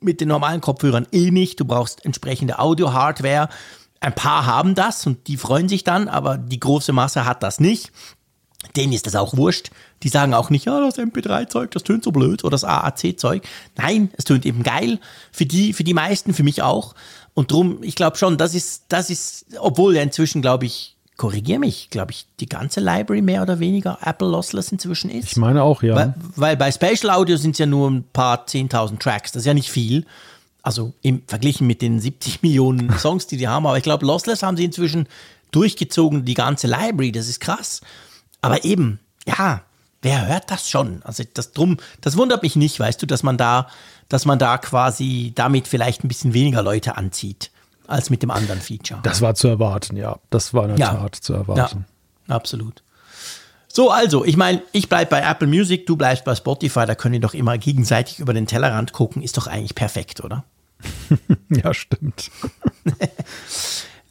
mit 0.00 0.20
den 0.20 0.28
normalen 0.28 0.60
Kopfhörern 0.60 1.06
eh 1.12 1.30
nicht. 1.30 1.60
Du 1.60 1.64
brauchst 1.64 2.04
entsprechende 2.04 2.58
Audio-Hardware. 2.58 3.48
Ein 4.00 4.14
paar 4.14 4.46
haben 4.46 4.74
das 4.74 5.06
und 5.06 5.26
die 5.26 5.36
freuen 5.36 5.68
sich 5.68 5.82
dann, 5.82 6.08
aber 6.08 6.36
die 6.38 6.60
große 6.60 6.92
Masse 6.92 7.24
hat 7.24 7.42
das 7.42 7.60
nicht. 7.60 7.92
Denen 8.74 8.92
ist 8.92 9.06
das 9.06 9.16
auch 9.16 9.36
wurscht. 9.36 9.70
Die 10.02 10.08
sagen 10.08 10.34
auch 10.34 10.50
nicht, 10.50 10.66
ja, 10.66 10.80
das 10.80 10.98
MP3-Zeug, 10.98 11.70
das 11.70 11.84
tönt 11.84 12.04
so 12.04 12.12
blöd 12.12 12.44
oder 12.44 12.52
das 12.52 12.64
AAC-Zeug. 12.64 13.42
Nein, 13.76 14.10
es 14.16 14.24
tönt 14.24 14.44
eben 14.44 14.62
geil. 14.62 14.98
Für 15.32 15.46
die, 15.46 15.72
für 15.72 15.84
die 15.84 15.94
meisten, 15.94 16.34
für 16.34 16.42
mich 16.42 16.62
auch. 16.62 16.94
Und 17.34 17.52
drum, 17.52 17.82
ich 17.82 17.94
glaube 17.94 18.16
schon, 18.16 18.38
das 18.38 18.54
ist, 18.54 18.84
das 18.88 19.10
ist, 19.10 19.46
obwohl 19.58 19.94
ja 19.94 20.02
inzwischen, 20.02 20.42
glaube 20.42 20.66
ich, 20.66 20.96
korrigier 21.16 21.58
mich, 21.58 21.88
glaube 21.90 22.12
ich, 22.12 22.26
die 22.40 22.48
ganze 22.48 22.80
Library 22.80 23.22
mehr 23.22 23.42
oder 23.42 23.58
weniger 23.58 23.98
Apple 24.02 24.28
Lossless 24.28 24.70
inzwischen 24.70 25.10
ist. 25.10 25.32
Ich 25.32 25.36
meine 25.36 25.62
auch, 25.62 25.82
ja. 25.82 25.94
Weil, 25.94 26.14
weil 26.36 26.56
bei 26.56 26.70
Spatial 26.70 27.14
Audio 27.14 27.36
sind 27.36 27.52
es 27.52 27.58
ja 27.58 27.66
nur 27.66 27.90
ein 27.90 28.04
paar 28.12 28.44
10.000 28.46 28.98
Tracks. 28.98 29.32
Das 29.32 29.42
ist 29.42 29.46
ja 29.46 29.54
nicht 29.54 29.70
viel. 29.70 30.04
Also 30.62 30.92
im 31.02 31.22
verglichen 31.26 31.66
mit 31.66 31.80
den 31.80 32.00
70 32.00 32.42
Millionen 32.42 32.90
Songs, 32.98 33.26
die 33.26 33.36
die 33.36 33.48
haben. 33.48 33.66
Aber 33.66 33.76
ich 33.78 33.84
glaube, 33.84 34.04
Lossless 34.04 34.42
haben 34.42 34.56
sie 34.56 34.64
inzwischen 34.64 35.08
durchgezogen, 35.52 36.24
die 36.24 36.34
ganze 36.34 36.66
Library. 36.66 37.12
Das 37.12 37.28
ist 37.28 37.40
krass. 37.40 37.80
Aber 38.40 38.64
eben, 38.64 39.00
ja, 39.26 39.62
wer 40.02 40.28
hört 40.28 40.50
das 40.50 40.68
schon? 40.70 41.02
Also 41.02 41.24
das 41.34 41.52
drum, 41.52 41.78
das 42.00 42.16
wundert 42.16 42.42
mich 42.42 42.56
nicht, 42.56 42.78
weißt 42.78 43.02
du, 43.02 43.06
dass 43.06 43.22
man 43.22 43.36
da, 43.36 43.68
dass 44.08 44.24
man 44.24 44.38
da 44.38 44.58
quasi 44.58 45.32
damit 45.34 45.66
vielleicht 45.68 46.04
ein 46.04 46.08
bisschen 46.08 46.32
weniger 46.32 46.62
Leute 46.62 46.96
anzieht 46.96 47.50
als 47.86 48.10
mit 48.10 48.22
dem 48.22 48.30
anderen 48.30 48.60
Feature. 48.60 49.00
Das 49.02 49.20
war 49.20 49.34
zu 49.34 49.48
erwarten, 49.48 49.96
ja. 49.96 50.18
Das 50.30 50.54
war 50.54 50.64
in 50.64 50.76
der 50.76 50.78
ja. 50.78 50.94
Tat 50.94 51.14
zu 51.14 51.32
erwarten. 51.34 51.86
Ja, 52.28 52.34
absolut. 52.34 52.82
So, 53.68 53.90
also, 53.90 54.24
ich 54.24 54.36
meine, 54.36 54.62
ich 54.72 54.88
bleibe 54.88 55.10
bei 55.10 55.20
Apple 55.20 55.46
Music, 55.46 55.86
du 55.86 55.96
bleibst 55.96 56.24
bei 56.24 56.34
Spotify, 56.34 56.86
da 56.86 56.94
können 56.94 57.12
wir 57.12 57.20
doch 57.20 57.34
immer 57.34 57.58
gegenseitig 57.58 58.20
über 58.20 58.32
den 58.32 58.46
Tellerrand 58.46 58.92
gucken, 58.92 59.22
ist 59.22 59.36
doch 59.36 59.46
eigentlich 59.46 59.74
perfekt, 59.74 60.24
oder? 60.24 60.44
ja, 61.50 61.74
stimmt. 61.74 62.30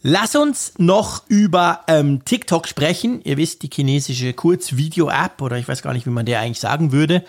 Lass 0.08 0.36
uns 0.36 0.74
noch 0.78 1.24
über 1.30 1.80
ähm, 1.88 2.24
TikTok 2.24 2.68
sprechen. 2.68 3.22
Ihr 3.24 3.38
wisst, 3.38 3.64
die 3.64 3.72
chinesische 3.74 4.34
Kurzvideo-App, 4.34 5.41
oder 5.41 5.58
ich 5.58 5.68
weiß 5.68 5.82
gar 5.82 5.93
nicht, 5.93 6.06
wie 6.06 6.12
man 6.12 6.28
der 6.28 6.41
eigentlich 6.41 6.60
sagen 6.60 6.91
würde, 6.91 7.24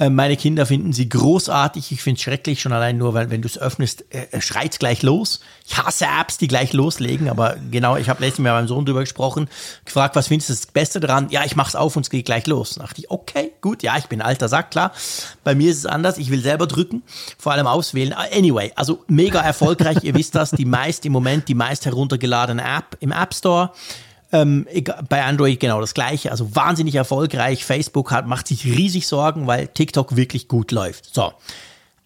äh, 0.00 0.08
meine 0.08 0.36
Kinder 0.36 0.64
finden 0.64 0.94
sie 0.94 1.08
großartig. 1.08 1.92
Ich 1.92 2.02
finde 2.02 2.16
es 2.16 2.22
schrecklich, 2.22 2.62
schon 2.62 2.72
allein 2.72 2.96
nur, 2.96 3.12
weil 3.12 3.30
wenn 3.30 3.42
du 3.42 3.48
es 3.48 3.58
öffnest, 3.58 4.06
äh, 4.14 4.40
schreit 4.40 4.78
gleich 4.78 5.02
los. 5.02 5.40
Ich 5.66 5.76
hasse 5.76 6.06
Apps, 6.06 6.38
die 6.38 6.48
gleich 6.48 6.72
loslegen, 6.72 7.28
aber 7.28 7.56
genau, 7.70 7.96
ich 7.96 8.08
habe 8.08 8.24
letztens 8.24 8.44
mit 8.44 8.52
meinem 8.52 8.66
Sohn 8.66 8.86
drüber 8.86 9.00
gesprochen, 9.00 9.48
gefragt, 9.84 10.16
was 10.16 10.28
findest 10.28 10.48
du 10.48 10.54
das 10.54 10.66
Beste 10.66 11.00
daran? 11.00 11.28
Ja, 11.28 11.44
ich 11.44 11.54
mach's 11.54 11.76
auf 11.76 11.96
und 11.96 12.06
es 12.06 12.10
geht 12.10 12.24
gleich 12.24 12.46
los. 12.46 12.76
Da 12.76 12.82
dachte 12.82 13.02
ich, 13.02 13.10
okay, 13.10 13.52
gut, 13.60 13.82
ja, 13.82 13.98
ich 13.98 14.06
bin 14.06 14.22
alter 14.22 14.48
Sack, 14.48 14.70
klar. 14.70 14.92
Bei 15.44 15.54
mir 15.54 15.70
ist 15.70 15.78
es 15.78 15.86
anders, 15.86 16.16
ich 16.16 16.30
will 16.30 16.40
selber 16.40 16.66
drücken, 16.66 17.02
vor 17.38 17.52
allem 17.52 17.66
auswählen. 17.66 18.14
Anyway, 18.14 18.72
also 18.76 19.04
mega 19.06 19.40
erfolgreich, 19.40 19.98
ihr 20.02 20.14
wisst 20.14 20.34
das, 20.34 20.52
die 20.52 20.64
meist 20.64 21.04
im 21.04 21.12
Moment, 21.12 21.46
die 21.46 21.54
meist 21.54 21.84
heruntergeladene 21.84 22.62
App 22.62 22.96
im 23.00 23.12
App 23.12 23.34
Store. 23.34 23.72
Ähm, 24.32 24.66
bei 25.08 25.24
Android 25.24 25.58
genau 25.58 25.80
das 25.80 25.92
gleiche, 25.92 26.30
also 26.30 26.54
wahnsinnig 26.54 26.94
erfolgreich. 26.94 27.64
Facebook 27.64 28.12
hat, 28.12 28.26
macht 28.26 28.46
sich 28.46 28.64
riesig 28.64 29.06
Sorgen, 29.06 29.46
weil 29.46 29.68
TikTok 29.68 30.16
wirklich 30.16 30.46
gut 30.46 30.70
läuft. 30.70 31.12
So. 31.12 31.32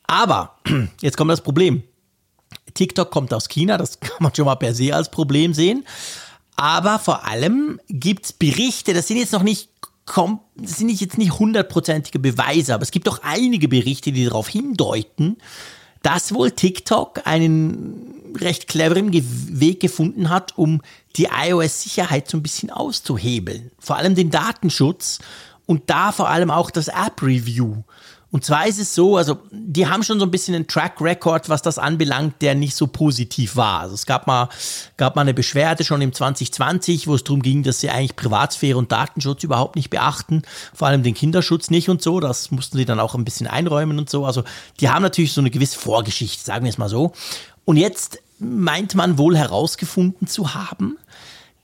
Aber, 0.07 0.57
jetzt 1.01 1.17
kommt 1.17 1.31
das 1.31 1.43
Problem. 1.43 1.83
TikTok 2.73 3.11
kommt 3.11 3.33
aus 3.35 3.49
China, 3.49 3.77
das 3.77 4.01
kann 4.01 4.17
man 4.21 4.35
schon 4.35 4.47
mal 4.47 4.55
per 4.57 4.75
se 4.75 4.95
als 4.95 5.11
Problem 5.11 5.55
sehen. 5.55 5.85
Aber 6.57 6.99
vor 6.99 7.27
allem 7.27 7.81
gibt 7.89 8.27
es 8.27 8.33
Berichte, 8.33 8.95
das 8.95 9.09
sind 9.09 9.19
jetzt 9.19 9.33
noch 9.33 9.43
nicht 9.43 9.71
das 10.57 10.77
sind 10.77 10.91
jetzt 10.91 11.17
nicht 11.17 11.39
hundertprozentige 11.39 12.19
Beweise, 12.19 12.75
aber 12.75 12.83
es 12.83 12.91
gibt 12.91 13.07
doch 13.07 13.21
einige 13.23 13.69
Berichte, 13.69 14.13
die 14.13 14.27
darauf 14.27 14.49
hindeuten, 14.49 15.39
dass 16.03 16.35
wohl 16.35 16.51
TikTok 16.51 17.23
einen 17.25 18.15
recht 18.41 18.69
cleveren 18.69 19.13
Weg 19.13 19.81
gefunden 19.81 20.31
hat, 20.31 20.57
um 20.57 20.83
die 21.17 21.29
iOS-Sicherheit 21.33 22.29
so 22.29 22.37
ein 22.37 22.43
bisschen 22.43 22.71
auszuhebeln. 22.71 23.71
Vor 23.79 23.97
allem 23.97 24.15
den 24.15 24.31
Datenschutz 24.31 25.21
und 25.67 25.89
da 25.91 26.13
vor 26.13 26.29
allem 26.29 26.51
auch 26.51 26.71
das 26.71 26.89
App-Review. 26.89 27.83
Und 28.35 28.45
zwar 28.45 28.67
ist 28.67 28.81
es 28.81 28.97
so, 28.97 29.17
also 29.17 29.39
die 29.53 29.87
haben 29.87 30.03
schon 30.03 30.19
so 30.19 30.27
ein 30.27 30.31
bisschen 30.33 30.57
einen 30.57 30.67
Track 30.67 31.01
Record, 31.01 31.49
was 31.49 31.63
das 31.63 31.79
anbelangt, 31.79 32.43
der 32.43 32.57
nicht 32.57 32.75
so 32.75 32.89
positiv 32.89 33.55
war. 33.55 33.83
Also 33.83 33.95
es 33.95 34.07
gab 34.07 34.27
mal, 34.27 34.49
gab 34.97 35.15
mal 35.15 35.23
eine 35.23 35.35
Beschwerde 35.35 35.85
schon 35.85 36.01
im 36.01 36.13
2020, 36.13 37.07
wo 37.07 37.15
es 37.15 37.23
darum 37.23 37.43
ging, 37.43 37.63
dass 37.63 37.79
sie 37.79 37.91
eigentlich 37.91 38.17
Privatsphäre 38.17 38.77
und 38.77 38.91
Datenschutz 38.91 39.45
überhaupt 39.45 39.77
nicht 39.77 39.89
beachten, 39.89 40.43
vor 40.75 40.89
allem 40.89 41.05
den 41.05 41.15
Kinderschutz 41.15 41.71
nicht 41.71 41.89
und 41.89 42.03
so. 42.03 42.19
Das 42.19 42.51
mussten 42.51 42.77
sie 42.77 42.85
dann 42.85 42.99
auch 42.99 43.15
ein 43.15 43.25
bisschen 43.25 43.47
einräumen 43.47 44.01
und 44.01 44.11
so. 44.11 44.27
Also 44.27 44.43
die 44.81 44.89
haben 44.89 45.03
natürlich 45.03 45.33
so 45.33 45.41
eine 45.41 45.53
gewisse 45.53 45.79
Vorgeschichte, 45.79 46.43
sagen 46.43 46.65
wir 46.65 46.71
es 46.71 46.79
mal 46.79 46.89
so. 46.89 47.13
Und 47.65 47.77
jetzt 47.77 48.19
meint 48.45 48.95
man 48.95 49.19
wohl 49.19 49.37
herausgefunden 49.37 50.27
zu 50.27 50.55
haben, 50.55 50.99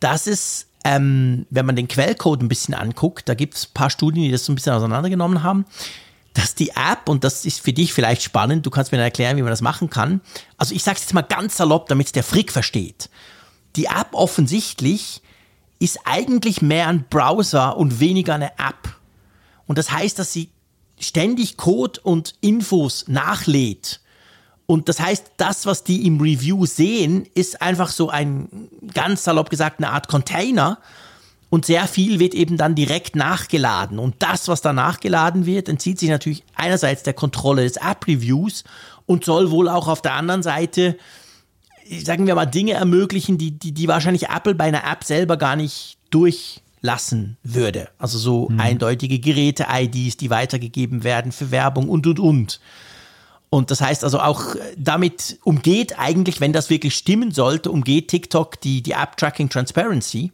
dass 0.00 0.26
es 0.26 0.66
ähm, 0.84 1.46
wenn 1.50 1.66
man 1.66 1.76
den 1.76 1.88
Quellcode 1.88 2.42
ein 2.42 2.48
bisschen 2.48 2.74
anguckt, 2.74 3.28
da 3.28 3.34
gibt 3.34 3.54
es 3.54 3.66
ein 3.66 3.74
paar 3.74 3.90
Studien, 3.90 4.24
die 4.24 4.30
das 4.30 4.44
so 4.44 4.52
ein 4.52 4.54
bisschen 4.54 4.72
auseinandergenommen 4.72 5.42
haben, 5.42 5.66
dass 6.32 6.54
die 6.54 6.70
App, 6.70 7.08
und 7.08 7.24
das 7.24 7.44
ist 7.44 7.60
für 7.60 7.72
dich 7.72 7.92
vielleicht 7.92 8.22
spannend, 8.22 8.64
du 8.64 8.70
kannst 8.70 8.92
mir 8.92 8.98
dann 8.98 9.04
erklären, 9.04 9.36
wie 9.36 9.42
man 9.42 9.50
das 9.50 9.60
machen 9.60 9.90
kann. 9.90 10.20
Also 10.56 10.74
ich 10.74 10.82
sage 10.82 10.96
es 10.96 11.02
jetzt 11.02 11.14
mal 11.14 11.22
ganz 11.22 11.56
salopp, 11.56 11.88
damit 11.88 12.14
der 12.14 12.22
Frick 12.22 12.52
versteht. 12.52 13.10
Die 13.76 13.86
App 13.86 14.08
offensichtlich 14.12 15.22
ist 15.78 15.98
eigentlich 16.04 16.62
mehr 16.62 16.88
ein 16.88 17.04
Browser 17.08 17.76
und 17.76 18.00
weniger 18.00 18.34
eine 18.34 18.52
App. 18.52 18.96
Und 19.66 19.76
das 19.76 19.90
heißt, 19.90 20.18
dass 20.18 20.32
sie 20.32 20.50
ständig 20.98 21.56
Code 21.56 22.00
und 22.00 22.34
Infos 22.40 23.06
nachlädt. 23.08 24.00
Und 24.70 24.88
das 24.88 25.00
heißt, 25.00 25.32
das, 25.36 25.66
was 25.66 25.82
die 25.82 26.06
im 26.06 26.20
Review 26.20 26.64
sehen, 26.64 27.26
ist 27.34 27.60
einfach 27.60 27.88
so 27.88 28.08
ein, 28.08 28.68
ganz 28.94 29.24
salopp 29.24 29.50
gesagt, 29.50 29.80
eine 29.80 29.90
Art 29.90 30.06
Container, 30.06 30.78
und 31.48 31.66
sehr 31.66 31.88
viel 31.88 32.20
wird 32.20 32.34
eben 32.34 32.56
dann 32.56 32.76
direkt 32.76 33.16
nachgeladen. 33.16 33.98
Und 33.98 34.14
das, 34.20 34.46
was 34.46 34.60
da 34.60 34.72
nachgeladen 34.72 35.44
wird, 35.44 35.68
entzieht 35.68 35.98
sich 35.98 36.08
natürlich 36.08 36.44
einerseits 36.54 37.02
der 37.02 37.14
Kontrolle 37.14 37.64
des 37.64 37.78
App-Reviews 37.78 38.62
und 39.06 39.24
soll 39.24 39.50
wohl 39.50 39.68
auch 39.68 39.88
auf 39.88 40.02
der 40.02 40.14
anderen 40.14 40.44
Seite 40.44 40.96
sagen 42.04 42.28
wir 42.28 42.36
mal, 42.36 42.46
Dinge 42.46 42.74
ermöglichen, 42.74 43.38
die, 43.38 43.50
die, 43.50 43.72
die 43.72 43.88
wahrscheinlich 43.88 44.28
Apple 44.28 44.54
bei 44.54 44.66
einer 44.66 44.84
App 44.84 45.02
selber 45.02 45.36
gar 45.36 45.56
nicht 45.56 45.98
durchlassen 46.10 47.38
würde. 47.42 47.88
Also 47.98 48.18
so 48.18 48.48
hm. 48.48 48.60
eindeutige 48.60 49.18
Geräte-IDs, 49.18 50.16
die 50.16 50.30
weitergegeben 50.30 51.02
werden 51.02 51.32
für 51.32 51.50
Werbung 51.50 51.88
und, 51.88 52.06
und, 52.06 52.20
und. 52.20 52.60
Und 53.51 53.72
das 53.72 53.80
heißt 53.80 54.05
also 54.05 54.20
auch, 54.20 54.55
damit 54.76 55.38
umgeht 55.42 55.98
eigentlich, 55.98 56.40
wenn 56.40 56.53
das 56.53 56.70
wirklich 56.70 56.94
stimmen 56.94 57.32
sollte, 57.32 57.70
umgeht 57.70 58.09
TikTok 58.09 58.61
die, 58.61 58.80
die 58.80 58.92
App 58.92 59.16
Tracking 59.16 59.51
Transparency, 59.51 60.32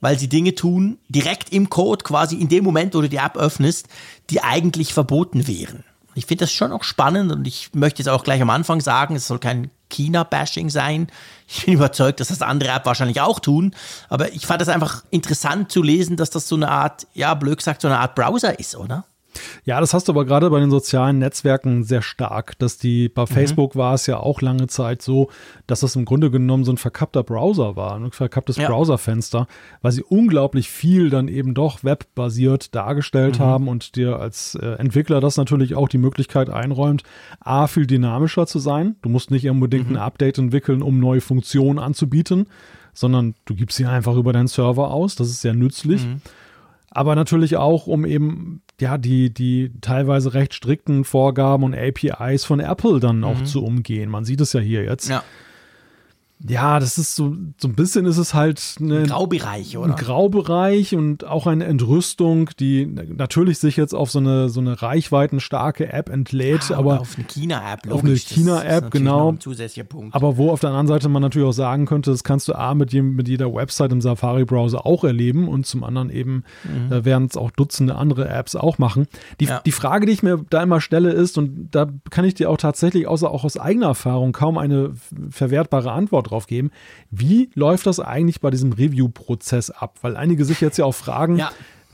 weil 0.00 0.18
sie 0.18 0.28
Dinge 0.28 0.56
tun, 0.56 0.98
direkt 1.08 1.52
im 1.52 1.70
Code, 1.70 2.02
quasi 2.02 2.36
in 2.36 2.48
dem 2.48 2.64
Moment, 2.64 2.94
wo 2.94 3.00
du 3.00 3.08
die 3.08 3.16
App 3.16 3.36
öffnest, 3.36 3.86
die 4.30 4.42
eigentlich 4.42 4.92
verboten 4.92 5.46
wären. 5.46 5.84
Ich 6.14 6.26
finde 6.26 6.42
das 6.42 6.52
schon 6.52 6.72
auch 6.72 6.82
spannend 6.82 7.30
und 7.30 7.46
ich 7.46 7.70
möchte 7.74 8.02
jetzt 8.02 8.08
auch 8.08 8.24
gleich 8.24 8.42
am 8.42 8.50
Anfang 8.50 8.80
sagen, 8.80 9.14
es 9.14 9.28
soll 9.28 9.38
kein 9.38 9.70
China-Bashing 9.88 10.68
sein. 10.68 11.06
Ich 11.46 11.64
bin 11.64 11.74
überzeugt, 11.74 12.18
dass 12.18 12.28
das 12.28 12.42
andere 12.42 12.70
App 12.70 12.86
wahrscheinlich 12.86 13.20
auch 13.20 13.38
tun. 13.38 13.74
Aber 14.08 14.32
ich 14.32 14.46
fand 14.46 14.60
es 14.60 14.68
einfach 14.68 15.04
interessant 15.10 15.70
zu 15.70 15.82
lesen, 15.82 16.16
dass 16.16 16.30
das 16.30 16.48
so 16.48 16.56
eine 16.56 16.70
Art, 16.70 17.06
ja, 17.14 17.34
blöd 17.34 17.58
gesagt, 17.58 17.82
so 17.82 17.88
eine 17.88 18.00
Art 18.00 18.14
Browser 18.14 18.58
ist, 18.58 18.76
oder? 18.76 19.04
Ja, 19.64 19.80
das 19.80 19.94
hast 19.94 20.08
du 20.08 20.12
aber 20.12 20.24
gerade 20.24 20.50
bei 20.50 20.60
den 20.60 20.70
sozialen 20.70 21.18
Netzwerken 21.18 21.84
sehr 21.84 22.02
stark, 22.02 22.58
dass 22.58 22.78
die, 22.78 23.08
bei 23.08 23.22
mhm. 23.22 23.26
Facebook 23.26 23.76
war 23.76 23.94
es 23.94 24.06
ja 24.06 24.18
auch 24.18 24.40
lange 24.40 24.66
Zeit 24.66 25.02
so, 25.02 25.30
dass 25.66 25.80
das 25.80 25.96
im 25.96 26.04
Grunde 26.04 26.30
genommen 26.30 26.64
so 26.64 26.72
ein 26.72 26.76
verkappter 26.76 27.22
Browser 27.22 27.76
war, 27.76 27.96
ein 27.96 28.10
verkapptes 28.12 28.56
ja. 28.56 28.68
Browserfenster, 28.68 29.46
weil 29.80 29.92
sie 29.92 30.02
unglaublich 30.02 30.68
viel 30.68 31.10
dann 31.10 31.28
eben 31.28 31.54
doch 31.54 31.84
webbasiert 31.84 32.74
dargestellt 32.74 33.38
mhm. 33.38 33.44
haben 33.44 33.68
und 33.68 33.96
dir 33.96 34.18
als 34.18 34.54
äh, 34.54 34.66
Entwickler 34.74 35.20
das 35.20 35.36
natürlich 35.36 35.74
auch 35.74 35.88
die 35.88 35.98
Möglichkeit 35.98 36.50
einräumt, 36.50 37.02
A, 37.40 37.66
viel 37.66 37.86
dynamischer 37.86 38.46
zu 38.46 38.58
sein. 38.58 38.96
Du 39.02 39.08
musst 39.08 39.30
nicht 39.30 39.48
unbedingt 39.48 39.88
mhm. 39.88 39.96
ein 39.96 40.02
Update 40.02 40.38
entwickeln, 40.38 40.82
um 40.82 40.98
neue 40.98 41.20
Funktionen 41.20 41.78
anzubieten, 41.78 42.46
sondern 42.92 43.34
du 43.44 43.54
gibst 43.54 43.76
sie 43.76 43.86
einfach 43.86 44.16
über 44.16 44.32
deinen 44.32 44.48
Server 44.48 44.90
aus. 44.90 45.16
Das 45.16 45.28
ist 45.28 45.40
sehr 45.40 45.54
nützlich. 45.54 46.06
Mhm 46.92 46.92
aber 46.94 47.14
natürlich 47.14 47.56
auch, 47.56 47.86
um 47.86 48.04
eben 48.04 48.62
ja, 48.80 48.98
die, 48.98 49.32
die 49.32 49.72
teilweise 49.80 50.34
recht 50.34 50.54
strikten 50.54 51.04
Vorgaben 51.04 51.64
und 51.64 51.74
APIs 51.74 52.44
von 52.44 52.60
Apple 52.60 53.00
dann 53.00 53.18
mhm. 53.18 53.24
auch 53.24 53.42
zu 53.44 53.64
umgehen. 53.64 54.10
Man 54.10 54.24
sieht 54.24 54.40
es 54.40 54.52
ja 54.52 54.60
hier 54.60 54.84
jetzt. 54.84 55.08
Ja. 55.08 55.24
Ja, 56.48 56.80
das 56.80 56.98
ist 56.98 57.14
so, 57.14 57.36
so 57.56 57.68
ein 57.68 57.74
bisschen 57.74 58.04
ist 58.06 58.18
es 58.18 58.34
halt 58.34 58.76
eine, 58.80 59.00
ein 59.00 59.06
Graubereich, 59.06 59.76
oder? 59.76 59.90
Ein 59.90 59.96
Graubereich 59.96 60.94
und 60.94 61.24
auch 61.24 61.46
eine 61.46 61.64
Entrüstung, 61.64 62.50
die 62.58 62.86
natürlich 62.86 63.58
sich 63.58 63.76
jetzt 63.76 63.94
auf 63.94 64.10
so 64.10 64.18
eine, 64.18 64.48
so 64.48 64.60
eine 64.60 64.82
reichweitenstarke 64.82 65.92
App 65.92 66.08
entlädt, 66.08 66.70
ja, 66.70 66.78
aber 66.78 67.00
auf 67.00 67.16
eine 67.16 67.26
China-App, 67.26 67.90
auf 67.90 68.02
eine 68.02 68.16
China-App, 68.16 68.90
genau. 68.90 69.34
Aber 70.10 70.36
wo 70.36 70.50
auf 70.50 70.60
der 70.60 70.70
anderen 70.70 70.88
Seite 70.88 71.08
man 71.08 71.22
natürlich 71.22 71.48
auch 71.48 71.52
sagen 71.52 71.86
könnte, 71.86 72.10
das 72.10 72.24
kannst 72.24 72.48
du 72.48 72.54
A 72.54 72.74
mit, 72.74 72.92
jedem, 72.92 73.14
mit 73.14 73.28
jeder 73.28 73.54
Website 73.54 73.92
im 73.92 74.00
Safari-Browser 74.00 74.84
auch 74.84 75.04
erleben 75.04 75.48
und 75.48 75.66
zum 75.66 75.84
anderen 75.84 76.10
eben 76.10 76.42
mhm. 76.64 76.92
äh, 76.92 77.04
werden 77.04 77.28
es 77.30 77.36
auch 77.36 77.52
Dutzende 77.52 77.94
andere 77.94 78.28
Apps 78.28 78.56
auch 78.56 78.78
machen. 78.78 79.06
Die, 79.38 79.44
ja. 79.44 79.60
die 79.64 79.72
Frage, 79.72 80.06
die 80.06 80.12
ich 80.12 80.24
mir 80.24 80.44
da 80.50 80.62
immer 80.62 80.80
stelle, 80.80 81.12
ist, 81.12 81.38
und 81.38 81.68
da 81.70 81.86
kann 82.10 82.24
ich 82.24 82.34
dir 82.34 82.50
auch 82.50 82.56
tatsächlich 82.56 83.06
außer 83.06 83.30
auch 83.30 83.44
aus 83.44 83.56
eigener 83.56 83.86
Erfahrung 83.86 84.32
kaum 84.32 84.58
eine 84.58 84.92
verwertbare 85.30 85.92
Antwort 85.92 86.31
drauf 86.32 86.46
geben. 86.46 86.70
Wie 87.10 87.50
läuft 87.54 87.86
das 87.86 88.00
eigentlich 88.00 88.40
bei 88.40 88.50
diesem 88.50 88.72
Review-Prozess 88.72 89.70
ab? 89.70 89.98
Weil 90.02 90.16
einige 90.16 90.44
sich 90.44 90.60
jetzt 90.60 90.78
ja 90.78 90.84
auch 90.84 90.94
fragen, 90.94 91.36
ja. 91.36 91.50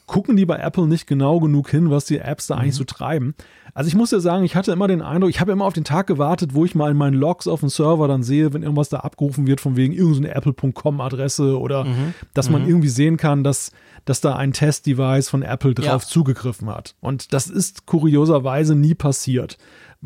gucken 0.06 0.36
die 0.36 0.46
bei 0.46 0.56
Apple 0.56 0.86
nicht 0.86 1.06
genau 1.06 1.40
genug 1.40 1.70
hin, 1.70 1.90
was 1.90 2.06
die 2.06 2.18
Apps 2.18 2.46
da 2.46 2.56
mhm. 2.56 2.62
eigentlich 2.62 2.74
so 2.76 2.84
treiben? 2.84 3.34
Also 3.74 3.88
ich 3.88 3.94
muss 3.94 4.10
ja 4.10 4.18
sagen, 4.18 4.44
ich 4.44 4.56
hatte 4.56 4.72
immer 4.72 4.88
den 4.88 5.02
Eindruck, 5.02 5.30
ich 5.30 5.40
habe 5.40 5.52
immer 5.52 5.64
auf 5.64 5.72
den 5.72 5.84
Tag 5.84 6.08
gewartet, 6.08 6.52
wo 6.52 6.64
ich 6.64 6.74
mal 6.74 6.90
in 6.90 6.96
meinen 6.96 7.14
Logs 7.14 7.46
auf 7.46 7.60
dem 7.60 7.68
Server 7.68 8.08
dann 8.08 8.24
sehe, 8.24 8.52
wenn 8.52 8.62
irgendwas 8.62 8.88
da 8.88 8.98
abgerufen 8.98 9.46
wird 9.46 9.60
von 9.60 9.76
wegen 9.76 9.92
irgendeine 9.92 10.34
Apple.com-Adresse 10.34 11.58
oder 11.58 11.84
mhm. 11.84 12.14
dass 12.34 12.50
man 12.50 12.62
mhm. 12.62 12.68
irgendwie 12.68 12.88
sehen 12.88 13.16
kann, 13.16 13.44
dass, 13.44 13.70
dass 14.04 14.20
da 14.20 14.34
ein 14.34 14.52
Test-Device 14.52 15.28
von 15.28 15.42
Apple 15.42 15.74
drauf 15.74 16.02
ja. 16.02 16.08
zugegriffen 16.08 16.68
hat. 16.68 16.96
Und 17.00 17.32
das 17.32 17.46
ist 17.46 17.86
kurioserweise 17.86 18.74
nie 18.74 18.94
passiert. 18.94 19.58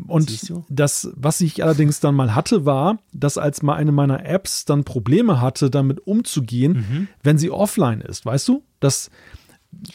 Und 0.07 0.51
das, 0.69 1.11
was 1.15 1.39
ich 1.41 1.63
allerdings 1.63 1.99
dann 1.99 2.15
mal 2.15 2.33
hatte, 2.33 2.65
war, 2.65 2.97
dass 3.13 3.37
als 3.37 3.61
mal 3.61 3.75
eine 3.75 3.91
meiner 3.91 4.25
Apps 4.25 4.65
dann 4.65 4.83
Probleme 4.83 5.39
hatte, 5.39 5.69
damit 5.69 5.99
umzugehen, 6.07 6.73
mhm. 6.73 7.07
wenn 7.21 7.37
sie 7.37 7.51
offline 7.51 8.01
ist, 8.01 8.25
weißt 8.25 8.47
du? 8.47 8.63
Das, 8.79 9.11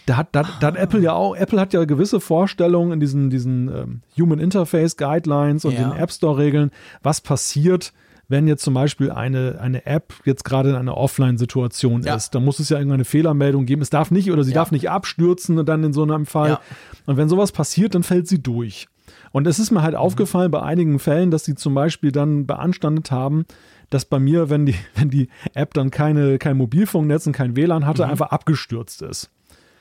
da 0.07 0.17
hat, 0.17 0.29
da, 0.33 0.43
da 0.61 0.69
hat 0.69 0.77
ah. 0.77 0.81
Apple 0.81 1.01
ja 1.01 1.15
auch, 1.15 1.35
Apple 1.35 1.61
hat 1.61 1.73
ja 1.73 1.85
gewisse 1.85 2.21
Vorstellungen 2.21 2.93
in 2.93 3.01
diesen, 3.01 3.29
diesen 3.29 3.69
ähm, 3.69 4.03
Human 4.17 4.39
Interface 4.39 4.97
Guidelines 4.97 5.65
und 5.65 5.73
ja. 5.73 5.89
den 5.89 5.99
App 5.99 6.13
Store 6.13 6.39
Regeln, 6.39 6.71
was 7.03 7.21
passiert, 7.21 7.93
wenn 8.29 8.47
jetzt 8.47 8.63
zum 8.63 8.75
Beispiel 8.75 9.11
eine, 9.11 9.59
eine 9.61 9.87
App 9.87 10.13
jetzt 10.25 10.45
gerade 10.45 10.71
in 10.71 10.77
einer 10.77 10.97
Offline-Situation 10.97 12.03
ja. 12.03 12.15
ist, 12.15 12.35
dann 12.35 12.45
muss 12.45 12.61
es 12.61 12.69
ja 12.69 12.77
irgendeine 12.77 13.07
Fehlermeldung 13.07 13.65
geben. 13.65 13.81
Es 13.81 13.91
darf 13.91 14.11
nicht 14.11 14.31
oder 14.31 14.45
sie 14.45 14.53
ja. 14.53 14.57
darf 14.57 14.71
nicht 14.71 14.91
abstürzen 14.91 15.65
dann 15.65 15.83
in 15.83 15.93
so 15.95 16.03
einem 16.03 16.27
Fall. 16.27 16.51
Ja. 16.51 16.61
Und 17.07 17.17
wenn 17.17 17.29
sowas 17.29 17.53
passiert, 17.53 17.95
dann 17.95 18.03
fällt 18.03 18.29
sie 18.29 18.43
durch. 18.43 18.87
Und 19.33 19.47
es 19.47 19.59
ist 19.59 19.71
mir 19.71 19.83
halt 19.83 19.95
mhm. 19.95 20.01
aufgefallen 20.01 20.51
bei 20.51 20.63
einigen 20.63 20.99
Fällen, 20.99 21.31
dass 21.31 21.45
sie 21.45 21.55
zum 21.55 21.75
Beispiel 21.75 22.13
dann 22.13 22.47
beanstandet 22.47 23.11
haben, 23.11 23.45
dass 23.91 24.05
bei 24.05 24.19
mir, 24.19 24.51
wenn 24.51 24.67
die, 24.67 24.75
wenn 24.95 25.11
die 25.11 25.29
App 25.55 25.75
dann 25.75 25.91
keine, 25.91 26.39
kein 26.39 26.57
Mobilfunknetz 26.57 27.27
und 27.27 27.33
kein 27.33 27.57
WLAN 27.57 27.87
hatte, 27.87 28.05
mhm. 28.05 28.11
einfach 28.11 28.31
abgestürzt 28.31 29.03
ist. 29.03 29.31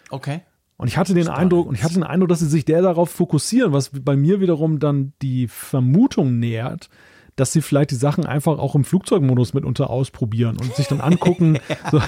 Okay. 0.09 0.41
Und 0.77 0.87
ich 0.87 0.97
hatte 0.97 1.13
den 1.13 1.23
Spannend. 1.23 1.41
Eindruck, 1.41 1.67
und 1.67 1.75
ich 1.75 1.83
hatte 1.83 1.95
den 1.95 2.03
Eindruck, 2.03 2.29
dass 2.29 2.39
sie 2.39 2.47
sich 2.47 2.63
der 2.63 2.81
darauf 2.81 3.09
fokussieren, 3.09 3.73
was 3.73 3.89
bei 3.89 4.15
mir 4.15 4.39
wiederum 4.39 4.79
dann 4.79 5.13
die 5.23 5.47
Vermutung 5.47 6.37
nähert, 6.37 6.89
dass 7.37 7.53
sie 7.53 7.61
vielleicht 7.61 7.91
die 7.91 7.95
Sachen 7.95 8.25
einfach 8.25 8.57
auch 8.57 8.75
im 8.75 8.83
Flugzeugmodus 8.83 9.53
mitunter 9.53 9.89
ausprobieren 9.89 10.57
und 10.59 10.75
sich 10.75 10.87
dann 10.87 10.99
angucken. 10.99 11.59
so. 11.91 12.01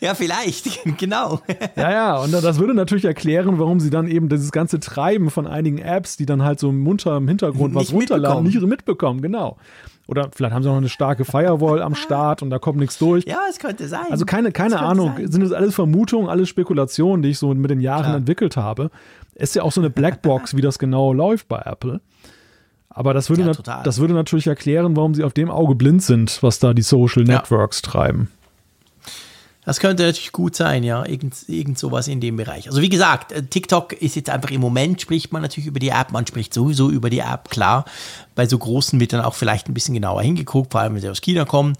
Ja, 0.00 0.14
vielleicht, 0.14 0.80
genau. 0.98 1.40
ja, 1.76 1.90
ja, 1.92 2.16
und 2.16 2.32
das 2.32 2.58
würde 2.58 2.74
natürlich 2.74 3.04
erklären, 3.04 3.58
warum 3.58 3.78
sie 3.78 3.90
dann 3.90 4.08
eben 4.08 4.28
dieses 4.28 4.52
ganze 4.52 4.80
Treiben 4.80 5.30
von 5.30 5.46
einigen 5.46 5.78
Apps, 5.78 6.16
die 6.16 6.26
dann 6.26 6.42
halt 6.42 6.58
so 6.58 6.72
munter 6.72 7.18
im 7.18 7.28
Hintergrund 7.28 7.74
nicht 7.74 7.88
was 7.88 7.92
runterladen, 7.92 8.44
nicht 8.44 8.60
mitbekommen, 8.60 9.20
genau. 9.20 9.58
Oder 10.06 10.30
vielleicht 10.34 10.54
haben 10.54 10.62
sie 10.62 10.68
auch 10.68 10.74
noch 10.74 10.78
eine 10.78 10.88
starke 10.88 11.24
Firewall 11.24 11.80
am 11.80 11.94
Start 11.94 12.42
und 12.42 12.50
da 12.50 12.58
kommt 12.58 12.78
nichts 12.78 12.98
durch. 12.98 13.24
Ja, 13.24 13.40
es 13.48 13.58
könnte 13.58 13.86
sein. 13.88 14.06
Also 14.10 14.24
keine, 14.26 14.52
keine 14.52 14.80
Ahnung. 14.80 15.14
Sein. 15.16 15.32
Sind 15.32 15.42
das 15.42 15.52
alles 15.52 15.74
Vermutungen, 15.74 16.28
alles 16.28 16.48
Spekulationen, 16.48 17.22
die 17.22 17.30
ich 17.30 17.38
so 17.38 17.52
mit 17.54 17.70
den 17.70 17.80
Jahren 17.80 18.04
Klar. 18.04 18.16
entwickelt 18.16 18.56
habe. 18.56 18.90
Ist 19.34 19.54
ja 19.54 19.62
auch 19.62 19.72
so 19.72 19.80
eine 19.80 19.90
Blackbox, 19.90 20.56
wie 20.56 20.60
das 20.60 20.78
genau 20.78 21.12
läuft 21.12 21.48
bei 21.48 21.60
Apple. 21.64 22.00
Aber 22.94 23.12
das 23.12 23.28
würde, 23.28 23.42
ja, 23.42 23.82
das 23.82 23.98
würde 23.98 24.14
natürlich 24.14 24.46
erklären, 24.46 24.96
warum 24.96 25.14
sie 25.14 25.24
auf 25.24 25.32
dem 25.32 25.50
Auge 25.50 25.74
blind 25.74 26.02
sind, 26.02 26.42
was 26.42 26.60
da 26.60 26.72
die 26.72 26.82
Social 26.82 27.24
Networks 27.24 27.82
ja. 27.84 27.90
treiben. 27.90 28.30
Das 29.64 29.80
könnte 29.80 30.04
natürlich 30.04 30.32
gut 30.32 30.54
sein, 30.54 30.84
ja, 30.84 31.04
irgend, 31.06 31.34
irgend 31.48 31.78
sowas 31.78 32.06
in 32.06 32.20
dem 32.20 32.36
Bereich. 32.36 32.68
Also 32.68 32.82
wie 32.82 32.90
gesagt, 32.90 33.32
äh, 33.32 33.42
TikTok 33.42 33.94
ist 33.94 34.14
jetzt 34.14 34.30
einfach 34.30 34.50
im 34.50 34.60
Moment 34.60 35.00
spricht 35.00 35.32
man 35.32 35.42
natürlich 35.42 35.66
über 35.66 35.80
die 35.80 35.88
App, 35.88 36.12
man 36.12 36.26
spricht 36.26 36.52
sowieso 36.52 36.90
über 36.90 37.10
die 37.10 37.20
App, 37.20 37.48
klar. 37.48 37.84
Bei 38.34 38.46
so 38.46 38.58
großen 38.58 39.00
wird 39.00 39.14
dann 39.14 39.22
auch 39.22 39.34
vielleicht 39.34 39.68
ein 39.68 39.74
bisschen 39.74 39.94
genauer 39.94 40.22
hingeguckt, 40.22 40.72
vor 40.72 40.82
allem 40.82 40.94
wenn 40.94 41.00
sie 41.00 41.08
aus 41.08 41.22
China 41.22 41.46
kommen. 41.46 41.74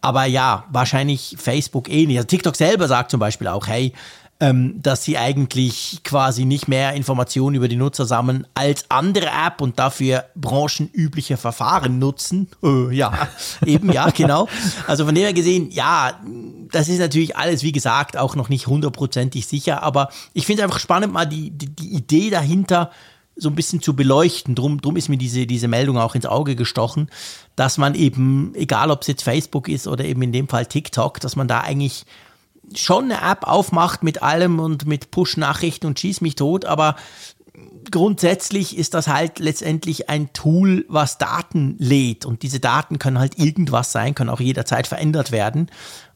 Aber 0.00 0.24
ja, 0.24 0.64
wahrscheinlich 0.70 1.36
Facebook 1.38 1.88
nicht. 1.88 2.16
Also 2.16 2.26
TikTok 2.26 2.56
selber 2.56 2.88
sagt 2.88 3.10
zum 3.10 3.20
Beispiel 3.20 3.48
auch, 3.48 3.66
hey, 3.66 3.92
ähm, 4.38 4.80
dass 4.82 5.02
sie 5.02 5.16
eigentlich 5.16 6.00
quasi 6.04 6.44
nicht 6.44 6.68
mehr 6.68 6.92
Informationen 6.92 7.56
über 7.56 7.68
die 7.68 7.76
Nutzer 7.76 8.04
sammeln 8.04 8.46
als 8.54 8.84
andere 8.90 9.28
App 9.28 9.62
und 9.62 9.78
dafür 9.78 10.26
branchenübliche 10.34 11.38
Verfahren 11.38 11.98
nutzen. 11.98 12.48
Äh, 12.62 12.94
ja, 12.94 13.28
eben, 13.66 13.90
ja, 13.90 14.10
genau. 14.10 14.46
Also 14.86 15.06
von 15.06 15.14
dem 15.14 15.24
her 15.24 15.32
gesehen, 15.32 15.70
ja, 15.70 16.20
das 16.70 16.88
ist 16.88 16.98
natürlich 16.98 17.36
alles, 17.36 17.62
wie 17.62 17.72
gesagt, 17.72 18.18
auch 18.18 18.36
noch 18.36 18.50
nicht 18.50 18.66
hundertprozentig 18.66 19.46
sicher, 19.46 19.82
aber 19.82 20.10
ich 20.34 20.44
finde 20.44 20.62
es 20.62 20.64
einfach 20.64 20.80
spannend, 20.80 21.14
mal 21.14 21.26
die, 21.26 21.50
die, 21.50 21.74
die 21.74 21.94
Idee 21.94 22.28
dahinter 22.28 22.90
so 23.36 23.50
ein 23.50 23.54
bisschen 23.54 23.80
zu 23.82 23.94
beleuchten. 23.94 24.54
Drum, 24.54 24.80
drum 24.80 24.96
ist 24.96 25.08
mir 25.08 25.18
diese, 25.18 25.46
diese 25.46 25.68
Meldung 25.68 25.98
auch 25.98 26.14
ins 26.14 26.26
Auge 26.26 26.56
gestochen, 26.56 27.10
dass 27.54 27.78
man 27.78 27.94
eben, 27.94 28.54
egal 28.54 28.90
ob 28.90 29.02
es 29.02 29.08
jetzt 29.08 29.22
Facebook 29.22 29.68
ist 29.68 29.86
oder 29.86 30.04
eben 30.04 30.22
in 30.22 30.32
dem 30.32 30.48
Fall 30.48 30.66
TikTok, 30.66 31.20
dass 31.20 31.36
man 31.36 31.48
da 31.48 31.60
eigentlich 31.60 32.04
schon 32.74 33.10
eine 33.10 33.22
App 33.22 33.44
aufmacht 33.44 34.02
mit 34.02 34.22
allem 34.22 34.58
und 34.58 34.86
mit 34.86 35.10
Push-Nachrichten 35.10 35.86
und 35.86 35.98
schieß 35.98 36.20
mich 36.20 36.34
tot, 36.34 36.64
aber 36.64 36.96
grundsätzlich 37.90 38.76
ist 38.76 38.94
das 38.94 39.08
halt 39.08 39.38
letztendlich 39.38 40.08
ein 40.08 40.32
Tool, 40.32 40.84
was 40.88 41.18
Daten 41.18 41.76
lädt 41.78 42.24
und 42.24 42.42
diese 42.42 42.60
Daten 42.60 42.98
können 42.98 43.18
halt 43.18 43.38
irgendwas 43.38 43.92
sein, 43.92 44.14
können 44.14 44.30
auch 44.30 44.40
jederzeit 44.40 44.86
verändert 44.86 45.30
werden 45.32 45.70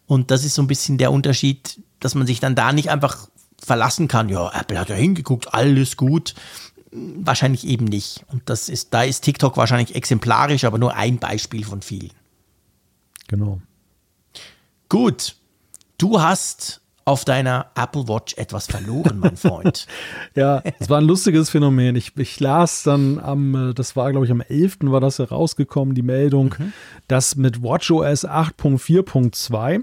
und 0.07 0.33
das 0.33 0.45
ist 0.45 0.55
so 0.55 0.63
ein 0.63 0.67
bisschen 0.67 0.99
der 0.99 1.13
Unterschied, 1.13 1.81
dass 2.01 2.17
man 2.17 2.27
sich 2.27 2.41
dann 2.41 2.57
da 2.57 2.73
nicht 2.73 2.91
einfach 2.91 3.29
verlassen 3.63 4.09
kann, 4.09 4.29
ja, 4.29 4.51
Apple 4.53 4.79
hat 4.79 4.89
ja 4.89 4.97
hingeguckt, 4.97 5.55
alles 5.55 5.97
gut. 5.97 6.35
Wahrscheinlich 6.91 7.65
eben 7.65 7.85
nicht. 7.85 8.25
Und 8.33 8.43
das 8.47 8.69
ist, 8.69 8.93
da 8.93 9.05
ist 9.05 9.21
TikTok 9.21 9.57
wahrscheinlich 9.57 9.95
exemplarisch, 9.95 10.65
aber 10.65 10.79
nur 10.79 10.97
ein 10.97 11.19
Beispiel 11.19 11.65
von 11.65 11.83
vielen. 11.83 12.11
Genau. 13.29 13.61
Gut, 14.89 15.37
Du 16.01 16.19
hast 16.19 16.81
auf 17.05 17.27
deiner 17.27 17.67
Apple 17.75 18.09
Watch 18.09 18.33
etwas 18.39 18.69
verloren, 18.69 19.19
mein 19.19 19.37
Freund. 19.37 19.87
ja, 20.35 20.63
es 20.79 20.89
war 20.89 20.99
ein 20.99 21.05
lustiges 21.05 21.51
Phänomen. 21.51 21.95
Ich, 21.95 22.17
ich 22.17 22.41
las 22.41 22.85
dann 22.85 23.19
am, 23.19 23.71
äh, 23.71 23.75
das 23.75 23.97
war 23.97 24.11
glaube 24.11 24.25
ich 24.25 24.33
am 24.33 24.41
11. 24.41 24.79
war 24.85 25.01
das 25.01 25.19
herausgekommen, 25.19 25.95
die 25.95 26.01
Meldung, 26.01 26.55
mhm. 26.59 26.73
dass 27.07 27.37
mit 27.37 27.63
WatchOS 27.63 28.27
8.4.2 28.27 29.83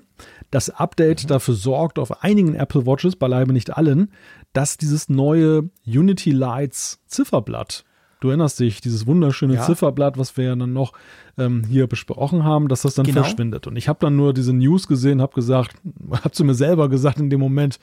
das 0.50 0.72
Update 0.72 1.26
mhm. 1.26 1.28
dafür 1.28 1.54
sorgt, 1.54 2.00
auf 2.00 2.24
einigen 2.24 2.56
Apple 2.56 2.88
Watches, 2.88 3.16
beileibe 3.16 3.54
nicht 3.54 3.78
allen, 3.78 4.12
dass 4.54 4.78
dieses 4.78 5.10
neue 5.10 5.70
Unity 5.86 6.32
Lights 6.32 7.00
Zifferblatt 7.06 7.84
Du 8.20 8.30
erinnerst 8.30 8.60
dich, 8.60 8.82
dieses 8.82 9.06
wunderschöne 9.06 9.56
ja. 9.56 9.62
Zifferblatt, 9.62 10.18
was 10.18 10.36
wir 10.38 10.46
ja 10.46 10.56
dann 10.56 10.74
noch 10.74 10.94
ähm, 11.38 11.64
hier 11.70 11.88
besprochen 11.88 12.44
haben, 12.44 12.68
dass 12.68 12.82
das 12.82 12.96
dann 12.96 13.06
genau. 13.06 13.22
verschwindet. 13.22 13.68
Und 13.68 13.76
ich 13.76 13.88
habe 13.88 14.00
dann 14.02 14.16
nur 14.16 14.34
diese 14.34 14.54
News 14.54 14.88
gesehen, 14.88 15.22
habe 15.22 15.34
gesagt, 15.36 15.76
habe 16.12 16.32
zu 16.32 16.44
mir 16.44 16.56
selber 16.56 16.90
gesagt 16.90 17.20
in 17.20 17.30
dem 17.30 17.40
Moment, 17.40 17.80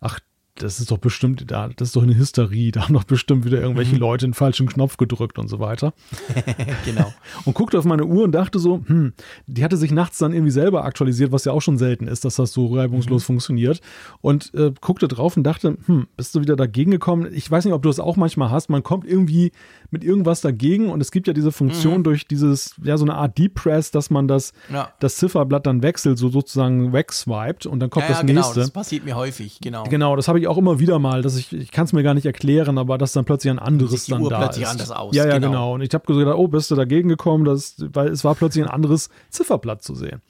ach, 0.00 0.18
das 0.58 0.80
ist 0.80 0.90
doch 0.90 0.98
bestimmt, 0.98 1.50
das 1.50 1.72
ist 1.78 1.96
doch 1.96 2.02
eine 2.02 2.16
Hysterie, 2.16 2.70
da 2.72 2.82
haben 2.82 2.94
doch 2.94 3.04
bestimmt 3.04 3.44
wieder 3.44 3.60
irgendwelche 3.60 3.94
mhm. 3.94 4.00
Leute 4.00 4.26
den 4.26 4.34
falschen 4.34 4.66
Knopf 4.66 4.96
gedrückt 4.96 5.38
und 5.38 5.48
so 5.48 5.58
weiter. 5.60 5.92
genau. 6.84 7.12
Und 7.44 7.54
guckte 7.54 7.78
auf 7.78 7.84
meine 7.84 8.04
Uhr 8.04 8.24
und 8.24 8.32
dachte 8.32 8.58
so, 8.58 8.82
hm, 8.86 9.12
die 9.46 9.64
hatte 9.64 9.76
sich 9.76 9.90
nachts 9.90 10.18
dann 10.18 10.32
irgendwie 10.32 10.50
selber 10.50 10.84
aktualisiert, 10.84 11.32
was 11.32 11.44
ja 11.44 11.52
auch 11.52 11.62
schon 11.62 11.78
selten 11.78 12.06
ist, 12.06 12.24
dass 12.24 12.36
das 12.36 12.52
so 12.52 12.66
reibungslos 12.74 13.22
mhm. 13.22 13.26
funktioniert. 13.26 13.80
Und 14.20 14.52
äh, 14.54 14.72
guckte 14.80 15.08
drauf 15.08 15.36
und 15.36 15.44
dachte, 15.44 15.76
hm, 15.86 16.06
bist 16.16 16.34
du 16.34 16.40
wieder 16.40 16.56
dagegen 16.56 16.90
gekommen? 16.90 17.28
Ich 17.32 17.50
weiß 17.50 17.64
nicht, 17.64 17.74
ob 17.74 17.82
du 17.82 17.88
das 17.88 18.00
auch 18.00 18.16
manchmal 18.16 18.50
hast. 18.50 18.70
Man 18.70 18.82
kommt 18.82 19.06
irgendwie 19.06 19.52
mit 19.90 20.04
irgendwas 20.04 20.40
dagegen 20.40 20.90
und 20.90 21.00
es 21.00 21.10
gibt 21.10 21.26
ja 21.26 21.32
diese 21.32 21.52
Funktion 21.52 21.98
mhm. 21.98 22.04
durch 22.04 22.26
dieses, 22.26 22.74
ja, 22.82 22.96
so 22.96 23.04
eine 23.04 23.14
Art 23.14 23.38
Deep 23.38 23.54
Press, 23.54 23.90
dass 23.90 24.10
man 24.10 24.28
das, 24.28 24.52
ja. 24.72 24.90
das 25.00 25.16
Zifferblatt 25.16 25.66
dann 25.66 25.82
wechselt, 25.82 26.18
so 26.18 26.28
sozusagen 26.28 26.92
wegswiped 26.92 27.66
und 27.66 27.80
dann 27.80 27.90
kommt 27.90 28.04
ja, 28.04 28.08
das 28.10 28.18
ja, 28.18 28.26
genau, 28.26 28.40
nächste. 28.40 28.60
Das 28.60 28.70
passiert 28.70 29.04
mir 29.04 29.16
häufig, 29.16 29.58
genau. 29.60 29.84
Genau, 29.84 30.16
das 30.16 30.28
habe 30.28 30.40
ich 30.40 30.48
auch 30.48 30.58
immer 30.58 30.78
wieder 30.78 30.98
mal, 30.98 31.22
dass 31.22 31.36
ich, 31.36 31.52
ich 31.52 31.70
kann 31.70 31.84
es 31.84 31.92
mir 31.92 32.02
gar 32.02 32.14
nicht 32.14 32.26
erklären, 32.26 32.78
aber 32.78 32.98
dass 32.98 33.12
dann 33.12 33.24
plötzlich 33.24 33.50
ein 33.50 33.58
anderes 33.58 34.06
dann 34.06 34.22
Uhr 34.22 34.30
da 34.30 34.38
plötzlich 34.38 34.64
ist. 34.64 34.70
anders 34.70 34.90
aus. 34.90 35.14
Ja, 35.14 35.26
ja, 35.26 35.34
genau. 35.34 35.48
genau. 35.48 35.74
Und 35.74 35.82
ich 35.82 35.92
habe 35.94 36.06
gesagt, 36.06 36.36
oh, 36.36 36.48
bist 36.48 36.70
du 36.70 36.74
dagegen 36.74 37.08
gekommen, 37.08 37.44
dass, 37.44 37.76
weil 37.92 38.08
es 38.08 38.24
war 38.24 38.34
plötzlich 38.34 38.64
ein 38.64 38.70
anderes 38.70 39.10
Zifferblatt 39.30 39.82
zu 39.82 39.94
sehen. 39.94 40.20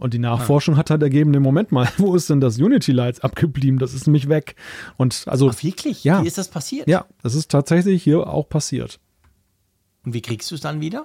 Und 0.00 0.14
die 0.14 0.18
Nachforschung 0.18 0.78
hat 0.78 0.88
halt 0.88 1.02
ergeben, 1.02 1.34
im 1.34 1.42
Moment 1.42 1.72
mal, 1.72 1.86
wo 1.98 2.14
ist 2.14 2.30
denn 2.30 2.40
das 2.40 2.58
Unity 2.58 2.92
Lights 2.92 3.20
abgeblieben? 3.20 3.78
Das 3.78 3.92
ist 3.92 4.06
nämlich 4.06 4.30
weg. 4.30 4.56
Und 4.96 5.24
also. 5.26 5.50
Ach, 5.50 5.62
wirklich? 5.62 6.04
Ja. 6.04 6.22
Wie 6.22 6.26
ist 6.26 6.38
das 6.38 6.48
passiert? 6.48 6.88
Ja, 6.88 7.04
das 7.22 7.34
ist 7.34 7.50
tatsächlich 7.50 8.02
hier 8.02 8.26
auch 8.26 8.48
passiert. 8.48 8.98
Und 10.04 10.14
wie 10.14 10.22
kriegst 10.22 10.50
du 10.50 10.54
es 10.54 10.62
dann 10.62 10.80
wieder? 10.80 11.04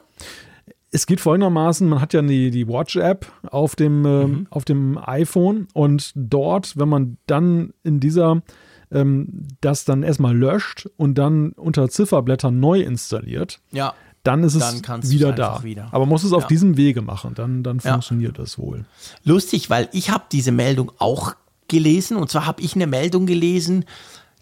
Es 0.91 1.07
geht 1.07 1.19
folgendermaßen, 1.19 1.89
man 1.89 1.99
hat 1.99 2.13
ja 2.13 2.21
die, 2.21 2.51
die 2.51 2.69
Watch-App 2.69 3.29
auf, 3.51 3.75
dem, 3.75 4.05
äh, 4.05 4.27
mhm. 4.27 4.47
auf 4.49 4.63
dem 4.63 4.97
iPhone 4.97 5.67
und 5.73 6.13
dort, 6.15 6.77
wenn 6.77 6.87
man 6.87 7.17
dann 7.27 7.73
in 7.83 7.99
dieser 7.99 8.43
ähm, 8.91 9.47
das 9.59 9.83
dann 9.83 10.03
erstmal 10.03 10.37
löscht 10.37 10.87
und 10.95 11.17
dann 11.17 11.51
unter 11.51 11.89
Zifferblättern 11.89 12.57
neu 12.57 12.79
installiert, 12.79 13.59
ja. 13.71 13.93
Dann 14.25 14.43
ist 14.43 14.55
es 14.55 14.81
dann 14.81 15.09
wieder 15.09 15.31
da. 15.31 15.63
Wieder. 15.63 15.87
Aber 15.91 16.05
muss 16.05 16.23
es 16.23 16.31
ja. 16.31 16.37
auf 16.37 16.47
diesem 16.47 16.77
Wege 16.77 17.01
machen, 17.01 17.35
dann, 17.35 17.63
dann 17.63 17.79
funktioniert 17.79 18.37
ja. 18.37 18.43
das 18.43 18.57
wohl. 18.57 18.85
Lustig, 19.23 19.69
weil 19.69 19.87
ich 19.91 20.09
habe 20.09 20.25
diese 20.31 20.51
Meldung 20.51 20.91
auch 20.97 21.35
gelesen 21.67 22.17
und 22.17 22.29
zwar 22.29 22.45
habe 22.45 22.61
ich 22.61 22.75
eine 22.75 22.87
Meldung 22.87 23.25
gelesen, 23.25 23.85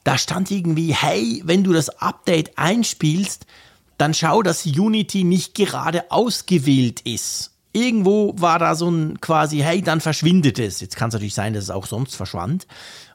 da 0.03 0.17
stand 0.17 0.51
irgendwie, 0.51 0.93
hey, 0.93 1.41
wenn 1.45 1.63
du 1.63 1.73
das 1.73 1.89
Update 2.01 2.57
einspielst, 2.57 3.45
dann 3.97 4.13
schau, 4.13 4.41
dass 4.41 4.65
Unity 4.65 5.23
nicht 5.23 5.53
gerade 5.53 6.11
ausgewählt 6.11 7.01
ist. 7.01 7.51
Irgendwo 7.73 8.35
war 8.37 8.59
da 8.59 8.75
so 8.75 8.89
ein 8.89 9.19
quasi, 9.21 9.59
hey, 9.59 9.81
dann 9.81 10.01
verschwindet 10.01 10.59
es. 10.59 10.79
Jetzt 10.79 10.95
kann 10.95 11.09
es 11.09 11.13
natürlich 11.13 11.33
sein, 11.33 11.53
dass 11.53 11.63
es 11.63 11.69
auch 11.69 11.85
sonst 11.87 12.15
verschwand. 12.15 12.67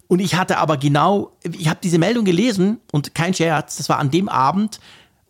Und 0.06 0.20
ich 0.20 0.34
hatte 0.34 0.58
aber 0.58 0.78
genau, 0.78 1.32
ich 1.42 1.68
habe 1.68 1.80
diese 1.82 1.98
Meldung 1.98 2.24
gelesen 2.24 2.78
und 2.92 3.14
kein 3.14 3.34
Scherz, 3.34 3.76
das 3.76 3.88
war 3.88 3.98
an 3.98 4.10
dem 4.10 4.28
Abend 4.28 4.80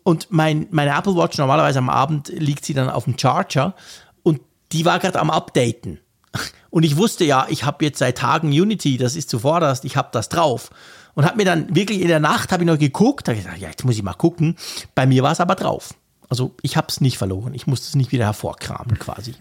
und 0.09 0.31
mein, 0.31 0.65
meine 0.71 0.97
Apple 0.97 1.15
Watch, 1.15 1.37
normalerweise 1.37 1.77
am 1.77 1.87
Abend 1.87 2.29
liegt 2.29 2.65
sie 2.65 2.73
dann 2.73 2.89
auf 2.89 3.03
dem 3.03 3.15
Charger 3.15 3.75
und 4.23 4.41
die 4.71 4.83
war 4.83 4.97
gerade 4.97 5.19
am 5.19 5.29
Updaten. 5.29 5.99
Und 6.71 6.83
ich 6.83 6.97
wusste 6.97 7.25
ja, 7.25 7.47
ich 7.49 7.63
habe 7.63 7.83
jetzt 7.83 7.97
seit 7.97 8.19
Tagen 8.19 8.49
Unity, 8.49 8.97
das 8.97 9.15
ist 9.15 9.31
zuvorderst, 9.31 9.85
ich 9.85 9.97
habe 9.97 10.09
das 10.11 10.29
drauf 10.29 10.69
und 11.15 11.25
habe 11.25 11.37
mir 11.37 11.45
dann 11.45 11.75
wirklich 11.75 11.99
in 11.99 12.07
der 12.07 12.19
Nacht 12.19 12.51
habe 12.51 12.61
ich 12.61 12.67
noch 12.67 12.77
geguckt, 12.77 13.27
habe 13.27 13.39
gesagt, 13.39 13.57
ja, 13.57 13.69
jetzt 13.69 13.83
muss 13.85 13.95
ich 13.95 14.03
mal 14.03 14.13
gucken. 14.13 14.55
Bei 14.93 15.07
mir 15.07 15.23
war 15.23 15.31
es 15.31 15.39
aber 15.39 15.55
drauf. 15.55 15.95
Also 16.29 16.55
ich 16.61 16.77
habe 16.77 16.85
es 16.89 17.01
nicht 17.01 17.17
verloren. 17.17 17.55
Ich 17.55 17.65
musste 17.65 17.87
es 17.87 17.95
nicht 17.95 18.11
wieder 18.11 18.25
hervorkramen 18.25 18.99
quasi. 18.99 19.33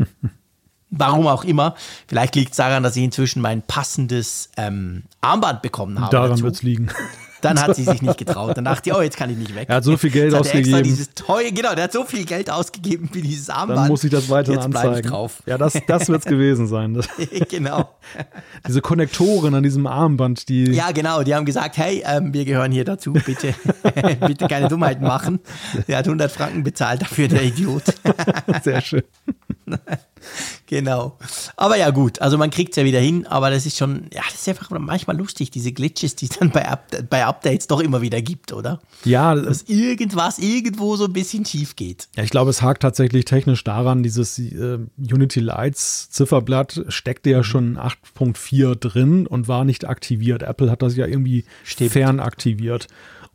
Warum 0.90 1.26
auch 1.26 1.44
immer. 1.44 1.74
Vielleicht 2.06 2.34
liegt 2.34 2.52
es 2.52 2.56
daran, 2.56 2.82
dass 2.82 2.96
ich 2.96 3.04
inzwischen 3.04 3.42
mein 3.42 3.60
passendes 3.60 4.48
ähm, 4.56 5.04
Armband 5.20 5.60
bekommen 5.60 6.00
habe. 6.00 6.10
Daran 6.10 6.40
wird 6.40 6.54
es 6.54 6.62
liegen. 6.62 6.88
Dann 7.40 7.60
hat 7.60 7.76
sie 7.76 7.84
sich 7.84 8.02
nicht 8.02 8.18
getraut. 8.18 8.56
Dann 8.56 8.64
dachte 8.64 8.90
ich, 8.90 8.96
oh, 8.96 9.00
jetzt 9.00 9.16
kann 9.16 9.30
ich 9.30 9.36
nicht 9.36 9.54
weg. 9.54 9.68
Er 9.68 9.76
hat 9.76 9.84
so 9.84 9.96
viel 9.96 10.10
Geld 10.10 10.34
ausgegeben. 10.34 10.82
Dieses 10.82 11.14
teure, 11.14 11.52
genau, 11.52 11.74
der 11.74 11.84
hat 11.84 11.92
so 11.92 12.04
viel 12.04 12.24
Geld 12.24 12.50
ausgegeben 12.50 13.08
für 13.12 13.20
dieses 13.20 13.48
Armband. 13.50 13.80
Dann 13.80 13.88
muss 13.88 14.04
ich 14.04 14.10
das 14.10 14.28
weiter 14.28 14.52
jetzt 14.52 14.64
anzeigen. 14.64 14.98
Ich 14.98 15.06
drauf. 15.06 15.42
Ja, 15.46 15.58
das, 15.58 15.78
das 15.86 16.08
wird 16.08 16.20
es 16.20 16.24
gewesen 16.28 16.66
sein. 16.66 17.00
genau. 17.50 17.90
Diese 18.66 18.80
Konnektoren 18.80 19.54
an 19.54 19.62
diesem 19.62 19.86
Armband, 19.86 20.48
die. 20.48 20.72
Ja, 20.72 20.90
genau. 20.90 21.22
Die 21.22 21.34
haben 21.34 21.44
gesagt, 21.44 21.76
hey, 21.76 22.02
ähm, 22.06 22.32
wir 22.32 22.44
gehören 22.44 22.72
hier 22.72 22.84
dazu. 22.84 23.12
Bitte, 23.12 23.54
bitte 24.26 24.48
keine 24.48 24.68
Dummheiten 24.68 25.04
machen. 25.04 25.40
Der 25.86 25.98
hat 25.98 26.06
100 26.06 26.30
Franken 26.30 26.64
bezahlt 26.64 27.02
dafür, 27.02 27.28
der 27.28 27.42
Idiot. 27.44 27.84
Sehr 28.62 28.80
schön. 28.80 29.02
genau. 30.66 31.18
Aber 31.56 31.76
ja, 31.76 31.90
gut. 31.90 32.20
Also 32.20 32.38
man 32.38 32.50
kriegt 32.50 32.70
es 32.70 32.76
ja 32.76 32.84
wieder 32.84 33.00
hin, 33.00 33.26
aber 33.26 33.50
das 33.50 33.66
ist 33.66 33.76
schon, 33.76 34.06
ja, 34.12 34.22
das 34.30 34.40
ist 34.40 34.48
einfach 34.48 34.70
manchmal 34.70 35.16
lustig, 35.16 35.50
diese 35.50 35.72
Glitches, 35.72 36.16
die 36.16 36.26
es 36.26 36.38
dann 36.38 36.50
bei, 36.50 36.68
Up 36.68 36.86
bei 37.10 37.24
Updates 37.24 37.66
doch 37.66 37.80
immer 37.80 38.02
wieder 38.02 38.20
gibt, 38.20 38.52
oder? 38.52 38.80
Ja. 39.04 39.34
Dass 39.34 39.62
irgendwas 39.62 40.38
irgendwo 40.38 40.96
so 40.96 41.04
ein 41.04 41.12
bisschen 41.12 41.44
schief 41.44 41.76
geht. 41.76 42.08
Ja, 42.16 42.22
ich 42.22 42.30
glaube, 42.30 42.50
es 42.50 42.62
hakt 42.62 42.82
tatsächlich 42.82 43.24
technisch 43.24 43.64
daran, 43.64 44.02
dieses 44.02 44.38
äh, 44.38 44.78
Unity 44.98 45.40
Lights 45.40 46.10
Zifferblatt 46.10 46.84
steckte 46.88 47.30
ja 47.30 47.38
mhm. 47.38 47.44
schon 47.44 47.78
8.4 47.78 48.74
drin 48.76 49.26
und 49.26 49.48
war 49.48 49.64
nicht 49.64 49.88
aktiviert. 49.88 50.42
Apple 50.42 50.70
hat 50.70 50.82
das 50.82 50.96
ja 50.96 51.06
irgendwie 51.06 51.44
Stimmt. 51.64 51.92
fernaktiviert. 51.92 52.88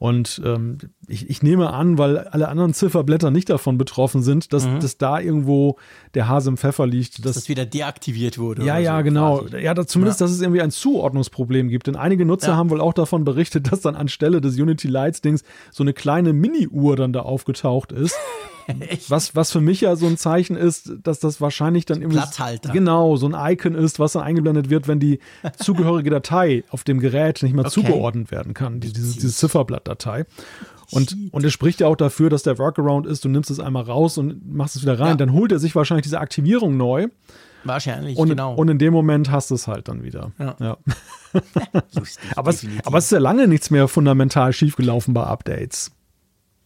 Und 0.03 0.41
ähm, 0.43 0.79
ich, 1.07 1.29
ich, 1.29 1.43
nehme 1.43 1.71
an, 1.71 1.97
weil 1.97 2.17
alle 2.17 2.49
anderen 2.49 2.73
Zifferblätter 2.73 3.31
nicht 3.31 3.49
davon 3.49 3.77
betroffen 3.77 4.21
sind, 4.21 4.51
dass, 4.51 4.67
mhm. 4.67 4.81
dass 4.81 4.97
da 4.97 5.17
irgendwo 5.17 5.77
der 6.13 6.27
Hase 6.27 6.49
im 6.49 6.57
Pfeffer 6.57 6.85
liegt. 6.85 7.19
Dass, 7.19 7.23
dass 7.23 7.35
das 7.35 7.47
wieder 7.47 7.65
deaktiviert 7.65 8.37
wurde. 8.37 8.65
Ja, 8.65 8.77
ja, 8.77 8.97
so 8.97 9.03
genau. 9.05 9.37
Quasi. 9.37 9.63
Ja, 9.63 9.73
da, 9.73 9.87
zumindest, 9.87 10.19
ja. 10.19 10.25
dass 10.25 10.35
es 10.35 10.41
irgendwie 10.41 10.61
ein 10.61 10.71
Zuordnungsproblem 10.71 11.69
gibt. 11.69 11.87
Denn 11.87 11.95
einige 11.95 12.25
Nutzer 12.25 12.49
ja. 12.49 12.55
haben 12.57 12.69
wohl 12.69 12.81
auch 12.81 12.91
davon 12.91 13.23
berichtet, 13.23 13.71
dass 13.71 13.79
dann 13.79 13.95
anstelle 13.95 14.41
des 14.41 14.59
Unity 14.59 14.89
Lights 14.89 15.21
Dings 15.21 15.45
so 15.71 15.85
eine 15.85 15.93
kleine 15.93 16.33
Mini-Uhr 16.33 16.97
dann 16.97 17.13
da 17.13 17.21
aufgetaucht 17.21 17.93
ist. 17.93 18.17
was, 19.09 19.35
was 19.35 19.51
für 19.51 19.61
mich 19.61 19.81
ja 19.81 19.95
so 19.95 20.05
ein 20.07 20.17
Zeichen 20.17 20.55
ist, 20.55 20.93
dass 21.03 21.19
das 21.19 21.41
wahrscheinlich 21.41 21.85
dann 21.85 22.01
irgendwie. 22.01 22.17
Genau, 22.73 23.15
so 23.15 23.27
ein 23.27 23.53
Icon 23.53 23.75
ist, 23.75 23.99
was 23.99 24.13
dann 24.13 24.23
eingeblendet 24.23 24.69
wird, 24.69 24.87
wenn 24.87 24.99
die 24.99 25.19
zugehörige 25.57 26.09
Datei 26.09 26.63
auf 26.69 26.83
dem 26.83 26.99
Gerät 26.99 27.43
nicht 27.43 27.53
mehr 27.53 27.65
okay. 27.65 27.73
zugeordnet 27.73 28.31
werden 28.31 28.53
kann, 28.53 28.79
diese, 28.79 28.93
diese 28.93 29.29
Zifferblattdatei. 29.29 30.25
Und, 30.91 31.17
und 31.31 31.43
es 31.43 31.53
spricht 31.53 31.79
ja 31.79 31.87
auch 31.87 31.95
dafür, 31.95 32.29
dass 32.29 32.43
der 32.43 32.57
Workaround 32.59 33.07
ist, 33.07 33.25
du 33.25 33.29
nimmst 33.29 33.49
es 33.49 33.59
einmal 33.59 33.83
raus 33.83 34.17
und 34.17 34.53
machst 34.53 34.75
es 34.75 34.83
wieder 34.83 34.99
rein. 34.99 35.09
Ja. 35.09 35.15
Dann 35.15 35.33
holt 35.33 35.51
er 35.51 35.59
sich 35.59 35.75
wahrscheinlich 35.75 36.03
diese 36.03 36.19
Aktivierung 36.19 36.77
neu. 36.77 37.07
Wahrscheinlich, 37.63 38.17
und, 38.17 38.29
genau. 38.29 38.53
Und 38.55 38.69
in 38.69 38.77
dem 38.77 38.93
Moment 38.93 39.31
hast 39.31 39.49
du 39.49 39.55
es 39.55 39.67
halt 39.67 39.87
dann 39.87 40.03
wieder. 40.03 40.31
Ja. 40.37 40.55
ja. 40.59 40.77
Lustig, 41.95 42.23
aber, 42.35 42.51
es, 42.51 42.65
aber 42.83 42.97
es 42.97 43.05
ist 43.05 43.11
ja 43.11 43.19
lange 43.19 43.47
nichts 43.47 43.69
mehr 43.69 43.87
fundamental 43.87 44.53
schiefgelaufen 44.53 45.13
bei 45.13 45.23
Updates. 45.23 45.91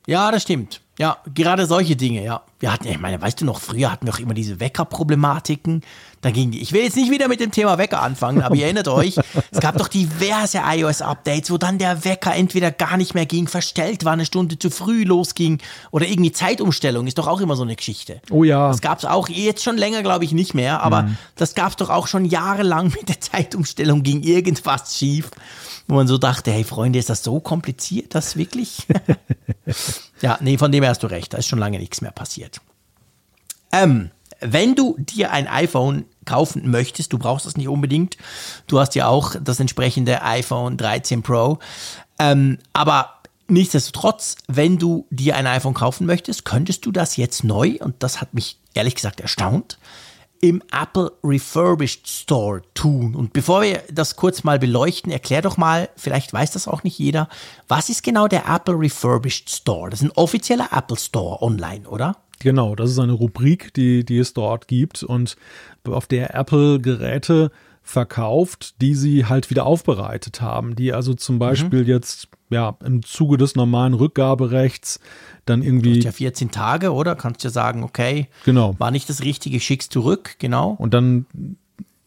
Ja, 0.08 0.32
das 0.32 0.42
stimmt. 0.42 0.82
Ja, 1.00 1.18
gerade 1.34 1.68
solche 1.68 1.96
Dinge, 1.96 2.24
ja. 2.24 2.42
Wir 2.60 2.74
hatten, 2.74 2.88
ich 2.88 3.00
meine, 3.00 3.22
weißt 3.22 3.40
du 3.40 3.46
noch, 3.46 3.62
früher 3.62 3.92
hatten 3.92 4.08
wir 4.08 4.14
auch 4.16 4.20
immer 4.20 4.34
diese 4.34 4.60
Wecker-Problematiken. 4.60 5.84
Da 6.22 6.32
ging 6.32 6.50
die, 6.50 6.60
ich 6.60 6.74
will 6.74 6.82
jetzt 6.82 6.96
nicht 6.96 7.12
wieder 7.12 7.28
mit 7.28 7.40
dem 7.40 7.52
Thema 7.52 7.78
Wecker 7.78 8.02
anfangen, 8.02 8.42
aber 8.42 8.56
ihr 8.56 8.66
erinnert 8.66 8.88
euch, 8.88 9.16
es 9.52 9.60
gab 9.60 9.78
doch 9.78 9.88
diverse 9.88 10.62
iOS-Updates, 10.66 11.52
wo 11.52 11.60
dann 11.60 11.78
der 11.78 12.04
Wecker 12.04 12.34
entweder 12.34 12.72
gar 12.72 12.98
nicht 12.98 13.14
mehr 13.14 13.28
ging, 13.28 13.48
verstellt 13.48 14.06
war, 14.06 14.14
eine 14.14 14.26
Stunde 14.26 14.58
zu 14.58 14.72
früh 14.72 15.04
losging 15.04 15.60
oder 15.92 16.08
irgendwie 16.08 16.32
Zeitumstellung, 16.32 17.06
ist 17.06 17.20
doch 17.20 17.28
auch 17.28 17.42
immer 17.42 17.56
so 17.56 17.62
eine 17.62 17.76
Geschichte. 17.76 18.20
Oh 18.32 18.44
ja. 18.44 18.70
Das 18.70 18.82
gab 18.82 18.98
es 18.98 19.06
auch 19.06 19.30
jetzt 19.30 19.64
schon 19.64 19.78
länger, 19.78 20.02
glaube 20.02 20.26
ich, 20.26 20.32
nicht 20.32 20.56
mehr, 20.56 20.82
aber 20.82 21.04
mhm. 21.04 21.18
das 21.36 21.54
gab 21.54 21.70
es 21.70 21.76
doch 21.76 21.92
auch 21.92 22.08
schon 22.08 22.26
jahrelang 22.26 22.88
mit 22.88 23.08
der 23.08 23.22
Zeitumstellung, 23.22 24.02
ging 24.02 24.24
irgendwas 24.24 24.98
schief 24.98 25.30
wo 25.88 25.96
man 25.96 26.08
so 26.08 26.18
dachte, 26.18 26.52
hey 26.52 26.64
Freunde, 26.64 27.00
ist 27.00 27.10
das 27.10 27.24
so 27.24 27.40
kompliziert, 27.40 28.14
das 28.14 28.36
wirklich? 28.36 28.88
ja, 30.22 30.38
nee, 30.42 30.58
von 30.58 30.72
dem 30.72 30.84
her 30.84 30.92
hast 30.92 31.04
du 31.04 31.08
recht, 31.08 31.34
da 31.34 31.38
ist 31.38 31.48
schon 31.48 31.60
lange 31.60 31.80
nichts 31.80 32.02
mehr 32.02 32.12
passiert. 32.12 32.62
Ähm, 33.72 34.12
wenn 34.40 34.76
du 34.76 34.96
dir 35.00 35.32
ein 35.32 35.48
iPhone 35.48 36.06
kaufen 36.26 36.70
möchtest, 36.70 37.14
du 37.14 37.18
brauchst 37.18 37.46
das 37.46 37.58
nicht 37.58 37.70
unbedingt, 37.70 38.18
du 38.68 38.80
hast 38.80 38.96
ja 38.96 39.08
auch 39.08 39.36
das 39.42 39.60
entsprechende 39.60 40.22
iPhone 40.22 40.78
13 40.78 41.24
Pro, 41.24 41.60
ähm, 42.20 42.60
aber 42.74 43.14
nichtsdestotrotz, 43.48 44.36
wenn 44.48 44.78
du 44.78 45.08
dir 45.10 45.36
ein 45.38 45.48
iPhone 45.48 45.74
kaufen 45.74 46.06
möchtest, 46.06 46.46
könntest 46.46 46.86
du 46.86 46.92
das 46.92 47.16
jetzt 47.16 47.44
neu, 47.44 47.78
und 47.80 47.96
das 48.00 48.20
hat 48.22 48.34
mich 48.34 48.60
ehrlich 48.74 48.96
gesagt 48.96 49.22
erstaunt, 49.22 49.80
im 50.42 50.62
Apple 50.72 51.12
Refurbished 51.24 52.08
Store 52.08 52.62
tun? 52.74 53.16
Und 53.16 53.34
bevor 53.34 53.62
wir 53.62 53.84
das 53.92 54.16
kurz 54.16 54.44
mal 54.44 54.60
beleuchten, 54.60 55.12
erklär 55.12 55.42
doch 55.42 55.58
mal, 55.58 55.90
vielleicht 55.96 56.34
weiß 56.34 56.52
das 56.52 56.68
auch 56.68 56.84
nicht 56.84 56.98
jeder, 57.00 57.30
was 57.68 57.90
ist 57.90 58.04
genau 58.04 58.28
der 58.28 58.48
Apple 58.48 58.80
Refurbished 58.80 59.50
Store? 59.50 59.90
Das 59.90 60.02
ist 60.02 60.08
ein 60.08 60.18
offizieller 60.18 60.70
Apple 60.72 60.98
Store 60.98 61.42
online, 61.42 61.88
oder? 61.88 62.18
Genau, 62.40 62.76
das 62.76 62.92
ist 62.92 63.00
eine 63.00 63.14
Rubrik, 63.14 63.74
die, 63.74 64.06
die 64.06 64.20
es 64.20 64.34
dort 64.34 64.68
gibt 64.68 65.04
und 65.04 65.36
auf 65.86 66.06
der 66.06 66.36
Apple 66.36 66.80
Geräte 66.80 67.52
verkauft, 67.82 68.82
die 68.82 68.96
sie 68.96 69.26
halt 69.26 69.50
wieder 69.50 69.66
aufbereitet 69.66 70.42
haben, 70.42 70.76
die 70.76 70.94
also 70.94 71.14
zum 71.14 71.40
Beispiel 71.40 71.84
mhm. 71.84 71.88
jetzt 71.88 72.28
ja 72.50 72.76
im 72.84 73.02
Zuge 73.02 73.38
des 73.38 73.56
normalen 73.56 73.94
Rückgaberechts 73.94 75.00
dann 75.50 75.64
irgendwie. 75.64 75.94
Du 75.94 75.98
hast 75.98 76.06
ja 76.06 76.12
14 76.12 76.52
Tage, 76.52 76.94
oder? 76.94 77.16
Kannst 77.16 77.44
du 77.44 77.48
ja 77.48 77.52
sagen, 77.52 77.84
okay, 77.84 78.28
genau. 78.46 78.76
war 78.78 78.92
nicht 78.92 79.10
das 79.10 79.24
Richtige, 79.24 79.60
schickst 79.60 79.92
zurück, 79.92 80.36
genau. 80.40 80.76
Und 80.78 80.94
dann 80.94 81.26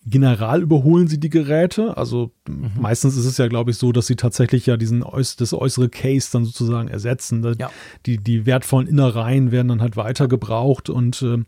general 0.06 0.62
überholen 0.62 1.08
sie 1.08 1.20
die 1.20 1.30
Geräte. 1.30 1.96
Also 1.96 2.32
mhm. 2.48 2.70
meistens 2.78 3.16
ist 3.16 3.26
es 3.26 3.36
ja, 3.38 3.48
glaube 3.48 3.70
ich, 3.70 3.76
so, 3.76 3.92
dass 3.92 4.06
sie 4.06 4.16
tatsächlich 4.16 4.66
ja 4.66 4.76
diesen 4.76 5.04
das 5.38 5.52
äußere 5.52 5.88
Case 5.88 6.28
dann 6.32 6.44
sozusagen 6.44 6.88
ersetzen. 6.88 7.44
Ja. 7.58 7.70
Die, 8.06 8.18
die 8.18 8.46
wertvollen 8.46 8.88
Innereien 8.88 9.52
werden 9.52 9.68
dann 9.68 9.82
halt 9.82 9.96
weiter 9.96 10.26
gebraucht 10.28 10.90
und 10.90 11.22
äh, 11.22 11.38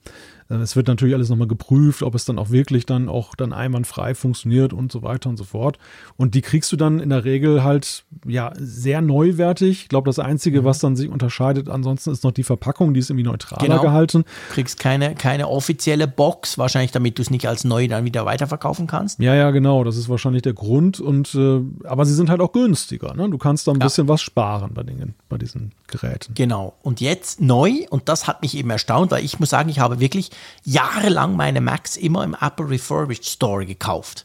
es 0.60 0.76
wird 0.76 0.88
natürlich 0.88 1.14
alles 1.14 1.28
nochmal 1.28 1.48
geprüft, 1.48 2.02
ob 2.02 2.14
es 2.14 2.24
dann 2.24 2.38
auch 2.38 2.50
wirklich 2.50 2.86
dann 2.86 3.08
auch 3.08 3.34
dann 3.34 3.52
einwandfrei 3.52 4.14
funktioniert 4.14 4.72
und 4.72 4.92
so 4.92 5.02
weiter 5.02 5.28
und 5.28 5.36
so 5.36 5.44
fort. 5.44 5.78
Und 6.16 6.34
die 6.34 6.42
kriegst 6.42 6.70
du 6.72 6.76
dann 6.76 7.00
in 7.00 7.10
der 7.10 7.24
Regel 7.24 7.62
halt 7.62 8.04
ja 8.26 8.52
sehr 8.58 9.00
neuwertig. 9.00 9.82
Ich 9.82 9.88
glaube, 9.88 10.08
das 10.08 10.18
Einzige, 10.18 10.62
mhm. 10.62 10.64
was 10.64 10.78
dann 10.80 10.96
sich 10.96 11.08
unterscheidet, 11.08 11.68
ansonsten 11.68 12.10
ist 12.10 12.24
noch 12.24 12.32
die 12.32 12.42
Verpackung, 12.42 12.92
die 12.94 13.00
ist 13.00 13.10
irgendwie 13.10 13.24
neutraler 13.24 13.66
genau. 13.66 13.82
gehalten. 13.82 14.24
Du 14.48 14.54
kriegst 14.54 14.78
keine, 14.78 15.14
keine 15.14 15.48
offizielle 15.48 16.08
Box, 16.08 16.58
wahrscheinlich 16.58 16.92
damit 16.92 17.18
du 17.18 17.22
es 17.22 17.30
nicht 17.30 17.48
als 17.48 17.64
neu 17.64 17.88
dann 17.88 18.04
wieder 18.04 18.26
weiterverkaufen 18.26 18.86
kannst. 18.86 19.20
Ja, 19.20 19.34
ja, 19.34 19.50
genau. 19.50 19.84
Das 19.84 19.96
ist 19.96 20.08
wahrscheinlich 20.08 20.42
der 20.42 20.54
Grund. 20.54 21.00
Und 21.00 21.34
äh, 21.34 21.60
aber 21.84 22.04
sie 22.04 22.14
sind 22.14 22.30
halt 22.30 22.40
auch 22.40 22.52
günstiger. 22.52 23.14
Ne? 23.14 23.30
Du 23.30 23.38
kannst 23.38 23.66
da 23.66 23.72
ein 23.72 23.78
ja. 23.80 23.86
bisschen 23.86 24.08
was 24.08 24.20
sparen 24.20 24.74
bei, 24.74 24.82
den, 24.82 25.14
bei 25.28 25.38
diesen 25.38 25.72
Geräten. 25.86 26.34
Genau. 26.34 26.74
Und 26.82 27.00
jetzt 27.00 27.40
neu, 27.40 27.86
und 27.90 28.08
das 28.08 28.26
hat 28.26 28.42
mich 28.42 28.56
eben 28.56 28.70
erstaunt, 28.70 29.10
weil 29.10 29.24
ich 29.24 29.38
muss 29.38 29.50
sagen, 29.50 29.68
ich 29.68 29.78
habe 29.78 30.00
wirklich 30.00 30.30
jahrelang 30.64 31.36
meine 31.36 31.60
Macs 31.60 31.96
immer 31.96 32.24
im 32.24 32.36
Apple 32.40 32.70
Refurbished 32.70 33.26
Store 33.26 33.66
gekauft. 33.66 34.24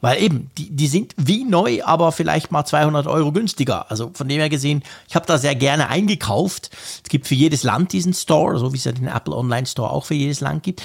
Weil 0.00 0.22
eben, 0.22 0.50
die, 0.58 0.70
die 0.70 0.86
sind 0.86 1.14
wie 1.16 1.44
neu, 1.44 1.82
aber 1.82 2.12
vielleicht 2.12 2.52
mal 2.52 2.66
200 2.66 3.06
Euro 3.06 3.32
günstiger. 3.32 3.90
Also 3.90 4.10
von 4.12 4.28
dem 4.28 4.38
her 4.38 4.50
gesehen, 4.50 4.82
ich 5.08 5.16
habe 5.16 5.24
da 5.24 5.38
sehr 5.38 5.54
gerne 5.54 5.88
eingekauft. 5.88 6.70
Es 7.02 7.08
gibt 7.08 7.26
für 7.26 7.34
jedes 7.34 7.62
Land 7.62 7.92
diesen 7.92 8.12
Store, 8.12 8.58
so 8.58 8.74
wie 8.74 8.76
es 8.76 8.84
ja 8.84 8.92
den 8.92 9.08
Apple 9.08 9.34
Online 9.34 9.66
Store 9.66 9.90
auch 9.90 10.04
für 10.04 10.14
jedes 10.14 10.40
Land 10.40 10.62
gibt. 10.62 10.82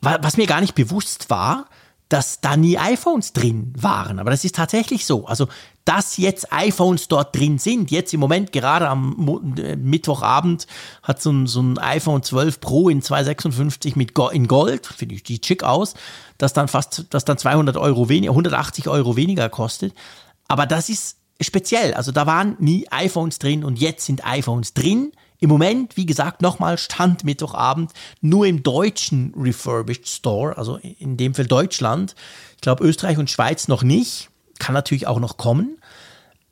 Was 0.00 0.36
mir 0.36 0.46
gar 0.46 0.60
nicht 0.60 0.76
bewusst 0.76 1.28
war, 1.28 1.66
dass 2.12 2.42
da 2.42 2.58
nie 2.58 2.76
iPhones 2.76 3.32
drin 3.32 3.72
waren. 3.74 4.18
Aber 4.18 4.30
das 4.30 4.44
ist 4.44 4.56
tatsächlich 4.56 5.06
so. 5.06 5.24
Also, 5.24 5.48
dass 5.86 6.18
jetzt 6.18 6.52
iPhones 6.52 7.08
dort 7.08 7.34
drin 7.34 7.58
sind, 7.58 7.90
jetzt 7.90 8.12
im 8.12 8.20
Moment, 8.20 8.52
gerade 8.52 8.86
am 8.86 9.54
äh, 9.56 9.76
Mittwochabend, 9.76 10.66
hat 11.02 11.22
so 11.22 11.32
ein, 11.32 11.46
so 11.46 11.62
ein 11.62 11.78
iPhone 11.78 12.22
12 12.22 12.60
Pro 12.60 12.90
in 12.90 13.00
256 13.00 13.96
mit 13.96 14.12
Go 14.12 14.28
in 14.28 14.46
Gold, 14.46 14.86
finde 14.86 15.14
ich, 15.14 15.22
die 15.22 15.40
schick 15.42 15.62
aus, 15.62 15.94
das 16.36 16.52
dann 16.52 16.68
fast, 16.68 17.06
das 17.08 17.24
dann 17.24 17.38
200 17.38 17.78
Euro 17.78 18.10
weniger, 18.10 18.32
180 18.32 18.88
Euro 18.88 19.16
weniger 19.16 19.48
kostet. 19.48 19.94
Aber 20.48 20.66
das 20.66 20.90
ist 20.90 21.16
speziell. 21.40 21.94
Also, 21.94 22.12
da 22.12 22.26
waren 22.26 22.56
nie 22.58 22.86
iPhones 22.90 23.38
drin 23.38 23.64
und 23.64 23.80
jetzt 23.80 24.04
sind 24.04 24.26
iPhones 24.26 24.74
drin 24.74 25.12
im 25.42 25.48
Moment, 25.48 25.96
wie 25.96 26.06
gesagt, 26.06 26.40
nochmal 26.40 26.78
Stand 26.78 27.24
Mittwochabend 27.24 27.90
nur 28.20 28.46
im 28.46 28.62
deutschen 28.62 29.34
Refurbished 29.36 30.06
Store, 30.06 30.56
also 30.56 30.76
in 30.76 31.16
dem 31.16 31.34
Fall 31.34 31.46
Deutschland. 31.46 32.14
Ich 32.54 32.60
glaube, 32.60 32.84
Österreich 32.84 33.18
und 33.18 33.28
Schweiz 33.28 33.66
noch 33.66 33.82
nicht. 33.82 34.30
Kann 34.60 34.72
natürlich 34.72 35.08
auch 35.08 35.18
noch 35.18 35.38
kommen. 35.38 35.78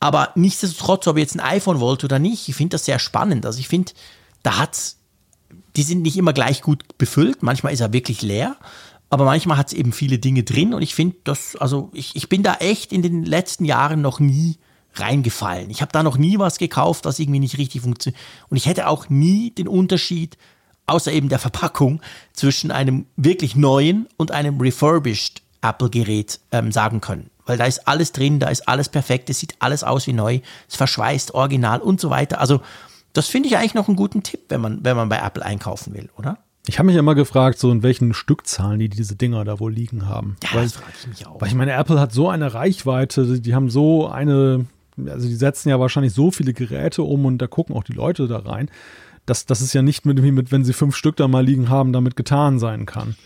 Aber 0.01 0.33
nichtsdestotrotz, 0.35 1.07
ob 1.07 1.17
ihr 1.17 1.23
jetzt 1.23 1.37
ein 1.37 1.41
iPhone 1.41 1.79
wollt 1.79 2.03
oder 2.03 2.19
nicht, 2.19 2.49
ich 2.49 2.57
finde 2.57 2.75
das 2.75 2.85
sehr 2.85 2.99
spannend. 2.99 3.47
Also 3.47 3.61
ich 3.61 3.69
finde, 3.69 3.93
da 4.43 4.59
hat's, 4.59 4.99
die 5.77 5.85
sind 5.85 6.03
nicht 6.03 6.17
immer 6.17 6.33
gleich 6.33 6.61
gut 6.61 6.99
befüllt. 6.99 7.45
Manchmal 7.45 7.73
ist 7.73 7.81
er 7.81 7.93
wirklich 7.93 8.23
leer. 8.23 8.57
Aber 9.09 9.25
manchmal 9.25 9.57
hat 9.57 9.69
es 9.69 9.73
eben 9.73 9.93
viele 9.93 10.19
Dinge 10.19 10.43
drin. 10.43 10.75
Und 10.75 10.83
ich 10.83 10.97
finde 10.97 11.15
das, 11.23 11.55
also 11.55 11.91
ich, 11.93 12.17
ich 12.17 12.29
bin 12.29 12.43
da 12.43 12.55
echt 12.55 12.93
in 12.93 13.03
den 13.03 13.25
letzten 13.25 13.65
Jahren 13.65 14.01
noch 14.01 14.19
nie 14.19 14.57
reingefallen. 14.95 15.71
Ich 15.71 15.83
habe 15.83 15.93
da 15.93 16.03
noch 16.03 16.17
nie 16.17 16.39
was 16.39 16.59
gekauft, 16.59 17.07
das 17.07 17.19
irgendwie 17.19 17.41
nicht 17.41 17.59
richtig 17.59 17.83
funktioniert. 17.83 18.21
Und 18.49 18.57
ich 18.57 18.67
hätte 18.67 18.89
auch 18.89 19.09
nie 19.09 19.51
den 19.51 19.69
Unterschied, 19.69 20.37
außer 20.87 21.13
eben 21.13 21.29
der 21.29 21.39
Verpackung, 21.39 22.01
zwischen 22.33 22.71
einem 22.71 23.07
wirklich 23.17 23.57
neuen 23.57 24.09
und 24.17 24.33
einem 24.33 24.61
refurbished 24.61 25.43
Apple-Gerät 25.63 26.41
ähm, 26.53 26.73
sagen 26.73 27.01
können. 27.01 27.31
Weil 27.47 27.59
da 27.59 27.65
ist 27.65 27.87
alles 27.87 28.13
drin, 28.13 28.39
da 28.39 28.49
ist 28.49 28.69
alles 28.69 28.89
perfekt, 28.89 29.31
es 29.31 29.41
sieht 29.41 29.57
alles 29.59 29.85
aus 29.85 30.07
wie 30.07 30.13
neu, 30.13 30.41
es 30.69 30.77
verschweißt, 30.77 31.35
original 31.35 31.81
und 31.81 32.01
so 32.01 32.11
weiter. 32.11 32.41
Also 32.41 32.61
das 33.13 33.27
finde 33.27 33.49
ich 33.49 33.57
eigentlich 33.57 33.75
noch 33.75 33.89
einen 33.89 33.97
guten 33.97 34.23
Tipp, 34.23 34.41
wenn 34.49 34.61
man, 34.61 34.85
wenn 34.85 34.97
man 34.97 35.09
bei 35.09 35.19
Apple 35.19 35.45
einkaufen 35.45 35.95
will, 35.95 36.09
oder? 36.17 36.39
Ich 36.67 36.79
habe 36.79 36.87
mich 36.87 36.97
immer 36.97 37.15
gefragt, 37.15 37.59
so 37.59 37.73
in 37.73 37.83
welchen 37.83 38.15
Stückzahlen 38.15 38.79
die 38.79 38.89
diese 38.89 39.17
Dinger 39.17 39.45
da 39.45 39.59
wohl 39.59 39.73
liegen 39.73 40.07
haben. 40.07 40.37
Ja, 40.45 40.51
weil, 40.55 40.65
das 40.65 40.75
frage 40.75 40.93
ich 41.01 41.09
mich 41.09 41.27
auch. 41.27 41.41
Weil 41.41 41.49
ich 41.49 41.55
meine, 41.55 41.73
Apple 41.73 41.99
hat 41.99 42.13
so 42.13 42.29
eine 42.29 42.55
Reichweite, 42.55 43.41
die 43.41 43.55
haben 43.55 43.71
so 43.71 44.09
eine 44.09 44.67
also 45.09 45.27
die 45.29 45.35
setzen 45.35 45.69
ja 45.69 45.81
wahrscheinlich 45.81 46.13
so 46.13 46.31
viele 46.31 46.53
Geräte 46.53 47.03
um 47.03 47.25
und 47.25 47.39
da 47.39 47.47
gucken 47.47 47.77
auch 47.77 47.85
die 47.85 47.93
Leute 47.93 48.29
da 48.29 48.39
rein, 48.39 48.71
dass 49.27 49.47
das 49.47 49.61
ist 49.61 49.73
ja 49.73 49.83
nicht 49.83 50.07
mit, 50.07 50.21
mit, 50.21 50.53
wenn 50.53 50.65
sie 50.65 50.73
fünf 50.73 50.97
Stück 50.97 51.17
da 51.17 51.29
mal 51.29 51.45
liegen 51.45 51.69
haben, 51.69 51.93
damit 51.93 52.17
getan 52.17 52.59
sein 52.59 52.87
kann. 52.87 53.17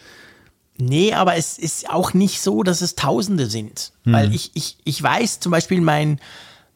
Nee, 0.76 1.12
aber 1.12 1.36
es 1.36 1.56
ist 1.56 1.88
auch 1.88 2.14
nicht 2.14 2.40
so, 2.40 2.62
dass 2.62 2.80
es 2.80 2.96
Tausende 2.96 3.46
sind. 3.46 3.92
Hm. 4.04 4.12
Weil 4.12 4.34
ich, 4.34 4.50
ich, 4.54 4.76
ich 4.84 5.02
weiß 5.02 5.40
zum 5.40 5.52
Beispiel 5.52 5.80
mein 5.80 6.18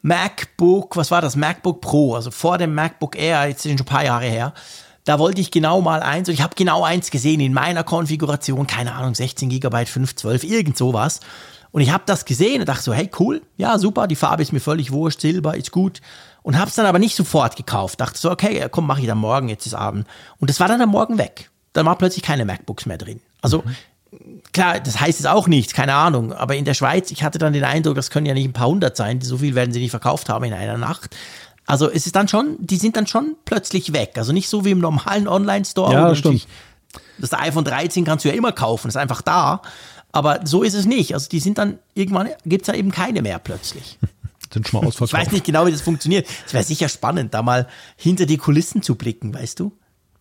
MacBook, 0.01 0.95
was 0.95 1.11
war 1.11 1.21
das? 1.21 1.35
MacBook 1.35 1.81
Pro, 1.81 2.15
also 2.15 2.31
vor 2.31 2.57
dem 2.57 2.73
MacBook 2.73 3.17
Air, 3.17 3.47
jetzt 3.47 3.63
sind 3.63 3.77
schon 3.77 3.85
ein 3.85 3.89
paar 3.89 4.05
Jahre 4.05 4.25
her. 4.25 4.53
Da 5.03 5.19
wollte 5.19 5.41
ich 5.41 5.51
genau 5.51 5.81
mal 5.81 6.01
eins 6.01 6.29
und 6.29 6.35
ich 6.35 6.41
habe 6.41 6.55
genau 6.55 6.83
eins 6.83 7.11
gesehen 7.11 7.39
in 7.39 7.53
meiner 7.53 7.83
Konfiguration, 7.83 8.67
keine 8.67 8.93
Ahnung, 8.93 9.15
16 9.15 9.49
GB, 9.49 9.85
512, 9.85 10.43
irgend 10.43 10.77
sowas. 10.77 11.19
Und 11.71 11.81
ich 11.81 11.91
habe 11.91 12.03
das 12.05 12.25
gesehen 12.25 12.61
und 12.61 12.69
dachte 12.69 12.83
so, 12.83 12.93
hey, 12.93 13.09
cool, 13.19 13.41
ja, 13.57 13.77
super, 13.77 14.07
die 14.07 14.15
Farbe 14.15 14.41
ist 14.41 14.53
mir 14.53 14.59
völlig 14.59 14.91
wurscht, 14.91 15.21
Silber 15.21 15.55
ist 15.55 15.71
gut. 15.71 16.01
Und 16.41 16.57
habe 16.57 16.69
es 16.69 16.75
dann 16.75 16.85
aber 16.85 16.99
nicht 16.99 17.15
sofort 17.15 17.55
gekauft. 17.55 18.01
Dachte 18.01 18.17
so, 18.17 18.31
okay, 18.31 18.67
komm, 18.71 18.87
mache 18.87 19.01
ich 19.01 19.07
dann 19.07 19.17
morgen, 19.17 19.49
jetzt 19.49 19.65
ist 19.65 19.73
Abend. 19.73 20.07
Und 20.39 20.49
das 20.49 20.59
war 20.59 20.67
dann 20.67 20.81
am 20.81 20.89
Morgen 20.89 21.17
weg. 21.17 21.51
Dann 21.73 21.85
war 21.85 21.97
plötzlich 21.97 22.23
keine 22.23 22.45
MacBooks 22.45 22.85
mehr 22.85 22.97
drin. 22.97 23.19
Also 23.41 23.63
mhm. 24.11 24.41
klar, 24.51 24.79
das 24.79 24.99
heißt 24.99 25.19
jetzt 25.19 25.27
auch 25.27 25.47
nichts, 25.47 25.73
keine 25.73 25.93
Ahnung. 25.93 26.33
Aber 26.33 26.55
in 26.55 26.65
der 26.65 26.73
Schweiz, 26.73 27.11
ich 27.11 27.23
hatte 27.23 27.37
dann 27.37 27.53
den 27.53 27.63
Eindruck, 27.63 27.95
das 27.95 28.09
können 28.09 28.25
ja 28.25 28.33
nicht 28.33 28.47
ein 28.47 28.53
paar 28.53 28.67
hundert 28.67 28.97
sein. 28.97 29.21
So 29.21 29.37
viel 29.37 29.53
werden 29.53 29.71
sie 29.71 29.79
nicht 29.79 29.91
verkauft 29.91 30.29
haben 30.29 30.45
in 30.45 30.53
einer 30.53 30.77
Nacht. 30.77 31.15
Also 31.67 31.87
es 31.87 32.07
ist 32.07 32.15
dann 32.15 32.27
schon, 32.27 32.55
die 32.59 32.77
sind 32.77 32.95
dann 32.95 33.05
schon 33.05 33.35
plötzlich 33.45 33.93
weg. 33.93 34.13
Also 34.15 34.31
nicht 34.31 34.49
so 34.49 34.65
wie 34.65 34.71
im 34.71 34.79
normalen 34.79 35.27
Online-Store. 35.27 35.93
Ja, 35.93 36.15
stimmt. 36.15 36.47
Das 37.19 37.33
iPhone 37.33 37.65
13 37.65 38.05
kannst 38.05 38.25
du 38.25 38.29
ja 38.29 38.35
immer 38.35 38.51
kaufen, 38.51 38.87
ist 38.87 38.97
einfach 38.97 39.21
da. 39.21 39.61
Aber 40.11 40.41
so 40.45 40.63
ist 40.63 40.73
es 40.73 40.85
nicht. 40.85 41.13
Also 41.13 41.29
die 41.29 41.39
sind 41.39 41.57
dann, 41.57 41.79
irgendwann 41.93 42.29
gibt 42.45 42.63
es 42.63 42.67
da 42.67 42.73
eben 42.73 42.91
keine 42.91 43.21
mehr 43.21 43.39
plötzlich. 43.39 43.99
sind 44.53 44.67
schon 44.67 44.81
mal 44.81 44.87
ausverkauft. 44.87 45.13
Ich 45.13 45.27
weiß 45.27 45.31
nicht 45.31 45.45
genau, 45.45 45.65
wie 45.67 45.71
das 45.71 45.81
funktioniert. 45.81 46.27
Es 46.45 46.53
wäre 46.53 46.63
sicher 46.63 46.89
spannend, 46.89 47.33
da 47.33 47.41
mal 47.41 47.67
hinter 47.95 48.25
die 48.25 48.37
Kulissen 48.37 48.81
zu 48.81 48.95
blicken, 48.95 49.33
weißt 49.33 49.59
du? 49.59 49.71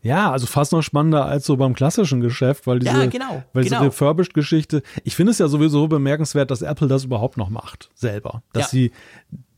Ja, 0.00 0.30
also 0.30 0.46
fast 0.46 0.72
noch 0.72 0.82
spannender 0.82 1.26
als 1.26 1.44
so 1.44 1.56
beim 1.56 1.74
klassischen 1.74 2.20
Geschäft, 2.20 2.66
weil 2.66 2.78
diese, 2.78 2.92
ja, 2.92 3.06
genau, 3.06 3.42
weil 3.52 3.64
genau. 3.64 3.78
diese 3.78 3.86
Refurbished-Geschichte, 3.86 4.82
ich 5.02 5.16
finde 5.16 5.32
es 5.32 5.38
ja 5.38 5.48
sowieso 5.48 5.88
bemerkenswert, 5.88 6.50
dass 6.50 6.62
Apple 6.62 6.86
das 6.86 7.04
überhaupt 7.04 7.36
noch 7.36 7.48
macht, 7.48 7.90
selber. 7.94 8.42
Dass 8.52 8.64
ja. 8.64 8.68
sie 8.68 8.92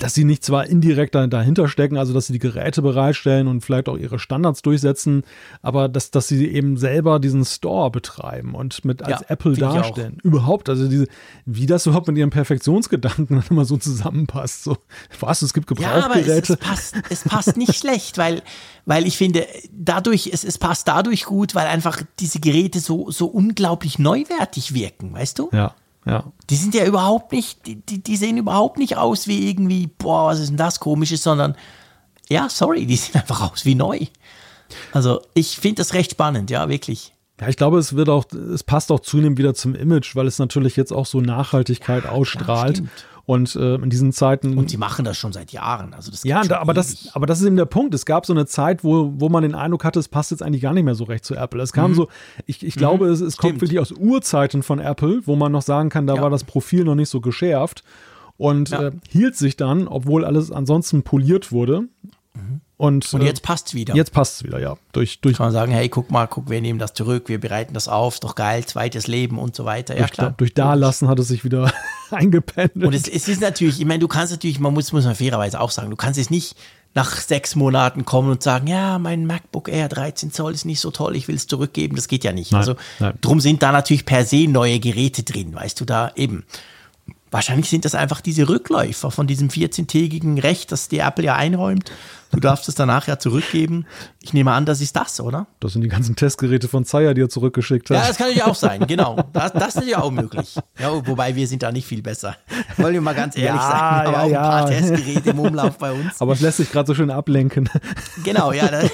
dass 0.00 0.14
sie 0.14 0.24
nicht 0.24 0.44
zwar 0.44 0.66
indirekt 0.66 1.14
dahinter 1.14 1.68
stecken, 1.68 1.96
also 1.98 2.14
dass 2.14 2.26
sie 2.26 2.32
die 2.32 2.38
Geräte 2.38 2.80
bereitstellen 2.80 3.46
und 3.48 3.60
vielleicht 3.60 3.88
auch 3.88 3.98
ihre 3.98 4.18
Standards 4.18 4.62
durchsetzen, 4.62 5.24
aber 5.62 5.88
dass, 5.88 6.10
dass 6.10 6.26
sie 6.26 6.46
eben 6.48 6.78
selber 6.78 7.20
diesen 7.20 7.44
Store 7.44 7.90
betreiben 7.90 8.54
und 8.54 8.84
mit 8.84 9.02
als 9.02 9.20
ja, 9.20 9.26
Apple 9.28 9.56
darstellen. 9.56 10.18
Überhaupt, 10.22 10.68
also 10.70 10.88
diese, 10.88 11.06
wie 11.44 11.66
das 11.66 11.84
überhaupt 11.86 12.08
mit 12.08 12.16
ihrem 12.16 12.30
Perfektionsgedanken 12.30 13.44
immer 13.50 13.64
so 13.66 13.76
zusammenpasst. 13.76 14.64
So, 14.64 14.78
was, 15.20 15.42
es 15.42 15.52
gibt 15.52 15.66
Gebrauchgeräte. 15.66 15.98
Ja, 15.98 16.06
aber 16.06 16.16
es, 16.16 16.50
es, 16.50 16.56
passt, 16.56 16.94
es 17.10 17.24
passt 17.24 17.56
nicht 17.58 17.74
schlecht, 17.78 18.16
weil, 18.16 18.42
weil 18.86 19.06
ich 19.06 19.18
finde, 19.18 19.46
dadurch, 19.70 20.30
es, 20.32 20.44
es 20.44 20.56
passt 20.56 20.88
dadurch 20.88 21.24
gut, 21.24 21.54
weil 21.54 21.66
einfach 21.66 22.02
diese 22.18 22.40
Geräte 22.40 22.80
so, 22.80 23.10
so 23.10 23.26
unglaublich 23.26 23.98
neuwertig 23.98 24.72
wirken, 24.72 25.12
weißt 25.12 25.38
du? 25.38 25.50
Ja. 25.52 25.74
Ja. 26.06 26.32
Die 26.48 26.56
sind 26.56 26.74
ja 26.74 26.84
überhaupt 26.84 27.32
nicht, 27.32 27.66
die, 27.66 28.02
die 28.02 28.16
sehen 28.16 28.38
überhaupt 28.38 28.78
nicht 28.78 28.96
aus 28.96 29.26
wie 29.26 29.50
irgendwie, 29.50 29.86
boah, 29.86 30.26
was 30.26 30.40
ist 30.40 30.50
denn 30.50 30.56
das 30.56 30.80
komisches, 30.80 31.22
sondern 31.22 31.56
ja, 32.28 32.48
sorry, 32.48 32.86
die 32.86 32.96
sehen 32.96 33.14
einfach 33.20 33.52
aus 33.52 33.64
wie 33.64 33.74
neu. 33.74 34.06
Also 34.92 35.20
ich 35.34 35.58
finde 35.58 35.76
das 35.76 35.94
recht 35.94 36.12
spannend, 36.12 36.50
ja, 36.50 36.68
wirklich. 36.68 37.12
Ja, 37.40 37.48
ich 37.48 37.56
glaube, 37.56 37.78
es 37.78 37.96
wird 37.96 38.08
auch, 38.08 38.24
es 38.32 38.62
passt 38.62 38.92
auch 38.92 39.00
zunehmend 39.00 39.38
wieder 39.38 39.54
zum 39.54 39.74
Image, 39.74 40.14
weil 40.14 40.26
es 40.26 40.38
natürlich 40.38 40.76
jetzt 40.76 40.92
auch 40.92 41.06
so 41.06 41.20
Nachhaltigkeit 41.20 42.04
ausstrahlt. 42.06 42.76
stimmt. 42.78 42.90
und 43.24 43.54
äh, 43.56 43.76
in 43.76 43.88
diesen 43.90 44.12
Zeiten. 44.12 44.58
Und 44.58 44.70
sie 44.70 44.76
machen 44.76 45.04
das 45.04 45.16
schon 45.16 45.32
seit 45.32 45.52
Jahren. 45.52 45.94
Also 45.94 46.10
das 46.10 46.24
ja, 46.24 46.42
da, 46.42 46.58
aber, 46.58 46.74
das, 46.74 47.10
aber 47.14 47.26
das 47.26 47.40
ist 47.40 47.46
eben 47.46 47.56
der 47.56 47.64
Punkt. 47.64 47.94
Es 47.94 48.04
gab 48.04 48.26
so 48.26 48.32
eine 48.32 48.44
Zeit, 48.46 48.82
wo, 48.84 49.12
wo 49.16 49.28
man 49.28 49.42
den 49.42 49.54
Eindruck 49.54 49.84
hatte, 49.84 50.00
es 50.00 50.08
passt 50.08 50.32
jetzt 50.32 50.42
eigentlich 50.42 50.62
gar 50.62 50.74
nicht 50.74 50.82
mehr 50.84 50.94
so 50.96 51.04
recht 51.04 51.24
zu 51.24 51.34
Apple. 51.36 51.62
Es 51.62 51.72
kam 51.72 51.94
so, 51.94 52.08
ich, 52.46 52.64
ich 52.66 52.74
glaube, 52.74 53.06
es, 53.08 53.20
es 53.20 53.36
kommt 53.36 53.54
Mhm. 53.56 53.60
Wirklich 53.62 53.78
aus 53.80 53.92
Urzeiten 53.92 54.62
von 54.62 54.78
Apple, 54.80 55.20
wo 55.26 55.36
man 55.36 55.52
noch 55.52 55.62
sagen 55.62 55.88
kann, 55.90 56.06
da 56.06 56.16
Ja. 56.16 56.22
war 56.22 56.30
das 56.30 56.44
Profil 56.44 56.84
noch 56.84 56.94
nicht 56.96 57.08
so 57.08 57.20
geschärft 57.20 57.84
und 58.36 58.70
Ja. 58.70 58.88
äh, 58.88 58.92
hielt 59.08 59.36
sich 59.36 59.56
dann, 59.56 59.86
obwohl 59.88 60.24
alles 60.24 60.50
ansonsten 60.50 61.02
poliert 61.04 61.52
wurde. 61.52 61.84
Und, 62.80 63.12
Und 63.12 63.20
äh, 63.20 63.26
jetzt 63.26 63.42
passt 63.42 63.74
wieder. 63.74 63.94
jetzt 63.94 64.10
passt 64.10 64.36
es 64.36 64.44
wieder, 64.44 64.58
ja. 64.58 64.74
Durch, 64.92 65.20
durch 65.20 65.36
kann 65.36 65.44
man 65.44 65.52
sagen, 65.52 65.70
hey, 65.70 65.90
guck 65.90 66.10
mal, 66.10 66.26
guck, 66.26 66.48
wir 66.48 66.62
nehmen 66.62 66.78
das 66.78 66.94
zurück, 66.94 67.28
wir 67.28 67.38
bereiten 67.38 67.74
das 67.74 67.88
auf, 67.88 68.20
doch 68.20 68.34
geil, 68.34 68.64
zweites 68.64 69.06
Leben 69.06 69.38
und 69.38 69.54
so 69.54 69.66
weiter. 69.66 69.92
Ja, 69.92 70.00
durch, 70.00 70.12
klar. 70.12 70.34
durch 70.34 70.54
Dalassen 70.54 71.06
hat 71.06 71.18
es 71.18 71.28
sich 71.28 71.44
wieder 71.44 71.70
eingependelt. 72.10 72.86
Und 72.86 72.94
es, 72.94 73.06
es 73.06 73.28
ist 73.28 73.42
natürlich, 73.42 73.80
ich 73.80 73.86
meine, 73.86 73.98
du 73.98 74.08
kannst 74.08 74.32
natürlich, 74.32 74.60
man 74.60 74.72
muss, 74.72 74.92
muss 74.92 75.04
man 75.04 75.14
fairerweise 75.14 75.60
auch 75.60 75.70
sagen, 75.70 75.90
du 75.90 75.96
kannst 75.96 76.16
jetzt 76.16 76.30
nicht 76.30 76.56
nach 76.94 77.18
sechs 77.18 77.54
Monaten 77.54 78.06
kommen 78.06 78.30
und 78.30 78.42
sagen, 78.42 78.66
ja, 78.66 78.98
mein 78.98 79.26
MacBook 79.26 79.68
Air 79.68 79.90
13 79.90 80.32
Zoll 80.32 80.54
ist 80.54 80.64
nicht 80.64 80.80
so 80.80 80.90
toll, 80.90 81.16
ich 81.16 81.28
will 81.28 81.36
es 81.36 81.46
zurückgeben. 81.46 81.96
Das 81.96 82.08
geht 82.08 82.24
ja 82.24 82.32
nicht. 82.32 82.52
Nein, 82.52 82.60
also 82.60 82.76
nein. 82.98 83.12
drum 83.20 83.40
sind 83.40 83.62
da 83.62 83.72
natürlich 83.72 84.06
per 84.06 84.24
se 84.24 84.48
neue 84.48 84.80
Geräte 84.80 85.22
drin, 85.22 85.54
weißt 85.54 85.78
du, 85.78 85.84
da 85.84 86.12
eben. 86.16 86.46
Wahrscheinlich 87.30 87.68
sind 87.68 87.84
das 87.84 87.94
einfach 87.94 88.22
diese 88.22 88.48
Rückläufer 88.48 89.10
von 89.10 89.26
diesem 89.26 89.50
14-tägigen 89.50 90.40
Recht, 90.40 90.72
das 90.72 90.88
die 90.88 90.98
Apple 90.98 91.26
ja 91.26 91.36
einräumt. 91.36 91.92
Du 92.32 92.38
darfst 92.40 92.68
es 92.68 92.74
danach 92.74 93.06
ja 93.08 93.18
zurückgeben. 93.18 93.86
Ich 94.22 94.32
nehme 94.32 94.52
an, 94.52 94.64
das 94.64 94.80
ist 94.80 94.94
das, 94.96 95.20
oder? 95.20 95.46
das 95.58 95.72
sind 95.72 95.82
die 95.82 95.88
ganzen 95.88 96.14
Testgeräte 96.16 96.68
von 96.68 96.84
Zaya, 96.84 97.12
die 97.14 97.22
er 97.22 97.28
zurückgeschickt 97.28 97.90
hat. 97.90 97.96
Ja, 97.96 98.06
das 98.06 98.16
kann 98.16 98.28
natürlich 98.28 98.44
auch 98.44 98.54
sein, 98.54 98.86
genau. 98.86 99.16
Das, 99.32 99.52
das 99.52 99.76
ist 99.76 99.88
ja 99.88 100.00
auch 100.00 100.10
möglich. 100.10 100.56
Ja, 100.78 101.06
wobei 101.06 101.34
wir 101.34 101.46
sind 101.48 101.62
da 101.62 101.72
nicht 101.72 101.86
viel 101.86 102.02
besser. 102.02 102.36
Wollen 102.76 102.94
wir 102.94 103.00
mal 103.00 103.14
ganz 103.14 103.36
ehrlich 103.36 103.60
Ja, 103.60 103.70
sein. 103.70 103.80
Haben 103.80 104.12
ja, 104.12 104.20
auch 104.20 104.26
ein 104.26 104.50
paar. 104.60 104.66
Testgeräte 104.68 105.30
im 105.30 105.38
Umlauf 105.40 105.78
bei 105.78 105.92
uns. 105.92 106.20
aber 106.20 106.32
es 106.32 106.40
lässt 106.40 106.58
sich 106.58 106.70
gerade 106.70 106.86
so 106.86 106.94
schön 106.94 107.10
ablenken. 107.10 107.68
Genau, 108.24 108.52
ja. 108.52 108.68
Das, 108.68 108.90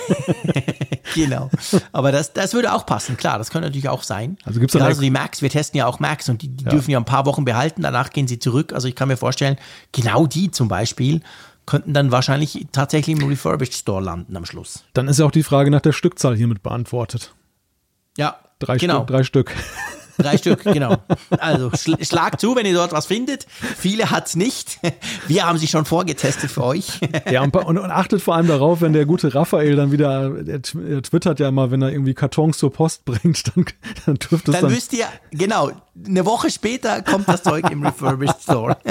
genau. 1.15 1.51
Aber 1.93 2.13
das, 2.13 2.33
das 2.33 2.55
würde 2.55 2.73
auch 2.73 2.87
passen, 2.87 3.17
klar, 3.17 3.39
das 3.39 3.51
könnte 3.51 3.69
natürlich 3.69 3.89
auch 3.89 4.03
sein. 4.03 4.37
Also 4.45 4.61
gibt's 4.61 4.73
dann 4.73 4.81
Gerade 4.81 4.91
ex- 4.93 4.99
so 4.99 5.03
die 5.03 5.11
Macs, 5.11 5.43
wir 5.43 5.51
testen 5.51 5.79
ja 5.79 5.87
auch 5.87 6.01
Macs 6.01 6.29
und 6.29 6.43
die, 6.43 6.49
die 6.49 6.65
dürfen 6.65 6.91
ja 6.91 6.99
ein 6.99 7.05
paar 7.05 7.27
Wochen 7.27 7.45
behalten, 7.45 7.83
danach 7.83 8.11
gehen 8.11 8.29
sie 8.29 8.39
zurück. 8.39 8.73
Also 8.73 8.89
ich 8.89 8.95
kann 8.95 9.09
mir 9.09 9.17
vorstellen, 9.17 9.57
genau 9.93 10.27
die 10.27 10.51
zum 10.51 10.69
Beispiel 10.69 11.21
könnten 11.67 11.93
dann 11.93 12.11
wahrscheinlich 12.13 12.67
tatsächlich 12.73 13.17
im 13.21 13.29
Refurbished 13.29 13.75
Store 13.75 14.03
landen 14.03 14.37
am 14.37 14.45
Schluss. 14.47 14.85
Dann 14.95 15.09
ist 15.09 15.19
ja 15.19 15.27
auch 15.27 15.31
die 15.33 15.43
Frage 15.43 15.71
nach 15.71 15.81
der 15.83 15.93
Stückzahl 15.93 16.37
hiermit 16.37 16.63
beantwortet. 16.63 17.35
Ja, 18.17 18.37
Drei, 18.59 18.79
genau. 18.79 18.99
Stück, 18.99 19.07
drei 19.09 19.23
Stück. 19.25 19.53
Drei 20.19 20.39
Stück, 20.39 20.63
genau. 20.65 20.97
Also 21.41 21.71
schl 21.77 22.03
schlag 22.03 22.41
zu, 22.41 22.57
wenn 22.57 22.65
ihr 22.65 22.73
dort 22.73 22.93
was 22.93 23.05
findet. 23.05 23.47
Viele 23.77 24.11
hat's 24.11 24.35
nicht. 24.35 24.79
Wir 25.29 25.45
haben 25.47 25.59
sie 25.59 25.67
schon 25.67 25.85
vorgetestet 25.85 26.51
für 26.51 26.65
euch. 26.65 27.01
Ja, 27.31 27.43
und, 27.43 27.55
und, 27.55 27.77
und 27.77 27.91
achtet 27.91 28.23
vor 28.23 28.35
allem 28.35 28.47
darauf, 28.47 28.81
wenn 28.81 28.95
der 28.95 29.05
gute 29.05 29.35
Raphael 29.35 29.77
dann 29.77 29.93
wieder, 29.93 30.35
er 30.47 30.61
tw- 30.63 30.89
er 30.91 31.03
twittert 31.03 31.39
ja 31.39 31.49
immer, 31.51 31.71
wenn 31.71 31.83
er 31.83 31.91
irgendwie 31.93 32.15
Kartons 32.15 32.57
zur 32.57 32.73
Post 32.73 33.05
bringt, 33.05 33.55
dann, 33.55 33.67
dann 34.07 34.15
dürfte 34.15 34.53
es 34.53 34.57
Dann 34.59 34.63
dann. 34.69 34.71
wisst 34.71 34.95
ihr, 34.95 35.05
genau, 35.33 35.71
eine 36.07 36.25
Woche 36.25 36.51
später 36.51 37.03
kommt 37.03 37.29
das 37.29 37.43
Zeug 37.43 37.71
im 37.71 37.85
Refurbished 37.85 38.41
Store. 38.43 38.79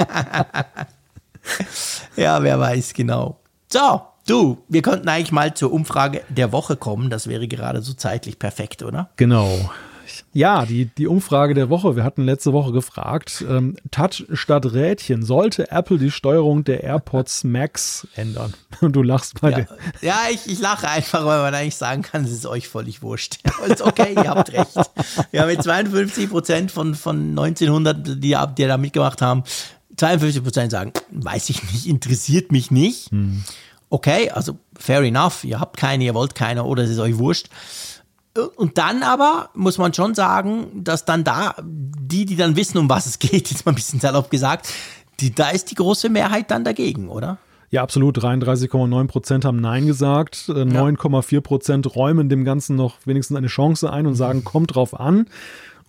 ja, 2.16 2.42
wer 2.42 2.58
weiß, 2.58 2.94
genau. 2.94 3.40
So, 3.72 4.02
du, 4.26 4.58
wir 4.68 4.82
könnten 4.82 5.08
eigentlich 5.08 5.32
mal 5.32 5.54
zur 5.54 5.72
Umfrage 5.72 6.22
der 6.28 6.52
Woche 6.52 6.76
kommen. 6.76 7.10
Das 7.10 7.28
wäre 7.28 7.48
gerade 7.48 7.82
so 7.82 7.94
zeitlich 7.94 8.38
perfekt, 8.38 8.82
oder? 8.82 9.10
Genau. 9.16 9.70
Ja, 10.32 10.64
die, 10.66 10.86
die 10.86 11.06
Umfrage 11.08 11.54
der 11.54 11.68
Woche. 11.68 11.96
Wir 11.96 12.04
hatten 12.04 12.24
letzte 12.24 12.52
Woche 12.52 12.70
gefragt, 12.70 13.44
ähm, 13.48 13.76
Touch 13.90 14.24
statt 14.34 14.66
Rädchen. 14.72 15.22
Sollte 15.24 15.70
Apple 15.70 15.98
die 15.98 16.10
Steuerung 16.10 16.62
der 16.62 16.84
AirPods 16.84 17.42
Max 17.44 18.06
ändern? 18.14 18.54
Und 18.80 18.94
du 18.94 19.02
lachst 19.02 19.40
bei 19.40 19.50
Ja, 19.50 19.56
dir. 19.60 19.68
ja 20.02 20.18
ich, 20.30 20.46
ich 20.46 20.60
lache 20.60 20.88
einfach, 20.88 21.24
weil 21.24 21.40
man 21.40 21.54
eigentlich 21.54 21.76
sagen 21.76 22.02
kann, 22.02 22.24
es 22.24 22.30
ist 22.30 22.46
euch 22.46 22.68
völlig 22.68 23.02
wurscht. 23.02 23.38
Ist 23.66 23.82
okay, 23.82 24.14
ihr 24.14 24.28
habt 24.30 24.52
recht. 24.52 24.76
Wir 25.30 25.40
haben 25.40 25.48
mit 25.48 25.62
52 25.62 26.30
Prozent 26.30 26.70
von, 26.70 26.94
von 26.94 27.30
1900, 27.30 28.06
die, 28.06 28.20
die 28.20 28.66
da 28.66 28.76
mitgemacht 28.76 29.22
haben, 29.22 29.42
52 29.96 30.42
Prozent 30.42 30.70
sagen, 30.70 30.92
weiß 31.10 31.50
ich 31.50 31.62
nicht, 31.72 31.86
interessiert 31.86 32.52
mich 32.52 32.70
nicht. 32.70 33.10
Okay, 33.88 34.30
also 34.30 34.58
fair 34.78 35.02
enough, 35.02 35.44
ihr 35.44 35.60
habt 35.60 35.76
keine, 35.76 36.04
ihr 36.04 36.14
wollt 36.14 36.34
keine 36.34 36.64
oder 36.64 36.82
es 36.82 36.90
ist 36.90 36.98
euch 36.98 37.18
wurscht. 37.18 37.48
Und 38.56 38.76
dann 38.76 39.02
aber 39.02 39.50
muss 39.54 39.78
man 39.78 39.94
schon 39.94 40.14
sagen, 40.14 40.84
dass 40.84 41.04
dann 41.04 41.24
da 41.24 41.54
die, 41.62 42.26
die 42.26 42.36
dann 42.36 42.56
wissen, 42.56 42.78
um 42.78 42.88
was 42.88 43.06
es 43.06 43.18
geht, 43.18 43.50
jetzt 43.50 43.64
mal 43.64 43.72
ein 43.72 43.76
bisschen 43.76 44.00
salopp 44.00 44.30
gesagt, 44.30 44.68
die, 45.20 45.34
da 45.34 45.48
ist 45.48 45.70
die 45.70 45.74
große 45.74 46.10
Mehrheit 46.10 46.50
dann 46.50 46.64
dagegen, 46.64 47.08
oder? 47.08 47.38
Ja, 47.70 47.82
absolut. 47.82 48.18
33,9 48.18 49.06
Prozent 49.06 49.44
haben 49.44 49.60
Nein 49.60 49.86
gesagt. 49.86 50.48
Äh, 50.48 50.52
9,4 50.52 51.40
Prozent 51.40 51.96
räumen 51.96 52.28
dem 52.28 52.44
Ganzen 52.44 52.76
noch 52.76 52.96
wenigstens 53.04 53.36
eine 53.36 53.48
Chance 53.48 53.90
ein 53.92 54.06
und 54.06 54.14
sagen, 54.14 54.44
kommt 54.44 54.74
drauf 54.74 54.98
an. 54.98 55.26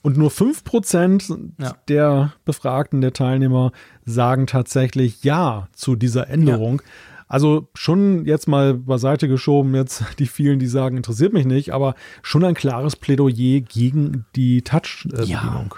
Und 0.08 0.16
nur 0.18 0.32
5 0.32 0.64
Prozent 0.64 1.28
Ja. 1.60 1.76
der 1.90 2.32
Befragten, 2.46 3.02
der 3.02 3.12
Teilnehmer, 3.12 3.74
sagen 4.06 4.48
tatsächlich 4.48 5.22
Ja 5.26 5.68
zu 5.74 5.98
dieser 5.98 6.30
Änderung. 6.30 6.82
Also 7.28 7.68
schon 7.74 8.24
jetzt 8.26 8.48
mal 8.48 8.74
beiseite 8.74 9.28
geschoben, 9.28 9.76
jetzt 9.76 10.06
die 10.20 10.28
vielen, 10.28 10.60
die 10.60 10.68
sagen, 10.68 10.96
interessiert 10.96 11.34
mich 11.34 11.46
nicht, 11.46 11.74
aber 11.74 11.94
schon 12.22 12.46
ein 12.46 12.54
klares 12.54 12.96
Plädoyer 12.96 13.60
gegen 13.60 14.26
die 14.38 14.62
Touch-Bedienung. 14.62 15.76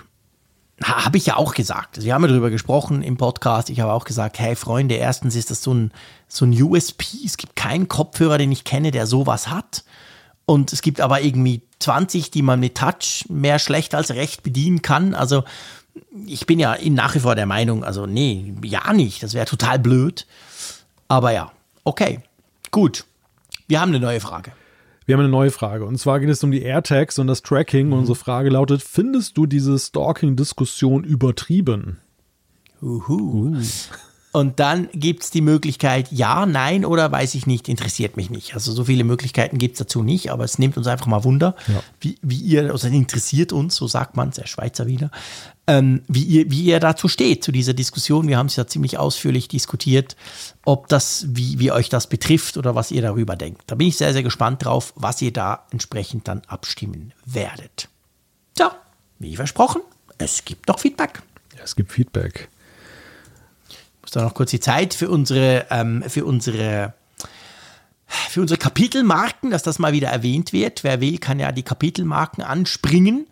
Ha- 0.84 1.06
Habe 1.06 1.18
ich 1.18 1.26
ja 1.26 1.36
auch 1.38 1.56
gesagt. 1.56 1.96
Also 1.98 2.06
wir 2.06 2.14
haben 2.14 2.22
ja 2.22 2.28
darüber 2.28 2.52
gesprochen 2.52 3.02
im 3.02 3.18
Podcast. 3.18 3.72
Ich 3.72 3.80
habe 3.80 3.94
auch 3.94 4.06
gesagt, 4.06 4.38
hey 4.40 4.56
Freunde, 4.56 4.94
erstens 4.94 5.36
ist 5.36 5.50
das 5.50 5.64
so 5.64 5.74
ein, 5.74 5.92
so 6.28 6.46
ein 6.46 6.52
USP. 6.62 7.04
Es 7.26 7.38
gibt 7.38 7.56
keinen 7.56 7.88
Kopfhörer, 7.88 8.38
den 8.38 8.52
ich 8.52 8.64
kenne, 8.64 8.92
der 8.92 9.08
sowas 9.08 9.50
hat. 9.50 9.84
Und 10.46 10.72
es 10.72 10.84
gibt 10.84 11.02
aber 11.02 11.22
irgendwie 11.22 11.64
20, 11.80 12.32
die 12.32 12.42
man 12.42 12.60
mit 12.60 12.76
Touch 12.76 13.26
mehr 13.30 13.60
schlecht 13.60 13.96
als 13.96 14.12
recht 14.12 14.44
bedienen 14.44 14.82
kann. 14.82 15.16
Also 15.16 15.44
ich 16.26 16.46
bin 16.46 16.60
ja 16.60 16.76
nach 16.90 17.16
wie 17.16 17.20
vor 17.20 17.36
der 17.36 17.46
Meinung, 17.46 17.84
also 17.84 18.06
nee, 18.06 18.54
ja 18.64 18.94
nicht. 18.94 19.24
Das 19.24 19.34
wäre 19.34 19.46
total 19.46 19.80
blöd. 19.80 20.26
Aber 21.08 21.32
ja, 21.32 21.52
okay, 21.84 22.22
gut. 22.72 23.06
Wir 23.68 23.82
haben 23.82 23.90
eine 23.90 24.00
neue 24.00 24.20
Frage. 24.20 24.52
Wir 25.06 25.14
haben 25.14 25.22
eine 25.22 25.30
neue 25.30 25.52
Frage. 25.52 25.86
Und 25.86 25.98
zwar 25.98 26.20
geht 26.20 26.30
es 26.30 26.44
um 26.44 26.52
die 26.52 26.62
AirTags 26.62 27.18
und 27.18 27.28
das 27.28 27.42
Tracking. 27.42 27.92
Und 27.92 28.00
unsere 28.00 28.16
Frage 28.16 28.50
lautet: 28.50 28.84
Findest 28.84 29.38
du 29.38 29.46
diese 29.46 29.78
Stalking-Diskussion 29.78 31.04
übertrieben? 31.04 32.00
Uhu. 32.82 33.58
Und 34.32 34.60
dann 34.60 34.90
gibt 34.94 35.24
es 35.24 35.32
die 35.32 35.42
Möglichkeit, 35.42 36.12
ja, 36.12 36.46
nein 36.46 36.86
oder 36.86 37.12
weiß 37.12 37.34
ich 37.34 37.48
nicht, 37.48 37.68
interessiert 37.68 38.16
mich 38.16 38.30
nicht. 38.30 38.54
Also 38.54 38.72
so 38.72 38.86
viele 38.86 39.04
Möglichkeiten 39.04 39.58
gibt 39.58 39.74
es 39.74 39.80
dazu 39.80 40.04
nicht, 40.04 40.32
aber 40.32 40.44
es 40.44 40.60
nimmt 40.60 40.78
uns 40.78 40.86
einfach 40.86 41.08
mal 41.08 41.24
Wunder, 41.24 41.56
Ja. 41.68 41.82
wie, 42.00 42.18
wie 42.22 42.38
ihr, 42.38 42.72
also 42.72 42.88
interessiert 42.88 43.52
uns, 43.54 43.76
so 43.76 43.88
sagt 43.88 44.16
man, 44.16 44.30
der 44.30 44.46
Schweizer 44.46 44.86
wieder, 44.86 45.10
ähm, 45.66 46.04
wie, 46.08 46.22
ihr, 46.24 46.52
wie 46.52 46.62
ihr 46.62 46.80
dazu 46.80 47.08
steht, 47.08 47.44
zu 47.44 47.52
dieser 47.52 47.74
Diskussion. 47.74 48.28
Wir 48.28 48.38
haben 48.38 48.46
es 48.46 48.56
ja 48.56 48.68
ziemlich 48.68 49.00
ausführlich 49.00 49.48
diskutiert, 49.48 50.16
ob 50.64 50.88
das, 50.90 51.26
wie, 51.30 51.58
wie 51.58 51.72
euch 51.72 51.90
das 51.90 52.06
betrifft 52.08 52.56
oder 52.58 52.76
was 52.76 52.92
ihr 52.92 53.02
darüber 53.02 53.36
denkt. 53.36 53.64
Da 53.66 53.74
bin 53.74 53.88
ich 53.88 53.98
sehr, 53.98 54.14
sehr 54.14 54.24
gespannt 54.24 54.64
drauf, 54.64 54.94
was 54.96 55.24
ihr 55.24 55.34
da 55.34 55.66
entsprechend 55.72 56.28
dann 56.28 56.44
abstimmen 56.48 57.14
werdet. 57.26 57.90
So, 58.56 58.66
wie 59.18 59.36
versprochen, 59.36 59.82
es 60.20 60.46
gibt 60.46 60.68
noch 60.68 60.80
Feedback. 60.80 61.24
Ja, 61.58 61.64
es 61.64 61.76
gibt 61.76 61.92
Feedback. 61.92 62.50
Muss 64.10 64.14
da 64.14 64.24
noch 64.24 64.34
kurz 64.34 64.50
die 64.50 64.60
Zeit 64.60 64.96
für 64.96 65.08
unsere, 65.08 65.68
ähm, 65.70 66.04
für 66.08 66.26
unsere, 66.26 66.96
für 68.08 68.42
unsere 68.42 68.58
Kapitelmarken, 68.58 69.52
dass 69.52 69.62
das 69.62 69.78
mal 69.78 69.94
wieder 69.94 70.08
erwähnt 70.08 70.52
wird. 70.52 70.84
Wer 70.84 71.00
will, 71.00 71.20
kann 71.20 71.40
ja 71.40 71.52
die 71.52 71.62
Kapitelmarken 71.62 72.44
anspringen. 72.44 73.28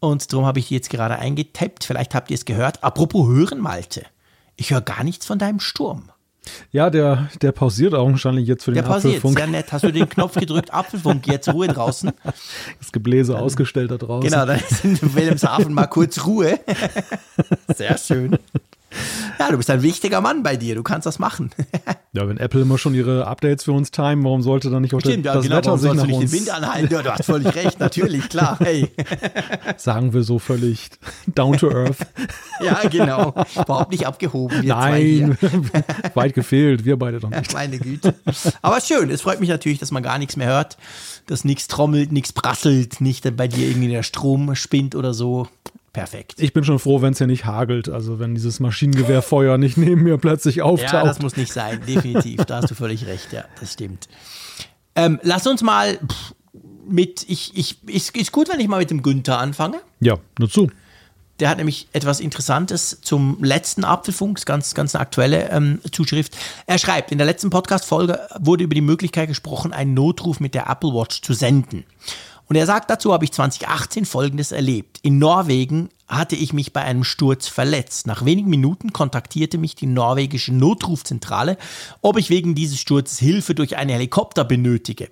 Und 0.00 0.32
darum 0.32 0.46
habe 0.46 0.58
ich 0.58 0.66
die 0.66 0.74
jetzt 0.74 0.90
gerade 0.90 1.16
eingetappt. 1.16 1.84
Vielleicht 1.84 2.16
habt 2.16 2.30
ihr 2.32 2.34
es 2.34 2.44
gehört. 2.44 2.82
Apropos 2.82 3.28
hören, 3.28 3.60
Malte. 3.60 4.04
Ich 4.56 4.72
höre 4.72 4.80
gar 4.80 5.04
nichts 5.04 5.26
von 5.26 5.38
deinem 5.38 5.60
Sturm. 5.60 6.10
Ja, 6.72 6.90
der, 6.90 7.28
der 7.40 7.52
pausiert 7.52 7.94
augenscheinlich 7.94 8.48
jetzt 8.48 8.64
für 8.64 8.72
den 8.72 8.82
Der 8.82 8.82
pausiert. 8.82 9.18
Apfelfunk. 9.18 9.38
Sehr 9.38 9.46
nett. 9.46 9.72
Hast 9.72 9.84
du 9.84 9.92
den 9.92 10.08
Knopf 10.08 10.34
gedrückt? 10.34 10.74
Apfelfunk, 10.74 11.28
jetzt 11.28 11.52
Ruhe 11.52 11.68
draußen. 11.68 12.10
Das 12.80 12.90
Gebläse 12.90 13.38
ausgestellt 13.38 13.92
da 13.92 13.96
draußen. 13.96 14.28
Genau, 14.28 14.44
dann 14.44 14.58
ist 14.58 14.84
in 14.84 15.14
Wilhelmshaven 15.14 15.72
mal 15.72 15.86
kurz 15.86 16.26
Ruhe. 16.26 16.58
Sehr 17.76 17.96
schön. 17.96 18.38
Ja, 19.38 19.50
du 19.50 19.56
bist 19.56 19.70
ein 19.70 19.82
wichtiger 19.82 20.20
Mann 20.20 20.42
bei 20.42 20.56
dir. 20.56 20.74
Du 20.74 20.82
kannst 20.82 21.06
das 21.06 21.18
machen. 21.18 21.50
Ja, 22.12 22.28
wenn 22.28 22.38
Apple 22.38 22.62
immer 22.62 22.76
schon 22.76 22.92
ihre 22.92 23.28
Updates 23.28 23.62
für 23.62 23.70
uns 23.70 23.92
timen, 23.92 24.24
warum 24.24 24.42
sollte 24.42 24.68
dann 24.68 24.82
nicht 24.82 24.92
auch 24.94 24.98
Stimmt, 24.98 25.26
das 25.26 25.36
ja, 25.36 25.40
genau, 25.42 25.56
Wetter 25.58 25.78
sich 25.78 25.92
nach 25.92 26.08
uns 26.08 26.18
den 26.18 26.32
Wind 26.32 26.50
anhalten? 26.50 26.92
Ja, 26.92 27.02
du 27.02 27.12
hast 27.12 27.24
völlig 27.24 27.54
recht, 27.54 27.78
natürlich, 27.78 28.28
klar. 28.28 28.58
Hey. 28.58 28.90
sagen 29.76 30.12
wir 30.12 30.24
so 30.24 30.40
völlig 30.40 30.90
down 31.26 31.56
to 31.56 31.70
earth. 31.70 31.98
Ja, 32.62 32.80
genau. 32.88 33.32
Überhaupt 33.54 33.90
nicht 33.90 34.06
abgehoben. 34.06 34.62
Wir. 34.62 34.74
Nein, 34.74 35.38
weit 36.14 36.34
gefehlt, 36.34 36.84
wir 36.84 36.98
beide 36.98 37.20
doch 37.20 37.30
nicht. 37.30 37.54
Meine 37.54 37.78
Güte. 37.78 38.14
Aber 38.60 38.80
schön, 38.82 39.08
es 39.08 39.22
freut 39.22 39.40
mich 39.40 39.48
natürlich, 39.48 39.78
dass 39.78 39.90
man 39.92 40.02
gar 40.02 40.18
nichts 40.18 40.36
mehr 40.36 40.48
hört, 40.48 40.76
dass 41.26 41.44
nichts 41.44 41.68
trommelt, 41.68 42.12
nichts 42.12 42.34
prasselt, 42.34 43.00
nicht 43.00 43.34
bei 43.36 43.48
dir 43.48 43.68
irgendwie 43.68 43.88
der 43.88 44.02
Strom 44.02 44.54
spinnt 44.56 44.94
oder 44.94 45.14
so. 45.14 45.48
Perfekt. 45.92 46.34
Ich 46.38 46.52
bin 46.52 46.62
schon 46.62 46.78
froh, 46.78 47.02
wenn 47.02 47.12
es 47.12 47.18
hier 47.18 47.26
nicht 47.26 47.44
hagelt, 47.44 47.88
also 47.88 48.20
wenn 48.20 48.34
dieses 48.34 48.60
Maschinengewehrfeuer 48.60 49.58
nicht 49.58 49.76
neben 49.76 50.02
mir 50.02 50.18
plötzlich 50.18 50.62
auftaucht. 50.62 50.92
Ja, 50.92 51.04
das 51.04 51.20
muss 51.20 51.36
nicht 51.36 51.52
sein, 51.52 51.80
definitiv. 51.86 52.44
Da 52.44 52.58
hast 52.58 52.70
du 52.70 52.74
völlig 52.74 53.06
recht, 53.06 53.32
ja, 53.32 53.44
das 53.58 53.72
stimmt. 53.72 54.08
Ähm, 54.94 55.18
lass 55.22 55.46
uns 55.46 55.62
mal 55.62 55.98
pff, 55.98 56.34
mit, 56.88 57.24
ich, 57.28 57.56
ich, 57.56 57.76
ist, 57.88 58.16
ist 58.16 58.32
gut, 58.32 58.48
wenn 58.48 58.60
ich 58.60 58.68
mal 58.68 58.78
mit 58.78 58.90
dem 58.90 59.02
Günther 59.02 59.38
anfange. 59.38 59.80
ja, 60.00 60.16
nur 60.38 60.50
zu. 60.50 60.70
Der 61.40 61.48
hat 61.48 61.56
nämlich 61.56 61.88
etwas 61.94 62.20
Interessantes 62.20 63.00
zum 63.00 63.42
letzten 63.42 63.82
Apfelfunk, 63.84 64.36
das 64.36 64.44
ganz, 64.44 64.74
ganz 64.74 64.94
eine 64.94 65.00
aktuelle 65.00 65.48
ähm, 65.48 65.80
Zuschrift. 65.90 66.36
Er 66.66 66.76
schreibt, 66.76 67.12
in 67.12 67.18
der 67.18 67.26
letzten 67.26 67.48
Podcast-Folge 67.48 68.20
wurde 68.38 68.64
über 68.64 68.74
die 68.74 68.82
Möglichkeit 68.82 69.28
gesprochen, 69.28 69.72
einen 69.72 69.94
Notruf 69.94 70.38
mit 70.38 70.54
der 70.54 70.68
Apple 70.68 70.90
Watch 70.90 71.22
zu 71.22 71.32
senden. 71.32 71.84
Und 72.50 72.56
er 72.56 72.66
sagt, 72.66 72.90
dazu 72.90 73.12
habe 73.12 73.24
ich 73.24 73.30
2018 73.30 74.04
Folgendes 74.04 74.50
erlebt. 74.50 74.98
In 75.02 75.18
Norwegen 75.18 75.88
hatte 76.08 76.34
ich 76.34 76.52
mich 76.52 76.72
bei 76.72 76.82
einem 76.82 77.04
Sturz 77.04 77.46
verletzt. 77.46 78.08
Nach 78.08 78.24
wenigen 78.24 78.50
Minuten 78.50 78.92
kontaktierte 78.92 79.56
mich 79.56 79.76
die 79.76 79.86
norwegische 79.86 80.52
Notrufzentrale, 80.52 81.56
ob 82.00 82.18
ich 82.18 82.28
wegen 82.28 82.56
dieses 82.56 82.80
Sturzes 82.80 83.20
Hilfe 83.20 83.54
durch 83.54 83.76
einen 83.76 83.90
Helikopter 83.90 84.42
benötige. 84.42 85.10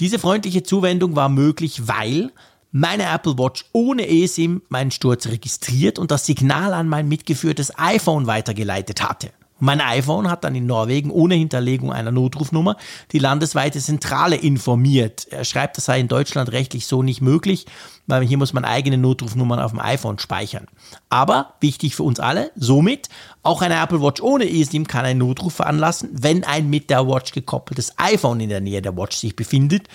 Diese 0.00 0.18
freundliche 0.18 0.64
Zuwendung 0.64 1.16
war 1.16 1.30
möglich, 1.30 1.88
weil 1.88 2.30
meine 2.72 3.04
Apple 3.04 3.38
Watch 3.38 3.64
ohne 3.72 4.06
eSIM 4.06 4.60
meinen 4.68 4.90
Sturz 4.90 5.28
registriert 5.28 5.98
und 5.98 6.10
das 6.10 6.26
Signal 6.26 6.74
an 6.74 6.88
mein 6.88 7.08
mitgeführtes 7.08 7.78
iPhone 7.78 8.26
weitergeleitet 8.26 9.00
hatte. 9.00 9.30
Mein 9.58 9.80
iPhone 9.80 10.30
hat 10.30 10.44
dann 10.44 10.54
in 10.54 10.66
Norwegen 10.66 11.10
ohne 11.10 11.34
Hinterlegung 11.34 11.90
einer 11.90 12.10
Notrufnummer 12.10 12.76
die 13.12 13.18
landesweite 13.18 13.80
Zentrale 13.80 14.36
informiert. 14.36 15.26
Er 15.30 15.44
schreibt, 15.44 15.78
das 15.78 15.86
sei 15.86 15.98
in 15.98 16.08
Deutschland 16.08 16.52
rechtlich 16.52 16.86
so 16.86 17.02
nicht 17.02 17.22
möglich, 17.22 17.64
weil 18.06 18.22
hier 18.22 18.36
muss 18.36 18.52
man 18.52 18.66
eigene 18.66 18.98
Notrufnummern 18.98 19.58
auf 19.58 19.70
dem 19.70 19.80
iPhone 19.80 20.18
speichern. 20.18 20.66
Aber 21.08 21.54
wichtig 21.60 21.96
für 21.96 22.02
uns 22.02 22.20
alle, 22.20 22.50
somit 22.54 23.08
auch 23.42 23.62
eine 23.62 23.80
Apple 23.80 24.02
Watch 24.02 24.20
ohne 24.20 24.44
eSIM 24.44 24.86
kann 24.86 25.06
einen 25.06 25.20
Notruf 25.20 25.54
veranlassen, 25.54 26.10
wenn 26.12 26.44
ein 26.44 26.68
mit 26.68 26.90
der 26.90 27.06
Watch 27.06 27.32
gekoppeltes 27.32 27.94
iPhone 27.96 28.40
in 28.40 28.50
der 28.50 28.60
Nähe 28.60 28.82
der 28.82 28.96
Watch 28.96 29.16
sich 29.16 29.36
befindet. 29.36 29.88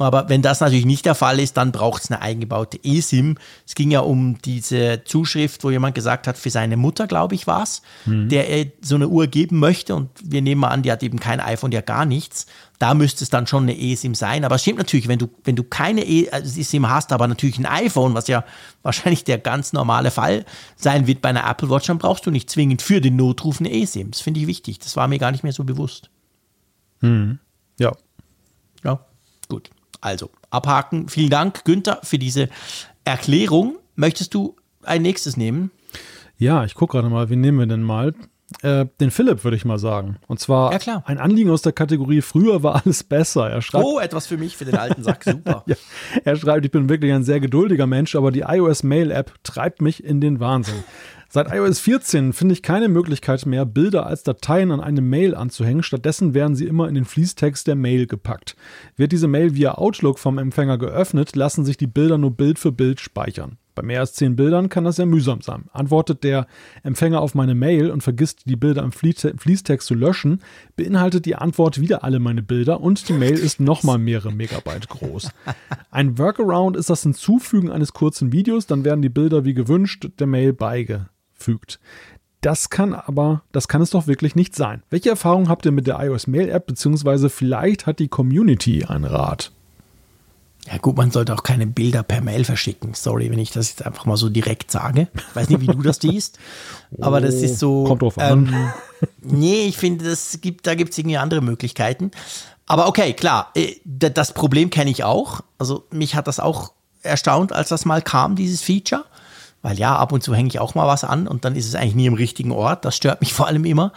Aber 0.00 0.28
wenn 0.28 0.42
das 0.42 0.60
natürlich 0.60 0.86
nicht 0.86 1.06
der 1.06 1.16
Fall 1.16 1.40
ist, 1.40 1.56
dann 1.56 1.72
braucht 1.72 2.04
es 2.04 2.10
eine 2.10 2.22
eingebaute 2.22 2.78
eSIM. 2.84 3.36
Es 3.66 3.74
ging 3.74 3.90
ja 3.90 3.98
um 3.98 4.40
diese 4.42 5.02
Zuschrift, 5.04 5.64
wo 5.64 5.70
jemand 5.70 5.96
gesagt 5.96 6.28
hat, 6.28 6.38
für 6.38 6.50
seine 6.50 6.76
Mutter, 6.76 7.08
glaube 7.08 7.34
ich, 7.34 7.48
war 7.48 7.64
es, 7.64 7.82
der 8.28 8.48
er 8.48 8.66
so 8.80 8.94
eine 8.94 9.08
Uhr 9.08 9.26
geben 9.26 9.58
möchte. 9.58 9.96
Und 9.96 10.10
wir 10.22 10.40
nehmen 10.40 10.60
mal 10.60 10.68
an, 10.68 10.82
die 10.84 10.92
hat 10.92 11.02
eben 11.02 11.18
kein 11.18 11.40
iPhone, 11.40 11.72
die 11.72 11.78
hat 11.78 11.86
gar 11.86 12.04
nichts. 12.04 12.46
Da 12.78 12.94
müsste 12.94 13.24
es 13.24 13.30
dann 13.30 13.48
schon 13.48 13.64
eine 13.64 13.76
eSIM 13.76 14.14
sein. 14.14 14.44
Aber 14.44 14.54
es 14.54 14.62
stimmt 14.62 14.78
natürlich, 14.78 15.08
wenn 15.08 15.18
du, 15.18 15.30
wenn 15.42 15.56
du 15.56 15.64
keine 15.64 16.04
E- 16.06 16.30
also 16.30 16.60
eSIM 16.60 16.88
hast, 16.88 17.10
aber 17.12 17.26
natürlich 17.26 17.58
ein 17.58 17.66
iPhone, 17.66 18.14
was 18.14 18.28
ja 18.28 18.44
wahrscheinlich 18.84 19.24
der 19.24 19.38
ganz 19.38 19.72
normale 19.72 20.12
Fall 20.12 20.44
sein 20.76 21.08
wird 21.08 21.22
bei 21.22 21.30
einer 21.30 21.44
Apple 21.50 21.70
Watch, 21.70 21.88
dann 21.88 21.98
brauchst 21.98 22.24
du 22.24 22.30
nicht 22.30 22.48
zwingend 22.50 22.82
für 22.82 23.00
den 23.00 23.16
Notruf 23.16 23.58
eine 23.58 23.72
eSIM. 23.72 24.12
Das 24.12 24.20
finde 24.20 24.38
ich 24.38 24.46
wichtig. 24.46 24.78
Das 24.78 24.94
war 24.94 25.08
mir 25.08 25.18
gar 25.18 25.32
nicht 25.32 25.42
mehr 25.42 25.52
so 25.52 25.64
bewusst. 25.64 26.08
Ja. 27.80 27.92
Ja, 28.84 29.00
gut. 29.48 29.70
Also, 30.00 30.30
abhaken. 30.50 31.08
Vielen 31.08 31.30
Dank, 31.30 31.64
Günther, 31.64 32.00
für 32.02 32.18
diese 32.18 32.48
Erklärung. 33.04 33.76
Möchtest 33.96 34.34
du 34.34 34.56
ein 34.82 35.02
nächstes 35.02 35.36
nehmen? 35.36 35.70
Ja, 36.36 36.64
ich 36.64 36.74
gucke 36.74 36.92
gerade 36.98 37.08
mal, 37.08 37.30
wen 37.30 37.40
nehmen 37.40 37.58
wir 37.58 37.66
denn 37.66 37.82
mal? 37.82 38.14
Äh, 38.62 38.86
den 39.00 39.10
Philipp, 39.10 39.44
würde 39.44 39.56
ich 39.56 39.64
mal 39.66 39.78
sagen. 39.78 40.16
Und 40.26 40.40
zwar 40.40 40.72
Ja, 40.86 41.02
ein 41.04 41.18
Anliegen 41.18 41.50
aus 41.50 41.60
der 41.62 41.72
Kategorie 41.72 42.22
Früher 42.22 42.62
war 42.62 42.82
alles 42.82 43.04
besser. 43.04 43.50
Er 43.50 43.60
schreibt, 43.60 43.84
Oh, 43.84 43.98
etwas 43.98 44.26
für 44.26 44.38
mich, 44.38 44.56
für 44.56 44.64
den 44.64 44.76
alten 44.76 45.02
Sack. 45.02 45.24
Super. 45.24 45.64
ja, 45.66 45.76
er 46.24 46.36
schreibt, 46.36 46.64
ich 46.64 46.70
bin 46.70 46.88
wirklich 46.88 47.12
ein 47.12 47.24
sehr 47.24 47.40
geduldiger 47.40 47.86
Mensch, 47.86 48.14
aber 48.14 48.30
die 48.30 48.40
iOS 48.46 48.84
Mail 48.84 49.10
App 49.10 49.34
treibt 49.42 49.82
mich 49.82 50.02
in 50.02 50.20
den 50.22 50.40
Wahnsinn. 50.40 50.82
Seit 51.30 51.52
iOS 51.52 51.78
14 51.80 52.32
finde 52.32 52.54
ich 52.54 52.62
keine 52.62 52.88
Möglichkeit 52.88 53.44
mehr, 53.44 53.66
Bilder 53.66 54.06
als 54.06 54.22
Dateien 54.22 54.72
an 54.72 54.80
eine 54.80 55.02
Mail 55.02 55.34
anzuhängen. 55.34 55.82
Stattdessen 55.82 56.32
werden 56.32 56.56
sie 56.56 56.66
immer 56.66 56.88
in 56.88 56.94
den 56.94 57.04
Fließtext 57.04 57.66
der 57.66 57.74
Mail 57.74 58.06
gepackt. 58.06 58.56
Wird 58.96 59.12
diese 59.12 59.28
Mail 59.28 59.54
via 59.54 59.74
Outlook 59.74 60.18
vom 60.18 60.38
Empfänger 60.38 60.78
geöffnet, 60.78 61.36
lassen 61.36 61.66
sich 61.66 61.76
die 61.76 61.86
Bilder 61.86 62.16
nur 62.16 62.30
Bild 62.30 62.58
für 62.58 62.72
Bild 62.72 62.98
speichern. 62.98 63.58
Bei 63.74 63.82
mehr 63.82 64.00
als 64.00 64.14
zehn 64.14 64.36
Bildern 64.36 64.70
kann 64.70 64.84
das 64.84 64.96
sehr 64.96 65.04
mühsam 65.04 65.42
sein. 65.42 65.66
Antwortet 65.72 66.24
der 66.24 66.46
Empfänger 66.82 67.20
auf 67.20 67.34
meine 67.34 67.54
Mail 67.54 67.90
und 67.90 68.02
vergisst 68.02 68.46
die 68.46 68.56
Bilder 68.56 68.82
im 68.82 68.90
Fließte- 68.90 69.38
Fließtext 69.38 69.86
zu 69.86 69.94
löschen, 69.94 70.40
beinhaltet 70.76 71.26
die 71.26 71.36
Antwort 71.36 71.78
wieder 71.78 72.04
alle 72.04 72.20
meine 72.20 72.42
Bilder 72.42 72.80
und 72.80 73.06
die 73.08 73.12
Mail 73.12 73.38
ist 73.38 73.60
nochmal 73.60 73.98
mehrere 73.98 74.32
Megabyte 74.32 74.88
groß. 74.88 75.30
Ein 75.90 76.16
Workaround 76.16 76.74
ist 76.76 76.88
das 76.88 77.02
Hinzufügen 77.02 77.70
eines 77.70 77.92
kurzen 77.92 78.32
Videos, 78.32 78.66
dann 78.66 78.84
werden 78.84 79.02
die 79.02 79.10
Bilder 79.10 79.44
wie 79.44 79.54
gewünscht 79.54 80.08
der 80.18 80.26
Mail 80.26 80.54
beigefügt. 81.38 81.78
Das 82.40 82.70
kann 82.70 82.94
aber, 82.94 83.42
das 83.50 83.66
kann 83.66 83.82
es 83.82 83.90
doch 83.90 84.06
wirklich 84.06 84.36
nicht 84.36 84.54
sein. 84.54 84.82
Welche 84.90 85.10
Erfahrungen 85.10 85.48
habt 85.48 85.66
ihr 85.66 85.72
mit 85.72 85.88
der 85.88 85.98
iOS 86.00 86.28
Mail 86.28 86.48
App, 86.50 86.66
beziehungsweise 86.66 87.30
vielleicht 87.30 87.86
hat 87.86 87.98
die 87.98 88.08
Community 88.08 88.84
einen 88.84 89.04
Rat? 89.04 89.50
Ja 90.70 90.76
gut, 90.78 90.96
man 90.96 91.10
sollte 91.10 91.34
auch 91.34 91.42
keine 91.42 91.66
Bilder 91.66 92.02
per 92.02 92.20
Mail 92.20 92.44
verschicken. 92.44 92.94
Sorry, 92.94 93.30
wenn 93.30 93.38
ich 93.38 93.50
das 93.50 93.70
jetzt 93.70 93.84
einfach 93.84 94.04
mal 94.04 94.16
so 94.16 94.28
direkt 94.28 94.70
sage. 94.70 95.08
Ich 95.14 95.36
weiß 95.36 95.48
nicht, 95.48 95.62
wie 95.62 95.66
du 95.66 95.82
das 95.82 95.98
siehst, 96.00 96.38
aber 97.00 97.20
das 97.20 97.36
ist 97.36 97.58
so. 97.58 97.84
Kommt 97.84 98.02
drauf 98.02 98.18
an. 98.18 98.46
Ähm, 98.46 98.72
nee, 99.22 99.66
ich 99.66 99.76
finde, 99.76 100.04
das 100.04 100.40
gibt, 100.40 100.66
da 100.66 100.74
gibt 100.74 100.92
es 100.92 100.98
irgendwie 100.98 101.16
andere 101.16 101.40
Möglichkeiten. 101.40 102.10
Aber 102.66 102.86
okay, 102.86 103.14
klar, 103.14 103.50
äh, 103.56 103.76
das 103.84 104.32
Problem 104.32 104.70
kenne 104.70 104.90
ich 104.90 105.02
auch. 105.02 105.40
Also 105.56 105.86
mich 105.90 106.14
hat 106.14 106.28
das 106.28 106.38
auch 106.38 106.72
erstaunt, 107.02 107.52
als 107.52 107.70
das 107.70 107.84
mal 107.84 108.02
kam, 108.02 108.36
dieses 108.36 108.60
Feature. 108.60 109.06
Weil 109.62 109.78
ja, 109.78 109.96
ab 109.96 110.12
und 110.12 110.22
zu 110.22 110.34
hänge 110.34 110.48
ich 110.48 110.60
auch 110.60 110.74
mal 110.74 110.86
was 110.86 111.04
an 111.04 111.26
und 111.26 111.44
dann 111.44 111.56
ist 111.56 111.66
es 111.66 111.74
eigentlich 111.74 111.94
nie 111.94 112.06
im 112.06 112.14
richtigen 112.14 112.52
Ort. 112.52 112.84
Das 112.84 112.96
stört 112.96 113.20
mich 113.20 113.32
vor 113.34 113.46
allem 113.46 113.64
immer. 113.64 113.92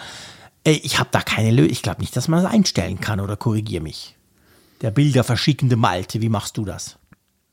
Ich 0.63 0.99
habe 0.99 1.09
da 1.11 1.21
keine 1.21 1.51
Lösung. 1.51 1.71
Ich 1.71 1.81
glaube 1.81 2.01
nicht, 2.01 2.15
dass 2.15 2.27
man 2.27 2.43
das 2.43 2.51
einstellen 2.51 2.99
kann 2.99 3.19
oder 3.19 3.35
korrigiere 3.35 3.83
mich. 3.83 4.15
Der 4.81 4.91
Bilder 4.91 5.23
verschickende 5.23 5.75
Malte, 5.75 6.21
wie 6.21 6.29
machst 6.29 6.57
du 6.57 6.65
das? 6.65 6.97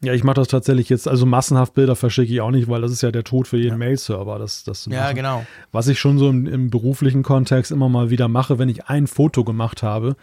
Ja, 0.01 0.13
ich 0.13 0.23
mache 0.23 0.37
das 0.37 0.49
tatsächlich 0.49 0.89
jetzt, 0.89 1.09
also 1.09 1.27
massenhaft 1.27 1.75
Bilder 1.75 1.97
verschicke 1.97 2.33
ich 2.33 2.41
auch 2.41 2.53
nicht, 2.53 2.69
weil 2.69 2.81
das 2.81 2.93
ist 2.93 3.03
ja 3.03 3.11
der 3.11 3.25
Tod 3.25 3.49
für 3.49 3.57
jeden 3.57 3.79
Mail-Server. 3.79 4.39
Das, 4.39 4.63
das 4.63 4.87
Ja, 4.87 5.11
genau. 5.13 5.45
Was 5.73 5.89
ich 5.89 5.99
schon 5.99 6.19
so 6.19 6.29
im, 6.31 6.47
im 6.47 6.71
beruflichen 6.71 7.25
Kontext 7.25 7.73
immer 7.73 7.89
mal 7.89 8.09
wieder 8.09 8.29
mache, 8.29 8.61
wenn 8.61 8.69
ich 8.69 8.87
ein 8.87 9.09
Foto 9.09 9.43
gemacht 9.43 9.83
habe 9.83 10.17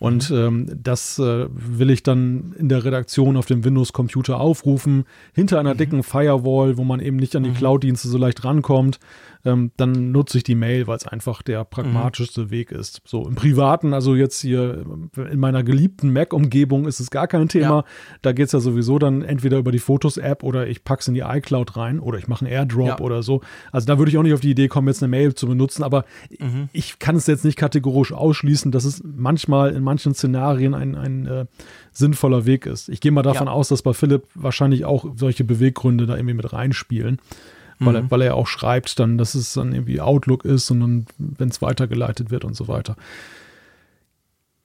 und 0.00 0.30
ähm, 0.30 0.66
das 0.82 1.18
äh, 1.18 1.46
will 1.50 1.90
ich 1.90 2.02
dann 2.02 2.54
in 2.58 2.68
der 2.68 2.84
Redaktion 2.84 3.36
auf 3.36 3.46
dem 3.46 3.64
Windows-Computer 3.64 4.40
aufrufen, 4.40 5.04
hinter 5.34 5.58
einer 5.58 5.74
dicken 5.74 6.02
Firewall, 6.02 6.76
wo 6.76 6.84
man 6.84 7.00
eben 7.00 7.16
nicht 7.16 7.34
an 7.34 7.42
die 7.42 7.50
Cloud-Dienste 7.50 8.08
so 8.08 8.18
leicht 8.18 8.44
rankommt, 8.44 9.00
ähm, 9.44 9.70
dann 9.76 10.10
nutze 10.12 10.38
ich 10.38 10.44
die 10.44 10.54
Mail, 10.54 10.86
weil 10.86 10.96
es 10.96 11.06
einfach 11.06 11.42
der 11.42 11.64
pragmatischste 11.64 12.50
Weg 12.50 12.72
ist. 12.72 13.00
So 13.04 13.26
im 13.26 13.34
Privaten, 13.34 13.94
also 13.94 14.14
jetzt 14.14 14.40
hier 14.40 14.84
in 15.16 15.38
meiner 15.38 15.62
geliebten 15.62 16.12
Mac-Umgebung 16.12 16.86
ist 16.86 17.00
es 17.00 17.10
gar 17.10 17.26
kein 17.28 17.48
Thema. 17.48 17.76
Ja. 17.78 17.84
Da 18.22 18.32
geht 18.32 18.46
es 18.46 18.52
ja 18.52 18.60
sowieso 18.60 18.98
dann 18.98 19.22
entweder 19.22 19.58
über 19.58 19.72
die 19.72 19.78
Fotos-App 19.78 20.42
oder 20.42 20.66
ich 20.66 20.84
packe 20.84 21.00
es 21.00 21.08
in 21.08 21.14
die 21.14 21.20
iCloud 21.20 21.76
rein 21.76 22.00
oder 22.00 22.18
ich 22.18 22.28
mache 22.28 22.44
einen 22.44 22.52
Airdrop 22.52 22.86
Ja. 22.86 22.98
oder 23.00 23.22
so. 23.22 23.40
Also 23.72 23.86
da 23.86 23.98
würde 23.98 24.10
ich 24.10 24.18
auch 24.18 24.22
nicht 24.22 24.34
auf 24.34 24.40
die 24.40 24.50
Idee 24.50 24.68
kommen, 24.68 24.88
jetzt 24.88 25.02
eine 25.02 25.10
Mail 25.10 25.34
zu 25.34 25.46
benutzen, 25.46 25.82
aber 25.82 26.04
ich 26.72 26.98
kann 26.98 27.16
es 27.16 27.26
jetzt 27.26 27.44
nicht 27.44 27.56
kategorisch 27.56 28.12
ausschließen, 28.12 28.72
dass 28.72 28.84
es 28.84 29.02
manchmal 29.04 29.72
in 29.74 29.82
manchen 29.82 30.14
Szenarien 30.14 30.74
ein, 30.74 30.94
ein 30.94 31.26
äh, 31.26 31.46
sinnvoller 31.92 32.44
Weg 32.46 32.66
ist. 32.66 32.88
Ich 32.88 33.00
gehe 33.00 33.12
mal 33.12 33.22
davon 33.22 33.46
Ja. 33.46 33.52
aus, 33.52 33.68
dass 33.68 33.82
bei 33.82 33.92
Philipp 33.92 34.24
wahrscheinlich 34.34 34.84
auch 34.84 35.06
solche 35.16 35.44
Beweggründe 35.44 36.06
da 36.06 36.16
irgendwie 36.16 36.34
mit 36.34 36.52
reinspielen. 36.52 37.18
Weil, 37.80 37.96
er, 37.96 38.10
weil 38.10 38.22
er 38.22 38.34
auch 38.34 38.46
schreibt 38.46 38.98
dann, 38.98 39.18
dass 39.18 39.34
es 39.34 39.52
dann 39.52 39.72
irgendwie 39.72 40.00
Outlook 40.00 40.44
ist 40.44 40.70
und 40.70 40.80
dann, 40.80 41.06
wenn 41.18 41.48
es 41.48 41.62
weitergeleitet 41.62 42.30
wird 42.30 42.44
und 42.44 42.56
so 42.56 42.66
weiter. 42.66 42.96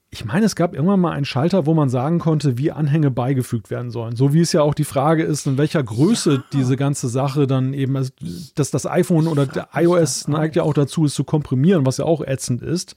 Ich 0.09 0.25
meine, 0.25 0.45
es 0.45 0.55
gab 0.55 0.75
irgendwann 0.75 0.99
mal 0.99 1.11
einen 1.11 1.25
Schalter, 1.25 1.65
wo 1.65 1.73
man 1.73 1.89
sagen 1.89 2.19
konnte, 2.19 2.57
wie 2.59 2.71
Anhänge 2.71 3.09
beigefügt 3.09 3.71
werden 3.71 3.89
sollen. 3.89 4.15
So 4.15 4.31
wie 4.31 4.41
es 4.41 4.51
ja 4.51 4.61
auch 4.61 4.75
die 4.75 4.83
Frage 4.83 5.23
ist, 5.23 5.47
in 5.47 5.57
welcher 5.57 5.81
Größe 5.81 6.43
diese 6.53 6.75
ganze 6.75 7.07
Sache 7.07 7.47
dann 7.47 7.73
eben, 7.73 7.97
also, 7.97 8.11
dass 8.53 8.69
das 8.69 8.85
iPhone 8.85 9.25
oder 9.27 9.47
der 9.47 9.69
iOS 9.73 10.27
neigt 10.27 10.55
ja 10.55 10.63
auch 10.63 10.75
dazu, 10.75 11.05
es 11.05 11.15
zu 11.15 11.23
komprimieren, 11.23 11.87
was 11.87 11.97
ja 11.97 12.05
auch 12.05 12.21
ätzend 12.21 12.61
ist. 12.61 12.95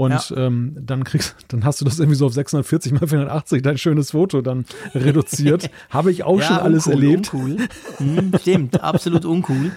Und 0.00 0.32
ähm, 0.34 0.74
dann 0.80 1.04
kriegst, 1.04 1.36
dann 1.48 1.62
hast 1.66 1.82
du 1.82 1.84
das 1.84 1.98
irgendwie 1.98 2.16
so 2.16 2.24
auf 2.24 2.32
640 2.32 2.92
mal 2.92 3.06
480 3.06 3.60
dein 3.60 3.76
schönes 3.76 4.12
Foto 4.12 4.40
dann 4.40 4.64
reduziert. 4.94 5.70
Habe 5.90 6.10
ich 6.10 6.22
auch 6.22 6.40
schon 6.40 6.56
alles 6.56 6.86
uncool, 6.86 7.02
erlebt. 7.02 7.34
Uncool. 7.34 7.68
Hm, 7.98 8.32
stimmt, 8.40 8.80
absolut 8.80 9.26
uncool. 9.26 9.72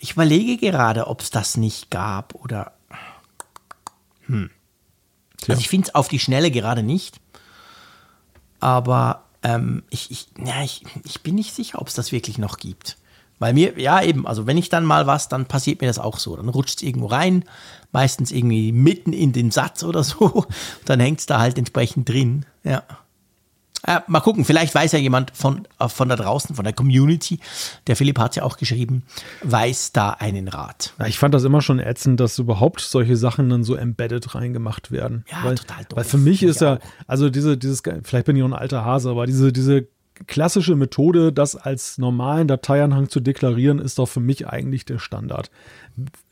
Ich 0.00 0.14
überlege 0.14 0.56
gerade, 0.56 1.06
ob 1.06 1.20
es 1.20 1.30
das 1.30 1.56
nicht 1.56 1.88
gab 1.88 2.34
oder. 2.34 2.72
Hm. 4.26 4.50
Also 5.46 5.60
ich 5.60 5.68
finde 5.68 5.86
es 5.86 5.94
auf 5.94 6.08
die 6.08 6.18
Schnelle 6.18 6.50
gerade 6.50 6.82
nicht. 6.82 7.20
Aber 8.58 9.26
ähm, 9.44 9.84
ich, 9.88 10.10
ich, 10.10 10.26
ja, 10.44 10.64
ich, 10.64 10.82
ich 11.04 11.22
bin 11.22 11.36
nicht 11.36 11.54
sicher, 11.54 11.80
ob 11.80 11.86
es 11.86 11.94
das 11.94 12.10
wirklich 12.10 12.38
noch 12.38 12.58
gibt. 12.58 12.96
Weil 13.40 13.54
mir, 13.54 13.80
ja 13.80 14.02
eben, 14.02 14.26
also 14.26 14.46
wenn 14.46 14.58
ich 14.58 14.68
dann 14.68 14.84
mal 14.84 15.08
was, 15.08 15.28
dann 15.28 15.46
passiert 15.46 15.80
mir 15.80 15.88
das 15.88 15.98
auch 15.98 16.18
so. 16.18 16.36
Dann 16.36 16.48
rutscht 16.48 16.76
es 16.76 16.82
irgendwo 16.82 17.06
rein, 17.06 17.44
meistens 17.90 18.30
irgendwie 18.30 18.70
mitten 18.70 19.12
in 19.12 19.32
den 19.32 19.50
Satz 19.50 19.82
oder 19.82 20.04
so. 20.04 20.44
Dann 20.84 21.00
hängt 21.00 21.20
es 21.20 21.26
da 21.26 21.40
halt 21.40 21.58
entsprechend 21.58 22.08
drin. 22.08 22.44
Ja. 22.62 22.82
Äh, 23.86 24.00
mal 24.08 24.20
gucken, 24.20 24.44
vielleicht 24.44 24.74
weiß 24.74 24.92
ja 24.92 24.98
jemand 24.98 25.34
von, 25.34 25.66
äh, 25.78 25.88
von 25.88 26.10
da 26.10 26.16
draußen, 26.16 26.54
von 26.54 26.64
der 26.64 26.74
Community, 26.74 27.40
der 27.86 27.96
Philipp 27.96 28.18
hat 28.18 28.36
ja 28.36 28.42
auch 28.42 28.58
geschrieben, 28.58 29.04
weiß 29.42 29.92
da 29.92 30.10
einen 30.10 30.48
Rat. 30.48 30.92
Ja, 30.98 31.06
ich 31.06 31.18
fand 31.18 31.32
das 31.32 31.44
immer 31.44 31.62
schon 31.62 31.78
ätzend, 31.78 32.20
dass 32.20 32.38
überhaupt 32.38 32.82
solche 32.82 33.16
Sachen 33.16 33.48
dann 33.48 33.64
so 33.64 33.74
embedded 33.74 34.34
reingemacht 34.34 34.90
werden. 34.92 35.24
Ja, 35.30 35.44
weil, 35.44 35.54
total 35.54 35.84
doof. 35.86 35.96
Weil 35.96 36.04
für 36.04 36.18
mich 36.18 36.42
ist 36.42 36.60
ja, 36.60 36.78
also 37.06 37.30
diese, 37.30 37.56
dieses, 37.56 37.82
vielleicht 38.02 38.26
bin 38.26 38.36
ich 38.36 38.42
auch 38.42 38.48
ein 38.48 38.52
alter 38.52 38.84
Hase, 38.84 39.08
aber 39.08 39.24
diese, 39.24 39.50
diese 39.50 39.88
klassische 40.26 40.76
Methode, 40.76 41.32
das 41.32 41.56
als 41.56 41.98
normalen 41.98 42.48
Dateianhang 42.48 43.08
zu 43.08 43.20
deklarieren, 43.20 43.78
ist 43.78 43.98
doch 43.98 44.06
für 44.06 44.20
mich 44.20 44.46
eigentlich 44.48 44.84
der 44.84 44.98
Standard. 44.98 45.50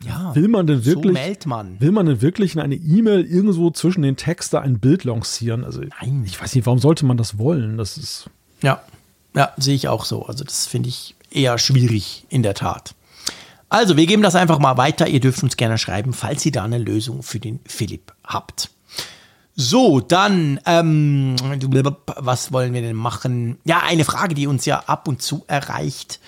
Ja, 0.05 0.35
Will 0.35 0.48
man 0.48 0.66
denn 0.66 0.81
so 0.81 0.86
wirklich, 0.86 1.12
meldet 1.15 1.47
man. 1.47 1.81
will 1.81 1.93
man 1.93 2.06
denn 2.06 2.23
wirklich 2.23 2.55
in 2.55 2.60
eine 2.60 2.77
E-Mail 2.77 3.24
irgendwo 3.24 3.70
zwischen 3.70 4.02
den 4.02 4.16
Text 4.16 4.55
da 4.55 4.60
ein 4.60 4.78
Bild 4.78 5.05
lancieren? 5.05 5.65
Also, 5.65 5.82
Nein. 6.01 6.23
ich 6.27 6.40
weiß 6.40 6.55
nicht, 6.55 6.66
warum 6.66 6.78
sollte 6.78 7.05
man 7.05 7.16
das 7.16 7.39
wollen? 7.39 7.77
Das 7.77 7.98
ist, 7.98 8.31
Ja, 8.62 8.82
ja, 9.35 9.52
sehe 9.56 9.74
ich 9.74 9.89
auch 9.89 10.05
so. 10.05 10.24
Also 10.27 10.44
das 10.44 10.66
finde 10.66 10.89
ich 10.89 11.15
eher 11.31 11.59
schwierig 11.59 12.24
in 12.31 12.43
der 12.43 12.55
Tat. 12.55 12.94
Also, 13.69 13.98
wir 13.98 14.06
geben 14.06 14.23
das 14.23 14.35
einfach 14.35 14.59
mal 14.59 14.78
weiter. 14.78 15.09
Ihr 15.09 15.20
dürft 15.20 15.43
uns 15.43 15.56
gerne 15.59 15.77
schreiben, 15.77 16.15
falls 16.15 16.47
ihr 16.47 16.52
da 16.52 16.65
eine 16.65 16.78
Lösung 16.78 17.23
für 17.23 17.39
den 17.39 17.60
Philipp 17.66 18.15
habt. 18.24 18.70
So, 19.60 19.98
dann, 19.98 20.60
ähm, 20.66 21.35
was 22.16 22.52
wollen 22.52 22.74
wir 22.74 22.80
denn 22.80 22.94
machen? 22.94 23.59
Ja, 23.64 23.80
eine 23.85 24.05
Frage, 24.05 24.36
die 24.36 24.47
uns 24.47 24.64
ja 24.66 24.85
ab 24.86 25.09
und 25.09 25.20
zu 25.20 25.43
erreicht 25.48 26.20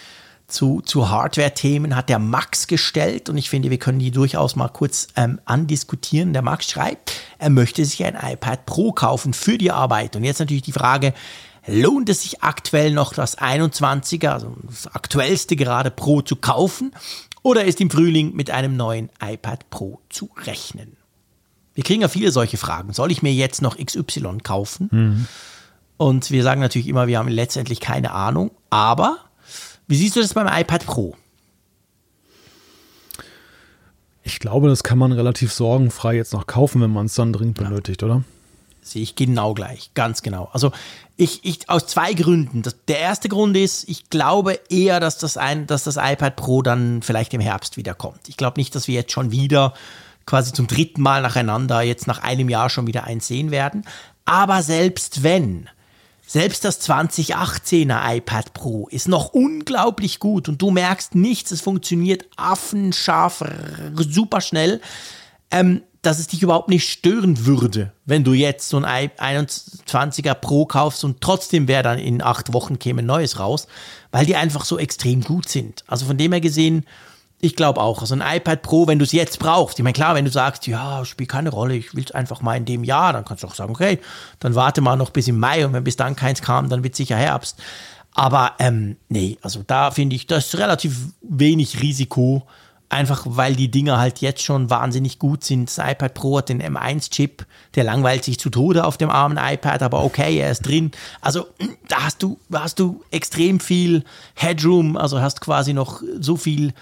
zu, 0.48 0.80
zu 0.80 1.10
Hardware-Themen, 1.10 1.94
hat 1.94 2.08
der 2.08 2.18
Max 2.18 2.66
gestellt 2.66 3.28
und 3.28 3.36
ich 3.36 3.48
finde, 3.48 3.70
wir 3.70 3.78
können 3.78 4.00
die 4.00 4.10
durchaus 4.10 4.56
mal 4.56 4.66
kurz 4.66 5.06
ähm, 5.14 5.40
andiskutieren. 5.44 6.32
Der 6.32 6.42
Max 6.42 6.68
schreibt, 6.68 7.12
er 7.38 7.50
möchte 7.50 7.84
sich 7.84 8.04
ein 8.04 8.18
iPad 8.20 8.66
Pro 8.66 8.90
kaufen 8.90 9.32
für 9.32 9.58
die 9.58 9.70
Arbeit. 9.70 10.16
Und 10.16 10.24
jetzt 10.24 10.40
natürlich 10.40 10.64
die 10.64 10.72
Frage, 10.72 11.14
lohnt 11.68 12.08
es 12.08 12.22
sich 12.22 12.42
aktuell 12.42 12.90
noch 12.90 13.14
das 13.14 13.38
21er, 13.38 14.30
also 14.30 14.56
das 14.64 14.88
aktuellste 14.88 15.54
gerade 15.54 15.92
Pro 15.92 16.20
zu 16.20 16.34
kaufen? 16.34 16.90
Oder 17.44 17.64
ist 17.64 17.80
im 17.80 17.90
Frühling 17.90 18.34
mit 18.34 18.50
einem 18.50 18.76
neuen 18.76 19.08
iPad 19.22 19.70
Pro 19.70 20.00
zu 20.08 20.30
rechnen? 20.36 20.96
Wir 21.74 21.84
kriegen 21.84 22.02
ja 22.02 22.08
viele 22.08 22.32
solche 22.32 22.56
Fragen. 22.56 22.92
Soll 22.92 23.10
ich 23.10 23.22
mir 23.22 23.32
jetzt 23.32 23.62
noch 23.62 23.78
XY 23.78 24.38
kaufen? 24.42 25.26
Und 25.96 26.30
wir 26.30 26.42
sagen 26.42 26.60
natürlich 26.60 26.88
immer, 26.88 27.06
wir 27.06 27.18
haben 27.18 27.28
letztendlich 27.28 27.80
keine 27.80 28.12
Ahnung. 28.12 28.50
Aber 28.70 29.18
wie 29.86 29.96
siehst 29.96 30.16
du 30.16 30.20
das 30.20 30.34
beim 30.34 30.48
iPad 30.48 30.84
Pro? 30.86 31.16
ich 34.22 34.38
glaube, 34.38 34.68
das 34.68 34.82
kann 34.82 34.98
man 34.98 35.12
relativ 35.12 35.52
sorgenfrei 35.52 36.14
jetzt 36.14 36.32
noch 36.32 36.46
kaufen, 36.46 36.80
wenn 36.80 36.92
man 36.92 37.06
es 37.06 37.14
dann 37.14 37.32
dringend 37.32 37.58
benötigt, 37.58 38.02
oder? 38.02 38.22
Sehe 38.82 39.02
ich 39.02 39.14
genau 39.14 39.54
gleich, 39.54 39.90
ganz 39.94 40.22
genau. 40.22 40.48
Also 40.52 40.72
ich, 41.16 41.44
ich 41.44 41.68
aus 41.68 41.86
zwei 41.86 42.14
Gründen. 42.14 42.62
Das, 42.62 42.76
der 42.86 42.98
erste 42.98 43.28
Grund 43.28 43.56
ist, 43.56 43.88
ich 43.88 44.08
glaube 44.08 44.58
eher, 44.70 45.00
dass 45.00 45.18
das, 45.18 45.36
ein, 45.36 45.66
dass 45.66 45.84
das 45.84 45.96
iPad 45.96 46.36
Pro 46.36 46.62
dann 46.62 47.02
vielleicht 47.02 47.34
im 47.34 47.40
Herbst 47.40 47.76
wiederkommt. 47.76 48.28
Ich 48.28 48.36
glaube 48.36 48.58
nicht, 48.58 48.74
dass 48.74 48.88
wir 48.88 48.94
jetzt 48.94 49.12
schon 49.12 49.30
wieder 49.30 49.74
quasi 50.26 50.52
zum 50.52 50.66
dritten 50.66 51.02
Mal 51.02 51.22
nacheinander 51.22 51.82
jetzt 51.82 52.06
nach 52.06 52.22
einem 52.22 52.48
Jahr 52.48 52.70
schon 52.70 52.86
wieder 52.86 53.04
eins 53.04 53.26
sehen 53.26 53.50
werden. 53.50 53.84
Aber 54.24 54.62
selbst 54.62 55.22
wenn, 55.22 55.68
selbst 56.26 56.64
das 56.64 56.80
2018er 56.88 58.16
iPad 58.16 58.52
Pro 58.52 58.86
ist 58.90 59.08
noch 59.08 59.30
unglaublich 59.32 60.20
gut 60.20 60.48
und 60.48 60.62
du 60.62 60.70
merkst 60.70 61.14
nichts, 61.14 61.50
es 61.50 61.60
funktioniert 61.60 62.26
affenscharf, 62.36 63.44
super 63.96 64.40
schnell, 64.40 64.80
ähm, 65.50 65.82
dass 66.02 66.18
es 66.18 66.28
dich 66.28 66.42
überhaupt 66.42 66.68
nicht 66.70 66.88
stören 66.88 67.44
würde, 67.44 67.92
wenn 68.06 68.24
du 68.24 68.32
jetzt 68.32 68.68
so 68.70 68.78
ein 68.78 68.84
i- 68.84 69.10
21er 69.18 70.34
Pro 70.34 70.64
kaufst 70.64 71.04
und 71.04 71.20
trotzdem 71.20 71.68
wäre 71.68 71.82
dann 71.82 71.98
in 71.98 72.22
acht 72.22 72.52
Wochen 72.54 72.78
käme 72.78 73.02
ein 73.02 73.06
neues 73.06 73.38
raus, 73.38 73.66
weil 74.10 74.24
die 74.24 74.36
einfach 74.36 74.64
so 74.64 74.78
extrem 74.78 75.22
gut 75.22 75.48
sind. 75.48 75.84
Also 75.88 76.06
von 76.06 76.16
dem 76.16 76.32
her 76.32 76.40
gesehen, 76.40 76.86
ich 77.40 77.56
glaube 77.56 77.80
auch, 77.80 78.00
also 78.00 78.14
ein 78.14 78.36
iPad 78.36 78.62
Pro, 78.62 78.86
wenn 78.86 78.98
du 78.98 79.04
es 79.04 79.12
jetzt 79.12 79.38
brauchst, 79.38 79.78
ich 79.78 79.82
meine, 79.82 79.94
klar, 79.94 80.14
wenn 80.14 80.24
du 80.24 80.30
sagst, 80.30 80.66
ja, 80.66 81.04
spielt 81.04 81.30
keine 81.30 81.50
Rolle, 81.50 81.74
ich 81.74 81.94
will 81.94 82.04
es 82.04 82.12
einfach 82.12 82.42
mal 82.42 82.56
in 82.56 82.66
dem 82.66 82.84
Jahr, 82.84 83.12
dann 83.12 83.24
kannst 83.24 83.42
du 83.42 83.46
auch 83.46 83.54
sagen, 83.54 83.70
okay, 83.70 83.98
dann 84.40 84.54
warte 84.54 84.80
mal 84.80 84.96
noch 84.96 85.10
bis 85.10 85.28
im 85.28 85.38
Mai 85.38 85.64
und 85.64 85.72
wenn 85.72 85.84
bis 85.84 85.96
dann 85.96 86.16
keins 86.16 86.42
kam, 86.42 86.68
dann 86.68 86.84
wird 86.84 86.94
sicher 86.94 87.16
Herbst. 87.16 87.58
Aber 88.12 88.52
ähm, 88.58 88.96
nee, 89.08 89.38
also 89.40 89.62
da 89.66 89.90
finde 89.90 90.16
ich, 90.16 90.26
das 90.26 90.46
ist 90.46 90.58
relativ 90.58 90.96
wenig 91.22 91.80
Risiko, 91.80 92.46
einfach 92.90 93.22
weil 93.24 93.54
die 93.54 93.70
Dinger 93.70 93.98
halt 93.98 94.20
jetzt 94.20 94.42
schon 94.42 94.68
wahnsinnig 94.68 95.18
gut 95.18 95.44
sind. 95.44 95.68
Das 95.68 95.78
iPad 95.78 96.12
Pro 96.12 96.38
hat 96.38 96.48
den 96.48 96.60
M1-Chip, 96.60 97.46
der 97.76 97.84
langweilt 97.84 98.24
sich 98.24 98.38
zu 98.38 98.50
Tode 98.50 98.84
auf 98.84 98.98
dem 98.98 99.08
armen 99.08 99.38
iPad, 99.40 99.82
aber 99.82 100.04
okay, 100.04 100.38
er 100.38 100.50
ist 100.50 100.66
drin. 100.66 100.90
Also 101.20 101.46
da 101.88 102.02
hast 102.02 102.22
du, 102.22 102.38
hast 102.52 102.80
du 102.80 103.02
extrem 103.10 103.60
viel 103.60 104.04
Headroom, 104.34 104.96
also 104.96 105.20
hast 105.20 105.40
quasi 105.40 105.72
noch 105.72 106.02
so 106.18 106.36
viel 106.36 106.74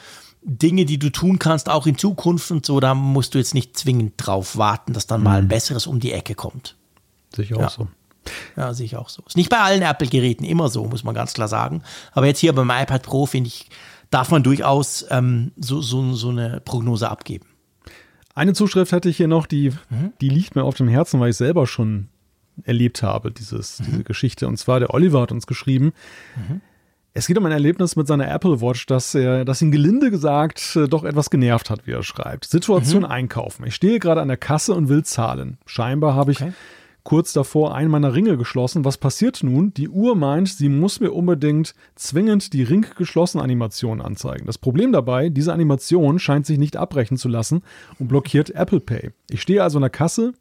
Dinge, 0.42 0.84
die 0.84 0.98
du 0.98 1.10
tun 1.10 1.38
kannst, 1.38 1.68
auch 1.68 1.86
in 1.86 1.98
Zukunft 1.98 2.50
und 2.50 2.64
so, 2.64 2.80
da 2.80 2.94
musst 2.94 3.34
du 3.34 3.38
jetzt 3.38 3.54
nicht 3.54 3.76
zwingend 3.76 4.14
drauf 4.16 4.56
warten, 4.56 4.92
dass 4.92 5.06
dann 5.06 5.22
mal 5.22 5.38
ein 5.38 5.48
besseres 5.48 5.86
um 5.86 6.00
die 6.00 6.12
Ecke 6.12 6.34
kommt. 6.34 6.76
Sicher 7.34 7.56
auch 7.56 7.60
Ja. 7.60 7.68
so. 7.70 7.88
Ja, 8.56 8.74
sehe 8.74 8.84
ich 8.86 8.96
auch 8.96 9.08
so. 9.08 9.22
Ist 9.26 9.36
nicht 9.36 9.48
bei 9.48 9.58
allen 9.58 9.80
Apple-Geräten 9.82 10.44
immer 10.44 10.68
so, 10.68 10.84
muss 10.84 11.02
man 11.02 11.14
ganz 11.14 11.32
klar 11.32 11.48
sagen. 11.48 11.82
Aber 12.12 12.26
jetzt 12.26 12.40
hier 12.40 12.52
beim 12.52 12.70
iPad 12.70 13.02
Pro, 13.02 13.24
finde 13.26 13.48
ich, 13.48 13.68
darf 14.10 14.30
man 14.30 14.42
durchaus 14.42 15.06
ähm, 15.10 15.52
so, 15.56 15.80
so, 15.80 16.14
so 16.14 16.28
eine 16.28 16.60
Prognose 16.64 17.08
abgeben. 17.10 17.46
Eine 18.34 18.52
Zuschrift 18.52 18.92
hätte 18.92 19.08
ich 19.08 19.16
hier 19.16 19.28
noch, 19.28 19.46
die, 19.46 19.72
die 20.20 20.28
liegt 20.28 20.54
mir 20.56 20.62
auf 20.64 20.76
dem 20.76 20.88
Herzen, 20.88 21.20
weil 21.20 21.30
ich 21.30 21.36
selber 21.36 21.66
schon 21.66 22.08
erlebt 22.64 23.02
habe, 23.02 23.32
dieses, 23.32 23.78
diese 23.78 24.04
Geschichte. 24.04 24.46
Und 24.46 24.58
zwar 24.58 24.78
der 24.78 24.92
Oliver 24.94 25.22
hat 25.22 25.32
uns 25.32 25.46
geschrieben. 25.46 25.92
Es 27.18 27.26
geht 27.26 27.36
um 27.36 27.44
ein 27.46 27.50
Erlebnis 27.52 27.96
mit 27.96 28.06
seiner 28.06 28.30
Apple 28.32 28.60
Watch, 28.60 28.86
das 28.86 29.12
er, 29.12 29.44
das 29.44 29.60
ihn 29.60 29.72
gelinde 29.72 30.12
gesagt 30.12 30.76
äh, 30.76 30.86
doch 30.86 31.02
etwas 31.02 31.30
genervt 31.30 31.68
hat, 31.68 31.84
wie 31.84 31.90
er 31.90 32.04
schreibt. 32.04 32.44
Situation 32.44 33.04
einkaufen. 33.04 33.66
Ich 33.66 33.74
stehe 33.74 33.98
gerade 33.98 34.20
an 34.20 34.28
der 34.28 34.36
Kasse 34.36 34.72
und 34.72 34.88
will 34.88 35.02
zahlen. 35.02 35.58
Scheinbar 35.66 36.14
habe 36.14 36.30
ich 36.30 36.40
Okay. 36.40 36.52
kurz 37.02 37.32
davor 37.32 37.74
einen 37.74 37.90
meiner 37.90 38.14
Ringe 38.14 38.36
geschlossen. 38.36 38.84
Was 38.84 38.98
passiert 38.98 39.42
nun? 39.42 39.74
Die 39.74 39.88
Uhr 39.88 40.14
meint, 40.14 40.48
sie 40.48 40.68
muss 40.68 41.00
mir 41.00 41.10
unbedingt 41.10 41.74
zwingend 41.96 42.52
die 42.52 42.62
Ring 42.62 42.86
geschlossen 42.96 43.40
Animation 43.40 44.00
anzeigen. 44.00 44.46
Das 44.46 44.56
Problem 44.56 44.92
dabei, 44.92 45.28
diese 45.28 45.52
Animation 45.52 46.20
scheint 46.20 46.46
sich 46.46 46.58
nicht 46.58 46.76
abbrechen 46.76 47.16
zu 47.16 47.28
lassen 47.28 47.62
und 47.98 48.06
blockiert 48.06 48.50
Apple 48.50 48.78
Pay. 48.78 49.10
Ich 49.28 49.42
stehe 49.42 49.64
also 49.64 49.78
an 49.78 49.82
der 49.82 49.90
Kasse, 49.90 50.34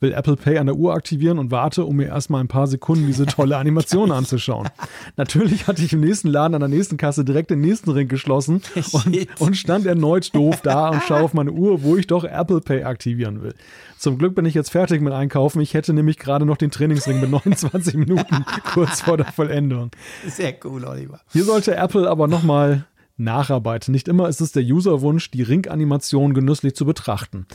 will 0.00 0.12
Apple 0.12 0.36
Pay 0.36 0.58
an 0.58 0.66
der 0.66 0.76
Uhr 0.76 0.94
aktivieren 0.94 1.38
und 1.38 1.50
warte, 1.50 1.84
um 1.84 1.96
mir 1.96 2.06
erstmal 2.06 2.40
ein 2.40 2.48
paar 2.48 2.66
Sekunden 2.66 3.06
diese 3.06 3.26
tolle 3.26 3.56
Animation 3.56 4.12
anzuschauen. 4.12 4.68
Natürlich 5.16 5.66
hatte 5.66 5.82
ich 5.82 5.92
im 5.92 6.00
nächsten 6.00 6.28
Laden 6.28 6.54
an 6.54 6.60
der 6.60 6.68
nächsten 6.68 6.96
Kasse 6.96 7.24
direkt 7.24 7.50
den 7.50 7.60
nächsten 7.60 7.90
Ring 7.90 8.08
geschlossen 8.08 8.62
und, 8.92 9.40
und 9.40 9.56
stand 9.56 9.86
erneut 9.86 10.34
doof 10.34 10.60
da 10.62 10.90
und 10.90 11.02
schaue 11.02 11.22
auf 11.22 11.34
meine 11.34 11.52
Uhr, 11.52 11.82
wo 11.82 11.96
ich 11.96 12.06
doch 12.06 12.24
Apple 12.24 12.60
Pay 12.60 12.84
aktivieren 12.84 13.42
will. 13.42 13.54
Zum 13.98 14.18
Glück 14.18 14.34
bin 14.34 14.44
ich 14.44 14.54
jetzt 14.54 14.70
fertig 14.70 15.00
mit 15.00 15.12
Einkaufen. 15.12 15.60
Ich 15.60 15.72
hätte 15.72 15.94
nämlich 15.94 16.18
gerade 16.18 16.44
noch 16.44 16.56
den 16.56 16.70
Trainingsring 16.70 17.20
mit 17.20 17.30
29 17.30 17.94
Minuten 17.94 18.44
kurz 18.74 19.00
vor 19.00 19.16
der 19.16 19.32
Vollendung. 19.32 19.90
Sehr 20.26 20.54
cool, 20.64 20.84
Oliver. 20.84 21.20
Hier 21.32 21.44
sollte 21.44 21.76
Apple 21.76 22.08
aber 22.08 22.28
nochmal 22.28 22.84
nacharbeiten. 23.16 23.92
Nicht 23.92 24.08
immer 24.08 24.28
ist 24.28 24.40
es 24.40 24.52
der 24.52 24.62
Userwunsch, 24.62 25.30
die 25.30 25.42
Ring-Animation 25.42 26.34
genüsslich 26.34 26.74
zu 26.74 26.84
betrachten. 26.84 27.46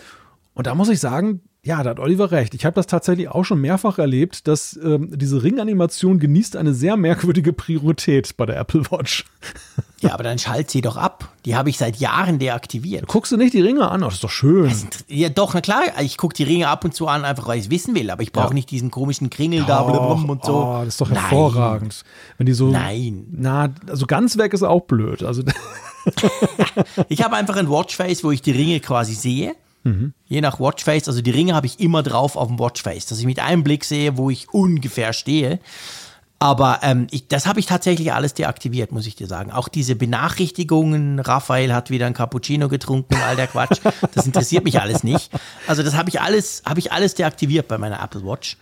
Und 0.59 0.67
da 0.67 0.75
muss 0.75 0.89
ich 0.89 0.99
sagen, 0.99 1.39
ja, 1.63 1.81
da 1.83 1.91
hat 1.91 1.99
Oliver 1.99 2.31
recht. 2.31 2.53
Ich 2.53 2.65
habe 2.65 2.73
das 2.75 2.85
tatsächlich 2.85 3.29
auch 3.29 3.45
schon 3.45 3.61
mehrfach 3.61 3.97
erlebt, 3.97 4.45
dass 4.45 4.77
ähm, 4.83 5.09
diese 5.17 5.41
Ring-Animation 5.41 6.19
genießt 6.19 6.57
eine 6.57 6.73
sehr 6.73 6.97
merkwürdige 6.97 7.53
Priorität 7.53 8.35
bei 8.35 8.45
der 8.45 8.57
Apple 8.57 8.81
Watch. 8.91 9.23
Ja, 10.01 10.13
aber 10.13 10.23
dann 10.23 10.39
schalt 10.39 10.69
sie 10.71 10.79
doch 10.79 10.95
ab. 10.95 11.27
Die 11.43 11.57
habe 11.57 11.69
ich 11.69 11.77
seit 11.77 11.97
Jahren 11.97 12.39
deaktiviert. 12.39 13.05
Guckst 13.07 13.33
du 13.33 13.37
nicht 13.37 13.53
die 13.53 13.59
Ringe 13.59 13.89
an? 13.91 14.01
Oh, 14.01 14.05
das 14.05 14.13
ist 14.15 14.23
doch 14.23 14.29
schön. 14.29 14.71
Ja, 15.09 15.27
doch, 15.27 15.53
na 15.53 15.59
klar, 15.59 15.81
ich 16.01 16.17
gucke 16.17 16.33
die 16.33 16.43
Ringe 16.43 16.69
ab 16.69 16.85
und 16.85 16.93
zu 16.95 17.07
an, 17.09 17.25
einfach 17.25 17.47
weil 17.49 17.59
ich 17.59 17.65
es 17.65 17.69
wissen 17.69 17.95
will, 17.95 18.09
aber 18.09 18.23
ich 18.23 18.31
brauche 18.31 18.47
Ja. 18.47 18.53
nicht 18.53 18.71
diesen 18.71 18.91
komischen 18.91 19.29
Kringel 19.29 19.65
da 19.65 19.81
Och, 19.81 19.91
blubblum 19.91 20.29
und 20.29 20.45
so. 20.45 20.55
Oh, 20.55 20.77
das 20.79 20.87
ist 20.93 21.01
doch 21.01 21.09
Nein. 21.09 21.19
hervorragend. 21.19 22.03
Wenn 22.37 22.45
die 22.45 22.53
so. 22.53 22.69
Nein. 22.69 23.25
Na, 23.31 23.73
also 23.89 24.05
ganz 24.05 24.37
weg 24.37 24.53
ist 24.53 24.63
auch 24.63 24.83
blöd. 24.85 25.21
Also 25.21 25.43
Ich 27.09 27.21
habe 27.21 27.35
einfach 27.35 27.57
ein 27.57 27.69
Watchface, 27.69 28.23
wo 28.23 28.31
ich 28.31 28.41
die 28.41 28.51
Ringe 28.51 28.79
quasi 28.79 29.13
sehe. 29.15 29.53
Je 30.25 30.41
nach 30.41 30.59
Watchface, 30.59 31.07
also 31.07 31.21
die 31.21 31.31
Ringe 31.31 31.55
habe 31.55 31.67
ich 31.67 31.79
immer 31.79 32.03
drauf 32.03 32.35
auf 32.35 32.47
dem 32.47 32.59
Watchface, 32.59 33.05
dass 33.05 33.19
ich 33.19 33.25
mit 33.25 33.39
einem 33.39 33.63
Blick 33.63 33.85
sehe, 33.85 34.17
wo 34.17 34.29
ich 34.29 34.49
ungefähr 34.53 35.13
stehe. 35.13 35.59
Aber 36.41 36.79
ähm, 36.83 37.07
ich, 37.11 37.27
das 37.27 37.45
habe 37.45 37.59
ich 37.59 37.65
tatsächlich 37.65 38.13
alles 38.13 38.33
deaktiviert, 38.33 38.93
muss 38.93 39.05
ich 39.05 39.15
dir 39.15 39.27
sagen. 39.27 39.51
Auch 39.51 39.67
diese 39.67 39.95
Benachrichtigungen, 39.95 41.19
Raphael 41.19 41.73
hat 41.73 41.89
wieder 41.89 42.05
ein 42.05 42.13
Cappuccino 42.13 42.69
getrunken, 42.69 43.15
all 43.27 43.35
der 43.35 43.47
Quatsch, 43.47 43.81
das 44.13 44.25
interessiert 44.25 44.63
mich 44.63 44.79
alles 44.79 45.03
nicht. 45.03 45.31
Also 45.67 45.83
das 45.83 45.95
habe 45.95 46.09
ich 46.09 46.21
alles, 46.21 46.63
habe 46.65 46.79
ich 46.79 46.93
alles 46.93 47.13
deaktiviert 47.15 47.67
bei 47.67 47.77
meiner 47.77 48.01
Apple 48.01 48.23
Watch. 48.23 48.57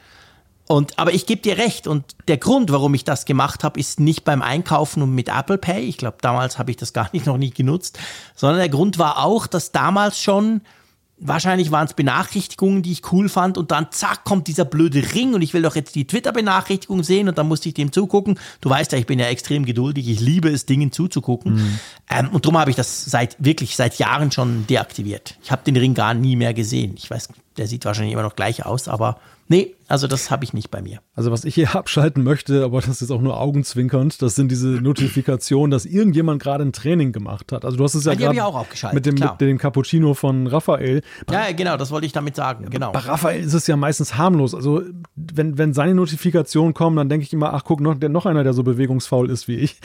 Und, 0.68 1.00
aber 1.00 1.14
ich 1.14 1.26
gebe 1.26 1.42
dir 1.42 1.58
recht. 1.58 1.88
Und 1.88 2.04
der 2.28 2.38
Grund, 2.38 2.72
warum 2.72 2.94
ich 2.94 3.04
das 3.04 3.26
gemacht 3.26 3.64
habe, 3.64 3.80
ist 3.80 4.00
nicht 4.00 4.26
beim 4.26 4.42
Einkaufen 4.42 5.02
und 5.02 5.14
mit 5.14 5.30
Apple 5.30 5.58
Pay. 5.58 5.82
Ich 5.84 5.98
glaube, 5.98 6.18
damals 6.20 6.58
habe 6.58 6.72
ich 6.72 6.78
das 6.78 6.94
gar 6.94 7.10
nicht 7.14 7.26
noch 7.26 7.38
nie 7.38 7.52
genutzt, 7.52 8.00
sondern 8.36 8.58
der 8.58 8.70
Grund 8.70 8.98
war 8.98 9.24
auch, 9.24 9.48
dass 9.48 9.72
damals 9.72 10.20
schon 10.20 10.62
Wahrscheinlich 11.20 11.72
waren 11.72 11.88
es 11.88 11.94
Benachrichtigungen, 11.94 12.84
die 12.84 12.92
ich 12.92 13.12
cool 13.12 13.28
fand 13.28 13.58
und 13.58 13.72
dann 13.72 13.88
zack 13.92 14.24
kommt 14.24 14.48
dieser 14.48 14.66
blöde 14.66 15.02
Ring 15.16 15.34
und 15.34 15.42
ich 15.42 15.54
will 15.54 15.64
doch 15.64 15.76
jetzt 15.76 15.96
die 15.96 16.06
Twitter-Benachrichtigung 16.06 17.04
sehen 17.04 17.28
und 17.28 17.38
dann 17.38 17.48
musste 17.48 17.70
ich 17.70 17.76
dem 17.76 17.92
zugucken. 17.92 18.40
Du 18.62 18.70
weißt 18.70 18.92
ja, 18.92 19.00
ich 19.00 19.08
bin 19.08 19.18
ja 19.18 19.26
extrem 19.26 19.66
geduldig, 19.66 20.08
ich 20.08 20.20
liebe 20.20 20.50
es, 20.50 20.66
Dingen 20.66 20.92
zuzugucken 20.92 21.56
mhm. 21.56 21.80
ähm, 22.10 22.30
und 22.30 22.46
darum 22.46 22.60
habe 22.60 22.70
ich 22.70 22.76
das 22.76 23.06
seit 23.06 23.36
wirklich 23.40 23.76
seit 23.76 23.98
Jahren 23.98 24.32
schon 24.32 24.68
deaktiviert. 24.68 25.38
Ich 25.44 25.52
habe 25.52 25.64
den 25.64 25.76
Ring 25.76 25.96
gar 25.96 26.14
nie 26.14 26.36
mehr 26.36 26.54
gesehen. 26.54 26.94
Ich 26.98 27.10
weiß, 27.10 27.30
der 27.58 27.68
sieht 27.68 27.86
wahrscheinlich 27.86 28.14
immer 28.14 28.22
noch 28.22 28.36
gleich 28.36 28.66
aus, 28.66 28.88
aber 28.88 29.18
Nee, 29.50 29.76
also 29.88 30.08
das 30.08 30.32
habe 30.32 30.44
ich 30.44 30.54
nicht 30.54 30.70
bei 30.70 30.82
mir. 30.82 31.00
Also 31.16 31.32
was 31.32 31.46
ich 31.46 31.56
hier 31.56 31.76
abschalten 31.76 32.24
möchte, 32.24 32.64
aber 32.64 32.82
das 32.82 33.02
ist 33.02 33.12
auch 33.12 33.22
nur 33.22 33.40
augenzwinkernd, 33.40 34.22
das 34.22 34.36
sind 34.36 34.52
diese 34.52 34.68
Notifikationen, 34.68 35.72
dass 35.72 35.86
irgendjemand 35.86 36.42
gerade 36.42 36.64
ein 36.64 36.74
Training 36.74 37.12
gemacht 37.12 37.52
hat. 37.52 37.66
Also 37.66 37.78
du 37.78 37.84
hast 37.84 37.96
es 37.96 38.06
ja, 38.06 38.14
ja 38.14 38.32
gerade 38.32 38.96
mit 38.96 39.06
dem, 39.06 39.16
mit 39.16 39.42
dem 39.42 39.58
Cappuccino 39.58 40.14
von 40.14 40.48
Raphael. 40.48 41.02
Ja, 41.32 41.52
genau, 41.52 41.78
das 41.78 41.92
wollte 41.92 42.06
ich 42.06 42.12
damit 42.12 42.36
sagen. 42.36 42.70
Genau. 42.70 42.92
Bei 42.92 43.00
Raphael 43.00 43.42
ist 43.42 43.54
es 43.54 43.68
ja 43.68 43.78
meistens 43.78 44.18
harmlos. 44.18 44.54
Also 44.54 44.84
wenn, 45.16 45.58
wenn 45.58 45.74
seine 45.74 45.96
Notifikationen 45.96 46.74
kommen, 46.74 46.98
dann 46.98 47.10
denke 47.10 47.24
ich 47.26 47.34
immer, 47.34 47.54
ach 47.54 47.64
guck, 47.64 47.80
noch, 47.80 47.96
der, 47.96 48.10
noch 48.10 48.26
einer, 48.26 48.44
der 48.44 48.54
so 48.54 48.64
bewegungsfaul 48.64 49.30
ist 49.30 49.48
wie 49.48 49.56
ich. 49.56 49.80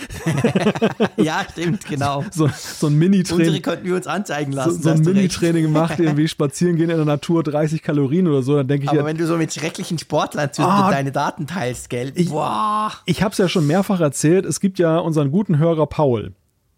ja, 1.16 1.44
stimmt, 1.50 1.86
genau. 1.86 2.24
So, 2.32 2.48
so 2.52 2.86
ein 2.86 2.98
Mini-Training. 2.98 3.46
Unsere 3.46 3.60
könnten 3.60 3.86
wir 3.86 3.94
uns 3.94 4.06
anzeigen 4.06 4.52
lassen. 4.52 4.82
So, 4.82 4.82
so 4.82 4.90
ein 4.90 5.00
Mini-Training 5.00 5.70
macht, 5.70 5.98
irgendwie 6.00 6.26
spazieren 6.28 6.76
gehen 6.76 6.88
in 6.88 6.96
der 6.96 7.04
Natur, 7.04 7.42
30 7.42 7.82
Kalorien 7.82 8.26
oder 8.26 8.42
so, 8.42 8.56
dann 8.56 8.66
denke 8.66 8.84
ich 8.84 8.90
Aber 8.90 9.00
ja, 9.00 9.04
wenn 9.04 9.18
du 9.18 9.26
so 9.26 9.36
mit 9.36 9.52
schrecklichen 9.52 9.91
Sportlern 9.98 10.52
zu 10.52 10.62
oh, 10.62 10.90
deine 10.90 11.12
Daten 11.12 11.46
teilst, 11.46 11.90
gell? 11.90 12.12
Ich, 12.14 12.30
Boah. 12.30 12.92
ich 13.06 13.22
habe 13.22 13.32
es 13.32 13.38
ja 13.38 13.48
schon 13.48 13.66
mehrfach 13.66 14.00
erzählt. 14.00 14.44
Es 14.44 14.60
gibt 14.60 14.78
ja 14.78 14.98
unseren 14.98 15.30
guten 15.30 15.58
Hörer 15.58 15.86
Paul, 15.86 16.32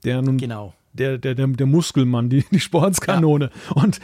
der 0.05 0.23
nun 0.23 0.39
genau 0.39 0.75
der, 0.95 1.19
der, 1.19 1.35
der, 1.35 1.47
der 1.49 1.67
Muskelmann, 1.67 2.31
die, 2.31 2.45
die 2.51 2.61
Sportskanone. 2.61 3.51
Ja. 3.75 3.83
Und 3.83 4.01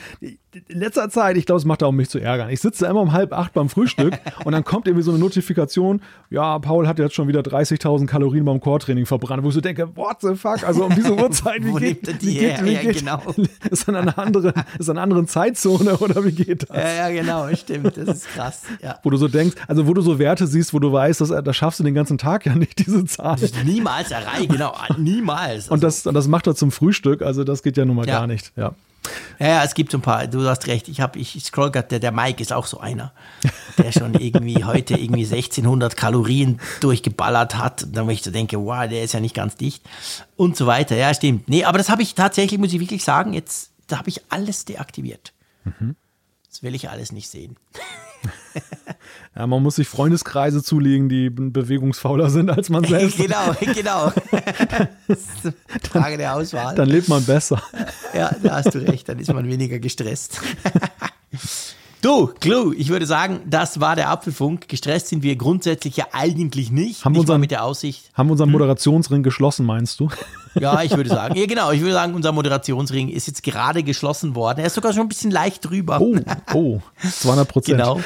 in 0.69 0.81
letzter 0.81 1.09
Zeit, 1.11 1.37
ich 1.37 1.47
glaube, 1.47 1.61
es 1.61 1.65
macht 1.65 1.83
auch, 1.83 1.91
um 1.91 1.97
mich 1.97 2.11
zu 2.11 2.19
ärgern. 2.19 2.51
Ich 2.51 2.61
sitze 2.61 2.87
immer 2.87 3.01
um 3.01 3.13
halb 3.13 3.33
acht 3.33 3.53
beim 3.53 3.69
Frühstück 3.69 4.19
und 4.45 4.53
dann 4.53 4.65
kommt 4.65 4.87
irgendwie 4.87 5.05
so 5.05 5.13
eine 5.13 5.21
Notifikation, 5.21 6.03
ja, 6.29 6.59
Paul 6.59 6.89
hat 6.89 6.99
jetzt 6.99 7.15
schon 7.15 7.29
wieder 7.29 7.41
30.000 7.41 8.07
Kalorien 8.07 8.45
beim 8.45 8.61
Core-Training 8.61 9.07
verbrannt, 9.07 9.45
wo 9.45 9.49
ich 9.49 9.55
so 9.55 9.61
denke, 9.61 9.97
what 9.97 10.21
the 10.21 10.35
fuck, 10.35 10.65
also 10.65 10.85
um 10.87 10.95
diese 10.95 11.15
Uhrzeit, 11.15 11.65
wie 11.65 11.69
wo 11.73 11.77
geht, 11.77 12.23
wie 12.23 12.33
her? 12.33 12.61
wie 12.65 12.73
ja, 12.73 12.81
geht, 12.81 12.99
genau. 12.99 13.23
ist 13.71 13.89
an 13.89 13.97
einer 13.97 14.19
anderen, 14.19 14.53
ist 14.79 14.91
an 14.91 14.97
einer 14.97 15.03
anderen 15.03 15.29
Zeitzone 15.29 15.97
oder 15.99 16.25
wie 16.25 16.33
geht 16.33 16.69
das? 16.69 16.77
Ja, 16.77 17.09
ja, 17.09 17.23
genau, 17.23 17.55
stimmt, 17.55 17.97
das 17.97 18.17
ist 18.17 18.29
krass, 18.31 18.63
ja. 18.83 18.99
Wo 19.05 19.11
du 19.11 19.17
so 19.17 19.29
denkst, 19.29 19.57
also 19.69 19.87
wo 19.87 19.95
du 19.95 20.03
so 20.03 20.19
Werte 20.19 20.49
siehst, 20.49 20.75
wo 20.75 20.81
du 20.81 20.93
weißt, 20.93 21.21
dass, 21.21 21.29
da 21.29 21.53
schaffst 21.53 21.79
du 21.79 21.85
den 21.85 21.95
ganzen 21.95 22.19
Tag 22.19 22.47
ja 22.47 22.57
nicht, 22.57 22.85
diese 22.85 23.05
Zahl. 23.05 23.37
Niemals 23.65 24.11
erreichen, 24.11 24.49
genau, 24.49 24.75
niemals. 24.99 25.71
Also. 25.71 25.75
Und 25.75 25.85
das, 25.85 26.03
das 26.03 26.27
macht 26.27 26.49
er 26.49 26.57
zum 26.57 26.73
Frühstück, 26.73 27.23
also 27.23 27.45
das 27.45 27.63
geht 27.63 27.77
ja 27.77 27.85
nun 27.85 27.97
mal 27.97 28.07
ja. 28.07 28.19
gar 28.19 28.27
nicht, 28.27 28.53
ja. 28.57 28.75
Ja, 29.39 29.47
ja, 29.47 29.65
es 29.65 29.75
gibt 29.75 29.91
so 29.93 29.99
ein 29.99 30.03
paar, 30.03 30.27
du 30.27 30.47
hast 30.47 30.67
recht, 30.67 30.89
ich, 30.89 31.01
hab, 31.01 31.17
ich 31.17 31.43
scroll 31.43 31.71
gerade, 31.71 31.89
der, 31.89 31.99
der 31.99 32.13
Mike 32.13 32.43
ist 32.43 32.53
auch 32.53 32.67
so 32.67 32.79
einer, 32.81 33.13
der 33.79 33.93
schon 33.93 34.15
irgendwie 34.15 34.65
heute 34.65 34.95
irgendwie 34.95 35.25
1600 35.25 35.97
Kalorien 35.97 36.61
durchgeballert 36.81 37.57
hat. 37.57 37.85
Und 37.85 37.97
dann 37.97 38.07
wo 38.07 38.11
ich 38.11 38.23
so 38.23 38.31
denke, 38.31 38.59
wow, 38.59 38.87
der 38.89 39.03
ist 39.03 39.15
ja 39.15 39.21
nicht 39.21 39.35
ganz 39.35 39.57
dicht 39.57 39.83
und 40.37 40.57
so 40.57 40.67
weiter. 40.67 40.97
Ja, 40.97 41.15
stimmt. 41.15 41.49
Nee, 41.49 41.65
aber 41.65 41.79
das 41.79 41.89
habe 41.89 42.03
ich 42.03 42.15
tatsächlich, 42.15 42.61
muss 42.61 42.73
ich 42.73 42.81
wirklich 42.81 43.03
sagen, 43.03 43.33
jetzt, 43.33 43.71
da 43.87 43.99
habe 43.99 44.11
ich 44.11 44.21
alles 44.29 44.67
deaktiviert. 44.67 45.33
Mhm. 45.65 45.97
Das 46.49 46.63
will 46.63 46.75
ich 46.75 46.91
alles 46.91 47.13
nicht 47.13 47.29
sehen. 47.29 47.57
Ja, 49.37 49.47
man 49.47 49.63
muss 49.63 49.77
sich 49.77 49.87
Freundeskreise 49.87 50.61
zulegen, 50.63 51.09
die 51.09 51.31
bewegungsfauler 51.31 52.31
sind 52.31 52.51
als 52.51 52.69
man 52.69 52.83
selbst. 52.89 53.17
genau, 53.17 53.55
genau. 53.61 54.13
Frage 55.89 56.19
der 56.19 56.35
Auswahl. 56.35 56.75
Dann 56.75 56.89
lebt 56.89 57.09
man 57.09 57.25
besser. 57.25 57.63
Ja, 58.13 58.35
da 58.43 58.57
hast 58.57 58.75
du 58.75 58.81
recht, 58.81 59.09
dann 59.09 59.21
ist 59.21 59.33
man 59.33 59.47
weniger 59.47 59.79
gestresst. 59.79 60.41
Du, 62.03 62.29
Clou, 62.41 62.73
ich 62.73 62.89
würde 62.89 63.05
sagen, 63.05 63.41
das 63.45 63.79
war 63.79 63.95
der 63.95 64.09
Apfelfunk. 64.09 64.69
Gestresst 64.69 65.09
sind 65.09 65.23
wir 65.23 65.37
grundsätzlich 65.37 65.99
ja 65.99 66.07
eigentlich 66.13 66.71
nicht. 66.71 67.05
Haben 67.05 67.15
wir 67.15 67.21
unseren, 67.21 67.41
mit 67.43 67.51
der 67.51 67.63
Aussicht. 67.63 68.11
Haben 68.15 68.29
wir 68.29 68.33
unseren 68.33 68.49
hm? 68.49 68.53
Moderationsring 68.53 69.23
geschlossen, 69.23 69.67
meinst 69.67 70.01
du? 70.01 70.09
Ja, 70.59 70.83
ich 70.83 70.97
würde 70.97 71.09
sagen. 71.09 71.37
Ja, 71.37 71.47
genau. 71.47 71.71
Ich 71.71 71.81
würde 71.81 71.93
sagen, 71.93 72.13
unser 72.13 72.33
Moderationsring 72.33 73.09
ist 73.09 73.29
jetzt 73.29 73.45
gerade 73.45 73.85
geschlossen 73.85 74.35
worden. 74.35 74.59
Er 74.59 74.67
ist 74.67 74.75
sogar 74.75 74.93
schon 74.93 75.03
ein 75.03 75.09
bisschen 75.09 75.31
leicht 75.31 75.65
drüber. 75.65 76.01
Oh, 76.01 76.17
oh, 76.53 76.81
200 77.09 77.47
Prozent. 77.47 77.79
Genau. 77.79 78.01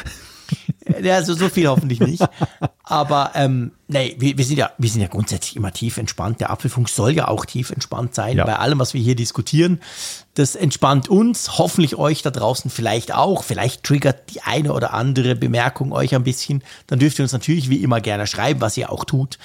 Ja, 1.03 1.15
also 1.17 1.35
so 1.35 1.49
viel 1.49 1.69
hoffentlich 1.69 2.01
nicht. 2.01 2.23
Aber 2.83 3.33
ähm, 3.35 3.73
nee, 3.89 4.15
wir, 4.19 4.37
wir, 4.37 4.45
sind 4.45 4.59
ja, 4.59 4.71
wir 4.77 4.91
sind 4.91 5.01
ja 5.01 5.09
grundsätzlich 5.09 5.57
immer 5.57 5.73
tief 5.73 5.97
entspannt. 5.97 6.41
Der 6.41 6.51
Apfelfunk 6.51 6.89
soll 6.89 7.13
ja 7.13 7.29
auch 7.29 7.47
tief 7.47 7.71
entspannt 7.71 8.15
sein. 8.15 8.37
Ja. 8.37 8.45
Bei 8.45 8.57
allem, 8.57 8.79
was 8.79 8.93
wir 8.93 9.01
hier 9.01 9.17
diskutieren, 9.17 9.81
das 10.35 10.55
entspannt 10.55 11.09
uns, 11.09 11.59
hoffentlich 11.59 11.97
euch 11.97 12.23
da 12.23 12.31
draußen 12.31 12.71
vielleicht 12.71 13.15
auch. 13.15 13.45
Vielleicht 13.45 13.85
triggert 13.85 14.35
die 14.35 14.43
eine 14.43 14.73
oder 14.73 14.93
andere 14.93 15.35
Bemerkung 15.35 15.93
euch 15.93 16.15
ein 16.15 16.25
bisschen. 16.25 16.63
Dann 16.87 16.99
dürft 16.99 17.19
ihr 17.19 17.25
uns 17.25 17.33
natürlich 17.33 17.71
wie 17.71 17.83
immer 17.83 18.01
gerne 18.01 18.27
schreiben, 18.27 18.61
was 18.61 18.77
ihr 18.77 18.91
auch 18.93 19.05
tut. 19.05 19.39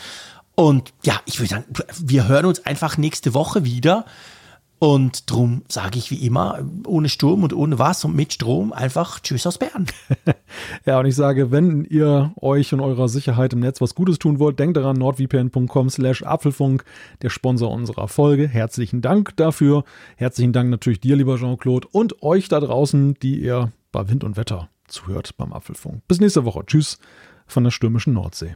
Und 0.56 0.92
ja, 1.04 1.22
ich 1.26 1.40
würde 1.40 1.50
sagen, 1.50 1.66
wir 2.00 2.28
hören 2.28 2.46
uns 2.46 2.66
einfach 2.66 2.98
nächste 2.98 3.34
Woche 3.34 3.64
wieder. 3.64 4.06
Und 4.80 5.30
drum 5.30 5.64
sage 5.68 6.00
ich 6.00 6.10
wie 6.10 6.26
immer, 6.26 6.60
ohne 6.88 7.10
Sturm 7.10 7.44
und 7.44 7.54
ohne 7.54 7.78
was 7.80 8.06
und 8.06 8.16
mit 8.16 8.32
Strom 8.32 8.72
einfach 8.72 9.20
Tschüss 9.20 9.46
aus 9.46 9.58
Bern. 9.58 9.88
ja, 10.86 11.00
und 11.00 11.06
ich 11.06 11.16
sage, 11.16 11.52
wenn 11.52 11.84
ihr 11.84 12.32
euch 12.40 12.74
und 12.74 12.80
eurer 12.80 13.10
Sicherheit 13.10 13.52
im 13.52 13.60
Netz 13.60 13.82
was 13.82 13.94
Gutes 13.94 14.20
tun 14.20 14.40
wollt, 14.40 14.58
denkt 14.58 14.78
daran, 14.78 14.96
nordvpn.com 14.96 15.90
slash 15.90 16.24
Apfelfunk, 16.24 16.86
der 17.22 17.30
Sponsor 17.30 17.70
unserer 17.72 18.08
Folge. 18.08 18.48
Herzlichen 18.48 19.02
Dank 19.02 19.36
dafür. 19.36 19.84
Herzlichen 20.16 20.54
Dank 20.54 20.70
natürlich 20.70 21.02
dir, 21.02 21.18
lieber 21.18 21.38
Jean-Claude, 21.38 21.90
und 21.92 22.24
euch 22.24 22.48
da 22.48 22.62
draußen, 22.62 23.16
die 23.16 23.42
ihr 23.42 23.74
bei 23.92 24.08
Wind 24.08 24.24
und 24.24 24.38
Wetter 24.38 24.70
zuhört 24.88 25.36
beim 25.36 25.52
Apfelfunk. 25.52 26.08
Bis 26.08 26.22
nächste 26.22 26.46
Woche. 26.46 26.66
Tschüss 26.66 27.00
von 27.48 27.66
der 27.66 27.72
stürmischen 27.72 28.14
Nordsee. 28.14 28.56